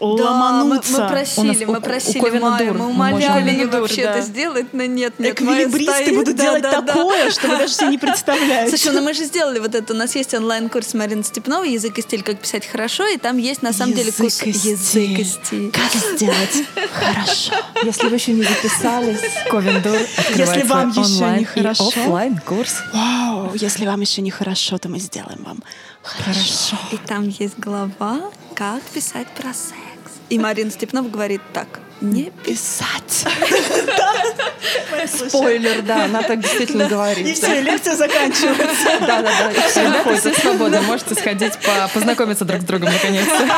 Да, 0.00 0.06
мы, 0.06 0.14
Ломануться. 0.22 1.02
мы 1.02 1.08
просили, 1.08 1.40
У 1.40 1.44
нас 1.48 1.56
у- 1.60 1.66
мы 1.72 1.78
у 1.78 1.80
просили 1.82 2.20
Ковина 2.20 2.50
Майю, 2.52 2.68
дур. 2.72 2.78
мы 2.78 2.84
Мы 2.86 2.90
умоляли 2.92 3.50
ее 3.50 3.66
вообще 3.66 4.04
Да. 4.04 4.12
это 4.16 4.22
сделать, 4.26 4.72
но 4.72 4.84
нет, 4.86 5.18
нет. 5.18 5.34
Эквилибристы 5.34 6.14
будут 6.14 6.36
Да, 6.36 6.42
делать 6.42 6.62
да, 6.62 6.80
да. 6.80 6.94
такое, 6.94 7.30
что 7.30 7.48
вы 7.48 7.58
даже 7.58 7.74
себе 7.74 7.88
не 7.88 7.98
представляете. 8.06 8.74
Слушай, 8.78 8.94
ну 8.94 9.02
мы 9.02 9.12
же 9.12 9.24
сделали 9.26 9.58
вот 9.58 9.74
это. 9.74 9.92
У 9.92 9.96
нас 9.96 10.16
есть 10.16 10.32
онлайн-курс 10.32 10.94
Марины 10.94 11.22
Степновой 11.22 11.72
«Язык 11.72 11.98
и 11.98 12.00
стиль. 12.02 12.22
Как 12.22 12.38
писать 12.40 12.66
хорошо», 12.66 13.06
и 13.08 13.18
там 13.18 13.36
есть 13.36 13.60
на 13.60 13.74
самом 13.74 13.92
деле 13.92 14.06
Язык 14.06 14.20
курс 14.22 14.42
и 14.44 14.50
«Язык 14.70 15.18
и 15.18 15.24
стиль». 15.24 15.70
Как 15.70 15.92
сделать 15.92 16.64
хорошо. 16.94 17.52
Если 17.84 18.08
вы 18.08 18.16
еще 18.16 18.32
не 18.32 18.42
записались, 18.44 19.20
Ковендур 19.50 19.98
Если 20.34 20.62
вам 20.62 20.88
еще 20.92 21.38
не 21.38 21.44
хорошо. 21.44 21.88
оффлайн 21.88 22.38
курс. 22.38 22.76
Вау, 22.94 23.52
если 23.54 23.84
вам 23.84 24.00
еще 24.00 24.22
не 24.22 24.30
хорошо, 24.30 24.78
то 24.78 24.88
мы 24.88 24.98
сделаем 24.98 25.42
вам 25.44 25.62
хорошо. 26.02 26.76
И 26.92 26.96
там 26.96 27.28
есть 27.28 27.58
глава 27.58 28.20
«Как 28.54 28.82
писать 28.82 29.28
про 29.28 29.52
секс». 29.52 29.74
И 30.28 30.38
Марина 30.38 30.70
Степнова 30.70 31.08
говорит 31.08 31.40
так. 31.52 31.80
Не 32.00 32.30
Писать. 32.44 33.26
спойлер, 35.28 35.82
да, 35.82 36.04
она 36.04 36.22
так 36.22 36.40
действительно 36.40 36.84
И 36.84 36.88
говорит. 36.88 37.36
все, 37.36 37.60
лекция 37.60 37.94
заканчивается. 37.94 38.98
Да, 39.00 39.20
да, 39.20 39.22
да. 39.22 39.50
и 39.52 39.68
все 39.68 39.86
выходит. 39.88 40.34
все 40.36 40.54
можете 40.82 41.14
сходить 41.14 41.58
по- 41.58 41.88
познакомиться 41.92 42.44
друг 42.46 42.62
с 42.62 42.64
другом 42.64 42.90
наконец-то. 42.90 43.48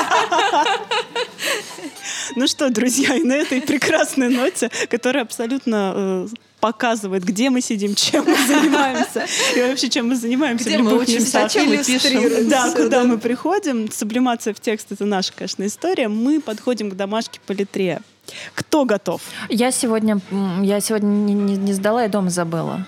Ну 2.35 2.48
что, 2.48 2.70
друзья, 2.70 3.14
и 3.14 3.23
на 3.23 3.35
этой 3.35 3.60
прекрасной 3.60 4.28
ноте, 4.28 4.70
которая 4.90 5.23
абсолютно 5.24 5.93
э, 5.94 6.27
показывает, 6.62 7.24
где 7.24 7.51
мы 7.51 7.60
сидим, 7.60 7.97
чем 7.97 8.24
мы 8.24 8.36
занимаемся 8.47 9.26
и 9.56 9.60
вообще 9.62 9.89
чем 9.89 10.06
мы 10.09 10.14
занимаемся 10.14 10.64
Где 10.64 10.78
в 10.78 10.82
мы 10.82 10.97
учимся, 10.97 11.20
местах. 11.20 11.47
о 11.47 11.48
чем 11.48 11.66
мы 11.66 11.78
пишем. 11.78 12.48
Да, 12.48 12.70
куда 12.70 13.02
да. 13.02 13.05
мы 13.05 13.18
приходим. 13.18 13.90
Сублимация 13.90 14.55
в 14.55 14.60
текст— 14.60 14.86
это 14.93 15.05
наша, 15.05 15.32
конечно, 15.32 15.66
история. 15.66 16.06
Мы 16.06 16.40
подходим 16.40 16.89
к 16.89 16.94
домашке 16.94 17.40
по 17.44 17.51
литре. 17.51 18.01
Кто 18.55 18.84
готов? 18.84 19.22
Я 19.48 19.72
сегодня, 19.72 20.20
я 20.62 20.78
сегодня 20.80 21.09
не, 21.09 21.34
не- 21.34 21.56
не 21.56 21.72
сдала, 21.72 22.05
я 22.05 22.09
дома 22.09 22.30
забыла. 22.30 22.86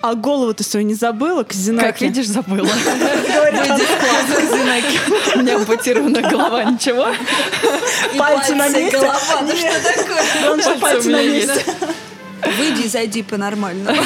А 0.00 0.14
голову 0.14 0.52
ты 0.52 0.64
свою 0.64 0.84
не 0.84 0.94
забыла, 0.94 1.44
Казинаки? 1.44 1.86
Как 1.86 2.00
видишь, 2.00 2.26
забыла. 2.26 2.66
Казинаки. 4.34 4.98
У 5.36 5.38
меня 5.38 5.54
ампутирована 5.54 6.22
голова, 6.22 6.64
ничего. 6.64 7.06
Пальцы 8.18 8.56
на 8.56 8.68
месте? 8.68 8.98
голова, 8.98 9.42
ну 9.42 9.52
что 9.54 9.94
такое? 9.94 10.50
Он 10.50 10.60
же 10.60 10.74
пальцы 10.80 11.08
на 11.10 11.22
месте. 11.22 11.64
Выйди 12.58 12.86
и 12.86 12.88
зайди 12.88 13.22
по-нормальному. 13.22 13.96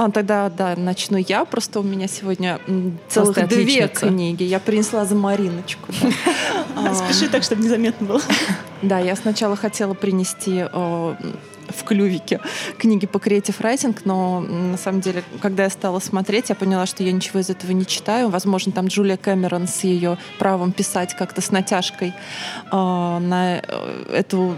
А, 0.00 0.10
тогда, 0.10 0.48
да, 0.48 0.76
начну 0.76 1.18
я. 1.18 1.44
Просто 1.44 1.80
у 1.80 1.82
меня 1.82 2.08
сегодня 2.08 2.58
целых 3.08 3.34
Просто 3.34 3.46
две 3.54 3.84
отличница. 3.84 4.06
книги. 4.08 4.44
Я 4.44 4.58
принесла 4.58 5.04
за 5.04 5.14
Мариночку. 5.14 5.92
А, 6.76 6.94
Спеши 6.94 7.28
так, 7.28 7.42
чтобы 7.42 7.62
незаметно 7.62 8.06
было. 8.06 8.22
Да, 8.80 8.98
я 8.98 9.14
сначала 9.14 9.56
хотела 9.56 9.92
принести 9.92 10.64
э, 10.72 11.14
в 11.68 11.84
клювике 11.84 12.40
книги 12.78 13.06
по 13.06 13.18
Creative 13.18 13.54
Writing, 13.60 13.98
но 14.04 14.40
на 14.40 14.78
самом 14.78 15.02
деле, 15.02 15.22
когда 15.42 15.64
я 15.64 15.70
стала 15.70 15.98
смотреть, 15.98 16.48
я 16.48 16.54
поняла, 16.54 16.86
что 16.86 17.02
я 17.02 17.12
ничего 17.12 17.40
из 17.40 17.50
этого 17.50 17.72
не 17.72 17.84
читаю. 17.84 18.30
Возможно, 18.30 18.72
там 18.72 18.86
Джулия 18.86 19.18
Кэмерон 19.18 19.68
с 19.68 19.84
ее 19.84 20.16
правом 20.38 20.72
писать 20.72 21.14
как-то 21.14 21.42
с 21.42 21.50
натяжкой 21.50 22.08
э, 22.08 22.70
на 22.72 23.58
э, 23.58 24.14
эту 24.14 24.56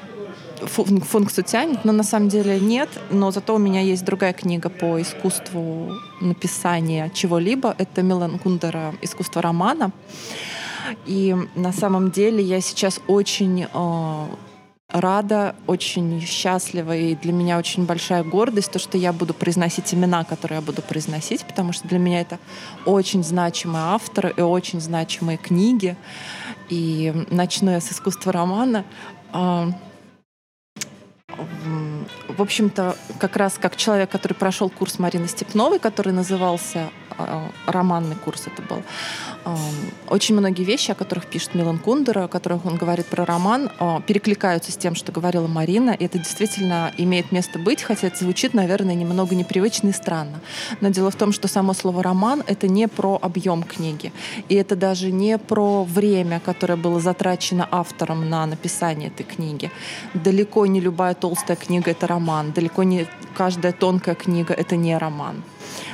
функцию 0.67 1.45
тянет, 1.45 1.85
но 1.85 1.93
на 1.93 2.03
самом 2.03 2.29
деле 2.29 2.61
нет. 2.61 2.89
Но 3.11 3.31
зато 3.31 3.55
у 3.55 3.59
меня 3.59 3.81
есть 3.81 4.05
другая 4.05 4.33
книга 4.33 4.69
по 4.69 5.01
искусству 5.01 5.93
написания 6.21 7.11
чего-либо. 7.15 7.75
Это 7.79 8.03
Милан 8.03 8.39
Кундера 8.39 8.95
«Искусство 9.03 9.43
романа». 9.43 9.93
И 11.07 11.35
на 11.55 11.73
самом 11.73 12.11
деле 12.11 12.43
я 12.43 12.61
сейчас 12.61 13.01
очень 13.07 13.67
э, 13.73 14.27
рада, 14.93 15.55
очень 15.67 16.21
счастлива, 16.21 16.95
и 16.95 17.15
для 17.15 17.33
меня 17.33 17.59
очень 17.59 17.85
большая 17.87 18.23
гордость, 18.23 18.71
то, 18.73 18.79
что 18.79 18.99
я 18.99 19.13
буду 19.13 19.35
произносить 19.35 19.93
имена, 19.95 20.25
которые 20.25 20.57
я 20.57 20.63
буду 20.63 20.83
произносить, 20.83 21.45
потому 21.45 21.73
что 21.73 21.89
для 21.89 21.99
меня 21.99 22.21
это 22.21 22.39
очень 22.85 23.25
значимые 23.25 23.85
авторы 23.85 24.35
и 24.37 24.41
очень 24.41 24.81
значимые 24.81 25.39
книги. 25.39 25.97
И 26.69 27.13
начну 27.31 27.71
я 27.71 27.81
с 27.81 27.91
искусства 27.91 28.33
романа. 28.33 28.85
А, 29.33 29.69
В 32.29 32.41
общем-то, 32.41 32.97
как 33.19 33.37
раз 33.37 33.59
как 33.61 33.77
человек, 33.77 34.11
который 34.11 34.35
прошел 34.35 34.71
курс 34.71 34.99
Марины 34.99 35.29
Степновой, 35.29 35.79
который 35.79 36.13
назывался 36.13 36.91
романный 37.67 38.17
курс 38.17 38.47
это 38.47 38.63
был. 38.63 38.83
Ам, 39.45 39.59
Очень 40.09 40.37
многие 40.37 40.65
вещи, 40.65 40.91
о 40.91 40.95
которых 40.95 41.27
пишет 41.27 41.55
Милан 41.55 41.79
Кундера, 41.79 42.25
о 42.25 42.29
которых 42.29 42.65
он 42.65 42.77
говорит 42.77 43.07
про 43.07 43.25
роман, 43.25 43.71
а, 43.79 44.01
перекликаются 44.01 44.71
с 44.71 44.77
тем, 44.77 44.95
что 44.95 45.13
говорила 45.13 45.47
Марина. 45.47 45.91
И 45.91 46.05
это 46.05 46.19
действительно 46.19 46.93
имеет 46.97 47.33
место 47.33 47.59
быть, 47.59 47.83
хотя 47.83 48.07
это 48.09 48.19
звучит, 48.19 48.55
наверное, 48.55 48.95
немного 48.95 49.35
непривычно 49.35 49.89
и 49.89 49.93
странно. 49.93 50.41
Но 50.81 50.91
дело 50.91 51.11
в 51.11 51.17
том, 51.17 51.33
что 51.33 51.49
само 51.49 51.75
слово 51.75 52.03
«роман»— 52.03 52.43
это 52.47 52.69
не 52.69 52.89
про 52.89 53.19
объем 53.21 53.63
книги. 53.63 54.13
И 54.49 54.55
это 54.55 54.77
даже 54.77 55.11
не 55.11 55.39
про 55.39 55.85
время, 55.85 56.41
которое 56.41 56.77
было 56.77 57.01
затрачено 57.01 57.69
автором 57.71 58.29
на 58.29 58.47
написание 58.47 59.09
этой 59.09 59.25
книги. 59.25 59.71
Далеко 60.15 60.67
не 60.67 60.81
любая 60.81 61.15
толстая 61.15 61.57
книга— 61.57 61.91
это 61.93 62.07
роман. 62.07 62.53
Далеко 62.53 62.83
не 62.83 63.07
каждая 63.35 63.73
тонкая 63.73 64.15
книга— 64.15 64.55
это 64.57 64.77
не 64.77 64.97
роман. 64.97 65.43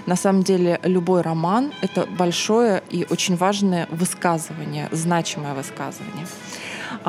На 0.07 0.17
самом 0.17 0.43
деле 0.43 0.81
любой 0.83 1.23
роман— 1.23 1.73
это 1.81 2.07
большое 2.07 2.83
и 2.91 3.07
очень 3.11 3.37
важное 3.37 3.87
высказывание, 3.91 4.89
значимое 4.93 5.55
высказывание. 5.55 6.27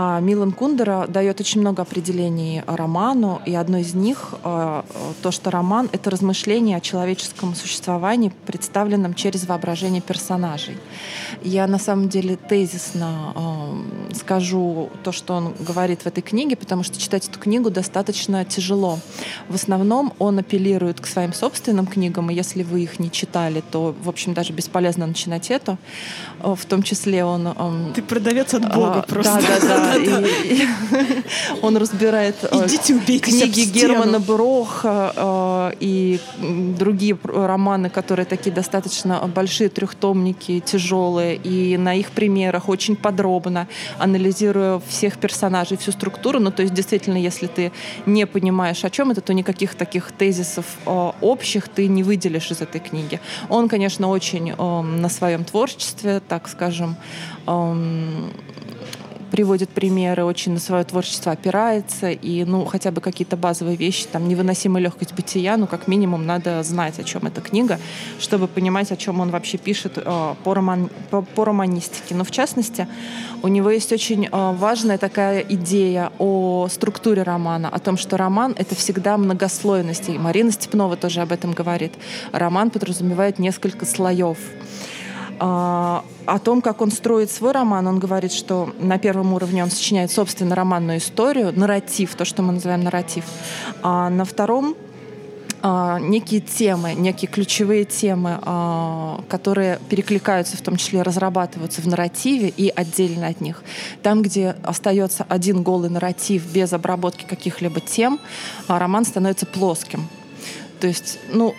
А 0.01 0.21
Милан 0.21 0.53
Кундера 0.53 1.07
дает 1.09 1.41
очень 1.41 1.59
много 1.59 1.81
определений 1.81 2.63
роману, 2.67 3.41
и 3.45 3.53
одно 3.53 3.79
из 3.79 3.93
них 3.93 4.33
э, 4.45 4.83
то, 5.21 5.31
что 5.31 5.51
роман— 5.51 5.89
это 5.91 6.09
размышление 6.09 6.77
о 6.77 6.79
человеческом 6.79 7.53
существовании, 7.53 8.31
представленном 8.45 9.13
через 9.13 9.45
воображение 9.45 10.01
персонажей. 10.01 10.77
Я 11.43 11.67
на 11.67 11.79
самом 11.79 12.07
деле 12.07 12.37
тезисно 12.37 13.33
скажу 14.15 14.89
то, 15.03 15.11
что 15.11 15.33
он 15.33 15.53
говорит 15.59 16.03
в 16.03 16.07
этой 16.07 16.21
книге, 16.21 16.55
потому 16.55 16.83
что 16.83 16.97
читать 16.97 17.27
эту 17.27 17.37
книгу 17.37 17.69
достаточно 17.69 18.45
тяжело. 18.45 18.99
В 19.49 19.55
основном 19.55 20.13
он 20.17 20.39
апеллирует 20.39 21.01
к 21.01 21.07
своим 21.07 21.33
собственным 21.33 21.85
книгам, 21.87 22.31
и 22.31 22.33
если 22.33 22.63
вы 22.63 22.83
их 22.83 22.99
не 22.99 23.11
читали, 23.11 23.61
то, 23.69 23.93
в 24.01 24.07
общем, 24.07 24.33
даже 24.33 24.53
бесполезно 24.53 25.05
начинать 25.07 25.51
эту. 25.51 25.77
Э, 26.41 26.55
В 26.55 26.65
том 26.65 26.83
числе 26.83 27.25
он... 27.25 27.47
эм, 27.47 27.93
Ты 27.93 28.01
продавец 28.01 28.53
от 28.53 28.73
Бога 28.73 28.99
а, 28.99 29.01
просто. 29.01 29.41
Да, 29.41 29.67
да, 29.67 29.85
да. 29.85 29.88
Он 31.61 31.77
разбирает 31.77 32.35
э, 32.43 32.67
книги. 33.19 33.61
Германа 33.61 34.19
Броха 34.19 35.13
э, 35.15 35.75
и 35.79 36.19
другие 36.77 37.17
романы, 37.23 37.89
которые 37.89 38.25
такие 38.25 38.51
достаточно 38.51 39.19
большие 39.27 39.69
трехтомники, 39.69 40.59
тяжелые, 40.59 41.35
и 41.35 41.77
на 41.77 41.93
их 41.93 42.11
примерах 42.11 42.69
очень 42.69 42.95
подробно 42.95 43.67
анализируя 43.97 44.81
всех 44.87 45.17
персонажей, 45.17 45.77
всю 45.77 45.91
структуру. 45.91 46.39
Ну, 46.39 46.51
то 46.51 46.61
есть, 46.61 46.73
действительно, 46.73 47.17
если 47.17 47.47
ты 47.47 47.71
не 48.05 48.25
понимаешь, 48.25 48.83
о 48.83 48.89
чем 48.89 49.11
это, 49.11 49.21
то 49.21 49.33
никаких 49.33 49.75
таких 49.75 50.11
тезисов 50.11 50.65
э, 50.85 51.11
общих 51.21 51.67
ты 51.69 51.87
не 51.87 52.03
выделишь 52.03 52.51
из 52.51 52.61
этой 52.61 52.81
книги. 52.81 53.19
Он, 53.49 53.69
конечно, 53.69 54.07
очень 54.09 54.51
э, 54.51 54.81
на 54.81 55.09
своем 55.09 55.43
творчестве, 55.43 56.21
так 56.27 56.47
скажем, 56.47 56.95
эм, 57.47 58.31
приводит 59.31 59.69
примеры, 59.69 60.23
очень 60.23 60.53
на 60.53 60.59
свое 60.59 60.83
творчество 60.83 61.31
опирается, 61.31 62.09
и, 62.11 62.43
ну, 62.43 62.65
хотя 62.65 62.91
бы 62.91 63.01
какие-то 63.01 63.37
базовые 63.37 63.77
вещи, 63.77 64.05
там, 64.11 64.27
невыносимая 64.27 64.83
легкость 64.83 65.13
бытия, 65.13 65.57
ну, 65.57 65.67
как 65.67 65.87
минимум, 65.87 66.25
надо 66.25 66.61
знать, 66.63 66.99
о 66.99 67.03
чем 67.03 67.25
эта 67.27 67.41
книга, 67.41 67.79
чтобы 68.19 68.47
понимать, 68.47 68.91
о 68.91 68.97
чем 68.97 69.19
он 69.19 69.29
вообще 69.29 69.57
пишет 69.57 69.93
э, 69.97 70.35
по, 70.43 70.53
роман, 70.53 70.89
по, 71.09 71.21
по 71.21 71.45
романистике. 71.45 72.15
Но, 72.15 72.23
в 72.23 72.31
частности, 72.31 72.87
у 73.41 73.47
него 73.47 73.69
есть 73.69 73.91
очень 73.91 74.25
э, 74.25 74.29
важная 74.31 74.97
такая 74.97 75.41
идея 75.41 76.11
о 76.19 76.67
структуре 76.69 77.23
романа, 77.23 77.69
о 77.69 77.79
том, 77.79 77.97
что 77.97 78.17
роман— 78.17 78.55
это 78.57 78.75
всегда 78.75 79.17
многослойность, 79.17 80.09
и 80.09 80.17
Марина 80.17 80.51
Степнова 80.51 80.97
тоже 80.97 81.21
об 81.21 81.31
этом 81.31 81.53
говорит. 81.53 81.93
Роман 82.31 82.69
подразумевает 82.69 83.39
несколько 83.39 83.85
слоев. 83.85 84.37
А, 85.39 86.03
О 86.25 86.39
том, 86.39 86.61
как 86.61 86.81
он 86.81 86.91
строит 86.91 87.31
свой 87.31 87.51
роман, 87.53 87.87
он 87.87 87.99
говорит, 87.99 88.33
что 88.33 88.73
на 88.79 88.99
первом 88.99 89.33
уровне 89.33 89.63
он 89.63 89.71
сочиняет, 89.71 90.11
собственно, 90.11 90.55
романную 90.55 90.99
историю, 90.99 91.57
нарратив, 91.57 92.15
то, 92.15 92.25
что 92.25 92.41
мы 92.43 92.53
называем 92.53 92.83
нарратив. 92.83 93.23
А 93.81 94.09
на 94.09 94.25
втором 94.25 94.75
а, 95.61 95.99
некие 95.99 96.39
темы, 96.41 96.93
некие 96.93 97.29
ключевые 97.29 97.85
темы, 97.85 98.39
а, 98.41 99.21
которые 99.27 99.79
перекликаются, 99.89 100.55
в 100.57 100.61
том 100.61 100.77
числе 100.77 101.01
разрабатываются 101.01 101.81
в 101.81 101.87
нарративе 101.87 102.49
и 102.49 102.69
отдельно 102.73 103.27
от 103.27 103.41
них. 103.41 103.63
Там, 104.03 104.21
где 104.21 104.55
остается 104.63 105.25
один 105.27 105.63
голый 105.63 105.89
нарратив 105.89 106.45
без 106.51 106.71
обработки 106.73 107.25
каких-либо 107.25 107.81
тем, 107.81 108.19
роман 108.67 109.05
становится 109.05 109.45
плоским. 109.45 110.07
То 110.79 110.87
есть, 110.87 111.19
ну, 111.31 111.55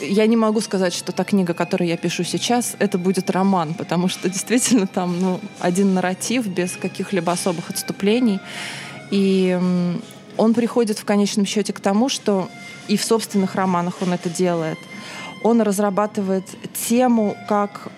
я 0.00 0.26
не 0.26 0.36
могу 0.36 0.60
сказать, 0.60 0.94
что 0.94 1.12
та 1.12 1.24
книга, 1.24 1.54
которую 1.54 1.88
я 1.88 1.96
пишу 1.96 2.24
сейчас, 2.24 2.76
это 2.78 2.98
будет 2.98 3.30
роман, 3.30 3.74
потому 3.74 4.08
что 4.08 4.28
действительно 4.30 4.86
там 4.86 5.20
ну, 5.20 5.40
один 5.60 5.94
нарратив 5.94 6.46
без 6.46 6.76
каких-либо 6.76 7.32
особых 7.32 7.70
отступлений. 7.70 8.40
И 9.10 9.58
он 10.36 10.54
приходит 10.54 10.98
в 10.98 11.04
конечном 11.04 11.46
счете 11.46 11.72
к 11.72 11.80
тому, 11.80 12.08
что 12.08 12.48
и 12.88 12.96
в 12.96 13.04
собственных 13.04 13.54
романах 13.54 13.94
он 14.00 14.12
это 14.12 14.28
делает. 14.30 14.78
Он 15.42 15.60
разрабатывает 15.60 16.44
тему 16.88 17.36
как 17.48 17.88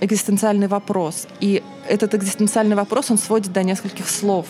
экзистенциальный 0.00 0.68
вопрос. 0.68 1.26
И 1.40 1.62
этот 1.88 2.14
экзистенциальный 2.14 2.76
вопрос 2.76 3.10
он 3.10 3.18
сводит 3.18 3.52
до 3.52 3.62
нескольких 3.62 4.08
слов, 4.08 4.46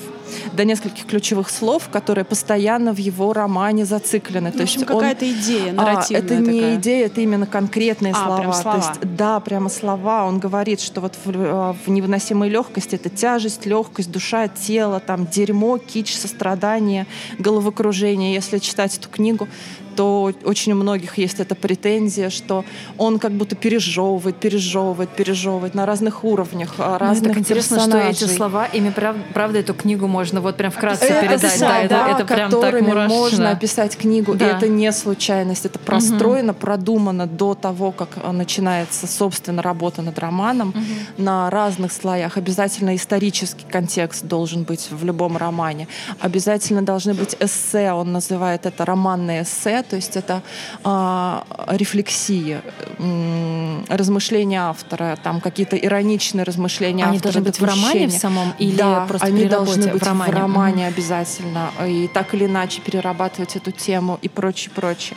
до 0.52 0.64
нескольких 0.64 1.06
ключевых 1.06 1.50
слов, 1.50 1.88
которые 1.90 2.24
постоянно 2.24 2.92
в 2.92 2.98
его 2.98 3.32
романе 3.32 3.84
зациклены. 3.84 4.50
Ну, 4.52 4.58
в 4.58 4.62
общем, 4.62 4.84
какая-то 4.84 5.30
идея 5.30 5.72
нарративная. 5.72 6.22
А, 6.22 6.24
это 6.24 6.36
не 6.36 6.60
такая. 6.60 6.74
идея, 6.76 7.06
это 7.06 7.20
именно 7.20 7.46
конкретные 7.46 8.12
а, 8.12 8.24
слова. 8.24 8.38
Прям 8.38 8.52
слова. 8.52 8.80
То 8.80 8.86
есть, 8.86 9.16
да, 9.16 9.40
прямо 9.40 9.68
слова. 9.68 10.26
Он 10.26 10.38
говорит, 10.38 10.80
что 10.80 11.00
вот 11.00 11.14
в, 11.24 11.30
а, 11.34 11.76
в 11.84 11.88
невыносимой 11.90 12.48
легкости 12.48 12.94
это 12.94 13.08
тяжесть, 13.08 13.66
легкость, 13.66 14.10
душа, 14.10 14.48
тело, 14.48 15.00
там 15.00 15.26
дерьмо, 15.26 15.78
кич, 15.78 16.16
сострадание, 16.16 17.06
головокружение. 17.38 18.34
Если 18.34 18.58
читать 18.58 18.96
эту 18.96 19.08
книгу, 19.08 19.48
то 19.94 20.32
очень 20.44 20.72
у 20.72 20.76
многих 20.76 21.18
есть 21.18 21.40
эта 21.40 21.54
претензия, 21.54 22.30
что 22.30 22.64
он 22.98 23.18
как 23.18 23.32
будто 23.32 23.54
пережевывает, 23.56 24.36
пережевывает, 24.36 25.10
пережевывает 25.10 25.74
на 25.74 25.86
разных 25.86 26.24
уровнях, 26.24 26.74
а, 26.78 26.98
разных 26.98 27.23
так 27.28 27.38
интересно, 27.38 27.76
персонажей. 27.76 28.14
что 28.14 28.24
эти 28.26 28.36
слова, 28.36 28.66
ими 28.66 28.90
прав, 28.90 29.16
правда 29.32 29.58
эту 29.58 29.74
книгу 29.74 30.06
можно 30.06 30.40
вот 30.40 30.56
прям 30.56 30.70
вкратце 30.70 31.06
это 31.06 31.26
передать. 31.26 31.58
Слова, 31.58 31.74
да, 31.88 32.08
это, 32.08 32.22
это 32.22 32.34
прям 32.34 32.50
так 32.50 32.60
которыми 32.60 32.86
мурашно. 32.86 33.16
можно 33.16 33.50
описать 33.50 33.96
книгу. 33.96 34.34
Да. 34.34 34.46
И 34.46 34.56
это 34.56 34.68
не 34.68 34.90
случайность, 34.92 35.66
это 35.66 35.78
простроено, 35.78 36.52
угу. 36.52 36.60
продумано 36.60 37.26
до 37.26 37.54
того, 37.54 37.92
как 37.92 38.08
начинается, 38.32 39.06
собственно, 39.06 39.62
работа 39.62 40.02
над 40.02 40.18
романом 40.18 40.70
угу. 40.70 40.78
на 41.18 41.50
разных 41.50 41.92
слоях. 41.92 42.36
Обязательно 42.36 42.94
исторический 42.96 43.66
контекст 43.70 44.24
должен 44.24 44.64
быть 44.64 44.88
в 44.90 45.04
любом 45.04 45.36
романе. 45.36 45.88
Обязательно 46.20 46.82
должны 46.82 47.14
быть 47.14 47.36
эссе, 47.40 47.92
он 47.92 48.12
называет 48.12 48.66
это 48.66 48.84
романное 48.84 49.42
эссе, 49.42 49.82
то 49.82 49.96
есть 49.96 50.16
это 50.16 50.42
э, 50.84 51.40
рефлексии, 51.68 52.60
э, 52.98 53.80
размышления 53.88 54.60
автора, 54.62 55.18
там 55.22 55.40
какие-то 55.40 55.76
ироничные 55.76 56.44
размышления 56.44 57.04
Они 57.14 57.20
должны 57.20 57.40
быть 57.42 57.60
в 57.60 57.64
романе 57.64 58.08
в 58.08 58.12
самом 58.12 58.54
или 58.58 58.76
да, 58.76 59.06
просто 59.06 59.26
они 59.26 59.42
при 59.42 59.48
должны 59.48 59.92
быть 59.92 60.02
в 60.02 60.04
романе? 60.04 60.32
в 60.32 60.34
романе 60.34 60.86
обязательно. 60.88 61.70
И 61.86 62.08
так 62.12 62.34
или 62.34 62.46
иначе 62.46 62.80
перерабатывать 62.80 63.56
эту 63.56 63.70
тему 63.70 64.18
и 64.22 64.28
прочее, 64.28 64.72
прочее. 64.74 65.16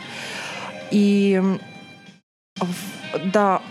И 0.90 1.42
да, 3.24 3.62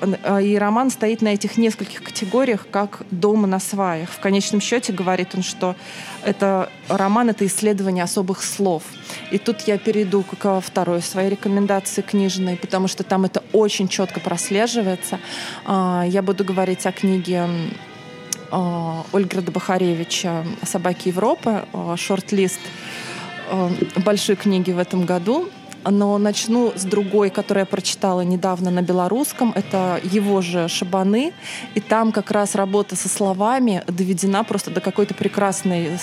и 0.41 0.58
роман 0.58 0.90
стоит 0.90 1.22
на 1.22 1.30
этих 1.30 1.58
нескольких 1.58 2.02
категориях, 2.04 2.68
как 2.72 3.04
«Дома 3.12 3.48
на 3.48 3.60
сваях». 3.60 4.10
В 4.10 4.20
конечном 4.20 4.62
счете 4.62 4.94
говорит 4.94 5.36
он, 5.36 5.44
что 5.44 5.76
это 6.24 6.70
роман— 6.88 7.30
это 7.32 7.45
исследование 7.45 8.04
особых 8.04 8.44
слов. 8.44 8.84
И 9.32 9.38
тут 9.38 9.62
я 9.62 9.78
перейду 9.78 10.24
к 10.24 10.62
второй 10.62 11.02
своей 11.02 11.30
рекомендации 11.30 12.02
книжной, 12.02 12.56
потому 12.56 12.88
что 12.88 13.04
там 13.04 13.26
это 13.26 13.44
очень 13.54 13.88
четко 13.88 14.20
прослеживается. 14.20 15.20
А, 15.66 16.04
я 16.08 16.22
буду 16.22 16.44
говорить 16.44 16.86
о 16.86 16.91
книге 16.91 17.41
а, 17.41 17.49
Ольгерда 18.52 19.52
Бахаревича 19.52 20.45
«Собаки 20.64 21.10
Европы», 21.10 21.65
а, 21.74 21.95
шорт-лист 21.98 22.60
большой 24.03 24.36
книги 24.36 24.72
в 24.72 24.78
этом 24.78 25.06
году 25.06 25.49
но 25.90 26.18
начну 26.18 26.74
с 26.76 26.84
другой, 26.84 27.30
которую 27.30 27.61
я 27.61 27.65
прочитала 27.65 28.22
недавно 28.22 28.72
на 28.72 28.82
белорусском. 28.82 29.53
Это 29.56 29.99
его 30.03 30.41
же 30.41 30.68
«Шабаны». 30.68 31.34
И 31.76 31.80
там 31.80 32.11
как 32.11 32.32
раз 32.32 32.56
работа 32.56 32.95
со 32.95 33.10
словами 33.10 33.84
доведена 33.88 34.44
просто 34.44 34.72
до 34.72 34.82
какой-то 34.82 35.14
прекрасной 35.14 35.98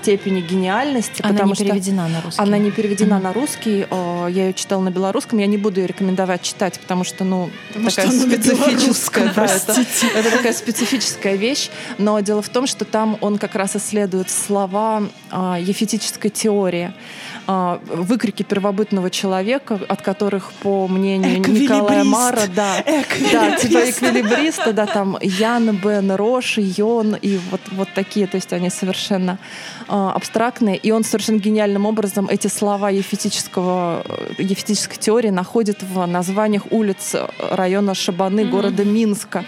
степени 0.00 0.40
гениальности. 0.40 1.20
Она 1.22 1.32
потому 1.32 1.50
не 1.50 1.54
что 1.54 1.64
переведена 1.64 2.08
на 2.08 2.20
русский. 2.20 2.42
Она 2.42 2.58
не 2.58 2.70
переведена 2.70 3.14
mm-hmm. 3.14 3.22
на 3.22 3.32
русский. 3.32 3.86
Я 3.90 4.46
ее 4.46 4.54
читала 4.54 4.80
на 4.80 4.90
белорусском. 4.90 5.38
Я 5.38 5.46
не 5.46 5.56
буду 5.56 5.80
ее 5.80 5.86
рекомендовать 5.86 6.42
читать, 6.42 6.78
потому 6.80 7.04
что, 7.04 7.24
ну, 7.24 7.50
потому 7.68 7.90
такая 7.90 8.06
что 8.06 8.20
специфическая. 8.20 9.32
Да, 9.34 9.44
это, 9.44 9.76
это 10.14 10.30
такая 10.30 10.52
специфическая 10.52 11.36
вещь. 11.36 11.70
Но 11.98 12.20
дело 12.20 12.42
в 12.42 12.48
том, 12.48 12.66
что 12.66 12.84
там 12.84 13.18
он 13.20 13.38
как 13.38 13.54
раз 13.54 13.76
исследует 13.76 14.30
слова 14.30 15.02
а, 15.30 15.58
ефетической 15.58 16.30
теории. 16.30 16.92
А, 17.46 17.80
выкрики 17.86 18.44
первобытного 18.44 19.10
человека, 19.10 19.80
от 19.88 20.02
которых, 20.02 20.52
по 20.62 20.86
мнению 20.86 21.40
Николая 21.40 22.04
Мара, 22.04 22.42
да, 22.54 22.84
да, 23.32 23.56
типа 23.56 23.90
эквилибриста, 23.90 24.72
да, 24.72 24.86
там 24.86 25.18
Ян, 25.20 25.76
Бен, 25.76 26.12
Рош, 26.12 26.58
Йон 26.58 27.16
и 27.16 27.40
вот, 27.50 27.60
вот 27.72 27.88
такие, 27.92 28.28
то 28.28 28.36
есть 28.36 28.52
они 28.52 28.70
совершенно 28.70 29.38
абстрактные, 29.90 30.76
и 30.76 30.90
он 30.90 31.04
совершенно 31.04 31.38
гениальным 31.38 31.86
образом 31.86 32.28
эти 32.28 32.46
слова 32.46 32.90
ефетического, 32.90 34.04
ефетической 34.38 34.96
теории 34.96 35.30
находит 35.30 35.82
в 35.82 36.06
названиях 36.06 36.70
улиц 36.70 37.16
района 37.38 37.94
Шабаны, 37.94 38.40
mm-hmm. 38.40 38.50
города 38.50 38.84
Минска. 38.84 39.44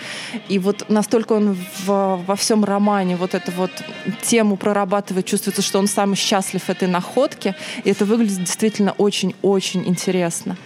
И 0.48 0.58
вот 0.58 0.88
настолько 0.88 1.34
он 1.34 1.56
в, 1.84 2.22
во 2.26 2.36
всем 2.36 2.64
романе 2.64 3.16
вот 3.16 3.34
эту 3.34 3.52
вот 3.52 3.70
тему 4.22 4.56
прорабатывает, 4.56 5.26
чувствуется, 5.26 5.62
что 5.62 5.78
он 5.78 5.86
сам 5.86 6.14
счастлив 6.14 6.68
этой 6.68 6.88
находке, 6.88 7.54
и 7.84 7.90
это 7.90 8.04
выглядит 8.04 8.38
действительно 8.38 8.92
очень-очень 8.98 9.86
интересно. 9.86 10.56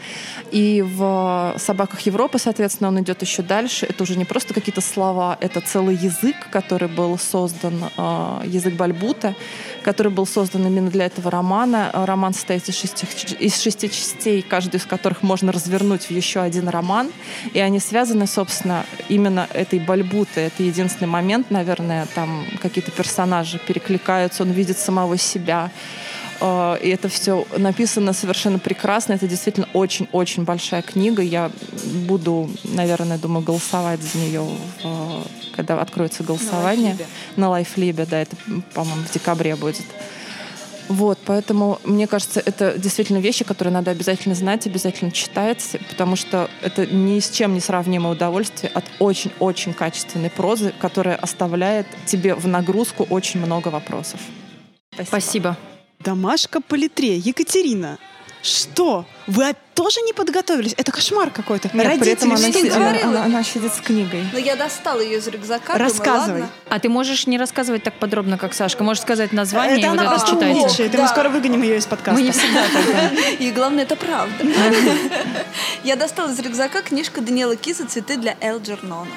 И 0.52 0.82
в 0.82 1.55
«Собаках 1.59 2.01
Европы», 2.01 2.39
соответственно, 2.39 2.89
он 2.89 3.01
идет 3.01 3.23
еще 3.23 3.43
дальше. 3.43 3.86
Это 3.86 4.02
уже 4.02 4.16
не 4.16 4.24
просто 4.24 4.55
какие-то 4.55 4.81
слова, 4.81 5.36
это 5.40 5.60
целый 5.60 5.97
язык, 5.97 6.36
который 6.51 6.89
был 6.89 7.18
создан, 7.18 7.85
э, 7.97 8.40
язык 8.44 8.74
Бальбута, 8.74 9.35
который 9.82 10.12
был 10.12 10.27
создан 10.27 10.66
именно 10.66 10.90
для 10.90 11.06
этого 11.06 11.31
романа. 11.31 11.90
Роман 11.93 12.35
состоит 12.35 12.68
из 12.68 12.77
шести, 12.77 13.06
из 13.39 13.60
шести 13.60 13.90
частей, 13.90 14.43
каждую 14.43 14.81
из 14.81 14.86
которых 14.86 15.23
можно 15.23 15.52
развернуть 15.52 16.05
в 16.05 16.10
еще 16.10 16.40
один 16.40 16.68
роман. 16.68 17.10
И 17.52 17.59
они 17.59 17.81
связаны, 17.81 18.27
собственно, 18.27 18.85
именно 19.09 19.48
этой 19.52 19.78
Бальбутой. 19.78 20.44
Это 20.44 20.62
единственный 20.62 21.09
момент, 21.09 21.51
наверное, 21.51 22.06
там 22.14 22.44
какие-то 22.60 22.90
персонажи 22.90 23.60
перекликаются, 23.66 24.43
он 24.43 24.51
видит 24.51 24.78
самого 24.78 25.16
себя. 25.16 25.70
А, 26.40 26.74
и 26.76 26.88
это 26.88 27.08
все 27.08 27.46
написано 27.56 28.12
совершенно 28.12 28.58
прекрасно. 28.58 29.14
Это 29.14 29.26
действительно 29.26 29.68
очень-очень 29.72 30.44
большая 30.44 30.82
книга. 30.82 31.22
Я 31.22 31.50
буду, 32.06 32.50
наверное, 32.64 33.18
думаю, 33.18 33.44
голосовать 33.44 34.00
за 34.02 34.18
нее, 34.18 34.46
когда 35.54 35.80
откроется 35.80 36.22
голосование. 36.22 36.96
На 37.36 37.48
Лайфлибе, 37.48 38.06
да, 38.06 38.20
это, 38.22 38.36
по-моему, 38.74 39.02
в 39.02 39.12
декабре 39.12 39.56
будет. 39.56 39.84
Вот, 40.88 41.18
поэтому, 41.24 41.80
мне 41.84 42.06
кажется, 42.06 42.40
это 42.44 42.78
действительно 42.78 43.18
вещи, 43.18 43.44
которые 43.44 43.74
надо 43.74 43.90
обязательно 43.90 44.34
знать, 44.34 44.66
обязательно 44.66 45.10
читать, 45.10 45.76
потому 45.90 46.14
что 46.14 46.48
это 46.62 46.86
ни 46.86 47.18
с 47.18 47.30
чем 47.30 47.54
не 47.54 47.60
сравнимое 47.60 48.12
удовольствие 48.12 48.70
от 48.72 48.84
очень-очень 49.00 49.74
качественной 49.74 50.30
прозы, 50.30 50.72
которая 50.78 51.16
оставляет 51.16 51.86
тебе 52.06 52.34
в 52.34 52.46
нагрузку 52.46 53.04
очень 53.10 53.40
много 53.40 53.68
вопросов. 53.68 54.20
Спасибо. 54.92 55.08
Спасибо. 55.08 55.56
Домашка 56.01 56.60
по 56.60 56.74
литре. 56.74 57.16
Екатерина, 57.16 57.98
что? 58.43 59.06
Вы 59.27 59.55
тоже 59.74 60.01
не 60.02 60.12
подготовились? 60.12 60.73
Это 60.77 60.93
кошмар 60.93 61.31
какой-то. 61.31 61.68
Нет, 61.74 61.85
Родители, 61.85 62.05
при 62.05 62.12
этом 62.12 62.31
она, 62.31 62.52
си- 62.52 62.68
она, 62.68 62.90
она, 63.02 63.24
она 63.24 63.43
сидит 63.43 63.74
с 63.74 63.81
книгой. 63.81 64.23
Но 64.32 64.39
я 64.39 64.55
достала 64.55 65.01
ее 65.01 65.18
из 65.18 65.27
рюкзака. 65.27 65.77
Рассказывай. 65.77 66.43
Думаю, 66.43 66.48
а 66.68 66.78
ты 66.78 66.89
можешь 66.89 67.27
не 67.27 67.39
рассказывать 67.39 67.82
так 67.82 67.94
подробно, 67.98 68.39
как 68.39 68.55
Сашка. 68.55 68.85
Можешь 68.85 69.02
сказать 69.02 69.32
название 69.32 69.78
это 69.78 69.86
и 69.86 69.90
она 69.90 70.10
вот 70.10 70.23
это 70.23 70.31
читайте. 70.31 70.60
Лучше. 70.60 70.89
Да. 70.89 71.02
Мы 71.02 71.09
скоро 71.09 71.28
выгоним 71.28 71.62
ее 71.62 71.78
из 71.78 71.86
подкаста. 71.86 72.12
Мы 72.20 72.23
не 72.23 72.31
всегда 72.31 72.62
так. 72.73 73.12
И 73.40 73.51
главное, 73.51 73.82
это 73.82 73.97
правда. 73.97 74.44
Я 75.82 75.97
достала 75.97 76.31
из 76.31 76.39
рюкзака 76.39 76.82
книжку 76.82 77.20
Даниэла 77.20 77.56
Киза 77.56 77.86
«Цветы 77.86 78.16
для 78.16 78.36
Элджернона». 78.40 79.10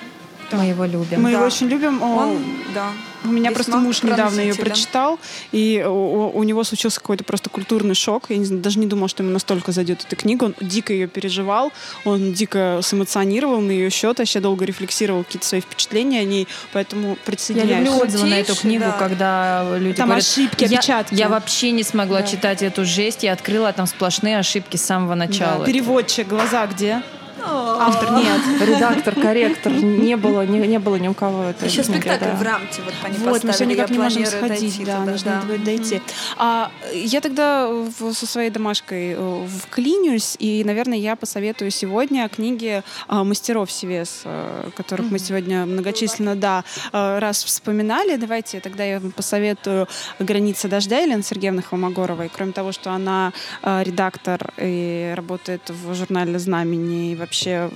Мы 0.58 0.66
его 0.66 0.86
любим. 0.86 1.22
Мы 1.22 1.32
Да. 1.32 1.38
его 1.38 1.46
очень 1.46 1.68
любим. 1.68 2.02
О, 2.04 2.06
Он, 2.24 2.38
да. 2.74 2.92
У 3.26 3.28
меня 3.28 3.52
просто 3.52 3.76
муж 3.76 4.02
недавно 4.04 4.40
ее 4.40 4.56
прочитал, 4.56 5.20
и 5.52 5.84
у, 5.86 6.32
у- 6.34 6.44
него 6.44 6.64
случился 6.64 7.02
какой-то 7.02 7.26
просто 7.26 7.50
культурный 7.50 7.94
шок. 7.94 8.24
Я 8.30 8.38
не 8.38 8.46
знаю, 8.46 8.62
даже 8.62 8.80
не 8.80 8.86
думал, 8.88 9.10
что 9.10 9.24
ему 9.24 9.34
настолько 9.34 9.74
зайдет 9.74 10.06
эта 10.08 10.16
книга. 10.16 10.46
Он 10.46 10.56
дико 10.62 10.94
ее 10.94 11.08
переживал, 11.08 11.74
он 12.06 12.32
дико 12.32 12.80
сэмоционировал 12.82 13.60
на 13.60 13.72
ее 13.72 13.90
счет, 13.90 14.20
вообще 14.20 14.40
долго 14.40 14.64
рефлексировал 14.64 15.26
какие-то 15.26 15.46
свои 15.46 15.60
впечатления 15.60 16.22
о 16.22 16.24
ней, 16.24 16.48
поэтому 16.72 17.10
Я 17.10 17.16
присоединяюсь. 17.26 17.86
люблю 17.90 18.02
отзывы 18.04 18.28
на 18.30 18.36
эту 18.40 18.56
книгу, 18.56 18.86
да. 18.86 18.92
когда 18.94 19.78
люди 19.78 19.98
Там 19.98 20.08
говорят, 20.08 20.24
ошибки, 20.26 20.64
я, 20.64 20.78
опечатки. 20.80 21.14
я 21.16 21.28
вообще 21.28 21.72
не 21.72 21.84
смогла 21.84 22.22
Да. 22.22 22.28
читать 22.28 22.62
эту 22.64 22.86
жесть, 22.86 23.24
я 23.24 23.34
открыла, 23.34 23.70
а 23.70 23.74
там 23.74 23.86
сплошные 23.86 24.40
ошибки 24.40 24.78
с 24.78 24.82
самого 24.86 25.16
Да. 25.16 25.26
начала. 25.26 25.66
Переводчик, 25.66 26.26
глаза 26.28 26.66
где? 26.68 27.02
Автор 27.46 28.12
нет. 28.12 28.42
Редактор, 28.62 29.16
корректор. 29.16 29.72
Не 29.72 30.18
было, 30.18 30.46
не, 30.46 30.60
не 30.68 30.80
было 30.80 30.96
ни 30.98 31.08
у 31.08 31.14
кого 31.14 31.44
это. 31.44 31.66
Еще 31.66 31.84
спектакль 31.84 32.26
в 32.26 32.42
рамте 32.42 32.82
вот 32.84 32.94
ней 33.10 33.20
Вот, 33.20 33.44
мы 33.44 33.52
все 33.52 33.66
никак 33.66 33.90
не 33.90 33.98
можем 33.98 34.26
сходить, 34.26 34.60
дойти 34.62 34.86
да, 34.86 35.00
туда, 35.00 35.12
нужно 35.12 35.32
да. 35.32 35.48
будет 35.48 35.64
дойти. 35.64 36.02
А, 36.38 36.72
я 36.94 37.22
тогда 37.22 37.68
в- 37.68 38.14
со 38.14 38.26
своей 38.28 38.50
домашкой 38.50 39.16
э, 39.18 39.48
вклинюсь, 39.64 40.36
и, 40.40 40.64
наверное, 40.64 40.98
я 40.98 41.16
посоветую 41.16 41.72
сегодня 41.72 42.28
книги 42.30 42.84
а, 43.08 43.24
мастеров 43.24 43.70
CVS, 43.70 44.22
э, 44.26 44.70
которых 44.76 45.10
мы 45.12 45.20
сегодня 45.20 45.66
многочисленно, 45.66 46.36
да, 46.36 46.64
раз 46.92 47.44
вспоминали. 47.44 48.16
Давайте 48.18 48.60
тогда 48.60 48.84
я 48.84 49.00
вам 49.00 49.12
посоветую 49.12 49.88
«Граница 50.20 50.68
дождя» 50.68 51.00
Елены 51.00 51.24
Сергеевны 51.24 51.62
Холмогоровой. 51.62 52.30
Кроме 52.34 52.52
того, 52.52 52.72
что 52.72 52.92
она 52.92 53.34
редактор 53.64 54.52
и 54.58 55.14
работает 55.16 55.62
в 55.70 55.94
журнале 55.96 56.38
«Знамени», 56.40 57.12
и 57.12 57.16
вообще 57.16 57.29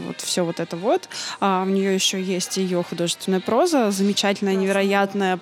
вот 0.06 0.22
все 0.22 0.44
вот 0.44 0.60
это 0.60 0.76
вот. 0.78 1.10
А, 1.40 1.64
у 1.64 1.70
нее 1.70 1.94
еще 1.94 2.22
есть 2.22 2.58
ее 2.58 2.84
художественная 2.84 3.40
проза, 3.40 3.92
замечательная, 3.92 4.56
невероятная, 4.56 5.40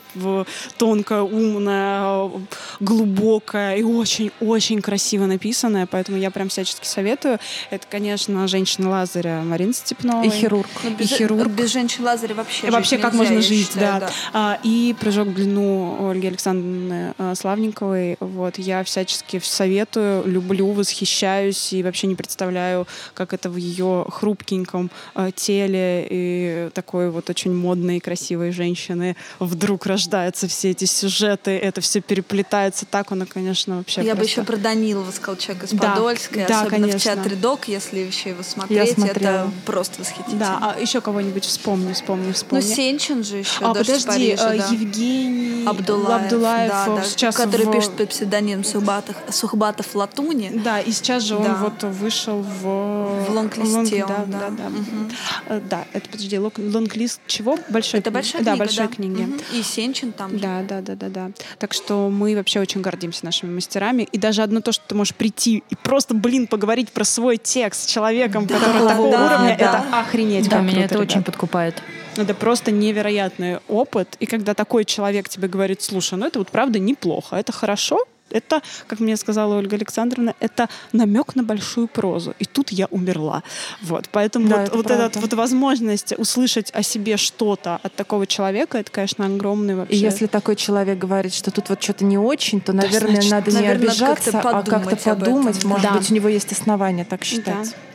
тонкая, 0.78 1.22
умная, 1.22 2.32
глубокая 2.80 3.78
и 3.78 3.84
очень-очень 3.84 4.82
красиво 4.82 5.26
написанная, 5.26 5.88
поэтому 5.88 6.18
я 6.18 6.32
прям 6.32 6.50
всячески 6.50 6.86
советую. 6.86 7.40
Это, 7.70 7.86
конечно, 7.90 8.48
«Женщина 8.48 8.90
Лазаря» 8.90 9.42
Марины 9.44 9.74
Степновой. 9.74 10.28
И 10.28 10.30
хирург. 10.30 10.68
Ну, 10.84 10.90
И 10.90 10.94
без, 10.94 11.10
хирург. 11.10 11.48
без 11.48 11.72
женщин 11.72 12.04
Лазаря 12.04 12.36
вообще 12.36 12.68
И 12.68 12.70
вообще, 12.70 12.98
как 12.98 13.14
можно 13.14 13.42
жить, 13.42 13.68
считаю, 13.68 14.02
да. 14.02 14.10
А, 14.34 14.60
и 14.64 14.96
прыжок 15.00 15.28
в 15.28 15.34
длину 15.34 16.10
Ольги 16.10 16.28
Александровны 16.28 17.14
а, 17.18 17.36
Славниковой. 17.36 18.18
Вот, 18.20 18.58
я 18.58 18.84
всячески 18.84 19.40
советую, 19.44 20.26
люблю, 20.26 20.72
восхищаюсь 20.72 21.74
и 21.74 21.84
вообще 21.84 22.08
не 22.08 22.16
представляю, 22.16 22.88
как 23.14 23.34
это 23.34 23.50
в 23.50 23.58
ее 23.58 24.01
хрупкеньком 24.10 24.90
а, 25.14 25.32
теле 25.32 26.08
и 26.10 26.70
такой 26.74 27.10
вот 27.10 27.30
очень 27.30 27.54
модной 27.54 27.98
и 27.98 28.00
красивой 28.00 28.52
женщины 28.52 29.16
вдруг 29.40 29.86
рождаются 29.86 30.48
все 30.48 30.72
эти 30.72 30.86
сюжеты, 30.86 31.52
это 31.52 31.82
все 31.82 32.02
переплетается 32.02 32.86
так, 32.86 33.12
она, 33.12 33.26
конечно, 33.26 33.78
вообще 33.78 34.02
Я 34.02 34.14
бы 34.14 34.20
просто- 34.20 34.42
еще 34.42 34.44
про 34.48 34.58
Данилова 34.58 35.12
сказал, 35.12 35.36
человек 35.38 35.64
из 35.66 35.72
Да, 35.72 35.92
Подольска, 35.96 36.46
да, 36.48 36.62
особенно 36.62 36.88
конечно. 36.88 37.00
в 37.00 37.04
театре 37.04 37.36
Док, 37.36 37.68
если 37.68 38.00
еще 38.00 38.30
его 38.30 38.44
смотреть, 38.44 38.98
это 38.98 39.50
просто 39.66 40.02
восхитительно. 40.02 40.40
Да, 40.40 40.74
а 40.76 40.80
еще 40.80 41.02
кого-нибудь 41.02 41.46
вспомни, 41.46 41.94
вспомни, 41.94 42.28
ну, 42.28 42.34
вспомни. 42.34 42.62
Сенчин 42.62 43.24
же 43.24 43.38
еще, 43.38 43.64
а, 43.66 43.74
«Дождь 43.74 43.90
в 43.90 44.06
подожди, 44.06 44.08
Париже», 44.36 44.56
э, 44.56 44.58
да. 44.58 44.68
Евгений 44.72 45.66
Абдулаев, 45.68 46.24
Абдулаев, 46.26 46.70
да, 46.72 46.86
э, 46.88 46.96
да, 46.98 47.04
сейчас 47.04 47.36
который 47.36 47.66
в- 47.66 47.72
пишет 47.72 47.92
под 47.98 48.10
псевдонимом 48.10 48.64
Сухбатов, 48.64 49.16
Сухбатов 49.30 49.94
Латуни. 49.96 50.52
Да, 50.64 50.80
и 50.80 50.92
сейчас 50.92 51.24
же 51.24 51.36
он 51.36 51.44
Да. 51.44 51.56
вот 51.56 51.84
вышел 51.84 52.42
в... 52.42 52.62
В 52.62 53.30
лонг-листе 53.30 53.91
да, 54.00 54.24
он, 54.24 54.32
да, 54.32 54.40
да. 54.40 54.50
да. 54.50 54.70
Мгм. 54.70 55.12
Э, 55.48 55.62
Да, 55.70 55.86
это, 55.94 56.10
подожди, 56.10 56.36
лонг- 56.38 56.60
лонг-лист 56.74 57.22
чего? 57.28 57.58
Большой 57.70 58.00
Это 58.00 58.12
большая 58.12 58.42
Да, 58.44 58.52
книга, 58.52 58.66
большой 58.66 58.88
да. 58.88 58.94
книги. 58.96 59.22
Мгм. 59.22 59.40
И 59.54 59.62
Сенчин 59.64 60.12
там 60.12 60.32
же. 60.32 60.40
Да, 60.40 60.62
да, 60.68 60.82
да, 60.82 60.96
да, 60.96 61.10
да. 61.10 61.32
Так 61.60 61.74
что 61.74 62.10
мы 62.10 62.36
вообще 62.36 62.60
очень 62.60 62.82
гордимся 62.82 63.26
нашими 63.26 63.54
мастерами. 63.54 64.04
И 64.12 64.18
даже 64.18 64.42
одно 64.42 64.62
то, 64.62 64.72
что 64.72 64.84
ты 64.88 64.96
можешь 64.96 65.16
прийти 65.16 65.64
и 65.70 65.76
просто, 65.76 66.14
блин, 66.14 66.48
поговорить 66.48 66.92
про 66.92 67.04
свой 67.04 67.38
текст 67.38 67.84
с 67.84 67.86
человеком, 67.92 68.48
который 68.48 68.80
да, 68.82 68.90
такого 68.90 69.12
да, 69.12 69.26
уровня, 69.26 69.56
да. 69.60 69.66
это 69.66 70.00
охренеть. 70.00 70.50
Да, 70.50 70.58
как 70.58 70.62
меня 70.66 70.72
круто, 70.82 70.86
это 70.96 71.00
очень 71.00 71.14
ребят. 71.16 71.26
подкупает. 71.26 71.82
Это 72.18 72.34
просто 72.34 72.72
невероятный 72.72 73.60
опыт. 73.70 74.18
И 74.20 74.26
когда 74.26 74.54
такой 74.54 74.84
человек 74.86 75.30
тебе 75.30 75.48
говорит, 75.48 75.82
слушай, 75.82 76.16
ну 76.18 76.26
это 76.28 76.40
вот 76.40 76.50
правда 76.52 76.78
неплохо, 76.80 77.36
это 77.38 77.52
хорошо, 77.52 78.00
это, 78.34 78.62
как 78.88 79.00
мне 79.00 79.18
сказала 79.18 79.56
Ольга 79.58 79.76
Александровна, 79.76 80.36
это 80.40 80.70
намек 80.94 81.36
на 81.36 81.44
большую 81.44 81.88
прозу. 81.88 82.34
И 82.40 82.46
тут 82.46 82.72
я 82.72 82.88
умерла. 82.88 83.44
Вот. 83.82 84.10
Поэтому 84.12 84.48
Да, 84.48 84.58
вот, 84.58 84.68
это 84.68 84.78
вот 84.78 84.86
правда. 84.88 85.06
эта 85.06 85.20
вот 85.20 85.34
возможность 85.34 86.14
услышать 86.18 86.72
о 86.74 86.84
себе 86.84 87.18
что-то 87.18 87.80
от 87.84 87.96
такого 87.96 88.26
человека, 88.28 88.78
это, 88.78 88.92
конечно, 88.92 89.26
огромный 89.26 89.76
вообще. 89.76 89.96
И 89.96 90.00
если 90.00 90.28
такой 90.28 90.56
человек 90.56 90.98
говорит, 90.98 91.34
что 91.34 91.52
тут 91.52 91.70
вот 91.70 91.82
что-то 91.82 92.06
не 92.06 92.18
очень, 92.18 92.62
то, 92.62 92.74
наверное, 92.74 93.14
значит, 93.14 93.32
надо 93.32 93.52
не 93.52 93.56
наверное, 93.58 93.74
надо 93.80 93.92
обижаться, 93.92 94.32
как-то 94.32 94.50
а 94.50 94.64
как-то 94.64 94.96
подумать. 94.96 95.64
Может 95.64 95.90
Да. 95.90 95.98
быть, 95.98 96.12
у 96.12 96.14
него 96.14 96.30
есть 96.30 96.52
основания 96.52 97.06
так 97.06 97.24
считать. 97.24 97.70
Да. 97.72 97.91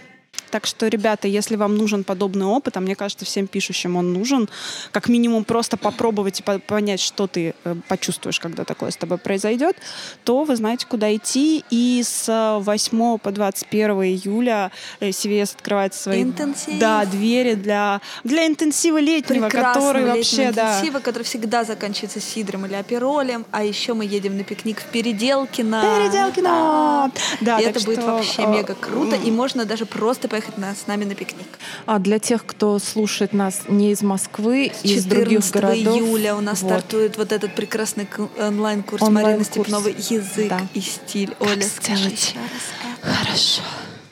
Так 0.50 0.66
что, 0.66 0.88
ребята, 0.88 1.28
если 1.28 1.56
вам 1.56 1.76
нужен 1.76 2.04
подобный 2.04 2.46
опыт, 2.46 2.76
а 2.76 2.80
мне 2.80 2.94
кажется, 2.94 3.24
всем 3.24 3.46
пишущим 3.46 3.96
он 3.96 4.12
нужен, 4.12 4.48
как 4.92 5.08
минимум 5.08 5.44
просто 5.44 5.76
попробовать 5.76 6.40
и 6.40 6.42
по- 6.42 6.58
понять, 6.58 7.00
что 7.00 7.26
ты 7.26 7.54
э, 7.64 7.74
почувствуешь, 7.88 8.38
когда 8.40 8.64
такое 8.64 8.90
с 8.90 8.96
тобой 8.96 9.18
произойдет, 9.18 9.76
то 10.24 10.44
вы 10.44 10.56
знаете, 10.56 10.86
куда 10.86 11.14
идти. 11.14 11.64
И 11.70 12.02
с 12.04 12.28
э, 12.28 12.62
8 12.62 13.18
по 13.18 13.30
21 13.30 13.90
июля 14.02 14.70
э, 15.00 15.08
CVS 15.10 15.54
открывает 15.54 15.94
свои 15.94 16.22
Интенсив. 16.22 16.78
да, 16.78 17.04
двери 17.04 17.54
для, 17.54 18.00
для 18.24 18.46
интенсива 18.46 18.98
летнего, 19.00 19.48
который 19.48 20.02
Прекрасного 20.02 20.16
вообще, 20.16 20.36
летнего 20.36 20.52
да, 20.52 20.72
интенсива, 20.76 21.00
который 21.00 21.22
всегда 21.24 21.64
заканчивается 21.64 22.20
сидром 22.20 22.66
или 22.66 22.74
аперолем, 22.74 23.44
а 23.50 23.64
еще 23.64 23.94
мы 23.94 24.04
едем 24.04 24.36
на 24.36 24.44
пикник 24.44 24.80
в 24.80 24.84
Переделкино. 24.86 25.82
Переделкино! 25.82 27.10
Да, 27.40 27.60
и 27.60 27.64
так 27.64 27.76
это 27.76 27.84
будет 27.84 28.00
что, 28.00 28.12
вообще 28.12 28.42
э, 28.42 28.46
мега 28.46 28.74
круто, 28.74 29.16
и 29.16 29.30
можно 29.30 29.64
даже 29.64 29.86
просто 29.86 30.28
поехать 30.36 30.58
на- 30.58 30.74
с 30.74 30.86
нами 30.86 31.04
на 31.04 31.14
пикник. 31.14 31.46
А 31.86 31.98
для 31.98 32.18
тех, 32.18 32.44
кто 32.44 32.78
слушает 32.78 33.32
нас 33.32 33.62
не 33.68 33.92
из 33.92 34.02
Москвы, 34.02 34.70
из 34.82 35.04
других 35.06 35.42
14 35.44 35.52
городов. 35.84 35.96
июля 35.96 36.34
у 36.34 36.40
нас 36.40 36.60
вот. 36.60 36.68
стартует 36.72 37.16
вот 37.16 37.32
этот 37.32 37.54
прекрасный 37.54 38.06
онлайн-курс 38.38 39.00
Онлайн-курс. 39.02 39.10
Марины 39.10 39.44
Степновой 39.44 39.96
«Язык 40.10 40.48
Да. 40.50 40.60
и 40.74 40.80
стиль». 40.82 41.34
Оля, 41.40 41.62
скажи 41.62 41.96
сделать? 42.10 42.20
еще 42.20 42.38
раз 42.38 43.02
это. 43.02 43.16
Хорошо. 43.16 43.62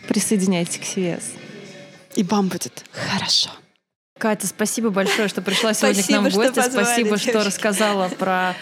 Присоединяйтесь 0.08 0.78
к 0.78 0.82
CVS. 0.82 1.22
И 2.14 2.22
вам 2.22 2.48
будет 2.48 2.84
хорошо. 2.92 3.50
Катя, 4.18 4.46
спасибо 4.46 4.90
большое, 4.90 5.28
что 5.28 5.42
пришла 5.42 5.74
сегодня 5.74 6.02
Спасибо, 6.02 6.18
к 6.20 6.22
нам 6.22 6.30
в 6.30 6.32
что 6.32 6.38
гости. 6.40 6.54
позвали, 6.54 6.84
спасибо, 6.86 7.16
что 7.18 7.26
девочки. 7.32 7.46
рассказала 7.48 8.08
про 8.08 8.54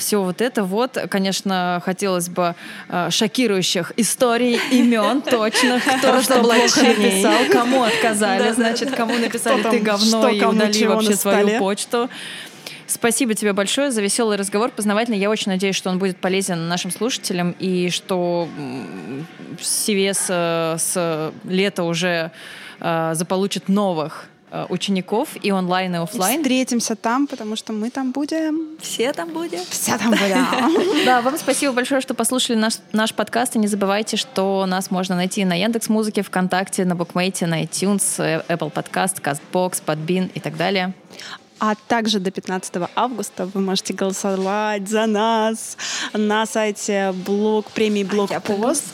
все 0.00 0.22
вот 0.22 0.40
это. 0.40 0.64
Вот, 0.64 0.98
конечно, 1.08 1.80
хотелось 1.84 2.28
бы 2.28 2.54
э, 2.88 3.10
шокирующих 3.10 3.92
историй, 3.96 4.58
имен 4.70 5.22
точных, 5.30 5.84
кто 5.84 6.20
что 6.22 6.40
плохо 6.40 6.82
написал, 6.82 7.44
кому 7.52 7.82
отказали, 7.84 8.52
значит, 8.52 8.90
кому 8.90 9.16
написали 9.16 9.62
ты 9.62 9.78
говно 9.78 10.28
и 10.28 10.44
удали 10.44 10.86
вообще 10.86 11.14
свою 11.14 11.58
почту. 11.58 12.10
Спасибо 12.86 13.34
тебе 13.34 13.52
большое 13.52 13.92
за 13.92 14.02
веселый 14.02 14.36
разговор, 14.36 14.72
познавательный. 14.72 15.18
Я 15.18 15.30
очень 15.30 15.52
надеюсь, 15.52 15.76
что 15.76 15.90
он 15.90 16.00
будет 16.00 16.16
полезен 16.16 16.66
нашим 16.66 16.90
слушателям 16.90 17.54
и 17.60 17.88
что 17.90 18.48
CVS 19.58 20.24
э, 20.28 20.76
с 20.76 21.32
лета 21.44 21.84
уже 21.84 22.32
э, 22.80 23.10
заполучит 23.14 23.68
новых 23.68 24.28
учеников 24.68 25.36
и 25.40 25.52
онлайн, 25.52 25.94
и 25.94 25.98
офлайн. 25.98 26.42
Встретимся 26.42 26.96
там, 26.96 27.26
потому 27.26 27.56
что 27.56 27.72
мы 27.72 27.90
там 27.90 28.12
будем. 28.12 28.78
Все 28.80 29.12
там 29.12 29.30
будем. 29.30 29.60
Все 29.70 29.96
там 29.98 30.10
будем. 30.10 31.04
Да, 31.04 31.22
вам 31.22 31.36
спасибо 31.38 31.72
большое, 31.72 32.00
что 32.00 32.14
послушали 32.14 32.56
наш, 32.56 32.74
наш 32.92 33.14
подкаст. 33.14 33.56
И 33.56 33.58
не 33.58 33.66
забывайте, 33.66 34.16
что 34.16 34.66
нас 34.66 34.90
можно 34.90 35.16
найти 35.16 35.44
на 35.44 35.54
Яндекс 35.54 35.88
Музыке, 35.88 36.22
ВКонтакте, 36.22 36.84
на 36.84 36.94
Букмейте, 36.94 37.46
на 37.46 37.62
iTunes, 37.62 38.02
э, 38.18 38.42
Apple 38.48 38.72
Podcast, 38.72 39.20
CastBox, 39.22 39.82
Podbean 39.86 40.30
и 40.34 40.40
так 40.40 40.56
далее. 40.56 40.92
А 41.60 41.74
также 41.88 42.20
до 42.20 42.30
15 42.30 42.74
августа 42.96 43.46
вы 43.46 43.60
можете 43.60 43.92
голосовать 43.92 44.88
за 44.88 45.06
нас 45.06 45.76
на 46.14 46.46
сайте 46.46 47.12
блог 47.26 47.70
премии 47.70 48.02
Блог 48.02 48.30
Пост. 48.42 48.84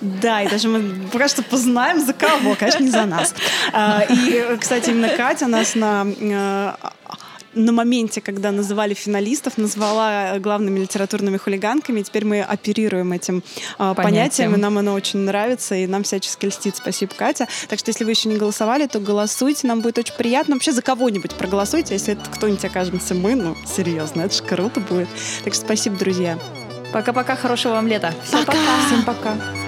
Да, 0.00 0.42
и 0.42 0.48
даже 0.48 0.68
мы 0.68 1.08
пока 1.08 1.28
что 1.28 1.42
познаем 1.42 2.04
за 2.04 2.12
кого, 2.12 2.54
конечно, 2.54 2.84
не 2.84 2.90
за 2.90 3.06
нас. 3.06 3.34
А, 3.72 4.04
И, 4.08 4.56
кстати, 4.60 4.90
именно 4.90 5.08
Катя 5.08 5.48
нас 5.48 5.74
на 5.74 6.06
э, 6.06 6.72
на 7.56 7.72
моменте, 7.72 8.20
когда 8.20 8.52
называли 8.52 8.94
финалистов, 8.94 9.58
назвала 9.58 10.38
главными 10.38 10.80
литературными 10.80 11.36
хулиганками. 11.36 12.00
И 12.00 12.02
теперь 12.04 12.24
мы 12.24 12.42
оперируем 12.42 13.12
этим 13.12 13.42
а, 13.78 13.94
Понятием. 13.94 14.04
понятием, 14.04 14.54
и 14.54 14.58
нам 14.58 14.78
оно 14.78 14.92
очень 14.92 15.20
нравится, 15.20 15.74
и 15.74 15.86
нам 15.86 16.02
всячески 16.02 16.46
льстит. 16.46 16.76
Спасибо, 16.76 17.12
Катя. 17.16 17.48
Так 17.68 17.78
что, 17.78 17.90
если 17.90 18.04
вы 18.04 18.10
еще 18.10 18.28
не 18.28 18.36
голосовали, 18.36 18.86
то 18.86 19.00
голосуйте, 19.00 19.66
нам 19.66 19.80
будет 19.80 19.98
очень 19.98 20.14
приятно. 20.14 20.54
Вообще 20.54 20.72
за 20.72 20.82
кого-нибудь 20.82 21.34
проголосуйте, 21.34 21.94
если 21.94 22.12
это 22.14 22.30
кто-нибудь 22.30 22.64
окажется 22.64 23.14
мы, 23.14 23.34
ну, 23.34 23.56
серьезно, 23.66 24.22
это 24.22 24.34
же 24.34 24.42
круто 24.42 24.80
будет. 24.80 25.08
Так 25.44 25.54
что 25.54 25.64
спасибо, 25.64 25.96
друзья. 25.96 26.38
Пока-пока, 26.92 27.36
хорошего 27.36 27.72
вам 27.72 27.88
лета. 27.88 28.14
Всем 28.24 29.04
пока. 29.04 29.65